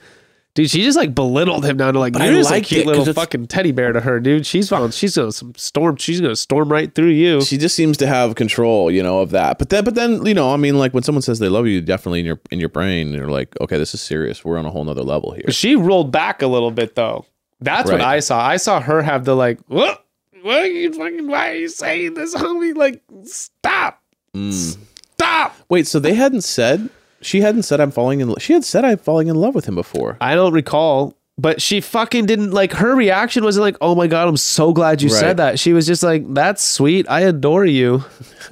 Dude, 0.56 0.70
she 0.70 0.82
just 0.82 0.96
like 0.96 1.14
belittled 1.14 1.66
him 1.66 1.76
down 1.76 1.92
to 1.94 2.00
like 2.00 2.14
But 2.14 2.22
you're 2.22 2.32
I 2.32 2.36
just 2.36 2.50
a 2.50 2.60
cute 2.62 2.86
little 2.86 3.04
fucking 3.12 3.46
teddy 3.46 3.72
bear 3.72 3.92
to 3.92 4.00
her, 4.00 4.18
dude. 4.20 4.46
She's 4.46 4.70
found 4.70 4.94
she's 4.94 5.14
gonna 5.14 5.30
some 5.30 5.54
storm. 5.54 5.96
She's 5.96 6.18
gonna 6.20 6.34
storm 6.34 6.72
right 6.72 6.92
through 6.94 7.10
you. 7.10 7.42
she 7.42 7.58
just 7.58 7.76
seems 7.76 7.98
to 7.98 8.06
have 8.06 8.36
control, 8.36 8.90
you 8.90 9.02
know, 9.02 9.20
of 9.20 9.30
that. 9.30 9.58
But 9.58 9.68
then, 9.68 9.84
but 9.84 9.94
then, 9.94 10.24
you 10.24 10.32
know, 10.32 10.52
I 10.52 10.56
mean, 10.56 10.78
like 10.78 10.94
when 10.94 11.02
someone 11.02 11.20
says 11.20 11.38
they 11.40 11.50
love 11.50 11.66
you, 11.66 11.82
definitely 11.82 12.20
in 12.20 12.26
your 12.26 12.40
in 12.50 12.58
your 12.58 12.70
brain, 12.70 13.12
you're 13.12 13.28
like, 13.30 13.54
okay, 13.60 13.76
this 13.76 13.92
is 13.92 14.00
serious. 14.00 14.44
We're 14.46 14.56
on 14.56 14.64
a 14.64 14.70
whole 14.70 14.82
nother 14.82 15.02
level 15.02 15.32
here. 15.32 15.50
She 15.50 15.76
rolled 15.76 16.10
back 16.10 16.40
a 16.40 16.46
little 16.46 16.70
bit 16.70 16.94
though. 16.94 17.26
That's 17.60 17.90
what 17.90 18.00
I 18.00 18.20
saw. 18.20 18.42
I 18.42 18.56
saw 18.56 18.80
her 18.80 19.02
have 19.02 19.26
the 19.26 19.36
like, 19.36 19.60
what? 19.66 20.04
What 20.42 20.58
are 20.62 20.66
you 20.66 20.92
fucking? 20.92 21.26
Why 21.26 21.50
are 21.50 21.54
you 21.54 21.68
saying 21.68 22.14
this, 22.14 22.34
homie? 22.34 22.74
Like, 22.74 23.02
stop, 23.24 24.02
Mm. 24.34 24.76
stop. 25.14 25.56
Wait, 25.68 25.86
so 25.86 25.98
they 25.98 26.14
hadn't 26.14 26.42
said 26.44 26.88
she 27.26 27.40
hadn't 27.40 27.62
said 27.64 27.80
I'm 27.80 27.90
falling 27.90 28.20
in. 28.20 28.28
lo- 28.28 28.36
She 28.38 28.52
had 28.52 28.64
said 28.64 28.84
I'm 28.84 28.98
falling 28.98 29.28
in 29.28 29.34
love 29.36 29.54
with 29.54 29.66
him 29.66 29.74
before. 29.74 30.16
I 30.20 30.34
don't 30.34 30.52
recall, 30.52 31.14
but 31.38 31.60
she 31.60 31.80
fucking 31.80 32.26
didn't 32.26 32.52
like. 32.52 32.72
Her 32.72 32.94
reaction 32.94 33.44
wasn't 33.44 33.62
like, 33.64 33.76
"Oh 33.80 33.94
my 33.94 34.06
god, 34.06 34.28
I'm 34.28 34.36
so 34.36 34.72
glad 34.72 35.02
you 35.02 35.08
Right. 35.10 35.18
said 35.20 35.36
that." 35.38 35.58
She 35.58 35.72
was 35.72 35.86
just 35.86 36.02
like, 36.02 36.24
"That's 36.32 36.62
sweet. 36.64 37.04
I 37.10 37.20
adore 37.20 37.66
you." 37.66 38.04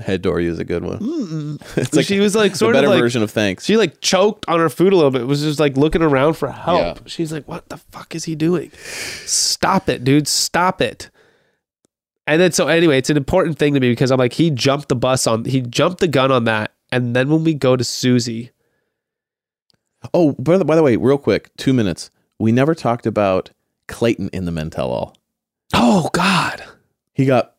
I 0.08 0.12
adore 0.12 0.40
you 0.40 0.50
is 0.50 0.58
a 0.58 0.64
good 0.64 0.82
one. 0.84 1.58
it's 1.76 1.94
Like, 1.94 2.04
she 2.04 2.18
was 2.18 2.34
like 2.34 2.52
the 2.52 2.58
sort 2.58 2.74
better 2.74 2.88
of 2.88 2.92
like 2.94 3.00
version 3.00 3.22
of 3.22 3.30
thanks. 3.30 3.64
she 3.64 3.76
like 3.76 4.00
choked 4.00 4.44
on 4.48 4.58
her 4.58 4.68
food 4.68 4.92
a 4.92 4.96
little 4.96 5.12
bit. 5.12 5.26
Was 5.26 5.40
just 5.42 5.60
like 5.60 5.76
looking 5.76 6.02
around 6.02 6.34
for 6.34 6.50
help. 6.50 6.98
Yeah. 6.98 7.02
She's 7.06 7.32
like, 7.32 7.46
"What 7.48 7.68
the 7.68 7.76
fuck 7.76 8.14
is 8.14 8.24
he 8.24 8.34
doing? 8.34 8.70
Stop 9.24 9.88
it, 9.88 10.02
dude! 10.04 10.26
Stop 10.28 10.82
it!" 10.82 11.10
And 12.26 12.40
then 12.40 12.52
so 12.52 12.68
anyway, 12.68 12.98
it's 12.98 13.10
an 13.10 13.16
important 13.16 13.58
thing 13.58 13.74
to 13.74 13.80
me 13.80 13.90
because 13.90 14.10
I'm 14.10 14.18
like, 14.18 14.32
he 14.32 14.50
jumped 14.50 14.88
the 14.88 14.96
bus 14.96 15.26
on, 15.26 15.44
he 15.44 15.60
jumped 15.60 16.00
the 16.00 16.08
gun 16.08 16.32
on 16.32 16.44
that, 16.44 16.72
and 16.90 17.14
then 17.14 17.28
when 17.28 17.44
we 17.44 17.52
go 17.54 17.76
to 17.76 17.84
Susie, 17.84 18.50
oh, 20.12 20.32
by 20.32 20.58
the, 20.58 20.64
by 20.64 20.76
the 20.76 20.82
way, 20.82 20.96
real 20.96 21.18
quick, 21.18 21.50
two 21.56 21.72
minutes. 21.72 22.10
We 22.38 22.52
never 22.52 22.74
talked 22.74 23.06
about 23.06 23.50
Clayton 23.88 24.28
in 24.32 24.44
the 24.44 24.52
men 24.52 24.70
tell 24.70 24.90
all. 24.90 25.16
oh 25.72 26.10
god, 26.12 26.62
He 27.14 27.24
got 27.26 27.54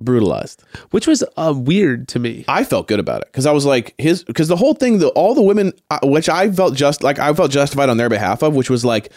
brutalized. 0.00 0.62
which 0.90 1.06
was 1.06 1.22
uh, 1.36 1.52
weird 1.56 2.08
to 2.08 2.18
me. 2.18 2.44
I 2.48 2.64
felt 2.64 2.88
good 2.88 3.00
about 3.00 3.22
it 3.22 3.28
because 3.32 3.46
I 3.46 3.52
was 3.52 3.66
like 3.66 3.94
his 3.98 4.24
because 4.24 4.48
the 4.48 4.56
whole 4.56 4.74
thing, 4.74 4.98
the 4.98 5.08
all 5.10 5.34
the 5.34 5.42
women, 5.42 5.72
uh, 5.90 5.98
which 6.04 6.28
I 6.28 6.50
felt 6.50 6.74
just 6.74 7.02
like 7.02 7.18
I 7.18 7.32
felt 7.34 7.50
justified 7.50 7.88
on 7.88 7.96
their 7.96 8.08
behalf 8.08 8.42
of, 8.42 8.54
which 8.54 8.70
was 8.70 8.84
like 8.84 9.12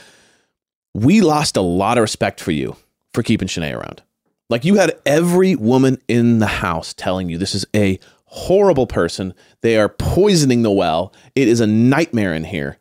we 0.93 1.21
lost 1.21 1.55
a 1.55 1.61
lot 1.61 1.97
of 1.97 2.01
respect 2.01 2.39
for 2.41 2.51
you 2.51 2.75
for 3.13 3.23
keeping 3.23 3.47
Shanae 3.47 3.75
around. 3.77 4.01
Like 4.49 4.65
you 4.65 4.75
had 4.75 4.99
every 5.05 5.55
woman 5.55 6.01
in 6.09 6.39
the 6.39 6.47
house 6.47 6.93
telling 6.93 7.29
you 7.29 7.37
this 7.37 7.55
is 7.55 7.65
a 7.75 7.97
horrible 8.31 8.87
person. 8.87 9.33
They 9.61 9.77
are 9.77 9.89
poisoning 9.89 10.63
the 10.63 10.71
well. 10.71 11.13
It 11.35 11.49
is 11.49 11.59
a 11.59 11.67
nightmare 11.67 12.33
in 12.33 12.45
here. 12.45 12.77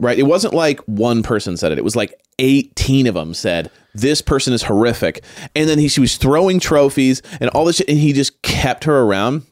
Right? 0.00 0.18
It 0.18 0.24
wasn't 0.24 0.54
like 0.54 0.78
one 0.82 1.24
person 1.24 1.56
said 1.56 1.72
it. 1.72 1.78
It 1.78 1.84
was 1.84 1.96
like 1.96 2.14
18 2.38 3.08
of 3.08 3.14
them 3.14 3.34
said 3.34 3.70
this 3.92 4.22
person 4.22 4.52
is 4.52 4.62
horrific. 4.62 5.24
And 5.56 5.68
then 5.68 5.80
he 5.80 5.88
she 5.88 6.00
was 6.00 6.16
throwing 6.16 6.60
trophies 6.60 7.20
and 7.40 7.50
all 7.50 7.64
this 7.64 7.76
shit 7.76 7.88
and 7.88 7.98
he 7.98 8.12
just 8.12 8.40
kept 8.42 8.84
her 8.84 9.00
around. 9.00 9.42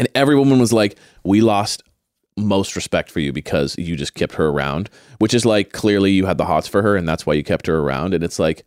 And 0.00 0.08
every 0.16 0.36
woman 0.36 0.58
was 0.58 0.72
like, 0.72 0.98
"We 1.22 1.40
lost 1.40 1.84
most 2.36 2.74
respect 2.74 3.10
for 3.10 3.20
you 3.20 3.32
because 3.32 3.78
you 3.78 3.94
just 3.94 4.14
kept 4.14 4.34
her 4.34 4.48
around," 4.48 4.90
which 5.20 5.32
is 5.32 5.46
like 5.46 5.72
clearly 5.72 6.10
you 6.10 6.26
had 6.26 6.38
the 6.38 6.46
hots 6.46 6.66
for 6.66 6.82
her 6.82 6.96
and 6.96 7.08
that's 7.08 7.24
why 7.24 7.34
you 7.34 7.44
kept 7.44 7.68
her 7.68 7.78
around 7.78 8.12
and 8.12 8.24
it's 8.24 8.40
like 8.40 8.64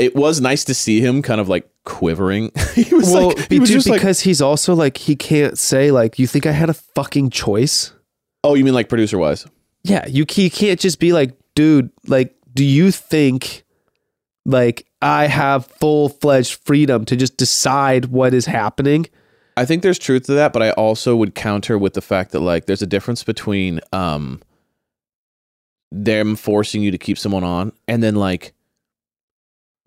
it 0.00 0.16
was 0.16 0.40
nice 0.40 0.64
to 0.64 0.74
see 0.74 1.00
him 1.00 1.22
kind 1.22 1.40
of 1.40 1.48
like 1.48 1.68
quivering. 1.84 2.50
he 2.74 2.94
was 2.94 3.10
Well, 3.10 3.28
like 3.28 3.48
he 3.50 3.60
was 3.60 3.68
dude, 3.68 3.76
just 3.76 3.88
like, 3.88 4.00
because 4.00 4.20
he's 4.20 4.40
also 4.40 4.74
like 4.74 4.96
he 4.96 5.14
can't 5.14 5.58
say 5.58 5.90
like, 5.90 6.18
"You 6.18 6.26
think 6.26 6.46
I 6.46 6.52
had 6.52 6.70
a 6.70 6.74
fucking 6.74 7.30
choice?" 7.30 7.92
"Oh, 8.42 8.54
you 8.54 8.64
mean 8.64 8.74
like 8.74 8.88
producer 8.88 9.18
wise?" 9.18 9.46
Yeah, 9.84 10.06
you 10.08 10.24
he 10.28 10.50
can't 10.50 10.80
just 10.80 10.98
be 10.98 11.12
like, 11.12 11.36
"Dude, 11.54 11.90
like, 12.06 12.34
do 12.54 12.64
you 12.64 12.90
think 12.90 13.64
like 14.46 14.86
I 15.02 15.26
have 15.26 15.66
full 15.66 16.08
fledged 16.08 16.54
freedom 16.64 17.04
to 17.04 17.16
just 17.16 17.36
decide 17.36 18.06
what 18.06 18.34
is 18.34 18.46
happening?" 18.46 19.06
I 19.56 19.66
think 19.66 19.82
there's 19.82 19.98
truth 19.98 20.24
to 20.24 20.32
that, 20.34 20.54
but 20.54 20.62
I 20.62 20.70
also 20.70 21.14
would 21.16 21.34
counter 21.34 21.76
with 21.76 21.92
the 21.92 22.00
fact 22.00 22.32
that 22.32 22.40
like 22.40 22.64
there's 22.64 22.82
a 22.82 22.86
difference 22.86 23.22
between 23.22 23.80
um 23.92 24.40
them 25.92 26.36
forcing 26.36 26.82
you 26.82 26.90
to 26.90 26.98
keep 26.98 27.18
someone 27.18 27.42
on 27.42 27.72
and 27.88 28.02
then 28.02 28.14
like 28.14 28.52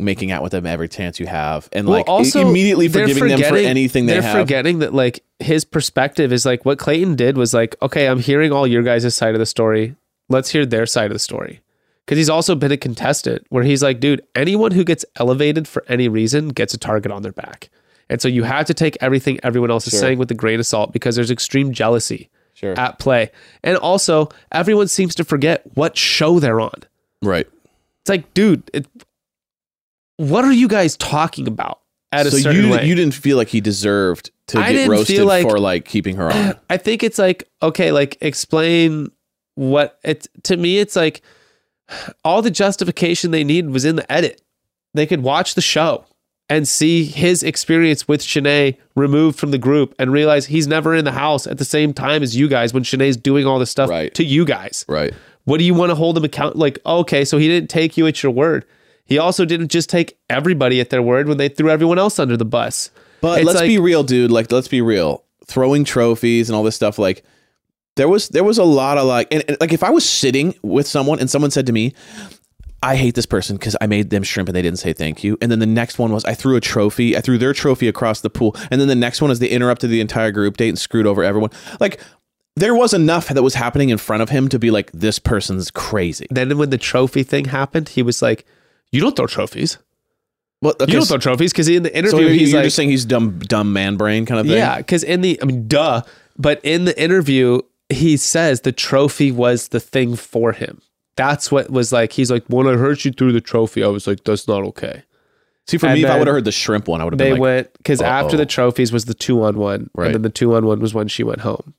making 0.04 0.32
out 0.32 0.44
with 0.44 0.52
them 0.52 0.66
every 0.66 0.88
chance 0.90 1.20
you 1.20 1.26
have 1.28 1.68
and 1.72 1.88
Well, 1.88 1.98
like 1.98 2.08
also, 2.10 2.48
immediately 2.48 2.88
forgiving 2.88 3.28
them 3.28 3.42
for 3.42 3.56
anything 3.58 4.06
they 4.06 4.14
They're 4.14 4.22
have. 4.22 4.38
forgetting 4.40 4.80
that 4.80 4.94
like 4.94 5.24
his 5.40 5.66
perspective 5.66 6.32
is 6.32 6.46
like 6.46 6.66
what 6.66 6.78
Clayton 6.80 7.16
did 7.16 7.38
was 7.38 7.54
like, 7.54 7.76
okay, 7.82 8.08
I'm 8.08 8.20
hearing 8.20 8.52
all 8.52 8.66
your 8.68 8.84
guys' 8.84 9.16
side 9.16 9.34
of 9.36 9.40
the 9.40 9.46
story. 9.46 9.96
Let's 10.30 10.50
hear 10.50 10.66
their 10.66 10.86
side 10.86 11.08
of 11.08 11.14
the 11.14 11.20
story. 11.20 11.62
Because 12.06 12.18
he's 12.18 12.30
also 12.30 12.54
been 12.56 12.72
a 12.72 12.78
contestant 12.78 13.46
where 13.50 13.64
he's 13.64 13.82
like, 13.82 14.00
dude, 14.02 14.22
anyone 14.36 14.72
who 14.72 14.84
gets 14.84 15.06
elevated 15.16 15.68
for 15.68 15.86
any 15.88 16.10
reason 16.10 16.50
gets 16.50 16.74
a 16.74 16.78
target 16.78 17.12
on 17.12 17.22
their 17.22 17.32
back. 17.32 17.70
And 18.10 18.22
so 18.22 18.28
you 18.28 18.44
have 18.44 18.66
to 18.66 18.74
take 18.74 18.98
everything 19.00 19.40
everyone 19.42 19.72
else 19.72 19.88
is 19.88 19.92
Sure. 19.92 20.00
saying 20.02 20.18
with 20.20 20.30
a 20.30 20.34
grain 20.34 20.60
of 20.60 20.66
salt 20.66 20.92
because 20.92 21.16
there's 21.16 21.32
extreme 21.32 21.72
jealousy 21.72 22.30
Sure. 22.56 22.78
at 22.78 23.00
play. 23.00 23.32
And 23.64 23.78
also, 23.78 24.28
everyone 24.52 24.90
seems 24.90 25.16
to 25.16 25.24
forget 25.24 25.64
what 25.76 25.98
show 25.98 26.40
they're 26.40 26.60
on. 26.60 26.74
right. 27.22 27.48
It's 28.02 28.10
like, 28.10 28.34
dude, 28.34 28.70
it, 28.74 28.86
what 30.18 30.46
are 30.46 30.52
you 30.54 30.68
guys 30.68 30.96
talking 30.98 31.48
about 31.48 31.80
at 32.12 32.26
a 32.28 32.32
so 32.32 32.38
certain 32.38 32.66
you 32.66 32.72
way? 32.72 32.86
you 32.86 32.96
didn't 32.96 33.14
feel 33.16 33.38
like 33.38 33.48
he 33.50 33.62
deserved 33.62 34.32
to 34.48 34.60
I 34.60 34.74
get 34.74 34.90
roasted 34.90 35.22
like- 35.24 35.48
for 35.48 35.60
like 35.60 35.86
keeping 35.86 36.16
her 36.18 36.32
on. 36.34 36.56
I 36.70 36.78
think 36.78 37.04
it's 37.04 37.18
like 37.20 37.50
okay, 37.62 37.92
like 37.92 38.18
explain 38.22 39.12
what 39.56 40.00
it 40.04 40.28
to 40.44 40.58
me. 40.58 40.80
It's 40.80 40.96
like 40.96 41.22
all 42.24 42.42
the 42.42 42.52
justification 42.52 43.32
they 43.32 43.44
need 43.44 43.70
was 43.70 43.86
in 43.86 43.96
the 43.96 44.12
edit. 44.12 44.42
They 44.94 45.06
could 45.06 45.24
watch 45.24 45.56
the 45.56 45.62
show 45.62 46.06
and 46.50 46.68
see 46.68 47.06
his 47.06 47.42
experience 47.42 48.08
with 48.08 48.22
Shanae 48.22 48.78
removed 48.96 49.40
from 49.40 49.52
the 49.52 49.58
group 49.58 49.96
and 49.98 50.12
realize 50.12 50.46
he's 50.48 50.68
never 50.68 50.94
in 50.94 51.06
the 51.06 51.12
house 51.14 51.48
at 51.48 51.58
the 51.58 51.66
same 51.66 51.94
time 51.94 52.22
as 52.22 52.36
you 52.36 52.48
guys 52.48 52.74
when 52.74 52.84
Shanae's 52.84 53.18
doing 53.18 53.48
all 53.48 53.58
this 53.60 53.72
stuff 53.72 53.90
Right. 53.90 54.14
to 54.14 54.24
you 54.24 54.46
guys. 54.46 54.86
right. 54.88 55.14
What 55.46 55.58
do 55.58 55.64
you 55.64 55.74
want 55.74 55.90
to 55.90 55.96
hold 55.96 56.18
him 56.18 56.24
account? 56.24 56.56
Like, 56.58 56.80
okay, 56.86 57.26
so 57.26 57.38
he 57.38 57.48
didn't 57.48 57.70
take 57.70 57.98
you 57.98 58.08
at 58.08 58.22
your 58.24 58.32
word. 58.32 58.66
He 59.14 59.20
also 59.20 59.46
didn't 59.46 59.68
just 59.68 59.92
take 59.92 60.18
everybody 60.28 60.82
at 60.82 60.90
their 60.90 61.04
word 61.04 61.28
when 61.28 61.38
they 61.38 61.48
threw 61.48 61.70
everyone 61.70 62.00
else 62.00 62.18
under 62.18 62.36
the 62.36 62.46
bus. 62.46 62.90
But 63.22 63.42
It's 63.42 63.46
let's 63.46 63.60
like- 63.60 63.68
be 63.68 63.78
real, 63.78 64.02
dude. 64.02 64.32
Like, 64.32 64.52
let's 64.52 64.68
be 64.68 64.82
real. 64.82 65.24
Throwing 65.46 65.84
trophies 65.84 66.50
and 66.50 66.56
all 66.56 66.64
this 66.64 66.76
stuff, 66.76 66.98
like 66.98 67.24
there 67.96 68.08
was 68.08 68.30
there 68.30 68.44
was 68.44 68.58
a 68.58 68.64
lot 68.64 68.98
of 68.98 69.06
like, 69.06 69.28
and, 69.32 69.44
and, 69.48 69.58
like 69.62 69.72
if 69.72 69.84
I 69.84 69.92
was 69.92 70.04
sitting 70.04 70.56
with 70.64 70.88
someone 70.88 71.20
and 71.20 71.30
someone 71.30 71.52
said 71.52 71.68
to 71.68 71.72
me, 71.72 71.94
"I 72.82 72.96
hate 72.96 73.14
this 73.14 73.28
person 73.28 73.56
because 73.56 73.76
I 73.80 73.86
made 73.86 74.10
them 74.10 74.24
shrimp 74.24 74.50
and 74.50 74.56
they 74.56 74.64
didn't 74.64 74.80
say 74.80 74.94
thank 74.94 75.24
you," 75.24 75.38
and 75.44 75.52
then 75.52 75.60
the 75.60 75.68
next 75.68 76.00
one 76.00 76.12
was 76.12 76.26
I 76.26 76.34
threw 76.34 76.56
a 76.56 76.60
trophy, 76.60 77.16
I 77.16 77.22
threw 77.22 77.38
their 77.38 77.54
trophy 77.54 77.88
across 77.88 78.22
the 78.22 78.32
pool, 78.32 78.56
and 78.72 78.82
then 78.82 78.88
the 78.88 78.96
next 78.96 79.22
one 79.22 79.30
is 79.30 79.38
they 79.38 79.48
interrupted 79.48 79.92
the 79.92 80.02
entire 80.02 80.32
group 80.32 80.58
date 80.58 80.70
and 80.70 80.80
screwed 80.80 81.06
over 81.06 81.24
everyone. 81.24 81.52
Like 81.80 82.00
there 82.56 82.74
was 82.74 82.96
enough 82.96 83.28
that 83.28 83.44
was 83.44 83.54
happening 83.54 83.90
in 83.90 84.00
front 84.00 84.24
of 84.24 84.30
him 84.30 84.50
to 84.50 84.58
be 84.58 84.72
like, 84.72 84.92
this 84.92 85.20
person's 85.20 85.70
crazy. 85.70 86.26
Then 86.32 86.58
when 86.58 86.72
the 86.72 86.80
trophy 86.80 87.22
thing 87.22 87.46
happened, 87.46 87.90
he 87.90 88.02
was 88.02 88.22
like, 88.24 88.44
"You 88.94 89.02
don't 89.02 89.16
throw 89.16 89.28
trophies. 89.28 89.78
Well, 90.62 90.74
okay, 90.80 90.90
you 90.92 90.98
don't 91.00 91.06
so, 91.06 91.16
throw 91.16 91.20
trophies." 91.34 91.52
Because 91.52 91.68
in 91.68 91.84
the 91.84 91.96
interview, 91.96 92.22
you're, 92.22 92.30
he's 92.30 92.52
you're 92.52 92.62
like, 92.62 92.68
just 92.68 92.78
saying 92.78 92.90
he's 92.90 93.04
dumb, 93.06 93.40
dumb 93.40 93.74
man 93.74 93.98
brain 93.98 94.26
kind 94.26 94.40
of 94.40 94.46
thing. 94.48 94.56
"Yeah," 94.56 94.78
because 94.78 95.04
in 95.04 95.20
the, 95.22 95.38
I 95.42 95.46
mean, 95.46 95.68
duh. 95.68 96.04
But 96.38 96.62
in 96.64 96.86
the 96.86 97.00
interview, 97.02 97.62
he 97.90 98.16
says 98.18 98.62
the 98.62 98.72
trophy 98.72 99.32
was 99.32 99.68
the 99.68 99.80
thing 99.80 100.16
for 100.16 100.54
him. 100.54 100.82
That's 101.16 101.52
what 101.52 101.70
was 101.70 101.92
like. 101.92 102.14
He's 102.14 102.32
like, 102.32 102.44
"When 102.48 102.68
I 102.68 102.74
heard 102.74 103.04
you 103.04 103.12
threw 103.12 103.32
the 103.34 103.42
trophy, 103.42 103.84
I 103.84 103.88
was 103.88 104.08
like, 104.08 104.24
that's 104.24 104.48
not 104.48 104.64
okay." 104.64 105.04
See, 105.68 105.78
for 105.78 105.86
And 105.88 105.96
me, 105.96 106.04
if 106.04 106.10
I 106.10 106.18
would 106.18 106.28
have 106.28 106.36
heard 106.36 106.46
the 106.46 106.52
shrimp 106.52 106.88
one, 106.88 107.00
I 107.02 107.04
would 107.06 107.14
have 107.14 107.18
They 107.18 107.26
been 107.26 107.34
like, 107.34 107.42
went 107.42 107.74
because 107.78 108.02
after 108.02 108.36
the 108.36 108.46
trophies 108.46 108.92
was 108.92 109.06
the 109.06 109.14
two 109.14 109.44
on 109.44 109.58
one, 109.58 109.90
Right. 109.96 110.08
and 110.08 110.16
then 110.16 110.22
the 110.24 110.30
two 110.30 110.56
on 110.56 110.66
one 110.66 110.80
was 110.80 110.94
when 110.94 111.08
she 111.08 111.24
went 111.24 111.42
home. 111.42 111.74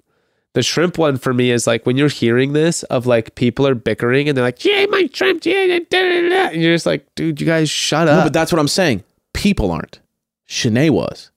The 0.55 0.63
shrimp 0.63 0.99
one 0.99 1.17
for 1.19 1.35
me 1.35 1.51
is 1.51 1.67
like 1.67 1.85
when 1.85 1.97
you're 1.97 2.09
hearing 2.09 2.53
this 2.53 2.83
of 2.85 3.07
like 3.07 3.35
people 3.35 3.67
are 3.67 3.75
bickering 3.75 4.29
and 4.29 4.37
they're 4.37 4.45
like, 4.45 4.65
"Yeah, 4.65 4.87
my 4.87 5.09
shrimp," 5.13 5.45
yeah, 5.45 5.67
da, 5.67 5.79
da, 5.91 6.01
da, 6.01 6.29
da," 6.29 6.49
and 6.53 6.63
you're 6.63 6.75
just 6.75 6.87
like, 6.87 7.07
"Dude, 7.17 7.41
you 7.41 7.47
guys 7.47 7.69
shut 7.69 8.07
No, 8.07 8.13
up." 8.13 8.25
but 8.27 8.33
that's 8.33 8.53
what 8.53 8.59
I'm 8.61 8.69
saying. 8.69 9.03
People 9.33 9.71
aren't. 9.73 10.01
Shanae 10.49 10.91
was. 10.91 11.31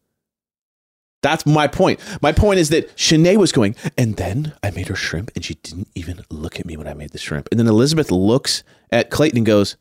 That's 1.24 1.46
my 1.48 1.66
point. 1.68 2.00
My 2.22 2.32
point 2.32 2.60
is 2.60 2.70
that 2.70 2.96
Shanae 2.96 3.38
was 3.38 3.52
going, 3.52 3.76
and 3.98 4.16
then 4.18 4.54
I 4.62 4.70
made 4.70 4.88
her 4.88 4.96
shrimp, 4.96 5.32
and 5.36 5.44
she 5.44 5.56
didn't 5.56 5.88
even 5.96 6.22
look 6.30 6.60
at 6.60 6.66
me 6.68 6.78
when 6.78 6.88
I 6.88 6.94
made 6.94 7.10
the 7.10 7.18
shrimp. 7.18 7.48
And 7.52 7.60
then 7.60 7.68
Elizabeth 7.68 8.12
looks 8.12 8.64
at 8.92 9.10
Clayton 9.10 9.38
and 9.38 9.46
goes, 9.46 9.78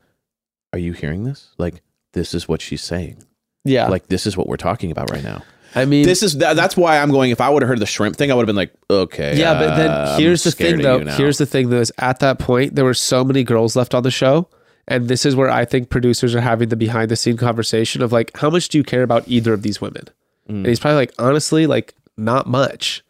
Are 0.72 0.78
you 0.78 0.92
hearing 0.94 1.24
this? 1.24 1.50
Like, 1.58 1.82
this 2.14 2.32
is 2.32 2.48
what 2.48 2.62
she's 2.62 2.82
saying. 2.82 3.22
yeah, 3.64 3.86
Like, 3.88 4.06
this 4.08 4.26
is 4.26 4.34
what 4.36 4.48
we're 4.48 4.56
talking 4.56 4.90
about 4.90 5.10
right 5.10 5.22
now. 5.22 5.42
I 5.76 5.84
mean, 5.84 6.06
This 6.06 6.22
is 6.22 6.38
that, 6.38 6.56
that's 6.56 6.76
why 6.76 6.98
I'm 6.98 7.10
going. 7.10 7.30
If 7.30 7.40
I 7.40 7.50
would 7.50 7.62
have 7.62 7.68
heard 7.68 7.80
the 7.80 7.86
shrimp 7.86 8.16
thing, 8.16 8.32
I 8.32 8.34
would 8.34 8.42
have 8.42 8.46
been 8.46 8.56
like, 8.56 8.72
okay. 8.88 9.38
Yeah, 9.38 9.54
but 9.54 9.76
then 9.76 10.18
here's 10.18 10.42
the 10.42 10.50
thing, 10.50 10.78
though. 10.78 11.04
Here's 11.04 11.36
the 11.38 11.46
thing, 11.46 11.68
though, 11.68 11.80
is 11.80 11.92
at 11.98 12.20
that 12.20 12.38
point 12.38 12.74
there 12.74 12.84
were 12.84 12.94
so 12.94 13.22
many 13.22 13.44
girls 13.44 13.76
left 13.76 13.94
on 13.94 14.02
the 14.02 14.10
show, 14.10 14.48
and 14.88 15.08
this 15.08 15.26
is 15.26 15.36
where 15.36 15.50
I 15.50 15.66
think 15.66 15.90
producers 15.90 16.34
are 16.34 16.40
having 16.40 16.70
the 16.70 16.76
behind 16.76 17.10
the 17.10 17.16
scene 17.16 17.36
conversation 17.36 18.02
of 18.02 18.10
like, 18.10 18.34
how 18.38 18.48
much 18.48 18.70
do 18.70 18.78
you 18.78 18.84
care 18.84 19.02
about 19.02 19.28
either 19.28 19.52
of 19.52 19.62
these 19.62 19.80
women? 19.80 20.04
Mm. 20.48 20.56
And 20.56 20.66
he's 20.66 20.80
probably 20.80 20.96
like, 20.96 21.12
honestly, 21.18 21.66
like 21.66 21.94
not 22.16 22.46
much. 22.46 23.04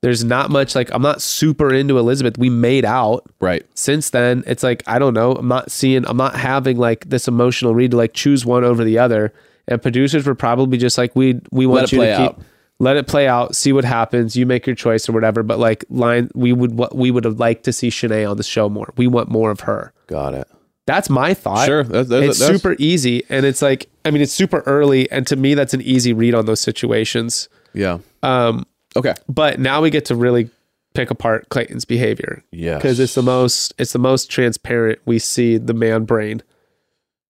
There's 0.00 0.24
not 0.24 0.50
much. 0.50 0.74
Like 0.74 0.92
I'm 0.92 1.02
not 1.02 1.22
super 1.22 1.72
into 1.72 1.96
Elizabeth. 1.96 2.36
We 2.36 2.50
made 2.50 2.84
out 2.84 3.24
right. 3.38 3.64
since 3.74 4.10
then. 4.10 4.42
It's 4.48 4.64
like 4.64 4.82
I 4.88 4.98
don't 4.98 5.14
know. 5.14 5.32
I'm 5.32 5.46
not 5.46 5.70
seeing. 5.70 6.04
I'm 6.06 6.16
not 6.16 6.34
having 6.34 6.76
like 6.76 7.08
this 7.08 7.28
emotional 7.28 7.72
read 7.72 7.92
to 7.92 7.96
like 7.96 8.12
choose 8.12 8.44
one 8.44 8.64
over 8.64 8.82
the 8.82 8.98
other. 8.98 9.32
And 9.72 9.82
producers 9.82 10.26
were 10.26 10.34
probably 10.34 10.78
just 10.78 10.96
like, 10.98 11.14
we 11.16 11.40
we 11.50 11.66
want 11.66 11.90
you 11.92 11.98
play 11.98 12.10
to 12.10 12.16
keep 12.16 12.30
out. 12.30 12.40
let 12.78 12.96
it 12.96 13.06
play 13.06 13.26
out, 13.26 13.56
see 13.56 13.72
what 13.72 13.84
happens. 13.84 14.36
You 14.36 14.46
make 14.46 14.66
your 14.66 14.76
choice 14.76 15.08
or 15.08 15.12
whatever. 15.12 15.42
But 15.42 15.58
like 15.58 15.84
line, 15.90 16.30
we 16.34 16.52
would 16.52 16.72
what 16.78 16.94
we 16.94 17.10
would 17.10 17.24
have 17.24 17.38
liked 17.40 17.64
to 17.64 17.72
see 17.72 17.88
Shanae 17.88 18.30
on 18.30 18.36
the 18.36 18.42
show 18.42 18.68
more. 18.68 18.92
We 18.96 19.06
want 19.06 19.28
more 19.28 19.50
of 19.50 19.60
her. 19.60 19.92
Got 20.06 20.34
it. 20.34 20.46
That's 20.86 21.08
my 21.08 21.32
thought. 21.32 21.64
Sure. 21.66 21.84
That's, 21.84 22.08
that's, 22.08 22.26
it's 22.26 22.38
that's- 22.40 22.56
super 22.60 22.74
easy, 22.78 23.24
and 23.28 23.46
it's 23.46 23.62
like 23.62 23.88
I 24.04 24.10
mean, 24.10 24.20
it's 24.22 24.32
super 24.32 24.60
early, 24.66 25.10
and 25.10 25.26
to 25.28 25.36
me, 25.36 25.54
that's 25.54 25.74
an 25.74 25.82
easy 25.82 26.12
read 26.12 26.34
on 26.34 26.46
those 26.46 26.60
situations. 26.60 27.48
Yeah. 27.72 27.98
Um, 28.22 28.66
Okay. 28.96 29.14
but 29.28 29.58
now 29.58 29.80
we 29.80 29.88
get 29.90 30.04
to 30.06 30.14
really 30.14 30.50
pick 30.94 31.10
apart 31.10 31.48
Clayton's 31.48 31.86
behavior 31.86 32.42
Yeah. 32.50 32.74
because 32.76 33.00
it's 33.00 33.14
the 33.14 33.22
most 33.22 33.72
it's 33.78 33.94
the 33.94 33.98
most 33.98 34.30
transparent 34.30 34.98
we 35.06 35.18
see 35.18 35.56
the 35.56 35.72
man 35.72 36.04
brain 36.04 36.42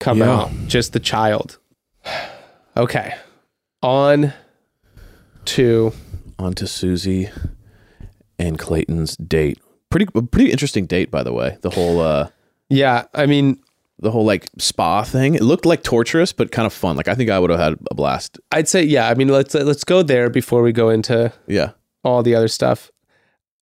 come 0.00 0.18
Yeah. 0.18 0.32
out 0.40 0.50
just 0.66 0.92
the 0.92 0.98
child 0.98 1.58
okay 2.76 3.14
on 3.82 4.32
to 5.44 5.92
on 6.38 6.54
to 6.54 6.66
Susie 6.66 7.28
and 8.38 8.58
Clayton's 8.58 9.16
date. 9.16 9.58
Pretty 9.90 10.06
pretty 10.06 10.50
interesting 10.50 10.86
date, 10.86 11.10
by 11.10 11.22
the 11.22 11.32
way. 11.32 11.58
The 11.62 11.70
whole 11.70 12.00
uh 12.00 12.28
yeah 12.70 13.04
i 13.14 13.26
mean 13.26 13.58
the 13.98 14.10
whole 14.10 14.24
like 14.24 14.48
spa 14.58 15.02
thing. 15.04 15.34
It 15.34 15.42
looked 15.42 15.64
like 15.66 15.82
torturous, 15.84 16.32
but 16.32 16.50
kind 16.50 16.66
of 16.66 16.72
fun. 16.72 16.96
Like 16.96 17.06
I 17.08 17.14
think 17.14 17.30
I 17.30 17.38
would 17.38 17.50
have 17.50 17.60
had 17.60 17.74
a 17.90 17.94
blast. 17.94 18.40
i'd 18.52 18.68
say 18.68 18.82
yeah 18.82 19.08
i 19.08 19.14
mean 19.14 19.28
let's 19.28 19.54
let's 19.54 19.84
go 19.84 20.02
there 20.02 20.30
before 20.30 20.62
we 20.62 20.72
go 20.72 20.88
into 20.88 21.32
Yeah. 21.46 21.72
all 22.04 22.22
the 22.22 22.34
other 22.34 22.48
stuff 22.48 22.90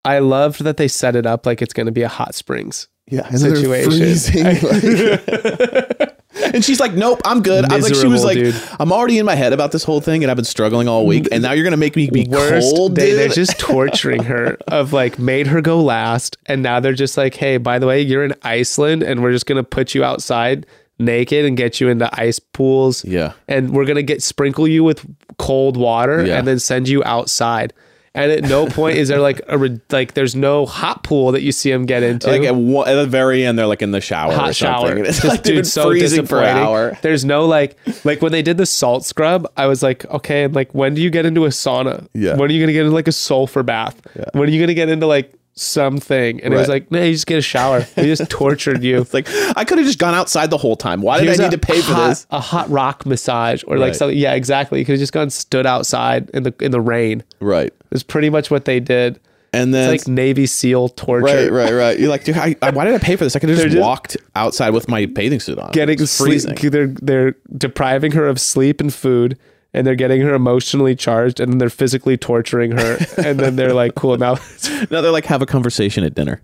i 0.04 0.18
loved 0.18 0.62
that 0.64 0.76
they 0.78 0.88
set 0.88 1.14
it 1.16 1.26
up 1.26 1.44
like 1.44 1.60
it's 1.60 1.74
going 1.74 1.86
to 1.86 1.92
be 1.92 2.02
a 2.02 2.08
hot 2.08 2.34
springs 2.34 2.88
Yeah. 3.10 3.28
situation 3.30 4.16
and 6.42 6.64
she's 6.64 6.80
like, 6.80 6.92
"Nope, 6.92 7.20
I'm 7.24 7.42
good." 7.42 7.64
I'm 7.70 7.80
like, 7.80 7.94
she 7.94 8.06
was 8.06 8.24
like, 8.24 8.36
dude. 8.36 8.54
"I'm 8.78 8.92
already 8.92 9.18
in 9.18 9.26
my 9.26 9.34
head 9.34 9.52
about 9.52 9.72
this 9.72 9.84
whole 9.84 10.00
thing, 10.00 10.22
and 10.24 10.30
I've 10.30 10.36
been 10.36 10.44
struggling 10.44 10.88
all 10.88 11.06
week, 11.06 11.28
and 11.32 11.42
now 11.42 11.52
you're 11.52 11.64
gonna 11.64 11.76
make 11.76 11.96
me 11.96 12.08
be 12.10 12.26
worst 12.28 12.74
cold, 12.74 12.94
they, 12.94 13.12
they're 13.12 13.28
just 13.28 13.58
torturing 13.58 14.24
her 14.24 14.56
of 14.68 14.92
like 14.92 15.18
made 15.18 15.46
her 15.46 15.60
go 15.60 15.80
last 15.80 16.36
and 16.46 16.62
now 16.62 16.80
they're 16.80 16.92
just 16.92 17.16
like 17.16 17.34
hey 17.34 17.56
by 17.56 17.78
the 17.78 17.86
way 17.86 18.00
you're 18.00 18.24
in 18.24 18.34
iceland 18.42 19.02
and 19.02 19.22
we're 19.22 19.32
just 19.32 19.46
gonna 19.46 19.62
put 19.62 19.94
you 19.94 20.02
outside 20.04 20.66
naked 20.98 21.44
and 21.44 21.56
get 21.56 21.80
you 21.80 21.88
into 21.88 22.08
ice 22.20 22.38
pools 22.38 23.04
yeah. 23.04 23.32
and 23.48 23.72
we're 23.72 23.84
gonna 23.84 24.02
get 24.02 24.22
sprinkle 24.22 24.68
you 24.68 24.84
with 24.84 25.04
cold 25.38 25.76
water 25.76 26.24
Yeah. 26.24 26.38
and 26.38 26.46
then 26.46 26.58
send 26.58 26.88
you 26.88 27.02
outside 27.04 27.72
and 28.14 28.32
at 28.32 28.42
no 28.44 28.66
point 28.66 28.96
is 28.98 29.08
there 29.08 29.20
like 29.20 29.40
a 29.48 29.78
like 29.90 30.14
there's 30.14 30.34
no 30.34 30.66
hot 30.66 31.04
pool 31.04 31.30
that 31.32 31.42
you 31.42 31.52
see 31.52 31.70
him 31.70 31.86
get 31.86 32.02
into 32.02 32.26
Like 32.28 32.42
at, 32.42 32.54
one, 32.56 32.88
at 32.88 32.94
the 32.94 33.06
very 33.06 33.44
end, 33.44 33.58
they're 33.58 33.66
like 33.66 33.82
in 33.82 33.92
the 33.92 34.00
shower, 34.00 34.32
or 34.32 34.34
hot 34.34 34.56
something, 34.56 34.96
shower. 34.96 34.96
it's 35.04 35.18
Just, 35.20 35.24
like 35.28 35.42
they've 35.44 35.66
so 35.66 35.84
freezing 35.90 36.26
for 36.26 36.38
an 36.38 36.56
disappointing. 36.56 36.62
hour. 36.66 36.98
There's 37.02 37.24
no 37.24 37.46
like 37.46 37.76
like 38.04 38.20
when 38.20 38.32
they 38.32 38.42
did 38.42 38.56
the 38.56 38.66
salt 38.66 39.04
scrub, 39.04 39.46
I 39.56 39.66
was 39.66 39.82
like, 39.82 40.04
okay, 40.06 40.44
and 40.44 40.54
like 40.54 40.74
when 40.74 40.94
do 40.94 41.02
you 41.02 41.10
get 41.10 41.24
into 41.26 41.44
a 41.44 41.48
sauna? 41.50 42.08
Yeah. 42.14 42.34
When 42.36 42.50
are 42.50 42.52
you 42.52 42.60
gonna 42.60 42.72
get 42.72 42.80
into 42.82 42.94
like 42.94 43.08
a 43.08 43.12
sulfur 43.12 43.62
bath? 43.62 44.00
Yeah. 44.16 44.24
When 44.32 44.48
are 44.48 44.52
you 44.52 44.60
gonna 44.60 44.74
get 44.74 44.88
into 44.88 45.06
like 45.06 45.32
something? 45.54 46.40
And 46.42 46.52
it 46.52 46.56
was 46.56 46.68
like, 46.68 46.90
no, 46.90 47.02
you 47.02 47.12
just 47.12 47.26
get 47.26 47.38
a 47.38 47.42
shower. 47.42 47.86
We 47.96 48.04
just 48.04 48.28
tortured 48.30 48.82
you. 48.82 49.00
It's 49.02 49.14
like 49.14 49.28
I 49.56 49.64
could 49.64 49.78
have 49.78 49.86
just 49.86 49.98
gone 49.98 50.14
outside 50.14 50.50
the 50.50 50.56
whole 50.58 50.76
time. 50.76 51.00
Why 51.02 51.18
did 51.18 51.26
Here's 51.26 51.38
I 51.40 51.44
need 51.44 51.52
to 51.52 51.58
pay 51.58 51.80
for 51.80 51.94
this? 51.94 52.26
A 52.30 52.40
hot 52.40 52.68
rock 52.70 53.06
massage 53.06 53.62
or 53.66 53.78
like 53.78 53.88
Right. 53.88 53.96
something. 53.96 54.18
Yeah, 54.18 54.34
exactly. 54.34 54.78
You 54.80 54.84
could 54.84 54.92
have 54.94 55.00
just 55.00 55.12
gone 55.12 55.30
stood 55.30 55.66
outside 55.66 56.28
in 56.30 56.42
the 56.42 56.54
in 56.60 56.70
the 56.72 56.80
rain. 56.80 57.22
Right. 57.40 57.72
It's 57.90 58.02
pretty 58.02 58.30
much 58.30 58.50
what 58.50 58.64
they 58.64 58.80
did. 58.80 59.20
And 59.52 59.74
then 59.74 59.92
It's 59.92 60.06
like 60.06 60.14
Navy 60.14 60.46
SEAL 60.46 60.90
torture. 60.90 61.24
Right, 61.24 61.50
right, 61.50 61.72
right. 61.72 61.98
You're 61.98 62.08
like, 62.08 62.22
dude, 62.22 62.36
I, 62.36 62.54
I, 62.62 62.70
why 62.70 62.84
did 62.84 62.94
I 62.94 62.98
pay 62.98 63.16
for 63.16 63.24
this? 63.24 63.34
I 63.34 63.40
could 63.40 63.48
have 63.48 63.58
just, 63.58 63.70
just- 63.72 63.82
walked 63.82 64.16
outside 64.36 64.70
with 64.70 64.88
my 64.88 65.06
bathing 65.06 65.40
suit 65.40 65.58
on. 65.58 65.72
getting 65.72 65.98
sleep. 66.06 66.42
freezing. 66.42 66.70
They're 66.70 66.86
they're 66.86 67.34
depriving 67.56 68.12
her 68.12 68.28
of 68.28 68.40
sleep 68.40 68.80
and 68.80 68.94
food, 68.94 69.36
and 69.74 69.84
they're 69.84 69.96
getting 69.96 70.20
her 70.20 70.34
emotionally 70.34 70.94
charged, 70.94 71.40
and 71.40 71.50
then 71.52 71.58
they're 71.58 71.68
physically 71.68 72.16
torturing 72.16 72.70
her, 72.72 72.98
and 73.18 73.40
then 73.40 73.56
they're 73.56 73.74
like, 73.74 73.96
"Cool, 73.96 74.16
now." 74.18 74.36
No, 74.90 75.02
they're 75.02 75.10
like, 75.10 75.26
have 75.26 75.42
a 75.42 75.46
conversation 75.46 76.04
at 76.04 76.14
dinner. 76.14 76.40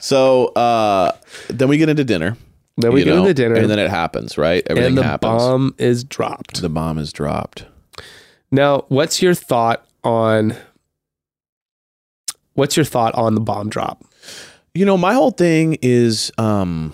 So 0.00 0.46
uh, 0.48 1.12
then 1.48 1.68
we 1.68 1.78
get 1.78 1.88
into 1.88 2.04
dinner. 2.04 2.36
Then 2.76 2.92
we 2.92 3.04
get 3.04 3.14
know, 3.14 3.20
into 3.20 3.34
dinner, 3.34 3.54
and 3.54 3.70
then 3.70 3.78
it 3.78 3.88
happens. 3.88 4.36
Right, 4.36 4.64
everything 4.68 4.88
and 4.88 4.98
the 4.98 5.04
happens. 5.04 5.30
bomb 5.42 5.74
is 5.78 6.02
dropped. 6.02 6.60
the 6.60 6.68
bomb 6.68 6.98
is 6.98 7.12
dropped. 7.12 7.66
Now, 8.54 8.84
what's 8.86 9.20
your 9.20 9.34
thought 9.34 9.84
on? 10.04 10.54
What's 12.52 12.76
your 12.76 12.84
thought 12.84 13.12
on 13.16 13.34
the 13.34 13.40
bomb 13.40 13.68
drop? 13.68 14.04
You 14.74 14.86
know, 14.86 14.96
my 14.96 15.12
whole 15.12 15.32
thing 15.32 15.76
is, 15.82 16.30
um, 16.38 16.92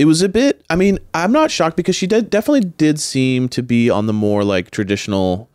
it 0.00 0.06
was 0.06 0.20
a 0.22 0.28
bit. 0.28 0.64
I 0.68 0.74
mean, 0.74 0.98
I'm 1.14 1.30
not 1.30 1.52
shocked 1.52 1.76
because 1.76 1.94
she 1.94 2.08
did 2.08 2.28
definitely 2.28 2.68
did 2.68 2.98
seem 2.98 3.48
to 3.50 3.62
be 3.62 3.88
on 3.88 4.06
the 4.06 4.12
more 4.12 4.42
like 4.42 4.72
traditional 4.72 5.48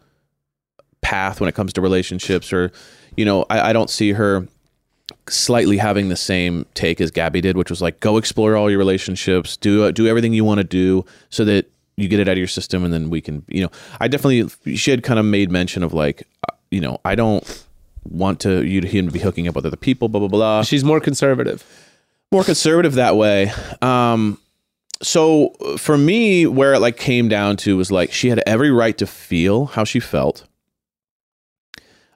path 1.01 1.41
when 1.41 1.49
it 1.49 1.55
comes 1.55 1.73
to 1.73 1.81
relationships, 1.81 2.53
or 2.53 2.71
you 3.17 3.25
know, 3.25 3.45
I, 3.49 3.71
I 3.71 3.73
don't 3.73 3.89
see 3.89 4.13
her 4.13 4.47
slightly 5.27 5.77
having 5.77 6.07
the 6.07 6.15
same 6.15 6.65
take 6.75 7.01
as 7.01 7.11
Gabby 7.11 7.41
did, 7.41 7.57
which 7.57 7.69
was 7.69 7.81
like, 7.81 7.99
go 7.99 8.15
explore 8.15 8.55
all 8.55 8.69
your 8.69 8.79
relationships, 8.79 9.57
do 9.57 9.91
do 9.91 10.07
everything 10.07 10.31
you 10.31 10.45
want 10.45 10.59
to 10.59 10.63
do, 10.63 11.03
so 11.29 11.43
that 11.43 11.69
you 11.97 12.07
get 12.07 12.19
it 12.19 12.27
out 12.27 12.33
of 12.33 12.37
your 12.37 12.47
system, 12.47 12.83
and 12.83 12.93
then 12.93 13.09
we 13.09 13.21
can, 13.21 13.43
you 13.47 13.61
know, 13.61 13.71
I 13.99 14.07
definitely 14.07 14.75
she 14.75 14.91
had 14.91 15.03
kind 15.03 15.19
of 15.19 15.25
made 15.25 15.49
mention 15.51 15.83
of 15.83 15.93
like, 15.93 16.27
uh, 16.49 16.53
you 16.71 16.81
know, 16.81 16.99
I 17.05 17.15
don't 17.15 17.65
want 18.03 18.39
to 18.41 18.65
you 18.65 18.81
to 18.81 18.87
him 18.87 19.07
to 19.07 19.11
be 19.11 19.19
hooking 19.19 19.47
up 19.47 19.55
with 19.55 19.65
other 19.65 19.77
people, 19.77 20.09
blah 20.09 20.19
blah 20.19 20.27
blah 20.27 20.63
She's 20.63 20.83
more 20.83 20.99
conservative. 20.99 21.63
more 22.31 22.43
conservative 22.43 22.95
that 22.95 23.15
way. 23.15 23.51
Um, 23.81 24.37
so 25.01 25.49
for 25.77 25.97
me, 25.97 26.47
where 26.47 26.73
it 26.73 26.79
like 26.79 26.97
came 26.97 27.27
down 27.29 27.57
to 27.57 27.77
was 27.77 27.91
like 27.91 28.11
she 28.11 28.29
had 28.29 28.41
every 28.45 28.71
right 28.71 28.97
to 28.97 29.07
feel 29.07 29.65
how 29.65 29.83
she 29.83 29.99
felt. 29.99 30.45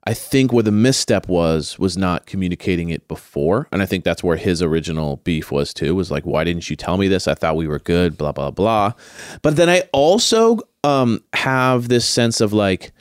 I 0.05 0.13
think 0.13 0.53
where 0.53 0.63
the 0.63 0.71
misstep 0.71 1.27
was 1.27 1.77
was 1.77 1.97
not 1.97 2.25
communicating 2.25 2.89
it 2.89 3.07
before, 3.07 3.67
and 3.71 3.81
I 3.81 3.85
think 3.85 4.03
that's 4.03 4.23
where 4.23 4.37
his 4.37 4.61
original 4.61 5.17
beef 5.17 5.51
was 5.51 5.73
too. 5.73 5.95
Was 5.95 6.09
like, 6.09 6.25
why 6.25 6.43
didn't 6.43 6.69
you 6.69 6.75
tell 6.75 6.97
me 6.97 7.07
this? 7.07 7.27
I 7.27 7.33
thought 7.33 7.55
we 7.55 7.67
were 7.67 7.79
good, 7.79 8.17
blah 8.17 8.31
blah 8.31 8.51
blah. 8.51 8.93
But 9.41 9.55
then 9.55 9.69
I 9.69 9.83
also 9.91 10.59
um, 10.83 11.23
have 11.33 11.89
this 11.89 12.05
sense 12.07 12.39
of 12.41 12.53
like, 12.53 12.91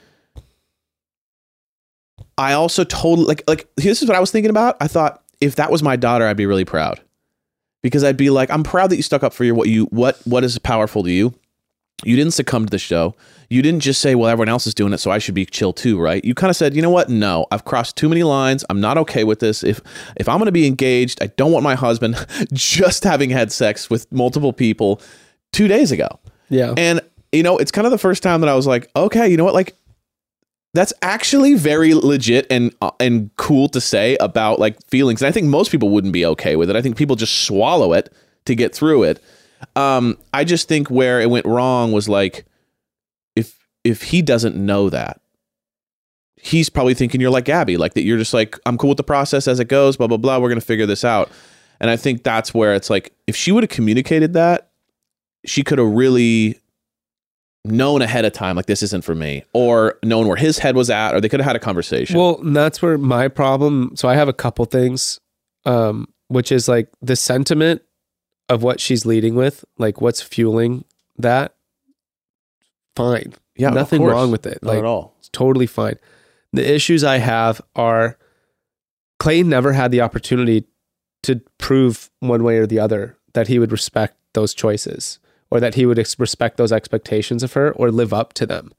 I 2.37 2.53
also 2.53 2.83
told 2.83 3.19
like 3.19 3.43
like 3.47 3.67
this 3.75 4.01
is 4.01 4.07
what 4.07 4.17
I 4.17 4.19
was 4.19 4.31
thinking 4.31 4.51
about. 4.51 4.75
I 4.81 4.87
thought 4.87 5.23
if 5.41 5.55
that 5.55 5.71
was 5.71 5.81
my 5.81 5.95
daughter, 5.95 6.27
I'd 6.27 6.37
be 6.37 6.45
really 6.45 6.65
proud 6.65 6.99
because 7.81 8.03
I'd 8.03 8.17
be 8.17 8.29
like, 8.29 8.49
I'm 8.49 8.63
proud 8.63 8.89
that 8.91 8.97
you 8.97 9.03
stuck 9.03 9.23
up 9.23 9.33
for 9.33 9.45
your 9.45 9.55
what 9.55 9.69
you 9.69 9.85
what 9.85 10.19
what 10.25 10.43
is 10.43 10.57
powerful 10.59 11.03
to 11.03 11.11
you. 11.11 11.33
You 12.03 12.15
didn't 12.15 12.33
succumb 12.33 12.65
to 12.65 12.69
the 12.69 12.79
show. 12.79 13.15
You 13.49 13.61
didn't 13.61 13.81
just 13.81 14.01
say, 14.01 14.15
well, 14.15 14.29
everyone 14.29 14.49
else 14.49 14.67
is 14.67 14.73
doing 14.73 14.93
it, 14.93 14.99
so 14.99 15.09
I 15.09 15.17
should 15.17 15.33
be 15.33 15.45
chill 15.45 15.73
too, 15.73 15.99
right? 15.99 16.23
You 16.23 16.35
kind 16.35 16.49
of 16.49 16.55
said, 16.55 16.75
you 16.75 16.81
know 16.81 16.89
what? 16.89 17.09
No, 17.09 17.47
I've 17.51 17.65
crossed 17.65 17.97
too 17.97 18.07
many 18.07 18.23
lines. 18.23 18.63
I'm 18.69 18.79
not 18.79 18.97
okay 18.99 19.23
with 19.23 19.39
this. 19.39 19.63
If 19.63 19.81
if 20.15 20.29
I'm 20.29 20.37
going 20.37 20.45
to 20.45 20.51
be 20.51 20.67
engaged, 20.67 21.21
I 21.21 21.27
don't 21.27 21.51
want 21.51 21.63
my 21.63 21.75
husband 21.75 22.15
just 22.53 23.03
having 23.03 23.29
had 23.29 23.51
sex 23.51 23.89
with 23.89 24.11
multiple 24.11 24.53
people 24.53 25.01
two 25.51 25.67
days 25.67 25.91
ago. 25.91 26.19
Yeah. 26.49 26.73
And 26.77 27.01
you 27.31 27.43
know, 27.43 27.57
it's 27.57 27.71
kind 27.71 27.85
of 27.85 27.91
the 27.91 27.97
first 27.97 28.23
time 28.23 28.41
that 28.41 28.49
I 28.49 28.55
was 28.55 28.67
like, 28.67 28.89
okay, 28.95 29.27
you 29.27 29.37
know 29.37 29.45
what? 29.45 29.53
Like 29.53 29.75
that's 30.73 30.93
actually 31.01 31.55
very 31.55 31.93
legit 31.93 32.45
and 32.51 32.73
uh, 32.81 32.91
and 32.99 33.35
cool 33.37 33.67
to 33.69 33.81
say 33.81 34.15
about 34.17 34.59
like 34.59 34.81
feelings. 34.87 35.21
And 35.21 35.27
I 35.27 35.31
think 35.31 35.47
most 35.47 35.71
people 35.71 35.89
wouldn't 35.89 36.13
be 36.13 36.25
okay 36.25 36.55
with 36.55 36.69
it. 36.69 36.75
I 36.75 36.81
think 36.81 36.97
people 36.97 37.15
just 37.15 37.45
swallow 37.45 37.93
it 37.93 38.13
to 38.45 38.55
get 38.55 38.75
through 38.75 39.03
it. 39.03 39.21
Um, 39.75 40.17
I 40.33 40.43
just 40.43 40.67
think 40.67 40.89
where 40.89 41.21
it 41.21 41.29
went 41.29 41.45
wrong 41.45 41.91
was 41.91 42.09
like 42.09 42.45
if 43.35 43.57
if 43.83 44.03
he 44.03 44.21
doesn't 44.21 44.55
know 44.55 44.89
that, 44.89 45.21
he's 46.35 46.69
probably 46.69 46.93
thinking 46.93 47.21
you're 47.21 47.29
like 47.29 47.49
Abby, 47.49 47.77
like 47.77 47.93
that 47.93 48.03
you're 48.03 48.17
just 48.17 48.33
like, 48.33 48.57
I'm 48.65 48.77
cool 48.77 48.89
with 48.89 48.97
the 48.97 49.03
process 49.03 49.47
as 49.47 49.59
it 49.59 49.65
goes, 49.65 49.97
blah, 49.97 50.07
blah, 50.07 50.17
blah. 50.17 50.39
We're 50.39 50.53
to 50.53 50.61
figure 50.61 50.85
this 50.85 51.03
out. 51.03 51.29
And 51.79 51.89
I 51.89 51.97
think 51.97 52.23
that's 52.23 52.53
where 52.53 52.73
it's 52.73 52.89
like, 52.89 53.13
if 53.27 53.35
she 53.35 53.51
would 53.51 53.63
have 53.63 53.69
communicated 53.69 54.33
that, 54.33 54.71
she 55.45 55.63
could 55.63 55.79
have 55.79 55.87
really 55.87 56.59
known 57.65 58.01
ahead 58.01 58.25
of 58.25 58.33
time, 58.33 58.55
like, 58.55 58.65
this 58.65 58.83
isn't 58.83 59.03
for 59.03 59.15
me, 59.15 59.43
or 59.53 59.97
known 60.03 60.27
where 60.27 60.37
his 60.37 60.59
head 60.59 60.75
was 60.75 60.89
at, 60.89 61.13
or 61.13 61.21
they 61.21 61.29
could 61.29 61.39
have 61.39 61.47
had 61.47 61.55
a 61.55 61.59
conversation. 61.59 62.17
Well, 62.17 62.39
that's 62.43 62.81
where 62.81 62.97
my 62.97 63.27
problem. 63.27 63.91
So 63.95 64.07
I 64.07 64.15
have 64.15 64.27
a 64.27 64.33
couple 64.33 64.65
things, 64.65 65.19
um, 65.65 66.07
which 66.27 66.51
is 66.51 66.67
like 66.67 66.89
the 67.01 67.15
sentiment 67.15 67.81
of 68.49 68.63
what 68.63 68.79
she's 68.79 69.05
leading 69.05 69.35
with, 69.35 69.63
like 69.77 70.01
what's 70.01 70.21
fueling 70.21 70.83
that. 71.17 71.55
Fine, 72.95 73.33
yeah, 73.55 73.69
nothing 73.69 74.03
wrong 74.03 74.31
with 74.31 74.45
it. 74.45 74.61
Not 74.61 74.69
like 74.69 74.79
at 74.79 74.85
all. 74.85 75.15
it's 75.19 75.29
totally 75.29 75.67
fine. 75.67 75.95
The 76.51 76.73
issues 76.73 77.03
I 77.03 77.17
have 77.17 77.61
are 77.75 78.17
Clayton 79.19 79.49
never 79.49 79.73
had 79.73 79.91
the 79.91 80.01
opportunity 80.01 80.65
to 81.23 81.41
prove 81.57 82.09
one 82.19 82.43
way 82.43 82.57
or 82.57 82.65
the 82.65 82.79
other 82.79 83.17
that 83.33 83.47
he 83.47 83.59
would 83.59 83.71
respect 83.71 84.15
those 84.33 84.53
choices 84.53 85.19
or 85.51 85.59
that 85.59 85.75
he 85.75 85.85
would 85.85 85.99
ex- 85.99 86.19
respect 86.19 86.57
those 86.57 86.71
expectations 86.71 87.43
of 87.43 87.53
her 87.53 87.71
or 87.73 87.91
live 87.91 88.13
up 88.13 88.33
to 88.33 88.45
them. 88.45 88.71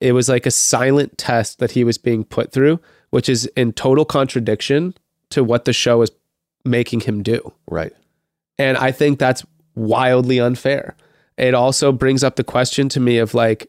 It 0.00 0.12
was 0.12 0.28
like 0.28 0.46
a 0.46 0.50
silent 0.50 1.16
test 1.16 1.58
that 1.58 1.72
he 1.72 1.84
was 1.84 1.98
being 1.98 2.24
put 2.24 2.52
through, 2.52 2.80
which 3.10 3.28
is 3.28 3.46
in 3.56 3.72
total 3.72 4.04
contradiction 4.04 4.94
to 5.30 5.42
what 5.42 5.64
the 5.64 5.72
show 5.72 6.02
is 6.02 6.10
making 6.64 7.00
him 7.00 7.22
do. 7.22 7.52
Right. 7.68 7.92
And 8.58 8.76
I 8.76 8.92
think 8.92 9.18
that's 9.18 9.44
wildly 9.74 10.40
unfair. 10.40 10.96
It 11.36 11.54
also 11.54 11.92
brings 11.92 12.24
up 12.24 12.36
the 12.36 12.44
question 12.44 12.88
to 12.90 13.00
me 13.00 13.18
of 13.18 13.34
like, 13.34 13.68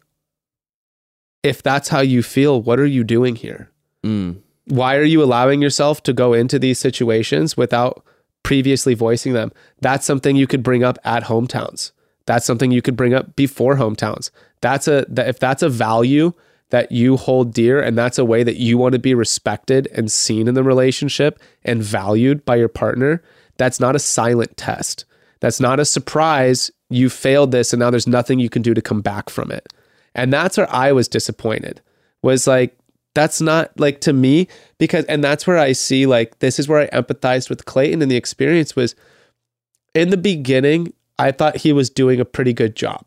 if 1.44 1.62
that's 1.62 1.90
how 1.90 2.00
you 2.00 2.24
feel, 2.24 2.62
what 2.62 2.80
are 2.80 2.86
you 2.86 3.04
doing 3.04 3.36
here? 3.36 3.70
Mm. 4.06 4.42
Why 4.66 4.96
are 4.96 5.04
you 5.04 5.24
allowing 5.24 5.62
yourself 5.62 6.04
to 6.04 6.14
go 6.14 6.34
into 6.34 6.60
these 6.60 6.80
situations 6.80 7.56
without 7.56 8.04
previously 8.44 8.94
voicing 8.94 9.34
them? 9.34 9.52
That's 9.82 10.06
something 10.06 10.36
you 10.36 10.48
could 10.48 10.64
bring 10.64 10.84
up 10.84 10.98
at 11.04 11.24
hometowns. 11.24 11.92
That's 12.26 12.46
something 12.46 12.72
you 12.72 12.82
could 12.82 12.98
bring 12.98 13.14
up 13.14 13.36
before 13.36 13.76
hometowns. 13.76 14.30
That's 14.62 14.88
a 14.88 15.06
that 15.10 15.30
if 15.30 15.40
that's 15.40 15.64
a 15.64 15.70
value 15.70 16.34
that 16.70 16.92
you 16.92 17.16
hold 17.16 17.54
dear 17.54 17.82
and 17.82 17.98
that's 17.98 18.18
a 18.18 18.26
way 18.26 18.44
that 18.44 18.58
you 18.58 18.78
want 18.78 18.92
to 18.92 19.00
be 19.00 19.14
respected 19.14 19.88
and 19.94 20.12
seen 20.12 20.50
in 20.50 20.54
the 20.54 20.64
relationship 20.64 21.40
and 21.64 21.82
valued 21.82 22.44
by 22.44 22.58
your 22.58 22.68
partner, 22.68 23.24
that's 23.58 23.80
not 23.80 23.95
a 23.95 23.99
silent 23.99 24.58
test. 24.58 25.05
That's 25.39 25.60
not 25.60 25.80
a 25.80 25.86
surprise. 25.86 26.72
You 26.89 27.10
failed 27.10 27.51
this 27.51 27.74
and 27.74 27.80
now 27.80 27.89
there's 27.89 28.08
nothing 28.08 28.39
you 28.39 28.49
can 28.49 28.62
do 28.62 28.74
to 28.74 28.82
come 28.82 29.01
back 29.01 29.30
from 29.30 29.51
it. 29.51 29.72
And 30.16 30.34
that's 30.34 30.58
where 30.58 30.72
I 30.74 30.91
was 30.91 31.08
disappointed. 31.08 31.82
Was 32.24 32.47
like 32.47 32.78
that's 33.14 33.41
not 33.41 33.72
like 33.80 34.01
to 34.01 34.14
me 34.14 34.47
because 34.78 35.05
and 35.05 35.24
that's 35.24 35.47
where 35.47 35.58
I 35.58 35.72
see 35.72 36.05
like 36.05 36.39
this 36.39 36.60
is 36.60 36.68
where 36.68 36.82
I 36.82 36.88
empathized 36.88 37.49
with 37.49 37.66
Clayton 37.66 38.01
and 38.01 38.12
the 38.12 38.16
experience 38.16 38.76
was 38.76 38.95
in 39.93 40.10
the 40.10 40.18
beginning 40.18 40.93
I 41.20 41.32
thought 41.32 41.58
he 41.58 41.74
was 41.74 41.89
doing 41.89 42.20
a 42.20 42.26
pretty 42.26 42.53
good 42.53 42.76
job. 42.76 43.05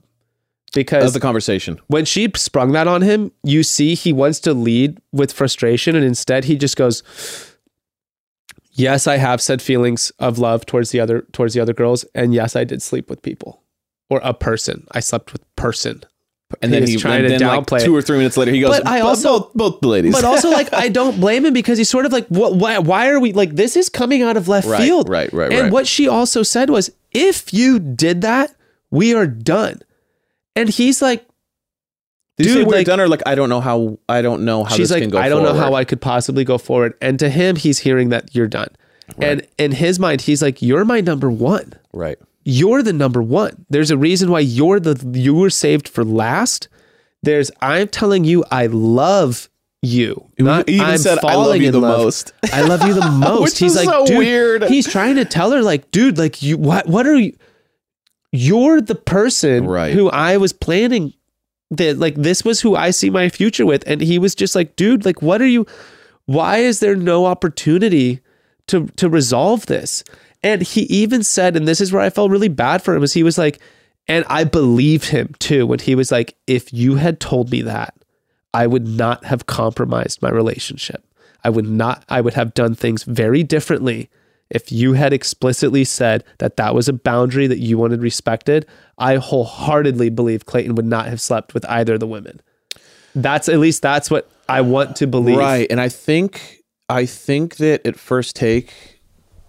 Because 0.73 1.05
Of 1.05 1.13
the 1.15 1.21
conversation. 1.21 1.81
when 1.89 2.05
she 2.05 2.31
sprung 2.37 2.71
that 2.73 2.87
on 2.87 3.03
him, 3.03 3.33
you 3.43 3.65
see 3.65 3.97
he 3.97 4.13
wants 4.13 4.39
to 4.41 4.55
lead 4.55 4.99
with 5.11 5.33
frustration 5.33 5.97
and 5.97 6.05
instead 6.05 6.45
he 6.45 6.57
just 6.57 6.77
goes 6.77 7.03
Yes, 8.81 9.07
I 9.07 9.17
have 9.17 9.41
said 9.41 9.61
feelings 9.63 10.11
of 10.19 10.39
love 10.39 10.67
towards 10.67 10.91
the 10.91 11.01
other 11.01 11.23
towards 11.33 11.55
the 11.55 11.61
other 11.61 11.73
girls 11.75 12.05
and 12.15 12.33
yes, 12.35 12.57
I 12.57 12.65
did 12.65 12.83
sleep 12.83 13.09
with 13.11 13.23
people 13.23 13.63
or 14.09 14.21
a 14.25 14.35
person. 14.35 14.87
I 14.93 15.01
slept 15.01 15.33
with 15.33 15.43
person. 15.57 16.03
And 16.61 16.73
then 16.73 16.83
He 16.83 16.89
he 16.91 16.95
was 16.97 17.03
trying 17.03 17.23
to 17.23 17.29
then 17.29 17.41
like 17.43 17.65
downplay 17.65 17.81
it. 17.81 17.85
two 17.85 17.95
or 17.95 18.03
three 18.03 18.17
minutes 18.19 18.37
later, 18.37 18.51
he 18.51 18.61
goes, 18.61 18.71
But 18.79 18.87
I 18.87 19.01
also- 19.01 19.39
both, 19.39 19.55
both 19.55 19.81
the 19.83 19.87
ladies. 19.89 20.13
But 20.13 20.25
also 20.25 20.51
like 20.51 20.73
I 20.75 20.89
don't 20.99 21.21
blame 21.21 21.47
him 21.47 21.53
because 21.53 21.79
he's 21.79 21.89
sort 21.89 22.07
of 22.07 22.13
like 22.13 22.27
what 22.27 22.57
why, 22.57 22.79
why 22.79 23.09
are 23.09 23.21
we 23.21 23.33
like 23.33 23.55
this 23.55 23.77
is 23.77 23.89
coming 23.89 24.23
out 24.23 24.37
of 24.37 24.49
left 24.49 24.67
Right, 24.67 24.81
field. 24.83 25.09
right, 25.09 25.33
right, 25.33 25.49
right. 25.49 25.53
And 25.53 25.63
right. 25.65 25.73
what 25.73 25.87
she 25.87 26.09
also 26.09 26.43
said 26.43 26.69
was 26.71 26.91
if 27.13 27.55
you 27.55 27.79
did 27.79 28.23
that, 28.23 28.53
we 28.91 29.15
are 29.15 29.27
done. 29.29 29.81
And 30.57 30.69
he's 30.69 31.01
like 31.01 31.25
Did 32.43 32.47
you 32.47 32.53
say 32.53 32.59
dude, 32.61 32.69
we're 32.69 32.77
like- 32.77 32.87
done 32.87 33.01
or 33.01 33.09
like 33.09 33.23
I 33.27 33.35
don't 33.35 33.49
know 33.49 33.61
how 33.61 33.99
I 34.09 34.23
don't 34.23 34.45
know 34.45 34.65
how 34.65 34.75
she's 34.75 34.89
this 34.89 34.97
like, 34.97 35.03
can 35.03 35.11
go 35.11 35.19
I 35.19 35.29
don't 35.29 35.43
know 35.43 35.55
how. 35.55 35.75
I 35.75 35.85
could 35.85 36.01
possibly 36.01 36.45
go 36.45 36.59
forward. 36.59 36.95
And 37.01 37.19
to 37.19 37.29
him, 37.31 37.57
he's 37.57 37.79
hearing 37.81 38.09
that 38.11 38.35
you're 38.35 38.49
done. 38.49 38.69
And 39.19 39.47
in 39.59 39.73
his 39.73 39.99
mind, 39.99 40.21
he's 40.23 40.41
like, 40.43 40.63
You're 40.63 40.85
my 40.85 41.01
number 41.01 41.31
one. 41.31 41.73
Right. 41.93 42.19
You're 42.45 42.83
the 42.83 42.93
number 42.93 43.23
one. 43.23 43.67
There's 43.69 43.91
a 43.91 43.99
reason 43.99 44.31
why 44.31 44.41
you're 44.41 44.81
the 44.81 44.95
you 45.19 45.35
were 45.35 45.51
saved 45.51 45.89
for 45.89 46.05
last. 46.05 46.69
There's 47.23 47.51
I'm 47.61 47.89
telling 47.89 48.25
you, 48.25 48.45
I 48.51 48.67
love 48.67 49.49
you. 49.83 50.27
Not 50.39 50.69
he 50.69 50.77
even 50.77 50.87
I'm 50.87 50.99
said, 50.99 51.19
"I 51.25 51.35
love 51.35 51.57
you 51.57 51.71
the 51.71 51.81
love." 51.81 51.99
most. 52.05 52.33
I 52.53 52.63
love 52.63 52.83
you 52.87 52.95
the 52.95 53.11
most. 53.11 53.59
He's 53.59 53.77
like, 53.77 53.87
so 53.89 54.07
dude, 54.07 54.19
weird. 54.19 54.65
He's 54.65 54.87
trying 54.91 55.17
to 55.17 55.25
tell 55.25 55.51
her, 55.53 55.61
like, 55.63 55.91
dude, 55.91 56.17
like 56.19 56.43
you 56.43 56.57
what 56.57 56.87
what 56.87 57.07
are 57.07 57.17
you 57.17 57.37
you're 58.33 58.81
the 58.81 58.95
person 58.95 59.67
Right. 59.67 59.93
who 59.93 60.09
I 60.09 60.37
was 60.37 60.53
planning 60.53 61.13
that 61.71 61.99
like 61.99 62.17
this 62.17 62.45
was 62.45 62.61
who 62.61 62.77
I 62.77 62.91
see 62.91 63.11
my 63.11 63.29
future 63.29 63.67
with. 63.67 63.85
And 63.87 64.01
he 64.01 64.19
was 64.19 64.35
just 64.35 64.55
like, 64.55 64.77
dude, 64.77 65.05
like 65.05 65.23
what 65.23 65.41
are 65.41 65.47
you 65.47 65.67
why 66.27 66.59
is 66.59 66.81
there 66.81 66.97
no 66.97 67.27
opportunity 67.27 68.21
to 68.69 68.87
to 68.97 69.09
resolve 69.09 69.67
this? 69.67 70.05
And 70.43 70.63
he 70.63 70.83
even 70.83 71.23
said, 71.23 71.57
and 71.57 71.69
this 71.69 71.81
is 71.81 71.93
where 71.93 72.03
I 72.03 72.11
felt 72.11 72.31
really 72.31 72.49
bad 72.49 72.83
for 72.83 72.95
him, 72.95 73.03
is 73.03 73.13
he 73.13 73.23
was 73.23 73.37
like, 73.37 73.61
and 74.09 74.25
I 74.29 74.45
believed 74.45 75.07
him 75.07 75.35
too 75.39 75.67
when 75.67 75.81
he 75.81 75.95
was 75.95 76.11
like, 76.11 76.37
if 76.47 76.73
you 76.73 76.97
had 76.97 77.21
told 77.21 77.51
me 77.51 77.63
that, 77.63 77.95
I 78.55 78.67
would 78.67 78.87
not 78.87 79.25
have 79.25 79.47
compromised 79.47 80.23
my 80.23 80.31
relationship. 80.31 81.05
I 81.45 81.51
would 81.51 81.69
not, 81.69 82.05
I 82.09 82.21
would 82.21 82.35
have 82.35 82.55
done 82.55 82.75
things 82.75 83.05
very 83.05 83.43
differently 83.43 84.11
if 84.51 84.73
you 84.73 84.95
had 84.95 85.13
explicitly 85.13 85.85
said 85.85 86.25
that 86.39 86.57
that 86.57 86.75
was 86.75 86.89
a 86.89 86.93
boundary 86.93 87.47
that 87.47 87.61
you 87.61 87.79
wanted 87.79 88.03
respected. 88.03 88.67
I 89.01 89.17
wholeheartedly 89.17 90.11
believe 90.11 90.47
Clayton 90.47 90.75
would 90.75 90.87
not 90.87 91.07
have 91.07 91.21
slept 91.21 91.55
with 91.55 91.65
either 91.65 91.95
of 91.95 92.01
the 92.01 92.07
women. 92.07 92.41
That's 93.15 93.49
at 93.49 93.59
least 93.59 93.83
that's 93.83 94.11
what 94.11 94.31
I 94.49 94.61
want 94.61 94.97
to 94.97 95.07
believe. 95.07 95.39
Right. 95.39 95.67
And 95.71 95.81
I 95.81 95.89
think 95.89 96.59
I 96.89 97.07
think 97.07 97.57
that 97.57 97.85
at 97.87 97.99
first 97.99 98.37
take 98.37 99.01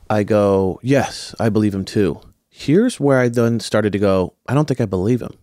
I 0.09 0.23
go, 0.23 0.79
yes, 0.81 1.35
I 1.39 1.49
believe 1.49 1.75
him 1.75 1.85
too. 1.85 2.21
Here's 2.49 2.99
where 2.99 3.19
I 3.19 3.29
then 3.29 3.59
started 3.59 3.93
to 3.93 3.99
go, 3.99 4.33
I 4.47 4.53
don't 4.53 4.67
think 4.67 4.81
I 4.81 4.85
believe 4.85 5.21
him. 5.21 5.37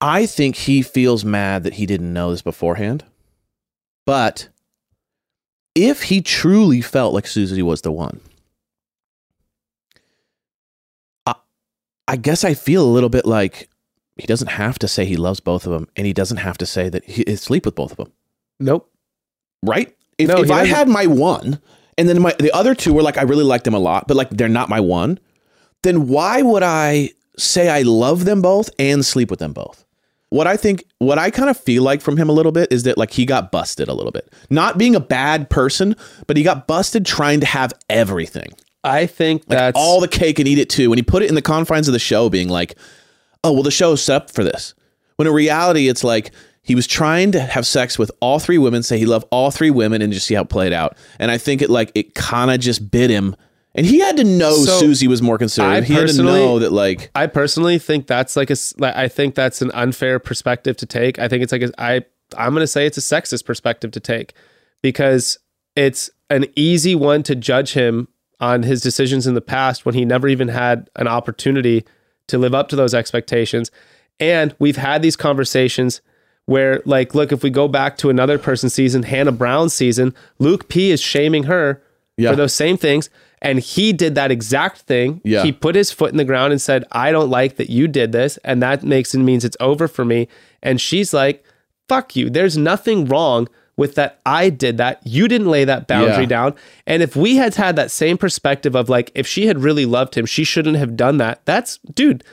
I 0.00 0.26
think 0.26 0.56
he 0.56 0.82
feels 0.82 1.24
mad 1.24 1.64
that 1.64 1.74
he 1.74 1.86
didn't 1.86 2.12
know 2.12 2.30
this 2.30 2.42
beforehand. 2.42 3.04
But 4.06 4.48
if 5.74 6.04
he 6.04 6.22
truly 6.22 6.80
felt 6.80 7.14
like 7.14 7.26
Susie 7.26 7.62
was 7.62 7.82
the 7.82 7.92
one, 7.92 8.20
I 12.08 12.16
guess 12.16 12.42
I 12.42 12.54
feel 12.54 12.84
a 12.84 12.90
little 12.90 13.08
bit 13.08 13.24
like 13.26 13.68
he 14.16 14.26
doesn't 14.26 14.48
have 14.48 14.78
to 14.80 14.88
say 14.88 15.04
he 15.04 15.16
loves 15.16 15.38
both 15.40 15.64
of 15.66 15.72
them, 15.72 15.86
and 15.94 16.06
he 16.06 16.12
doesn't 16.12 16.38
have 16.38 16.58
to 16.58 16.66
say 16.66 16.88
that 16.88 17.04
he 17.04 17.22
is 17.22 17.40
sleep 17.40 17.64
with 17.64 17.74
both 17.76 17.92
of 17.92 17.98
them 17.98 18.12
Nope. 18.58 18.90
right? 19.62 19.94
If, 20.18 20.28
No, 20.28 20.38
if 20.42 20.50
I 20.50 20.60
doesn't- 20.60 20.74
had 20.74 20.88
my 20.88 21.06
one, 21.06 21.60
and 21.96 22.08
then 22.08 22.20
my 22.20 22.34
the 22.40 22.50
other 22.52 22.74
two 22.74 22.92
were 22.94 23.02
like 23.02 23.16
I 23.18 23.22
really 23.22 23.44
liked 23.44 23.64
them 23.64 23.74
a 23.74 23.78
lot, 23.78 24.08
but 24.08 24.16
like 24.16 24.30
they're 24.30 24.48
not 24.48 24.68
my 24.68 24.80
one, 24.80 25.20
then 25.82 26.08
why 26.08 26.42
would 26.42 26.62
I 26.64 27.10
say 27.36 27.68
I 27.68 27.82
love 27.82 28.24
them 28.24 28.42
both 28.42 28.68
and 28.80 29.04
sleep 29.06 29.30
with 29.30 29.38
them 29.38 29.52
both? 29.52 29.84
What 30.30 30.46
I 30.46 30.56
think, 30.58 30.84
what 30.98 31.18
I 31.18 31.30
kind 31.30 31.48
of 31.48 31.56
feel 31.56 31.82
like 31.82 32.02
from 32.02 32.16
him 32.18 32.28
a 32.28 32.32
little 32.32 32.52
bit 32.52 32.70
is 32.72 32.82
that 32.82 32.98
like 32.98 33.12
he 33.12 33.24
got 33.24 33.50
busted 33.52 33.88
a 33.88 33.94
little 33.94 34.12
bit, 34.12 34.30
not 34.50 34.76
being 34.76 34.94
a 34.96 35.00
bad 35.00 35.48
person, 35.48 35.94
but 36.26 36.36
he 36.36 36.42
got 36.42 36.66
busted 36.66 37.06
trying 37.06 37.40
to 37.40 37.46
have 37.46 37.72
everything, 37.88 38.50
I 38.88 39.06
think 39.06 39.44
like 39.48 39.58
that's 39.58 39.78
all 39.78 40.00
the 40.00 40.08
cake 40.08 40.38
and 40.38 40.48
eat 40.48 40.58
it 40.58 40.68
too. 40.70 40.90
And 40.90 40.98
he 40.98 41.02
put 41.02 41.22
it 41.22 41.28
in 41.28 41.34
the 41.34 41.42
confines 41.42 41.88
of 41.88 41.92
the 41.92 41.98
show, 41.98 42.28
being 42.28 42.48
like, 42.48 42.76
"Oh, 43.44 43.52
well, 43.52 43.62
the 43.62 43.70
show 43.70 43.92
is 43.92 44.02
set 44.02 44.22
up 44.22 44.30
for 44.30 44.44
this." 44.44 44.74
When 45.16 45.26
in 45.26 45.34
reality, 45.34 45.88
it's 45.88 46.04
like 46.04 46.32
he 46.62 46.74
was 46.74 46.86
trying 46.86 47.32
to 47.32 47.40
have 47.40 47.66
sex 47.66 47.98
with 47.98 48.10
all 48.20 48.38
three 48.38 48.58
women, 48.58 48.82
say 48.82 48.98
he 48.98 49.06
loved 49.06 49.26
all 49.30 49.50
three 49.50 49.70
women, 49.70 50.02
and 50.02 50.12
just 50.12 50.26
see 50.26 50.34
how 50.34 50.42
it 50.42 50.48
played 50.48 50.72
out. 50.72 50.96
And 51.18 51.30
I 51.30 51.38
think 51.38 51.62
it 51.62 51.70
like 51.70 51.90
it 51.94 52.14
kind 52.14 52.50
of 52.50 52.60
just 52.60 52.90
bit 52.90 53.10
him, 53.10 53.34
and 53.74 53.86
he 53.86 54.00
had 54.00 54.16
to 54.18 54.24
know 54.24 54.52
So, 54.52 54.78
Susie 54.78 55.08
was 55.08 55.22
more 55.22 55.38
conservative. 55.38 55.84
I 55.84 55.86
He 55.86 55.94
had 55.94 56.08
to 56.08 56.22
know 56.22 56.58
that 56.58 56.72
like 56.72 57.10
I 57.14 57.26
personally 57.26 57.78
think 57.78 58.06
that's 58.06 58.36
like 58.36 58.50
a. 58.50 58.56
I 58.82 59.08
think 59.08 59.34
that's 59.34 59.62
an 59.62 59.70
unfair 59.72 60.18
perspective 60.18 60.76
to 60.78 60.86
take. 60.86 61.18
I 61.18 61.28
think 61.28 61.42
it's 61.42 61.52
like 61.52 61.62
a, 61.62 61.70
I 61.78 62.04
I'm 62.36 62.52
going 62.52 62.62
to 62.62 62.66
say 62.66 62.86
it's 62.86 62.98
a 62.98 63.00
sexist 63.00 63.44
perspective 63.44 63.90
to 63.92 64.00
take 64.00 64.34
because 64.82 65.38
it's 65.74 66.10
an 66.30 66.46
easy 66.56 66.94
one 66.94 67.22
to 67.24 67.34
judge 67.34 67.72
him 67.72 68.08
on 68.40 68.62
his 68.62 68.80
decisions 68.80 69.26
in 69.26 69.34
the 69.34 69.40
past 69.40 69.84
when 69.84 69.94
he 69.94 70.04
never 70.04 70.28
even 70.28 70.48
had 70.48 70.88
an 70.96 71.08
opportunity 71.08 71.84
to 72.28 72.38
live 72.38 72.54
up 72.54 72.68
to 72.68 72.76
those 72.76 72.94
expectations. 72.94 73.70
And 74.20 74.54
we've 74.58 74.76
had 74.76 75.02
these 75.02 75.16
conversations 75.16 76.00
where 76.46 76.80
like 76.84 77.14
look 77.14 77.30
if 77.32 77.42
we 77.42 77.50
go 77.50 77.68
back 77.68 77.96
to 77.98 78.10
another 78.10 78.38
person's 78.38 78.74
season, 78.74 79.02
Hannah 79.02 79.32
Brown's 79.32 79.74
season, 79.74 80.14
Luke 80.38 80.68
P 80.68 80.90
is 80.90 81.00
shaming 81.00 81.44
her 81.44 81.82
Yeah. 82.16 82.30
for 82.30 82.36
those 82.36 82.54
same 82.54 82.76
things 82.76 83.10
and 83.40 83.60
he 83.60 83.92
did 83.92 84.14
that 84.16 84.30
exact 84.32 84.78
thing. 84.82 85.20
Yeah. 85.24 85.42
He 85.44 85.52
put 85.52 85.74
his 85.76 85.92
foot 85.92 86.10
in 86.10 86.16
the 86.16 86.24
ground 86.24 86.52
and 86.52 86.60
said, 86.60 86.84
I 86.90 87.12
don't 87.12 87.30
like 87.30 87.56
that 87.56 87.70
you 87.70 87.86
did 87.86 88.10
this. 88.12 88.36
And 88.38 88.60
that 88.62 88.82
makes 88.82 89.14
it 89.14 89.18
means 89.18 89.44
it's 89.44 89.56
over 89.60 89.86
for 89.86 90.04
me. 90.04 90.26
And 90.62 90.80
she's 90.80 91.14
like, 91.14 91.44
fuck 91.88 92.16
you. 92.16 92.28
There's 92.30 92.56
nothing 92.58 93.06
wrong 93.06 93.48
with 93.78 93.94
that. 93.94 94.20
I 94.26 94.50
did 94.50 94.76
that. 94.76 95.00
You 95.04 95.28
didn't 95.28 95.46
lay 95.46 95.64
that 95.64 95.86
boundary 95.86 96.24
Yeah. 96.24 96.28
down. 96.28 96.54
And 96.86 97.02
if 97.02 97.16
we 97.16 97.36
had 97.36 97.54
had 97.54 97.76
that 97.76 97.90
same 97.90 98.18
perspective 98.18 98.74
of 98.74 98.90
like, 98.90 99.10
if 99.14 99.26
she 99.26 99.46
had 99.46 99.62
really 99.62 99.86
loved 99.86 100.16
him, 100.16 100.26
she 100.26 100.44
shouldn't 100.44 100.76
have 100.76 100.96
done 100.96 101.16
that. 101.18 101.40
That's, 101.46 101.78
dude, 101.94 102.24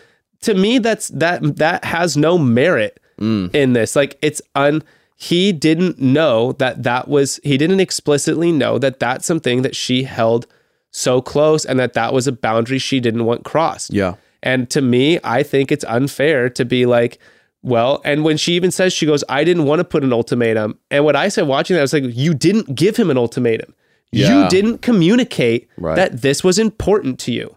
to 0.41 0.53
me, 0.53 0.79
that's 0.79 1.07
that 1.09 1.57
that 1.57 1.85
has 1.85 2.17
no 2.17 2.37
merit 2.37 2.99
mm. 3.19 3.53
in 3.55 3.73
this. 3.73 3.95
Like, 3.95 4.17
it's 4.21 4.41
un. 4.55 4.83
He 5.15 5.53
didn't 5.53 5.99
know 5.99 6.51
that 6.53 6.83
that 6.83 7.07
was. 7.07 7.39
He 7.43 7.57
didn't 7.57 7.79
explicitly 7.79 8.51
know 8.51 8.77
that 8.79 8.99
that's 8.99 9.25
something 9.25 9.61
that 9.61 9.75
she 9.75 10.03
held 10.03 10.45
so 10.91 11.21
close, 11.21 11.63
and 11.63 11.79
that 11.79 11.93
that 11.93 12.13
was 12.13 12.27
a 12.27 12.31
boundary 12.31 12.79
she 12.79 12.99
didn't 12.99 13.25
want 13.25 13.45
crossed. 13.45 13.93
Yeah. 13.93 14.15
And 14.43 14.69
to 14.71 14.81
me, 14.81 15.19
I 15.23 15.41
think 15.41 15.71
it's 15.71 15.85
unfair 15.85 16.49
to 16.49 16.65
be 16.65 16.85
like, 16.85 17.17
well, 17.65 17.99
and 18.05 18.23
when 18.23 18.37
she 18.37 18.53
even 18.53 18.69
says, 18.71 18.93
she 18.93 19.05
goes, 19.05 19.23
I 19.27 19.43
didn't 19.43 19.65
want 19.65 19.79
to 19.79 19.83
put 19.83 20.03
an 20.03 20.13
ultimatum. 20.13 20.77
And 20.91 21.03
what 21.03 21.15
I 21.15 21.29
said 21.29 21.47
watching 21.47 21.73
that, 21.73 21.79
I 21.79 21.83
was 21.83 21.93
like, 21.93 22.03
you 22.07 22.33
didn't 22.33 22.75
give 22.75 22.95
him 22.95 23.09
an 23.09 23.17
ultimatum. 23.17 23.73
Yeah. 24.11 24.43
You 24.43 24.49
didn't 24.49 24.77
communicate 24.83 25.67
Right. 25.77 25.95
that 25.95 26.21
this 26.21 26.43
was 26.43 26.59
important 26.59 27.19
to 27.21 27.31
you. 27.33 27.55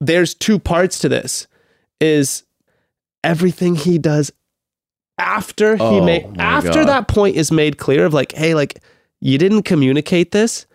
There's 0.00 0.34
two 0.34 0.58
parts 0.58 0.98
to 1.00 1.08
this 1.08 1.46
is 2.00 2.44
everything 3.22 3.74
he 3.76 3.98
does 3.98 4.32
after 5.18 5.76
he 5.76 5.82
Oh, 5.82 6.04
made 6.04 6.26
after 6.38 6.70
God. 6.84 6.88
that 6.88 7.08
point 7.08 7.36
is 7.36 7.50
made 7.52 7.78
clear 7.78 8.04
of 8.04 8.12
like, 8.14 8.32
hey, 8.32 8.54
like 8.54 8.80
you 9.20 9.38
didn't 9.38 9.62
communicate 9.62 10.32
this. 10.32 10.66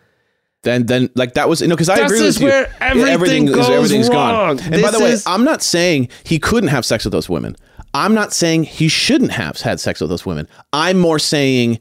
Then, 0.64 0.86
then, 0.86 1.10
like 1.16 1.34
that 1.34 1.50
was 1.50 1.62
you 1.62 1.68
know 1.68 1.76
because 1.76 1.90
I 1.90 2.00
agree 2.00 2.20
is 2.24 2.36
with 2.38 2.44
you. 2.44 2.48
where 2.50 2.76
everything 2.82 3.48
is- 3.48 3.56
goes 3.56 3.70
everything's 3.70 4.10
wrong. 4.10 4.58
gone. 4.58 4.60
And 4.74 4.74
by 4.74 4.78
This 4.78 4.92
the 4.92 5.00
way, 5.04 5.12
is- 5.12 5.26
I'm 5.26 5.44
not 5.44 5.64
saying 5.64 6.10
he 6.24 6.38
couldn't 6.38 6.70
have 6.70 6.86
sex 6.86 7.04
with 7.04 7.12
those 7.12 7.28
women. 7.28 7.56
I'm 7.94 8.14
not 8.14 8.34
saying 8.34 8.64
he 8.64 8.88
shouldn't 8.88 9.32
have 9.32 9.60
had 9.60 9.80
sex 9.80 10.02
with 10.02 10.10
those 10.10 10.26
women. 10.26 10.48
I'm 10.72 11.00
more 11.00 11.20
saying 11.20 11.80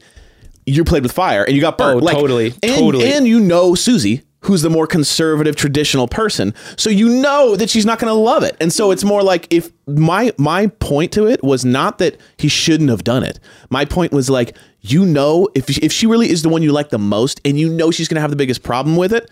you 0.65 0.83
played 0.83 1.03
with 1.03 1.11
fire 1.11 1.43
and 1.43 1.55
you 1.55 1.61
got 1.61 1.77
burnt. 1.77 2.03
Oh, 2.03 2.07
totally, 2.07 2.47
and, 2.63 2.75
totally. 2.75 3.11
And 3.13 3.27
you 3.27 3.39
know 3.39 3.75
Susie, 3.75 4.23
who's 4.41 4.61
the 4.61 4.69
more 4.69 4.87
conservative, 4.87 5.55
traditional 5.55 6.07
person, 6.07 6.53
so 6.77 6.89
you 6.89 7.09
know 7.21 7.55
that 7.55 7.69
she's 7.69 7.85
not 7.85 7.99
going 7.99 8.09
to 8.11 8.19
love 8.19 8.43
it. 8.43 8.57
And 8.59 8.71
so 8.73 8.91
it's 8.91 9.03
more 9.03 9.23
like 9.23 9.47
if 9.49 9.71
my 9.87 10.33
my 10.37 10.67
point 10.67 11.11
to 11.13 11.27
it 11.27 11.43
was 11.43 11.63
not 11.63 11.97
that 11.99 12.19
he 12.37 12.47
shouldn't 12.47 12.89
have 12.89 13.03
done 13.03 13.23
it. 13.23 13.39
My 13.69 13.85
point 13.85 14.11
was 14.11 14.29
like 14.29 14.57
you 14.81 15.05
know 15.05 15.49
if 15.55 15.69
if 15.77 15.91
she 15.91 16.07
really 16.07 16.29
is 16.29 16.41
the 16.41 16.49
one 16.49 16.61
you 16.61 16.71
like 16.71 16.89
the 16.89 16.99
most, 16.99 17.39
and 17.45 17.59
you 17.59 17.69
know 17.69 17.91
she's 17.91 18.07
going 18.07 18.15
to 18.15 18.21
have 18.21 18.31
the 18.31 18.35
biggest 18.35 18.63
problem 18.63 18.95
with 18.95 19.13
it. 19.13 19.29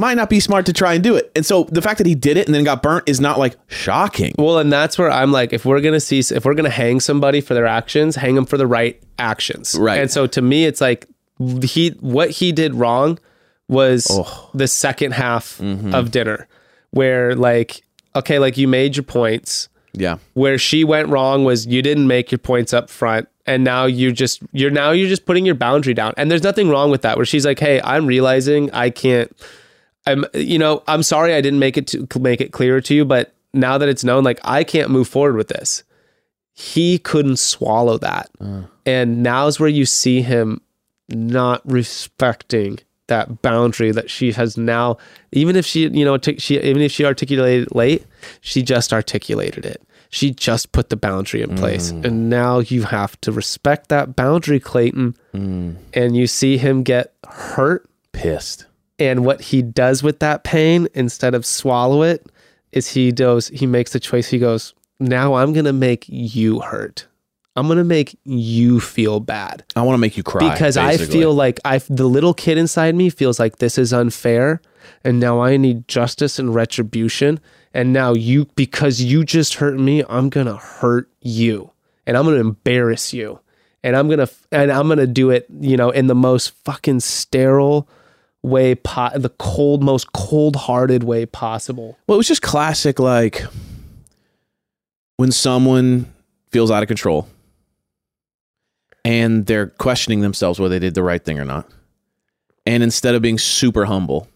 Might 0.00 0.14
not 0.14 0.30
be 0.30 0.40
smart 0.40 0.64
to 0.64 0.72
try 0.72 0.94
and 0.94 1.04
do 1.04 1.14
it. 1.14 1.30
And 1.36 1.44
so 1.44 1.64
the 1.64 1.82
fact 1.82 1.98
that 1.98 2.06
he 2.06 2.14
did 2.14 2.38
it 2.38 2.46
and 2.46 2.54
then 2.54 2.64
got 2.64 2.82
burnt 2.82 3.06
is 3.06 3.20
not 3.20 3.38
like 3.38 3.54
shocking. 3.66 4.34
Well, 4.38 4.58
and 4.58 4.72
that's 4.72 4.98
where 4.98 5.10
I'm 5.10 5.30
like, 5.30 5.52
if 5.52 5.66
we're 5.66 5.82
gonna 5.82 6.00
see, 6.00 6.20
if 6.20 6.46
we're 6.46 6.54
gonna 6.54 6.70
hang 6.70 7.00
somebody 7.00 7.42
for 7.42 7.52
their 7.52 7.66
actions, 7.66 8.16
hang 8.16 8.34
them 8.34 8.46
for 8.46 8.56
the 8.56 8.66
right 8.66 8.98
actions. 9.18 9.76
Right. 9.78 10.00
And 10.00 10.10
so 10.10 10.26
to 10.28 10.40
me, 10.40 10.64
it's 10.64 10.80
like 10.80 11.06
he 11.62 11.90
what 12.00 12.30
he 12.30 12.50
did 12.50 12.74
wrong 12.74 13.18
was 13.68 14.10
the 14.54 14.66
second 14.66 15.12
half 15.12 15.58
mm-hmm. 15.58 15.94
of 15.94 16.10
dinner, 16.10 16.48
where 16.92 17.34
like, 17.34 17.82
okay, 18.16 18.38
like 18.38 18.56
you 18.56 18.68
made 18.68 18.96
your 18.96 19.04
points. 19.04 19.68
Yeah. 19.92 20.16
Where 20.32 20.56
she 20.56 20.82
went 20.82 21.08
wrong 21.08 21.44
was 21.44 21.66
you 21.66 21.82
didn't 21.82 22.06
make 22.06 22.32
your 22.32 22.38
points 22.38 22.72
up 22.72 22.88
front, 22.88 23.28
and 23.44 23.64
now 23.64 23.84
you 23.84 24.12
just 24.12 24.42
you're 24.52 24.70
now 24.70 24.92
you're 24.92 25.10
just 25.10 25.26
putting 25.26 25.44
your 25.44 25.56
boundary 25.56 25.92
down. 25.92 26.14
And 26.16 26.30
there's 26.30 26.42
nothing 26.42 26.70
wrong 26.70 26.90
with 26.90 27.02
that. 27.02 27.16
Where 27.18 27.26
she's 27.26 27.44
like, 27.44 27.58
hey, 27.58 27.82
I'm 27.84 28.06
realizing 28.06 28.70
I 28.72 28.88
can't. 28.88 29.30
I'm 30.06 30.24
you 30.34 30.58
know 30.58 30.82
I'm 30.86 31.02
sorry 31.02 31.34
I 31.34 31.40
didn't 31.40 31.58
make 31.58 31.76
it 31.76 31.86
to 31.88 32.18
make 32.18 32.40
it 32.40 32.52
clearer 32.52 32.80
to 32.82 32.94
you, 32.94 33.04
but 33.04 33.34
now 33.52 33.78
that 33.78 33.88
it's 33.88 34.04
known, 34.04 34.24
like 34.24 34.40
I 34.44 34.64
can't 34.64 34.90
move 34.90 35.08
forward 35.08 35.36
with 35.36 35.48
this. 35.48 35.82
He 36.52 36.98
couldn't 36.98 37.38
swallow 37.38 37.98
that, 37.98 38.30
uh. 38.40 38.62
and 38.84 39.22
now's 39.22 39.58
where 39.58 39.68
you 39.68 39.86
see 39.86 40.22
him 40.22 40.60
not 41.08 41.62
respecting 41.70 42.78
that 43.06 43.42
boundary 43.42 43.90
that 43.92 44.10
she 44.10 44.32
has 44.32 44.56
now. 44.56 44.96
Even 45.32 45.56
if 45.56 45.66
she 45.66 45.88
you 45.88 46.04
know 46.04 46.16
tic- 46.16 46.40
she 46.40 46.60
even 46.60 46.82
if 46.82 46.92
she 46.92 47.04
articulated 47.04 47.68
it 47.68 47.74
late, 47.74 48.06
she 48.40 48.62
just 48.62 48.92
articulated 48.92 49.64
it. 49.64 49.82
She 50.12 50.32
just 50.32 50.72
put 50.72 50.88
the 50.90 50.96
boundary 50.96 51.40
in 51.40 51.54
place, 51.56 51.92
mm. 51.92 52.04
and 52.04 52.28
now 52.28 52.58
you 52.58 52.82
have 52.82 53.20
to 53.20 53.30
respect 53.30 53.90
that 53.90 54.16
boundary, 54.16 54.58
Clayton. 54.58 55.16
Mm. 55.32 55.76
And 55.94 56.16
you 56.16 56.26
see 56.26 56.58
him 56.58 56.82
get 56.82 57.14
hurt 57.28 57.88
Pissed. 58.12 58.66
And 59.00 59.24
what 59.24 59.40
he 59.40 59.62
does 59.62 60.02
with 60.02 60.20
that 60.20 60.44
pain 60.44 60.86
instead 60.94 61.34
of 61.34 61.46
swallow 61.46 62.02
it 62.02 62.26
is 62.72 62.88
he 62.88 63.10
does 63.10 63.48
he 63.48 63.66
makes 63.66 63.92
the 63.92 64.00
choice. 64.00 64.28
He 64.28 64.38
goes 64.38 64.74
now 65.00 65.34
i'm 65.34 65.52
gonna 65.52 65.72
make 65.72 66.04
you 66.08 66.60
hurt. 66.60 67.06
I'm 67.56 67.66
gonna 67.66 67.84
make 67.84 68.16
you 68.24 68.78
feel 68.78 69.18
bad. 69.18 69.64
I 69.74 69.82
want 69.82 69.94
to 69.94 69.98
make 69.98 70.16
you 70.16 70.22
cry 70.22 70.52
because 70.52 70.76
i 70.76 70.96
feel 70.96 71.34
like 71.34 71.58
i 71.64 71.78
the 71.78 72.06
little 72.06 72.34
kid 72.34 72.58
inside 72.58 72.94
me 72.94 73.10
feels 73.10 73.40
like 73.40 73.56
this 73.56 73.78
is 73.78 73.92
unfair 73.92 74.60
and 75.02 75.18
now 75.18 75.40
i 75.40 75.56
need 75.56 75.88
justice 75.88 76.38
and 76.38 76.54
retribution. 76.54 77.40
And 77.72 77.92
now 77.92 78.14
you 78.14 78.46
because 78.56 79.00
you 79.00 79.24
just 79.24 79.54
hurt 79.54 79.78
me 79.78 80.02
i'm 80.08 80.28
gonna 80.28 80.56
hurt 80.56 81.08
you 81.20 81.70
and 82.04 82.16
i'm 82.16 82.24
gonna 82.24 82.38
embarrass 82.38 83.12
you 83.12 83.38
and 83.84 83.94
i'm 83.94 84.08
gonna 84.08 84.28
and 84.50 84.72
i'm 84.72 84.88
gonna 84.88 85.06
do 85.06 85.30
it 85.30 85.46
you 85.60 85.76
know 85.76 85.90
in 85.90 86.08
the 86.08 86.14
most 86.16 86.50
fucking 86.64 86.98
sterile 86.98 87.88
way 88.42 88.74
po- 88.74 89.16
the 89.16 89.28
cold 89.30 89.82
most 89.82 90.12
cold-hearted 90.12 91.02
way 91.04 91.26
possible 91.26 91.98
Well, 92.06 92.16
it 92.16 92.18
was 92.18 92.28
just 92.28 92.42
classic, 92.42 92.98
like 92.98 93.44
when 95.16 95.32
someone 95.32 96.06
feels 96.50 96.70
out 96.70 96.82
of 96.82 96.88
control 96.88 97.28
and 99.04 99.46
they're 99.46 99.66
questioning 99.66 100.20
themselves 100.20 100.58
whether 100.58 100.74
they 100.74 100.78
did 100.78 100.94
the 100.94 101.02
right 101.02 101.24
thing 101.24 101.38
or 101.38 101.44
not. 101.44 101.68
And 102.66 102.82
instead 102.82 103.14
of 103.14 103.22
being 103.22 103.38
super 103.38 103.84
humble, 103.84 104.28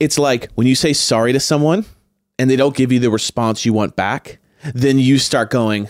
it's 0.00 0.18
like 0.18 0.50
when 0.54 0.66
you 0.66 0.74
say 0.74 0.92
sorry 0.92 1.32
to 1.32 1.40
someone 1.40 1.84
and 2.38 2.50
they 2.50 2.56
don't 2.56 2.76
give 2.76 2.92
you 2.92 2.98
the 2.98 3.10
response 3.10 3.64
you 3.64 3.72
want 3.72 3.96
back, 3.96 4.38
then 4.74 4.98
you 4.98 5.18
start 5.18 5.50
going, 5.50 5.88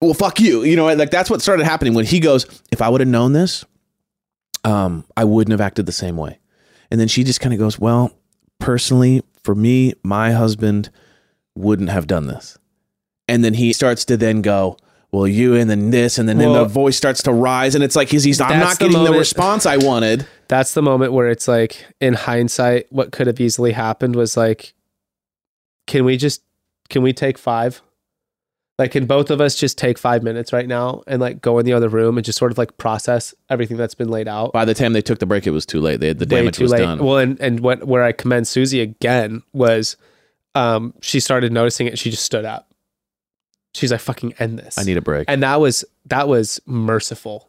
well, 0.00 0.14
fuck 0.14 0.40
you. 0.40 0.62
You 0.62 0.76
know, 0.76 0.92
like 0.94 1.10
that's 1.10 1.30
what 1.30 1.42
started 1.42 1.64
happening 1.64 1.94
when 1.94 2.06
he 2.06 2.20
goes, 2.20 2.62
if 2.72 2.80
I 2.80 2.88
would 2.88 3.00
have 3.00 3.08
known 3.08 3.32
this, 3.32 3.64
um, 4.64 5.04
I 5.16 5.24
wouldn't 5.24 5.52
have 5.52 5.60
acted 5.60 5.86
the 5.86 5.92
same 5.92 6.16
way. 6.16 6.38
And 6.90 7.00
then 7.00 7.08
she 7.08 7.24
just 7.24 7.40
kind 7.40 7.52
of 7.52 7.58
goes, 7.58 7.78
well, 7.78 8.10
personally, 8.58 9.22
for 9.42 9.54
me, 9.54 9.94
my 10.02 10.32
husband 10.32 10.90
wouldn't 11.54 11.88
have 11.90 12.06
done 12.06 12.26
this. 12.26 12.58
And 13.28 13.44
then 13.44 13.54
he 13.54 13.72
starts 13.72 14.04
to 14.06 14.16
then 14.16 14.42
go, 14.42 14.76
well, 15.12 15.26
you, 15.26 15.54
and 15.56 15.68
then 15.70 15.90
this, 15.90 16.18
and 16.18 16.28
then, 16.28 16.38
then 16.38 16.52
the 16.52 16.64
voice 16.64 16.96
starts 16.96 17.22
to 17.24 17.32
rise, 17.32 17.74
and 17.74 17.82
it's 17.82 17.96
like 17.96 18.08
he's, 18.08 18.22
he's 18.22 18.40
I'm 18.40 18.60
not 18.60 18.78
the 18.78 18.84
getting 18.84 18.92
the 18.92 18.98
moment- 19.04 19.18
response 19.18 19.66
I 19.66 19.76
wanted. 19.76 20.26
that's 20.46 20.74
the 20.74 20.82
moment 20.82 21.12
where 21.12 21.28
it's 21.28 21.48
like 21.48 21.84
in 22.00 22.14
hindsight 22.14 22.86
what 22.90 23.10
could 23.10 23.26
have 23.26 23.40
easily 23.40 23.72
happened 23.72 24.14
was 24.14 24.36
like 24.36 24.74
can 25.88 26.04
we 26.04 26.16
just 26.16 26.42
can 26.88 27.02
we 27.02 27.12
take 27.12 27.38
five 27.38 27.82
like 28.80 28.92
can 28.92 29.04
both 29.04 29.30
of 29.30 29.42
us 29.42 29.54
just 29.54 29.76
take 29.76 29.98
five 29.98 30.22
minutes 30.22 30.52
right 30.54 30.66
now 30.66 31.02
and 31.06 31.20
like 31.20 31.42
go 31.42 31.58
in 31.58 31.66
the 31.66 31.72
other 31.74 31.88
room 31.90 32.16
and 32.16 32.24
just 32.24 32.38
sort 32.38 32.50
of 32.50 32.56
like 32.56 32.78
process 32.78 33.34
everything 33.50 33.76
that's 33.76 33.94
been 33.94 34.08
laid 34.08 34.26
out 34.26 34.52
By 34.54 34.64
the 34.64 34.72
time 34.72 34.94
they 34.94 35.02
took 35.02 35.18
the 35.18 35.26
break, 35.26 35.46
it 35.46 35.50
was 35.50 35.66
too 35.66 35.80
late. 35.82 36.00
They, 36.00 36.08
had 36.08 36.18
the 36.18 36.24
way 36.24 36.40
damage 36.40 36.56
too 36.56 36.64
was 36.64 36.72
late 36.72 36.80
done. 36.80 36.98
well 36.98 37.18
and 37.18 37.38
and 37.40 37.60
what 37.60 37.84
where 37.86 38.02
i 38.02 38.10
commend 38.12 38.48
susie 38.48 38.80
again 38.80 39.42
was 39.52 39.96
um 40.54 40.94
she 41.02 41.20
started 41.20 41.52
noticing 41.52 41.86
it 41.88 41.98
she 41.98 42.10
just 42.10 42.24
stood 42.24 42.46
up 42.46 42.72
she's 43.74 43.92
like 43.92 44.00
fucking 44.00 44.32
end 44.38 44.58
this 44.58 44.78
I 44.78 44.82
need 44.84 44.96
a 44.96 45.02
break. 45.02 45.26
and 45.28 45.42
that 45.42 45.60
was 45.60 45.84
that 46.06 46.26
was 46.26 46.58
merciful 46.66 47.48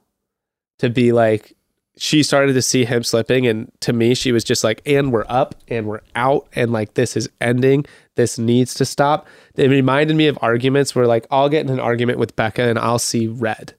to 0.80 0.90
be 0.90 1.14
like 1.14 1.56
she 2.04 2.24
started 2.24 2.54
to 2.54 2.64
see 2.64 2.84
him 2.84 3.04
slipping 3.04 3.46
and 3.46 3.72
to 3.80 3.94
me 3.94 4.16
she 4.16 4.32
was 4.32 4.44
just 4.44 4.64
like 4.64 4.82
and 4.88 5.12
we're 5.12 5.26
up 5.30 5.54
and 5.68 5.86
we're 5.86 6.02
out 6.16 6.48
and 6.54 6.72
like 6.72 6.96
this 6.96 7.16
is 7.16 7.30
ending. 7.40 7.86
This 8.16 8.40
needs 8.40 8.74
to 8.74 8.86
stop. 8.86 9.28
It 9.54 9.70
reminded 9.70 10.16
me 10.16 10.26
of 10.26 10.36
arguments 10.42 10.96
where 10.96 11.06
like 11.06 11.28
i'll 11.30 11.48
get 11.48 11.64
in 11.64 11.72
an 11.72 11.80
argument 11.80 12.18
with 12.18 12.36
becca 12.36 12.64
and 12.64 12.80
i'll 12.80 12.98
see 12.98 13.28
red 13.28 13.76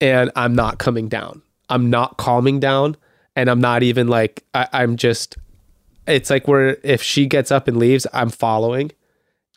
and 0.00 0.32
i'm 0.34 0.56
not 0.56 0.78
coming 0.78 1.08
down. 1.08 1.42
I'm 1.68 1.90
not 1.90 2.16
calming 2.16 2.58
down 2.58 2.96
and 3.36 3.48
i'm 3.48 3.60
not 3.60 3.84
even 3.84 4.08
like 4.08 4.42
I, 4.52 4.66
i'm 4.72 4.96
just 4.96 5.38
it's 6.08 6.30
like 6.30 6.48
where 6.48 6.78
if 6.82 7.02
she 7.02 7.26
gets 7.26 7.52
up 7.52 7.68
and 7.68 7.76
leaves 7.76 8.04
i'm 8.12 8.30
following 8.30 8.90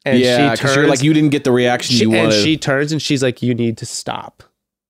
and 0.06 0.20
yeah, 0.20 0.54
she 0.54 0.62
turns 0.62 0.76
you're 0.76 0.88
like 0.88 1.02
you 1.02 1.16
didn't 1.16 1.32
get 1.32 1.46
the 1.46 1.52
reaction 1.52 1.96
she, 1.96 2.04
you 2.04 2.14
and 2.14 2.32
she 2.32 2.58
turns 2.58 2.92
and 2.92 3.02
she's 3.02 3.24
like, 3.24 3.42
"You 3.42 3.54
need 3.54 3.78
to 3.80 3.86
stop," 3.86 4.44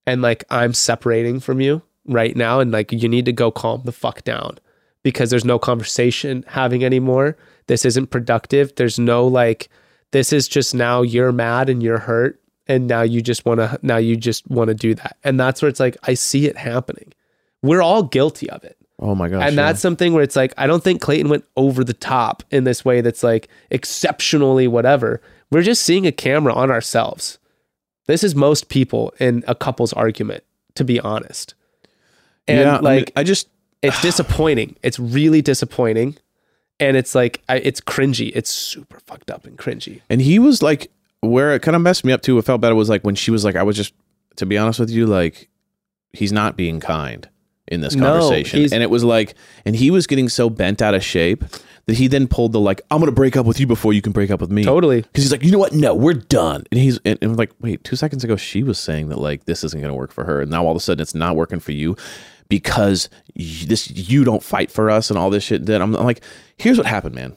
and 0.06 0.22
like 0.22 0.44
I'm 0.50 0.74
separating 0.74 1.40
from 1.40 1.60
you 1.60 1.82
right 2.08 2.36
now, 2.36 2.60
and 2.60 2.72
like 2.72 2.92
you 2.92 3.08
need 3.08 3.26
to 3.26 3.34
go 3.34 3.52
calm 3.52 3.82
the 3.84 3.92
fuck 3.92 4.24
down 4.24 4.58
because 5.04 5.30
there's 5.30 5.46
no 5.46 5.60
conversation 5.60 6.44
having 6.48 6.84
anymore. 6.84 7.38
This 7.68 7.86
isn't 7.86 8.08
productive. 8.08 8.76
There's 8.76 9.00
no 9.00 9.28
like. 9.28 9.70
This 10.12 10.32
is 10.32 10.48
just 10.48 10.74
now 10.74 11.02
you're 11.02 11.34
mad 11.34 11.70
and 11.70 11.84
you're 11.84 12.00
hurt, 12.00 12.42
and 12.68 12.88
now 12.88 13.02
you 13.02 13.22
just 13.22 13.46
want 13.46 13.60
to 13.60 13.80
now 13.82 13.98
you 13.98 14.16
just 14.16 14.48
want 14.50 14.70
to 14.70 14.74
do 14.74 14.96
that, 14.96 15.18
and 15.24 15.40
that's 15.40 15.62
where 15.62 15.70
it's 15.70 15.80
like 15.80 15.98
I 16.04 16.14
see 16.14 16.48
it 16.48 16.58
happening. 16.58 17.14
We're 17.62 17.82
all 17.82 18.04
guilty 18.04 18.50
of 18.50 18.64
it. 18.64 18.78
oh 19.00 19.16
my 19.16 19.28
gosh! 19.30 19.44
And 19.46 19.56
yeah. 19.56 19.66
that's 19.66 19.82
something 19.82 20.14
where 20.14 20.24
it's 20.24 20.36
like, 20.36 20.54
I 20.58 20.68
don't 20.68 20.84
think 20.84 21.02
Clayton 21.02 21.30
went 21.30 21.46
over 21.56 21.84
the 21.84 21.94
top 21.94 22.44
in 22.52 22.64
this 22.64 22.86
way 22.86 23.02
that's 23.02 23.24
like 23.24 23.50
exceptionally 23.70 24.68
whatever. 24.68 25.22
We're 25.52 25.64
just 25.64 25.84
seeing 25.84 26.06
a 26.06 26.12
camera 26.12 26.54
on 26.54 26.72
ourselves. 26.72 27.40
This 28.08 28.24
is 28.24 28.36
most 28.36 28.70
people 28.70 29.14
in 29.20 29.44
a 29.48 29.56
couple's 29.56 29.94
argument, 29.94 30.44
to 30.76 30.84
be 30.84 31.00
honest. 31.00 31.54
And 32.48 32.60
yeah, 32.60 32.72
I 32.72 32.76
mean, 32.76 32.84
like 32.84 33.12
I 33.16 33.24
just 33.24 33.50
it's 33.82 34.02
disappointing. 34.02 34.76
It's 34.84 35.00
really 35.00 35.42
disappointing. 35.42 36.18
And 36.80 36.96
it's 36.96 37.16
like 37.16 37.42
I, 37.50 37.58
it's 37.58 37.82
cringy. 37.82 38.32
It's 38.36 38.50
super 38.50 39.00
fucked 39.00 39.32
up 39.32 39.46
and 39.46 39.58
cringy. 39.58 40.02
And 40.10 40.22
he 40.22 40.40
was 40.40 40.62
like, 40.62 40.92
where 41.22 41.54
it 41.56 41.62
kind 41.62 41.76
of 41.76 41.82
messed 41.82 42.06
me 42.06 42.14
up 42.14 42.22
too. 42.22 42.38
It 42.38 42.46
felt 42.46 42.62
better 42.62 42.76
was 42.76 42.90
like 42.90 43.04
when 43.04 43.16
she 43.16 43.32
was 43.32 43.44
like, 43.44 43.56
I 43.56 43.64
was 43.64 43.76
just, 43.76 43.94
to 44.36 44.46
be 44.46 44.58
honest 44.58 44.80
with 44.80 44.92
you, 44.92 45.08
like, 45.08 45.50
he's 46.14 46.32
not 46.32 46.56
being 46.56 46.80
kind 46.80 47.28
in 47.68 47.82
this 47.82 47.96
conversation. 47.96 48.60
he's- 48.60 48.72
and 48.72 48.84
it 48.84 48.90
was 48.92 49.04
like, 49.04 49.34
and 49.66 49.76
he 49.76 49.90
was 49.92 50.06
getting 50.08 50.30
so 50.30 50.50
bent 50.50 50.82
out 50.82 50.94
of 50.94 51.04
shape 51.04 51.44
that 51.88 51.98
he 51.98 52.08
then 52.08 52.28
pulled 52.28 52.52
the 52.52 52.60
like, 52.60 52.82
I'm 52.92 53.00
gonna 53.00 53.12
break 53.12 53.36
up 53.36 53.46
with 53.46 53.60
you 53.60 53.66
before 53.66 53.94
you 53.94 54.02
can 54.02 54.12
break 54.12 54.30
up 54.30 54.40
with 54.42 54.52
me. 54.52 54.64
Totally. 54.64 55.02
Because 55.02 55.24
he's 55.24 55.32
like, 55.32 55.44
you 55.44 55.52
know 55.52 55.58
what? 55.58 55.74
No, 55.74 55.96
we're 55.96 56.14
done. 56.14 56.64
And 56.72 56.80
he's 56.80 56.98
and, 57.06 57.18
and 57.22 57.32
I'm 57.32 57.38
like, 57.38 57.52
wait, 57.62 57.84
two 57.84 57.96
seconds 57.96 58.24
ago 58.24 58.36
she 58.36 58.62
was 58.62 58.78
saying 58.78 59.10
that 59.10 59.20
like 59.20 59.46
this 59.46 59.64
isn't 59.64 59.82
gonna 59.82 59.96
work 59.96 60.12
for 60.12 60.26
her, 60.26 60.42
and 60.42 60.52
now 60.52 60.66
all 60.66 60.72
of 60.72 60.78
a 60.78 60.80
sudden 60.82 61.02
it's 61.02 61.16
not 61.16 61.36
working 61.36 61.60
for 61.60 61.72
you 61.72 61.96
because 62.50 63.10
this 63.36 63.90
you 63.92 64.24
don't 64.24 64.44
fight 64.44 64.72
for 64.72 64.90
us 64.90 65.10
and 65.10 65.18
all 65.18 65.30
this 65.30 65.44
shit. 65.44 65.66
Then 65.66 65.82
I'm, 65.82 65.96
I'm 65.96 66.06
like, 66.06 66.24
here's 66.58 66.78
what 66.78 66.88
happened, 66.88 67.16
man. 67.16 67.36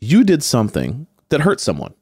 You 0.00 0.24
did 0.24 0.42
something 0.42 1.06
that 1.30 1.42
hurt 1.42 1.60
someone. 1.60 1.94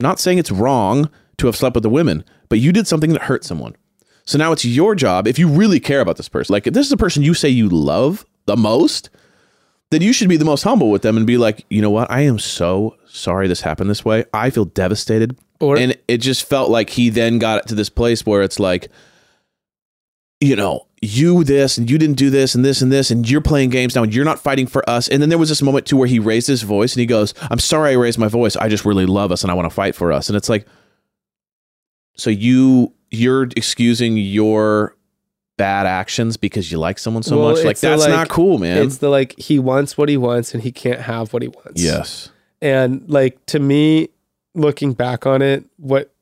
Not 0.00 0.18
saying 0.18 0.38
it's 0.38 0.50
wrong 0.50 1.10
to 1.38 1.46
have 1.46 1.56
slept 1.56 1.74
with 1.74 1.82
the 1.82 1.90
women, 1.90 2.24
but 2.48 2.58
you 2.58 2.72
did 2.72 2.86
something 2.86 3.12
that 3.12 3.22
hurt 3.22 3.44
someone. 3.44 3.76
So 4.24 4.38
now 4.38 4.52
it's 4.52 4.64
your 4.64 4.94
job, 4.94 5.26
if 5.26 5.38
you 5.38 5.48
really 5.48 5.80
care 5.80 6.00
about 6.00 6.16
this 6.16 6.28
person, 6.28 6.52
like 6.52 6.66
if 6.66 6.74
this 6.74 6.86
is 6.86 6.92
a 6.92 6.96
person 6.96 7.22
you 7.22 7.34
say 7.34 7.48
you 7.48 7.68
love 7.68 8.24
the 8.46 8.56
most, 8.56 9.10
then 9.90 10.00
you 10.02 10.12
should 10.12 10.28
be 10.28 10.36
the 10.36 10.44
most 10.44 10.62
humble 10.62 10.90
with 10.90 11.02
them 11.02 11.16
and 11.16 11.26
be 11.26 11.36
like, 11.36 11.66
you 11.70 11.82
know 11.82 11.90
what? 11.90 12.10
I 12.10 12.20
am 12.20 12.38
so 12.38 12.96
sorry 13.06 13.48
this 13.48 13.60
happened 13.60 13.90
this 13.90 14.04
way. 14.04 14.24
I 14.32 14.50
feel 14.50 14.64
devastated. 14.64 15.36
Or- 15.60 15.76
and 15.76 15.96
it 16.08 16.18
just 16.18 16.44
felt 16.44 16.70
like 16.70 16.90
he 16.90 17.08
then 17.10 17.38
got 17.38 17.58
it 17.60 17.68
to 17.68 17.74
this 17.74 17.88
place 17.88 18.24
where 18.24 18.42
it's 18.42 18.58
like, 18.60 18.88
you 20.42 20.56
know, 20.56 20.86
you 21.00 21.44
this 21.44 21.78
and 21.78 21.88
you 21.90 21.98
didn't 21.98 22.16
do 22.16 22.28
this 22.30 22.54
and 22.54 22.64
this 22.64 22.82
and 22.82 22.90
this 22.92 23.10
and 23.10 23.28
you're 23.30 23.40
playing 23.40 23.70
games 23.70 23.94
now 23.94 24.02
and 24.02 24.14
you're 24.14 24.24
not 24.24 24.38
fighting 24.38 24.66
for 24.66 24.88
us. 24.90 25.06
And 25.08 25.22
then 25.22 25.28
there 25.28 25.38
was 25.38 25.48
this 25.48 25.62
moment 25.62 25.86
too 25.86 25.96
where 25.96 26.08
he 26.08 26.18
raised 26.18 26.48
his 26.48 26.62
voice 26.62 26.92
and 26.94 27.00
he 27.00 27.06
goes, 27.06 27.32
I'm 27.50 27.58
sorry 27.58 27.90
I 27.90 27.94
raised 27.94 28.18
my 28.18 28.28
voice. 28.28 28.56
I 28.56 28.68
just 28.68 28.84
really 28.84 29.06
love 29.06 29.30
us 29.32 29.42
and 29.44 29.50
I 29.50 29.54
want 29.54 29.66
to 29.66 29.74
fight 29.74 29.94
for 29.94 30.12
us. 30.12 30.28
And 30.28 30.36
it's 30.36 30.48
like, 30.48 30.66
so 32.16 32.28
you 32.30 32.92
you're 33.10 33.44
excusing 33.56 34.16
your 34.16 34.96
bad 35.58 35.86
actions 35.86 36.36
because 36.36 36.72
you 36.72 36.78
like 36.78 36.98
someone 36.98 37.22
so 37.22 37.38
Well, 37.38 37.54
much. 37.54 37.64
Like 37.64 37.78
the, 37.78 37.88
that's 37.88 38.02
like- 38.02 38.10
not 38.10 38.28
cool, 38.28 38.58
man. 38.58 38.78
It's 38.86 38.98
the 38.98 39.08
like 39.10 39.38
he 39.38 39.58
wants 39.58 39.96
what 39.98 40.08
he 40.08 40.16
wants 40.16 40.54
and 40.54 40.62
he 40.62 40.72
can't 40.72 41.00
have 41.00 41.32
what 41.32 41.42
he 41.42 41.48
wants. 41.48 41.80
yes. 41.82 42.30
And 42.60 43.08
like 43.08 43.44
to 43.46 43.58
me, 43.58 44.08
looking 44.54 44.92
back 44.92 45.26
on 45.26 45.42
it, 45.42 45.64
what 45.76 46.12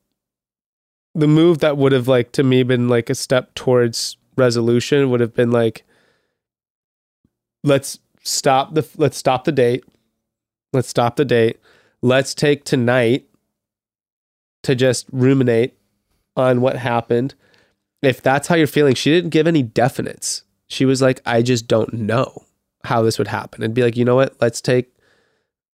the 1.14 1.26
move 1.26 1.58
that 1.58 1.76
would 1.76 1.92
have 1.92 2.08
like 2.08 2.32
to 2.32 2.42
me 2.42 2.62
been 2.62 2.88
like 2.88 3.10
a 3.10 3.14
step 3.14 3.54
towards 3.54 4.16
resolution 4.36 5.10
would 5.10 5.20
have 5.20 5.34
been 5.34 5.50
like 5.50 5.84
let's 7.64 7.98
stop 8.22 8.74
the 8.74 8.86
let's 8.96 9.16
stop 9.16 9.44
the 9.44 9.52
date. 9.52 9.84
Let's 10.72 10.88
stop 10.88 11.16
the 11.16 11.24
date. 11.24 11.58
Let's 12.02 12.34
take 12.34 12.64
tonight 12.64 13.26
to 14.62 14.74
just 14.74 15.06
ruminate 15.10 15.76
on 16.36 16.60
what 16.60 16.76
happened. 16.76 17.34
If 18.02 18.22
that's 18.22 18.48
how 18.48 18.54
you're 18.54 18.66
feeling, 18.66 18.94
she 18.94 19.10
didn't 19.10 19.30
give 19.30 19.46
any 19.46 19.64
definites. 19.64 20.42
She 20.68 20.84
was 20.84 21.02
like, 21.02 21.20
I 21.26 21.42
just 21.42 21.66
don't 21.66 21.92
know 21.92 22.44
how 22.84 23.02
this 23.02 23.18
would 23.18 23.28
happen. 23.28 23.62
And 23.62 23.74
be 23.74 23.82
like, 23.82 23.96
you 23.96 24.04
know 24.04 24.14
what? 24.14 24.36
Let's 24.40 24.60
take 24.60 24.92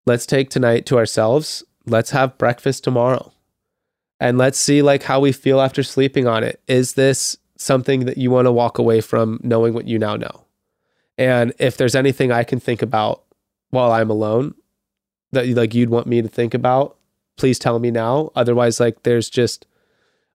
let's 0.05 0.25
take 0.25 0.49
tonight 0.49 0.85
to 0.87 0.97
ourselves. 0.97 1.63
Let's 1.85 2.11
have 2.11 2.37
breakfast 2.37 2.83
tomorrow. 2.83 3.31
And 4.19 4.37
let's 4.37 4.57
see 4.57 4.81
like 4.81 5.03
how 5.03 5.19
we 5.19 5.31
feel 5.31 5.59
after 5.59 5.83
sleeping 5.83 6.27
on 6.27 6.43
it. 6.43 6.61
Is 6.67 6.93
this 6.93 7.37
something 7.57 8.05
that 8.05 8.17
you 8.17 8.31
want 8.31 8.45
to 8.45 8.51
walk 8.51 8.77
away 8.77 9.01
from 9.01 9.39
knowing 9.43 9.73
what 9.73 9.87
you 9.87 9.99
now 9.99 10.15
know? 10.15 10.45
And 11.17 11.53
if 11.59 11.77
there's 11.77 11.95
anything 11.95 12.31
I 12.31 12.43
can 12.43 12.59
think 12.59 12.81
about 12.81 13.23
while 13.69 13.91
I'm 13.91 14.09
alone 14.09 14.55
that 15.31 15.47
like 15.49 15.73
you'd 15.73 15.89
want 15.89 16.07
me 16.07 16.21
to 16.21 16.27
think 16.27 16.53
about, 16.53 16.97
please 17.37 17.59
tell 17.59 17.79
me 17.79 17.91
now. 17.91 18.31
Otherwise 18.35 18.79
like 18.79 19.03
there's 19.03 19.29
just 19.29 19.65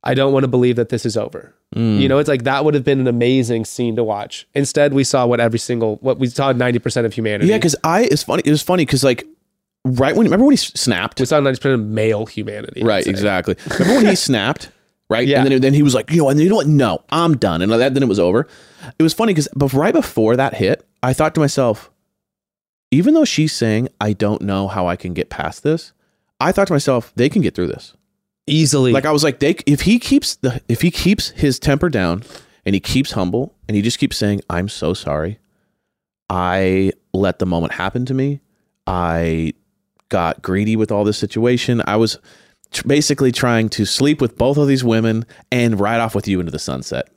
I 0.03 0.15
don't 0.15 0.33
want 0.33 0.45
to 0.45 0.49
believe 0.49 0.77
that 0.77 0.89
this 0.89 1.05
is 1.05 1.17
over. 1.17 1.55
Mm. 1.75 2.01
You 2.01 2.09
know, 2.09 2.19
it's 2.19 2.29
like 2.29 2.45
that 2.45 2.65
would 2.65 2.75
have 2.75 2.85
been 2.85 3.01
an 3.01 3.07
amazing 3.07 3.65
scene 3.65 3.97
to 3.97 4.05
watch. 4.05 4.47
Instead, 4.55 4.93
we 4.93 5.05
saw 5.05 5.27
what 5.27 5.41
every 5.41 5.59
single 5.59 5.97
what 5.97 6.19
we 6.19 6.27
saw 6.27 6.53
90% 6.53 7.05
of 7.05 7.13
humanity. 7.13 7.49
Yeah, 7.49 7.59
because 7.59 7.77
I 7.85 8.05
it's 8.05 8.23
funny. 8.23 8.43
It 8.45 8.51
was 8.51 8.63
funny 8.63 8.85
because 8.85 9.05
like 9.05 9.27
right 9.85 10.15
when 10.15 10.25
remember 10.27 10.45
when 10.47 10.53
he 10.53 10.57
snapped. 10.57 11.21
we 11.21 11.27
saw 11.27 11.41
90% 11.41 11.75
of 11.75 11.81
male 11.81 12.27
humanity. 12.27 12.83
Right, 12.83 13.07
exactly. 13.07 13.57
Remember 13.79 13.97
when 14.03 14.07
he 14.07 14.15
snapped? 14.17 14.71
Right, 15.09 15.27
Yeah. 15.27 15.43
and 15.43 15.51
then 15.51 15.61
then 15.61 15.75
he 15.75 15.83
was 15.83 15.95
like, 15.95 16.11
you 16.11 16.19
know, 16.19 16.29
and 16.29 16.39
you 16.39 16.49
know 16.49 16.57
what? 16.57 16.69
No, 16.69 17.03
I'm 17.11 17.37
done. 17.37 17.63
And 17.63 17.73
that, 17.73 17.95
then 17.95 18.03
it 18.03 18.09
was 18.09 18.21
over. 18.21 18.47
It 18.99 19.03
was 19.03 19.13
funny 19.13 19.33
because 19.35 19.49
but 19.57 19.73
right 19.73 19.93
before 19.95 20.37
that 20.37 20.55
hit, 20.55 20.87
I 21.03 21.13
thought 21.13 21.35
to 21.35 21.41
myself, 21.41 21.91
even 22.93 23.15
though 23.15 23.25
she's 23.25 23.53
saying 23.53 23.89
I 24.01 24.13
don't 24.13 24.43
know 24.43 24.69
how 24.69 24.87
I 24.87 24.95
can 24.97 25.13
get 25.15 25.29
past 25.31 25.63
this, 25.65 25.93
I 26.41 26.53
thought 26.53 26.69
to 26.69 26.73
myself 26.73 27.13
they 27.17 27.29
can 27.29 27.43
get 27.43 27.55
through 27.57 27.67
this. 27.69 27.95
Easily. 28.47 28.93
Like 28.93 29.05
I 29.05 29.11
was 29.13 29.25
like, 29.25 29.41
they 29.41 29.57
if 29.67 29.81
he 29.83 29.99
keeps 29.99 30.37
the 30.37 30.61
if 30.69 30.81
he 30.83 30.91
keeps 30.93 31.31
his 31.31 31.59
temper 31.59 31.89
down 31.89 32.23
and 32.65 32.75
he 32.75 32.81
keeps 32.81 33.13
humble 33.13 33.55
and 33.69 33.75
he 33.77 33.83
just 33.83 33.99
keeps 33.99 34.17
saying, 34.17 34.43
I'm 34.49 34.69
so 34.69 34.95
sorry. 34.95 35.39
I 36.29 36.93
let 37.13 37.39
the 37.41 37.47
moment 37.47 37.73
happen 37.73 38.07
to 38.07 38.15
me. 38.15 38.41
I 38.87 39.55
got 40.11 40.43
greedy 40.43 40.77
with 40.77 40.93
all 40.93 41.05
this 41.05 41.19
situation. 41.19 41.83
I 41.87 41.97
was 41.97 42.19
tr- 42.71 42.87
basically 42.87 43.33
trying 43.33 43.71
to 43.71 43.87
sleep 43.87 44.21
with 44.21 44.37
both 44.37 44.59
of 44.59 44.69
these 44.69 44.85
women 44.85 45.25
and 45.51 45.81
ride 45.81 46.01
off 46.01 46.15
with 46.15 46.29
you 46.29 46.41
into 46.41 46.53
the 46.53 46.59
sunset. 46.59 47.09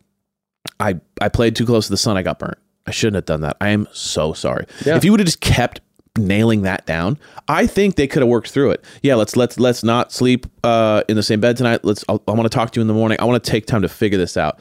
I 0.79 0.99
I 1.21 1.27
played 1.29 1.55
too 1.55 1.65
close 1.65 1.87
to 1.87 1.91
the 1.91 1.97
sun. 1.97 2.15
I 2.15 2.23
got 2.23 2.39
burnt. 2.39 2.57
I 2.87 2.91
shouldn't 2.91 3.15
have 3.15 3.25
done 3.25 3.41
that. 3.41 3.57
I 3.59 3.69
am 3.69 3.87
so 3.91 4.33
sorry. 4.33 4.65
Yeah. 4.85 4.95
If 4.95 5.03
you 5.03 5.11
would 5.11 5.19
have 5.19 5.27
just 5.27 5.41
kept 5.41 5.81
nailing 6.17 6.61
that 6.61 6.85
down, 6.85 7.17
I 7.47 7.65
think 7.65 7.95
they 7.95 8.07
could 8.07 8.21
have 8.21 8.29
worked 8.29 8.51
through 8.51 8.71
it. 8.71 8.85
Yeah, 9.01 9.15
let's 9.15 9.35
let's 9.35 9.59
let's 9.59 9.83
not 9.83 10.11
sleep 10.11 10.45
uh, 10.63 11.03
in 11.09 11.15
the 11.15 11.23
same 11.23 11.39
bed 11.39 11.57
tonight. 11.57 11.83
Let's. 11.83 12.03
I'll, 12.07 12.23
I 12.27 12.31
want 12.31 12.43
to 12.43 12.55
talk 12.55 12.71
to 12.71 12.79
you 12.79 12.81
in 12.81 12.87
the 12.87 12.93
morning. 12.93 13.17
I 13.19 13.25
want 13.25 13.43
to 13.43 13.51
take 13.51 13.65
time 13.65 13.81
to 13.81 13.89
figure 13.89 14.17
this 14.17 14.37
out. 14.37 14.59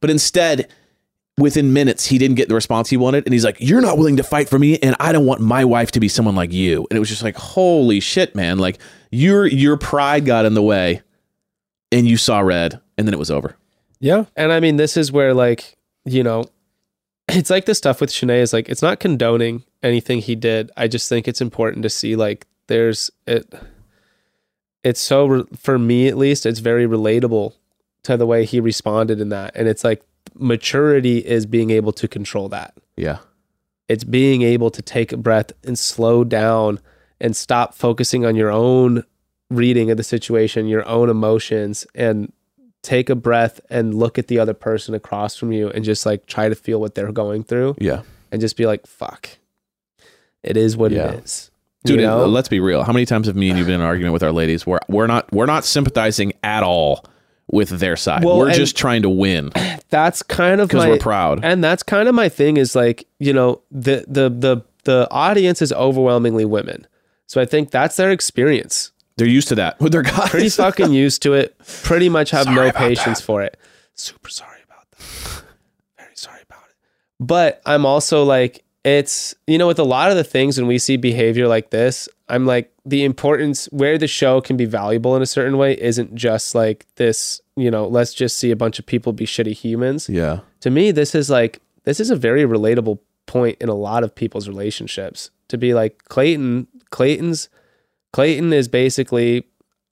But 0.00 0.10
instead, 0.10 0.68
within 1.38 1.72
minutes, 1.72 2.06
he 2.06 2.18
didn't 2.18 2.36
get 2.36 2.48
the 2.48 2.54
response 2.54 2.90
he 2.90 2.96
wanted, 2.96 3.24
and 3.26 3.32
he's 3.32 3.44
like, 3.44 3.56
"You're 3.60 3.80
not 3.80 3.98
willing 3.98 4.16
to 4.16 4.22
fight 4.22 4.48
for 4.48 4.58
me, 4.58 4.78
and 4.78 4.96
I 5.00 5.12
don't 5.12 5.26
want 5.26 5.40
my 5.40 5.64
wife 5.64 5.92
to 5.92 6.00
be 6.00 6.08
someone 6.08 6.34
like 6.34 6.52
you." 6.52 6.86
And 6.90 6.96
it 6.96 7.00
was 7.00 7.08
just 7.08 7.22
like, 7.22 7.36
"Holy 7.36 8.00
shit, 8.00 8.34
man! 8.34 8.58
Like 8.58 8.78
your 9.10 9.46
your 9.46 9.76
pride 9.76 10.24
got 10.24 10.44
in 10.44 10.54
the 10.54 10.62
way, 10.62 11.02
and 11.92 12.06
you 12.08 12.16
saw 12.16 12.40
red, 12.40 12.80
and 12.96 13.06
then 13.06 13.14
it 13.14 13.18
was 13.18 13.30
over." 13.30 13.56
yeah. 14.00 14.24
And 14.36 14.52
I 14.52 14.60
mean, 14.60 14.76
this 14.76 14.96
is 14.96 15.10
where, 15.10 15.34
like, 15.34 15.76
you 16.04 16.22
know, 16.22 16.44
it's 17.28 17.50
like 17.50 17.64
the 17.66 17.74
stuff 17.74 18.00
with 18.00 18.10
Shanae 18.10 18.40
is 18.40 18.52
like, 18.52 18.68
it's 18.68 18.82
not 18.82 19.00
condoning 19.00 19.64
anything 19.82 20.20
he 20.20 20.34
did. 20.34 20.70
I 20.76 20.88
just 20.88 21.08
think 21.08 21.26
it's 21.26 21.40
important 21.40 21.82
to 21.84 21.90
see, 21.90 22.16
like, 22.16 22.46
there's 22.68 23.10
it. 23.26 23.52
It's 24.84 25.00
so, 25.00 25.46
for 25.56 25.78
me 25.78 26.06
at 26.06 26.16
least, 26.16 26.46
it's 26.46 26.60
very 26.60 26.86
relatable 26.86 27.54
to 28.04 28.16
the 28.16 28.26
way 28.26 28.44
he 28.44 28.60
responded 28.60 29.20
in 29.20 29.30
that. 29.30 29.56
And 29.56 29.66
it's 29.66 29.82
like, 29.82 30.04
maturity 30.38 31.18
is 31.18 31.46
being 31.46 31.70
able 31.70 31.92
to 31.92 32.08
control 32.08 32.48
that. 32.50 32.74
Yeah, 32.96 33.18
it's 33.88 34.04
being 34.04 34.42
able 34.42 34.70
to 34.70 34.82
take 34.82 35.12
a 35.12 35.16
breath 35.16 35.52
and 35.64 35.78
slow 35.78 36.24
down 36.24 36.80
and 37.20 37.34
stop 37.36 37.74
focusing 37.74 38.24
on 38.26 38.36
your 38.36 38.50
own 38.50 39.04
reading 39.50 39.90
of 39.90 39.96
the 39.96 40.02
situation, 40.04 40.66
your 40.66 40.86
own 40.88 41.08
emotions, 41.08 41.86
and 41.94 42.32
take 42.82 43.08
a 43.10 43.14
breath 43.14 43.60
and 43.70 43.94
look 43.94 44.18
at 44.18 44.28
the 44.28 44.38
other 44.38 44.54
person 44.54 44.94
across 44.94 45.36
from 45.36 45.50
you 45.52 45.68
and 45.70 45.84
just 45.84 46.06
like 46.06 46.26
try 46.26 46.48
to 46.48 46.54
feel 46.54 46.80
what 46.80 46.94
they're 46.94 47.10
going 47.12 47.42
through 47.42 47.74
yeah, 47.78 48.02
and 48.30 48.40
just 48.40 48.56
be 48.56 48.64
like, 48.66 48.86
fuck, 48.86 49.28
it 50.42 50.56
is 50.56 50.76
what 50.76 50.92
Yeah. 50.92 51.12
it 51.12 51.24
is. 51.24 51.50
dude. 51.84 52.00
you 52.00 52.06
know? 52.06 52.26
let's 52.26 52.48
be 52.48 52.60
real. 52.60 52.84
How 52.84 52.92
many 52.92 53.04
times 53.06 53.26
have 53.26 53.34
me 53.36 53.48
and 53.50 53.58
you 53.58 53.64
been 53.64 53.74
in 53.74 53.80
an 53.80 53.86
argument 53.86 54.12
with 54.12 54.22
our 54.22 54.32
ladies 54.32 54.66
where 54.66 54.80
we're 54.88 55.06
not 55.06 55.30
we're 55.32 55.46
not 55.46 55.64
sympathizing 55.64 56.32
at 56.42 56.62
all 56.62 57.04
with 57.50 57.68
their 57.70 57.96
side? 57.96 58.24
Well, 58.24 58.38
we're 58.38 58.52
just 58.52 58.76
trying 58.76 59.02
to 59.02 59.10
win 59.10 59.52
that's 59.88 60.22
kind 60.22 60.60
of 60.60 60.68
because 60.68 60.86
we're 60.86 60.98
proud. 60.98 61.40
and 61.44 61.62
that's 61.62 61.82
kind 61.82 62.08
of 62.08 62.14
my 62.14 62.28
thing 62.28 62.56
is 62.56 62.74
like 62.74 63.06
you 63.18 63.32
know 63.32 63.60
the 63.70 64.04
the 64.08 64.28
the 64.28 64.62
the 64.84 65.08
audience 65.10 65.62
is 65.62 65.72
overwhelmingly 65.72 66.44
women 66.44 66.86
so 67.26 67.40
i 67.40 67.44
think 67.44 67.70
that's 67.70 67.96
their 67.96 68.10
experience 68.10 68.92
They're 69.16 69.26
used 69.28 69.48
to 69.48 69.54
that 69.56 69.78
with 69.80 69.92
their 69.92 70.02
guys. 70.02 70.28
pretty 70.30 70.48
fucking 70.50 70.92
used 70.92 71.22
to 71.22 71.34
it. 71.34 71.56
Pretty 71.84 72.08
much 72.08 72.30
have 72.30 72.44
Sorry 72.44 72.56
no 72.56 72.72
patience 72.72 73.20
for 73.20 73.42
it. 73.42 73.56
Super 73.94 74.28
sorry 74.28 74.60
about 74.64 74.90
that. 74.90 75.44
Very 75.96 76.14
sorry 76.14 76.40
about 76.42 76.64
it. 76.68 76.74
But 77.18 77.62
I'm 77.64 77.86
also 77.86 78.24
like, 78.24 78.62
it's, 78.84 79.34
you 79.46 79.56
know, 79.56 79.66
with 79.68 79.78
a 79.78 79.84
lot 79.84 80.10
of 80.10 80.16
the 80.18 80.22
things 80.24 80.58
when 80.58 80.66
we 80.66 80.78
see 80.78 80.98
behavior 80.98 81.48
like 81.48 81.70
this, 81.70 82.08
I'm 82.28 82.44
like, 82.44 82.70
the 82.86 83.04
importance 83.04 83.66
where 83.66 83.98
the 83.98 84.06
show 84.06 84.40
can 84.40 84.56
be 84.56 84.64
valuable 84.64 85.16
in 85.16 85.20
a 85.20 85.26
certain 85.26 85.58
way 85.58 85.78
isn't 85.80 86.14
just 86.14 86.54
like 86.54 86.86
this, 86.94 87.40
you 87.56 87.70
know, 87.70 87.86
let's 87.86 88.14
just 88.14 88.36
see 88.36 88.52
a 88.52 88.56
bunch 88.56 88.78
of 88.78 88.86
people 88.86 89.12
be 89.12 89.26
shitty 89.26 89.54
humans. 89.54 90.08
yeah, 90.08 90.40
To 90.60 90.70
me, 90.70 90.92
this 90.92 91.14
is 91.14 91.28
like, 91.28 91.60
this 91.82 91.98
is 91.98 92.10
a 92.10 92.16
very 92.16 92.44
relatable 92.44 93.00
point 93.26 93.58
in 93.60 93.68
a 93.68 93.74
lot 93.74 94.04
of 94.04 94.14
people's 94.14 94.46
relationships 94.46 95.30
to 95.48 95.58
be 95.58 95.74
like, 95.74 96.04
Clayton, 96.04 96.68
Clayton's, 96.90 97.48
Clayton 98.12 98.52
is 98.52 98.68
basically 98.68 99.44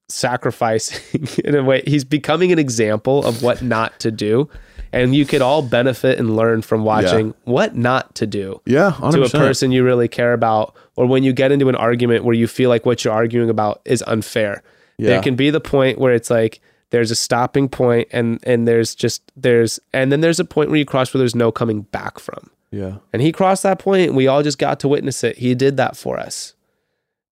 sacrificing 0.09 1.27
in 1.45 1.57
a 1.57 1.65
way. 1.65 1.83
He's 1.87 2.05
becoming 2.05 2.53
an 2.53 2.61
example 2.61 3.25
of 3.27 3.43
what 3.43 3.61
not 3.61 3.99
to 4.01 4.13
do. 4.13 4.49
And 4.95 5.15
you 5.15 5.27
could 5.27 5.43
all 5.43 5.63
benefit 5.63 6.19
and 6.19 6.37
learn 6.37 6.63
from 6.63 6.85
watching 6.85 7.35
what 7.45 7.77
not 7.77 8.15
to 8.17 8.27
do 8.27 8.61
Yeah, 8.67 8.93
to 9.11 9.23
a 9.23 9.29
person 9.29 9.73
you 9.73 9.85
really 9.85 10.09
care 10.09 10.33
about, 10.33 10.75
or 10.97 11.07
when 11.07 11.23
you 11.23 11.33
get 11.33 11.53
into 11.53 11.69
an 11.69 11.75
argument 11.75 12.25
where 12.25 12.35
you 12.35 12.47
feel 12.47 12.71
like 12.71 12.87
what 12.87 13.05
you're 13.05 13.15
arguing 13.15 13.51
about 13.51 13.81
is 13.85 14.03
unfair. 14.07 14.63
Yeah. 14.99 15.11
There 15.11 15.23
can 15.23 15.37
be 15.37 15.51
the 15.51 15.61
point 15.61 15.99
where 15.99 16.15
it's 16.15 16.31
like 16.31 16.61
there's 16.91 17.11
a 17.11 17.17
stopping 17.17 17.69
point 17.69 18.09
and 18.13 18.39
and 18.45 18.69
there's 18.69 18.95
just 18.95 19.33
there's 19.37 19.81
and 19.93 20.13
then 20.13 20.21
there's 20.21 20.39
a 20.39 20.45
point 20.45 20.71
where 20.71 20.79
you 20.79 20.85
cross 20.85 21.13
where 21.13 21.19
there's 21.19 21.35
no 21.35 21.51
coming 21.51 21.83
back 21.83 22.19
from. 22.19 22.51
Yeah. 22.71 22.99
And 23.13 23.23
he 23.23 23.33
crossed 23.33 23.63
that 23.65 23.79
point 23.79 24.09
and 24.09 24.17
we 24.17 24.27
all 24.27 24.43
just 24.43 24.59
got 24.59 24.81
to 24.81 24.89
witness 24.89 25.25
it. 25.25 25.39
He 25.39 25.55
did 25.55 25.77
that 25.77 25.97
for 25.97 26.19
us. 26.19 26.55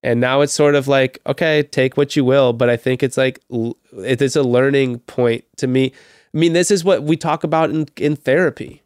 And 0.01 0.19
now 0.19 0.41
it's 0.41 0.51
sort 0.51 0.75
of 0.75 0.89
like, 0.89 1.19
okay, 1.25 1.63
take 1.63 1.95
what 1.95 2.15
you 2.15 2.25
will, 2.25 2.51
but 2.51 2.69
I 2.69 2.75
think 2.75 3.01
it's 3.01 3.15
like 3.15 3.39
it 3.97 4.21
is 4.21 4.35
a 4.35 4.43
learning 4.43 4.99
point 4.99 5.45
to 5.57 5.67
me. 5.67 5.93
I 6.33 6.37
mean, 6.39 6.53
this 6.53 6.71
is 6.71 6.83
what 6.83 7.03
we 7.03 7.15
talk 7.17 7.43
about 7.43 7.69
in 7.69 7.87
in 7.97 8.15
therapy. 8.15 8.81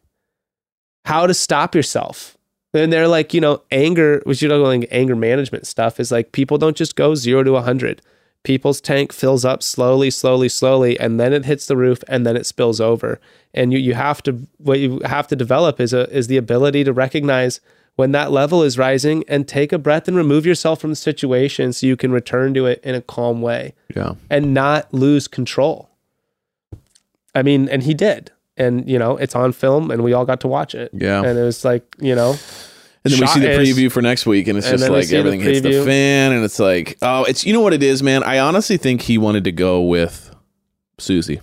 How 1.04 1.26
to 1.26 1.34
stop 1.34 1.74
yourself. 1.74 2.36
And 2.74 2.92
they're 2.92 3.08
like, 3.08 3.32
you 3.32 3.40
know, 3.40 3.62
anger, 3.70 4.20
which 4.24 4.42
you 4.42 4.48
know, 4.48 4.62
like 4.62 4.86
anger 4.90 5.16
management 5.16 5.66
stuff 5.66 5.98
is 5.98 6.12
like 6.12 6.32
people 6.32 6.58
don't 6.58 6.76
just 6.76 6.96
go 6.96 7.14
zero 7.14 7.42
to 7.42 7.56
a 7.56 7.62
hundred. 7.62 8.02
People's 8.44 8.80
tank 8.80 9.12
fills 9.12 9.44
up 9.44 9.62
slowly, 9.62 10.10
slowly, 10.10 10.48
slowly, 10.48 10.98
and 11.00 11.18
then 11.18 11.32
it 11.32 11.44
hits 11.46 11.66
the 11.66 11.76
roof 11.76 12.04
and 12.08 12.24
then 12.26 12.36
it 12.36 12.46
spills 12.46 12.80
over. 12.80 13.20
And 13.54 13.72
you 13.72 13.78
you 13.78 13.94
have 13.94 14.22
to 14.24 14.46
what 14.58 14.78
you 14.80 15.00
have 15.04 15.26
to 15.28 15.36
develop 15.36 15.80
is 15.80 15.92
a 15.94 16.08
is 16.14 16.26
the 16.26 16.36
ability 16.36 16.84
to 16.84 16.92
recognize 16.92 17.60
when 17.96 18.12
that 18.12 18.30
level 18.30 18.62
is 18.62 18.78
rising 18.78 19.24
and 19.26 19.48
take 19.48 19.72
a 19.72 19.78
breath 19.78 20.06
and 20.06 20.16
remove 20.16 20.46
yourself 20.46 20.80
from 20.80 20.90
the 20.90 20.96
situation 20.96 21.72
so 21.72 21.84
you 21.86 21.96
can 21.96 22.12
return 22.12 22.54
to 22.54 22.64
it 22.66 22.80
in 22.84 22.94
a 22.94 23.00
calm 23.02 23.42
way 23.42 23.74
Yeah. 23.96 24.14
and 24.30 24.54
not 24.54 24.94
lose 24.94 25.26
control. 25.26 25.88
I 27.38 27.42
mean, 27.42 27.68
and 27.68 27.82
he 27.82 27.94
did. 27.94 28.30
And 28.56 28.88
you 28.90 28.98
know, 28.98 29.16
it's 29.16 29.36
on 29.36 29.52
film 29.52 29.90
and 29.92 30.02
we 30.02 30.12
all 30.12 30.24
got 30.24 30.40
to 30.40 30.48
watch 30.48 30.74
it. 30.74 30.90
Yeah. 30.92 31.22
And 31.22 31.38
it 31.38 31.42
was 31.42 31.64
like, 31.64 31.84
you 32.00 32.14
know, 32.16 32.30
And 33.04 33.12
then 33.12 33.20
we 33.20 33.26
see 33.28 33.40
the 33.40 33.52
is- 33.60 33.76
preview 33.78 33.90
for 33.92 34.02
next 34.02 34.26
week, 34.26 34.48
and 34.48 34.58
it's 34.58 34.68
and 34.68 34.78
just 34.78 34.90
like 34.90 35.04
see 35.04 35.10
the 35.12 35.18
everything 35.18 35.40
hits 35.40 35.60
the 35.60 35.84
fan, 35.84 36.32
and 36.32 36.44
it's 36.44 36.58
like, 36.58 36.98
oh, 37.00 37.22
it's 37.24 37.46
you 37.46 37.52
know 37.52 37.60
what 37.60 37.72
it 37.72 37.82
is, 37.82 38.02
man. 38.02 38.22
I 38.24 38.40
honestly 38.40 38.76
think 38.76 39.02
he 39.02 39.16
wanted 39.18 39.44
to 39.44 39.52
go 39.52 39.82
with 39.82 40.34
Susie. 40.98 41.40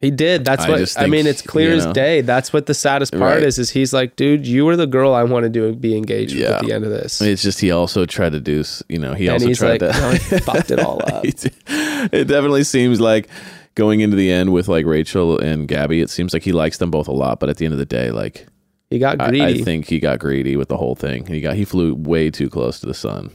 He 0.00 0.10
did. 0.10 0.44
That's 0.44 0.64
I 0.64 0.70
what 0.70 0.78
just 0.78 0.98
I 0.98 1.06
mean. 1.06 1.26
It's 1.26 1.40
clear 1.42 1.72
as 1.72 1.86
know. 1.86 1.92
day. 1.94 2.20
That's 2.20 2.52
what 2.52 2.66
the 2.66 2.74
saddest 2.74 3.12
part 3.12 3.36
Right. 3.36 3.42
is. 3.42 3.58
Is 3.58 3.70
he's 3.70 3.92
like, 3.94 4.14
dude, 4.16 4.46
you 4.46 4.64
were 4.66 4.76
the 4.76 4.86
girl 4.86 5.14
I 5.14 5.22
wanted 5.24 5.52
to 5.54 5.74
be 5.74 5.96
engaged 5.96 6.34
with 6.36 6.44
at 6.50 6.64
the 6.64 6.72
end 6.72 6.84
of 6.84 6.90
this. 6.90 7.20
It's 7.22 7.42
just 7.42 7.60
he 7.60 7.70
also 7.70 8.04
tried 8.04 8.32
to 8.32 8.40
do, 8.40 8.62
you 8.88 8.98
know, 8.98 9.14
he 9.14 9.26
and 9.28 9.42
also 9.42 9.54
tried 9.54 9.80
like, 9.82 9.92
to. 9.94 10.00
no, 10.00 10.10
he 10.12 10.38
fucked 10.38 10.70
it 10.70 10.80
all 10.80 11.00
up. 11.14 11.24
it 11.24 12.24
definitely 12.28 12.64
seems 12.64 13.00
like 13.00 13.28
going 13.76 14.00
into 14.00 14.16
the 14.16 14.32
end 14.32 14.52
with 14.52 14.66
like 14.66 14.84
Rachel 14.84 15.38
and 15.38 15.68
Gabby. 15.68 16.00
It 16.00 16.10
seems 16.10 16.32
like 16.32 16.42
he 16.42 16.50
likes 16.52 16.78
them 16.78 16.90
both 16.90 17.06
a 17.06 17.12
lot, 17.12 17.38
but 17.38 17.48
at 17.48 17.58
the 17.58 17.64
end 17.64 17.72
of 17.72 17.78
the 17.78 17.86
day, 17.86 18.10
like 18.10 18.48
He 18.90 18.98
got 18.98 19.18
greedy. 19.18 19.60
I 19.60 19.62
think 19.62 19.86
he 19.86 20.00
got 20.00 20.18
greedy 20.18 20.56
with 20.56 20.68
the 20.68 20.76
whole 20.76 20.96
thing. 20.96 21.26
He 21.26 21.40
got 21.40 21.54
he 21.54 21.64
flew 21.64 21.94
way 21.94 22.30
too 22.30 22.48
close 22.50 22.80
to 22.80 22.86
the 22.86 22.94
sun, 22.94 23.30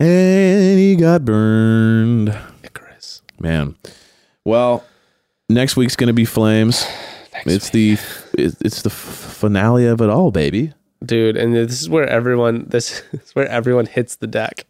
and 0.00 0.78
he 0.78 0.96
got 0.96 1.24
burned. 1.24 2.36
Icarus. 2.62 3.22
Man, 3.38 3.76
well, 4.44 4.84
next 5.48 5.76
week's 5.76 5.96
gonna 5.96 6.12
be 6.12 6.24
flames. 6.24 6.86
it's 7.46 7.70
the 7.70 7.98
it's 8.34 8.56
it's 8.60 8.82
the 8.82 8.90
f- 8.90 8.94
finale 8.94 9.86
of 9.86 10.00
it 10.00 10.08
all, 10.10 10.30
baby. 10.30 10.72
dude. 11.04 11.36
And 11.36 11.54
this 11.54 11.80
is 11.80 11.88
where 11.88 12.08
everyone. 12.08 12.66
This 12.68 13.02
is 13.12 13.34
where 13.34 13.48
everyone 13.48 13.86
hits 13.86 14.16
the 14.16 14.26
deck. 14.26 14.66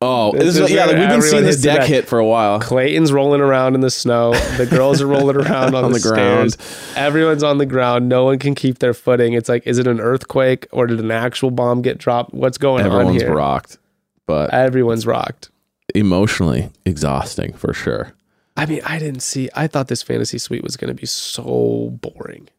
Oh, 0.00 0.30
This 0.32 0.56
is, 0.56 0.70
yeah, 0.70 0.84
like 0.84 0.96
we've 0.96 1.08
been 1.08 1.22
seeing 1.22 1.42
this 1.42 1.60
deck 1.60 1.84
hit 1.84 2.06
for 2.06 2.20
a 2.20 2.24
while. 2.24 2.60
Clayton's 2.60 3.12
rolling 3.12 3.40
around 3.40 3.74
in 3.74 3.80
the 3.80 3.90
snow. 3.90 4.32
The 4.56 4.66
girls 4.66 5.02
are 5.02 5.08
rolling 5.08 5.34
around 5.34 5.74
on, 5.74 5.86
On 5.86 5.92
the, 5.92 5.98
the 5.98 6.08
ground. 6.08 6.56
Everyone's 6.94 7.42
on 7.42 7.58
the 7.58 7.66
ground. 7.66 8.08
No 8.08 8.24
one 8.24 8.38
can 8.38 8.54
keep 8.54 8.78
their 8.78 8.94
footing. 8.94 9.32
It's 9.32 9.48
like, 9.48 9.66
is 9.66 9.76
it 9.76 9.88
an 9.88 10.00
earthquake 10.00 10.68
or 10.70 10.86
did 10.86 11.00
an 11.00 11.10
actual 11.10 11.50
bomb 11.50 11.82
get 11.82 11.98
dropped? 11.98 12.32
What's 12.32 12.58
going 12.58 12.86
on 12.86 12.92
here? 12.92 13.22
Everyone's 13.22 13.24
rocked, 13.24 13.78
but 14.26 14.54
Everyone's 14.54 15.04
rocked. 15.04 15.50
emotionally 15.96 16.70
exhausting 16.84 17.54
for 17.54 17.74
sure. 17.74 18.14
I 18.56 18.66
mean, 18.66 18.82
I 18.84 19.00
didn't 19.00 19.20
see. 19.20 19.48
I 19.56 19.66
thought 19.66 19.88
this 19.88 20.04
fantasy 20.04 20.38
suite 20.38 20.62
was 20.62 20.76
going 20.76 20.88
to 20.88 21.00
be 21.00 21.06
so 21.06 21.90
boring. 22.00 22.48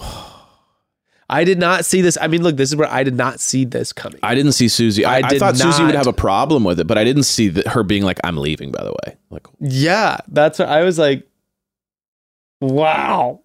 I 1.30 1.44
did 1.44 1.58
not 1.58 1.84
see 1.84 2.00
this. 2.00 2.16
I 2.20 2.26
mean, 2.26 2.42
look, 2.42 2.56
this 2.56 2.70
is 2.70 2.76
where 2.76 2.90
I 2.90 3.02
did 3.02 3.14
not 3.14 3.38
see 3.38 3.64
this 3.64 3.92
coming. 3.92 4.18
I 4.22 4.34
didn't 4.34 4.52
see 4.52 4.68
Susie. 4.68 5.04
I, 5.04 5.18
I 5.18 5.22
I 5.24 5.38
thought 5.38 5.56
Susie 5.56 5.84
would 5.84 5.94
have 5.94 6.06
a 6.06 6.12
problem 6.12 6.64
with 6.64 6.80
it, 6.80 6.86
but 6.86 6.96
I 6.96 7.04
didn't 7.04 7.24
see 7.24 7.48
that 7.48 7.68
her 7.68 7.82
being 7.82 8.02
like, 8.02 8.18
"I'm 8.24 8.38
leaving." 8.38 8.72
By 8.72 8.82
the 8.82 8.92
way, 8.92 9.16
like 9.30 9.46
yeah, 9.60 10.18
that's 10.28 10.58
what 10.58 10.68
I 10.68 10.82
was 10.82 10.98
like. 10.98 11.28
Wow. 12.60 13.40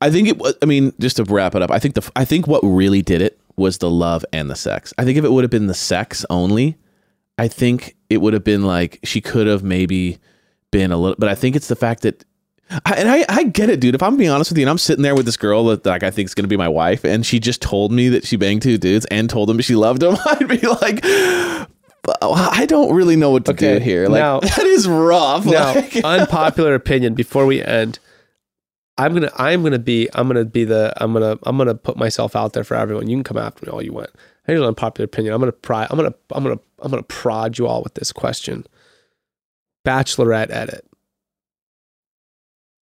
I 0.00 0.10
think 0.10 0.28
it 0.28 0.38
was. 0.38 0.54
I 0.62 0.66
mean, 0.66 0.92
just 1.00 1.16
to 1.16 1.24
wrap 1.24 1.54
it 1.54 1.62
up, 1.62 1.70
I 1.70 1.78
think 1.78 1.94
the 1.94 2.10
I 2.14 2.24
think 2.24 2.46
what 2.46 2.60
really 2.60 3.02
did 3.02 3.22
it 3.22 3.40
was 3.56 3.78
the 3.78 3.90
love 3.90 4.24
and 4.32 4.48
the 4.48 4.56
sex. 4.56 4.92
I 4.98 5.04
think 5.04 5.18
if 5.18 5.24
it 5.24 5.32
would 5.32 5.44
have 5.44 5.50
been 5.50 5.66
the 5.66 5.74
sex 5.74 6.24
only, 6.30 6.76
I 7.38 7.48
think 7.48 7.96
it 8.08 8.18
would 8.20 8.34
have 8.34 8.44
been 8.44 8.62
like 8.62 9.00
she 9.02 9.20
could 9.20 9.46
have 9.46 9.64
maybe 9.64 10.18
been 10.70 10.92
a 10.92 10.96
little. 10.96 11.16
But 11.18 11.28
I 11.28 11.34
think 11.34 11.56
it's 11.56 11.68
the 11.68 11.76
fact 11.76 12.02
that. 12.02 12.24
I, 12.70 12.94
and 12.96 13.08
I, 13.10 13.24
I 13.28 13.44
get 13.44 13.68
it, 13.70 13.78
dude. 13.80 13.94
If 13.94 14.02
I'm 14.02 14.16
being 14.16 14.30
honest 14.30 14.50
with 14.50 14.58
you, 14.58 14.62
and 14.64 14.70
I'm 14.70 14.78
sitting 14.78 15.02
there 15.02 15.14
with 15.14 15.26
this 15.26 15.36
girl 15.36 15.64
that 15.66 15.84
like 15.86 16.02
I 16.02 16.10
think 16.10 16.26
is 16.28 16.34
gonna 16.34 16.48
be 16.48 16.56
my 16.56 16.68
wife, 16.68 17.04
and 17.04 17.24
she 17.24 17.38
just 17.38 17.60
told 17.62 17.92
me 17.92 18.08
that 18.08 18.26
she 18.26 18.36
banged 18.36 18.62
two 18.62 18.78
dudes 18.78 19.04
and 19.06 19.28
told 19.28 19.48
them 19.48 19.60
she 19.60 19.76
loved 19.76 20.00
them, 20.00 20.16
I'd 20.26 20.48
be 20.48 20.58
like, 20.66 21.00
I 21.04 22.64
don't 22.66 22.94
really 22.94 23.16
know 23.16 23.30
what 23.30 23.44
to 23.46 23.52
Okay, 23.52 23.78
do 23.78 23.84
here. 23.84 24.08
Like 24.08 24.20
now- 24.20 24.40
that 24.40 24.58
is 24.64 24.88
rough. 24.88 25.44
Now, 25.46 25.74
Like- 25.74 25.96
unpopular 25.96 26.74
opinion 26.74 27.14
before 27.14 27.46
we 27.46 27.62
end. 27.62 27.98
I'm 28.96 29.12
gonna 29.12 29.30
I'm 29.36 29.62
gonna 29.64 29.78
be 29.80 30.08
I'm 30.14 30.28
gonna 30.28 30.44
be 30.44 30.64
the 30.64 30.92
I'm 30.98 31.12
gonna 31.12 31.36
I'm 31.42 31.58
gonna 31.58 31.74
put 31.74 31.96
myself 31.96 32.36
out 32.36 32.52
there 32.52 32.62
for 32.64 32.76
everyone. 32.76 33.08
You 33.08 33.16
can 33.16 33.24
come 33.24 33.36
after 33.38 33.66
me 33.66 33.72
all 33.72 33.82
you 33.82 33.92
want. 33.92 34.10
Here's 34.46 34.60
an 34.60 34.66
unpopular 34.66 35.04
opinion. 35.06 35.34
I'm 35.34 35.40
gonna 35.40 35.50
pry 35.52 35.86
I'm 35.90 35.96
gonna 35.96 36.14
I'm 36.30 36.44
gonna 36.44 36.60
I'm 36.80 36.90
gonna 36.90 37.02
prod 37.02 37.58
you 37.58 37.66
all 37.66 37.82
with 37.82 37.94
this 37.94 38.12
question. 38.12 38.64
Bachelorette 39.84 40.50
edit. 40.50 40.86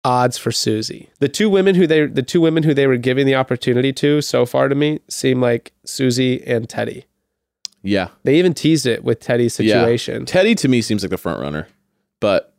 Odds 0.05 0.39
for 0.39 0.51
Susie. 0.51 1.11
The 1.19 1.29
two 1.29 1.51
women 1.51 1.75
who 1.75 1.87
they 1.87 2.07
the 2.07 2.23
two 2.23 2.41
women 2.41 2.63
who 2.63 2.73
they 2.75 2.87
were 2.87 2.97
giving 2.97 3.27
the 3.27 3.35
opportunity 3.35 3.93
to 3.95 4.21
so 4.23 4.47
far 4.47 4.69
to 4.69 4.75
me 4.75 5.01
seem 5.09 5.41
like 5.41 5.73
Susie 5.85 6.43
and 6.47 6.69
Teddi. 6.69 7.05
yeah, 7.83 8.09
They 8.25 8.39
even 8.39 8.55
teased 8.55 8.87
it 8.87 9.05
with 9.05 9.21
Teddi's 9.21 9.59
Yeah. 9.61 9.75
situation. 9.75 10.25
Teddi 10.25 10.57
to 10.59 10.69
me 10.69 10.81
seems 10.83 11.03
like 11.03 11.11
the 11.11 11.19
front 11.19 11.41
runner, 11.41 11.69
but 12.21 12.55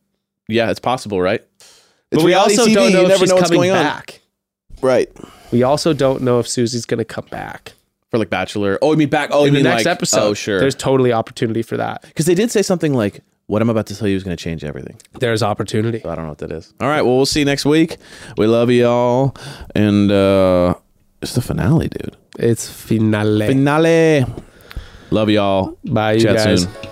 yeah, 0.48 0.70
it's 0.70 0.80
possible, 0.80 1.20
right? 1.20 1.42
It's 1.60 1.82
But 2.10 2.22
we 2.24 2.34
also 2.34 2.66
TV, 2.66 2.74
don't 2.74 2.92
know 2.92 3.06
if 3.06 3.18
she's 3.18 3.30
know 3.30 3.40
coming 3.40 3.58
going 3.58 3.70
on. 3.70 3.82
back. 3.84 4.20
Right. 4.80 5.10
We 5.52 5.62
also 5.62 5.92
don't 5.92 6.22
know 6.22 6.38
if 6.40 6.46
Susie's 6.48 6.84
going 6.86 6.98
to 6.98 7.04
come 7.04 7.26
back 7.30 7.72
For 8.10 8.18
like 8.18 8.30
Bachelor. 8.30 8.78
Oh, 8.82 8.92
I 8.92 8.96
mean 8.96 9.08
back. 9.08 9.30
Oh, 9.32 9.44
in 9.46 9.54
the 9.54 9.62
next 9.62 9.84
like- 9.84 9.86
oh, 9.86 9.90
episode. 9.90 10.20
Oh, 10.22 10.34
sure. 10.34 10.60
There's 10.60 10.74
totally 10.74 11.12
opportunity 11.12 11.62
for 11.62 11.76
that. 11.78 12.02
Because 12.02 12.26
they 12.26 12.34
did 12.34 12.50
say 12.50 12.60
something 12.62 12.92
like, 12.94 13.20
"What 13.46 13.62
I'm 13.62 13.68
about 13.70 13.86
to 13.86 13.96
tell 13.96 14.08
you 14.08 14.16
is 14.16 14.24
going 14.24 14.36
to 14.36 14.42
change 14.42 14.64
everything." 14.64 14.96
There's 15.18 15.42
opportunity. 15.42 16.00
So 16.00 16.10
I 16.10 16.14
don't 16.14 16.24
know 16.24 16.30
what 16.30 16.38
that 16.38 16.52
is. 16.52 16.72
All 16.80 16.88
right. 16.88 17.02
Well, 17.02 17.16
we'll 17.16 17.26
see 17.26 17.40
you 17.40 17.46
next 17.46 17.64
week. 17.64 17.96
We 18.36 18.46
love 18.46 18.70
you 18.70 18.86
all, 18.86 19.34
and 19.74 20.10
uh 20.10 20.74
it's 21.20 21.34
the 21.34 21.40
finale, 21.42 21.88
dude. 21.88 22.16
It's 22.38 22.68
finale. 22.68 23.46
Finale. 23.46 24.26
Love 25.10 25.28
y'all. 25.30 25.78
Bye, 25.84 26.14
you 26.14 26.20
Chat 26.20 26.36
guys. 26.36 26.62
soon. 26.62 26.91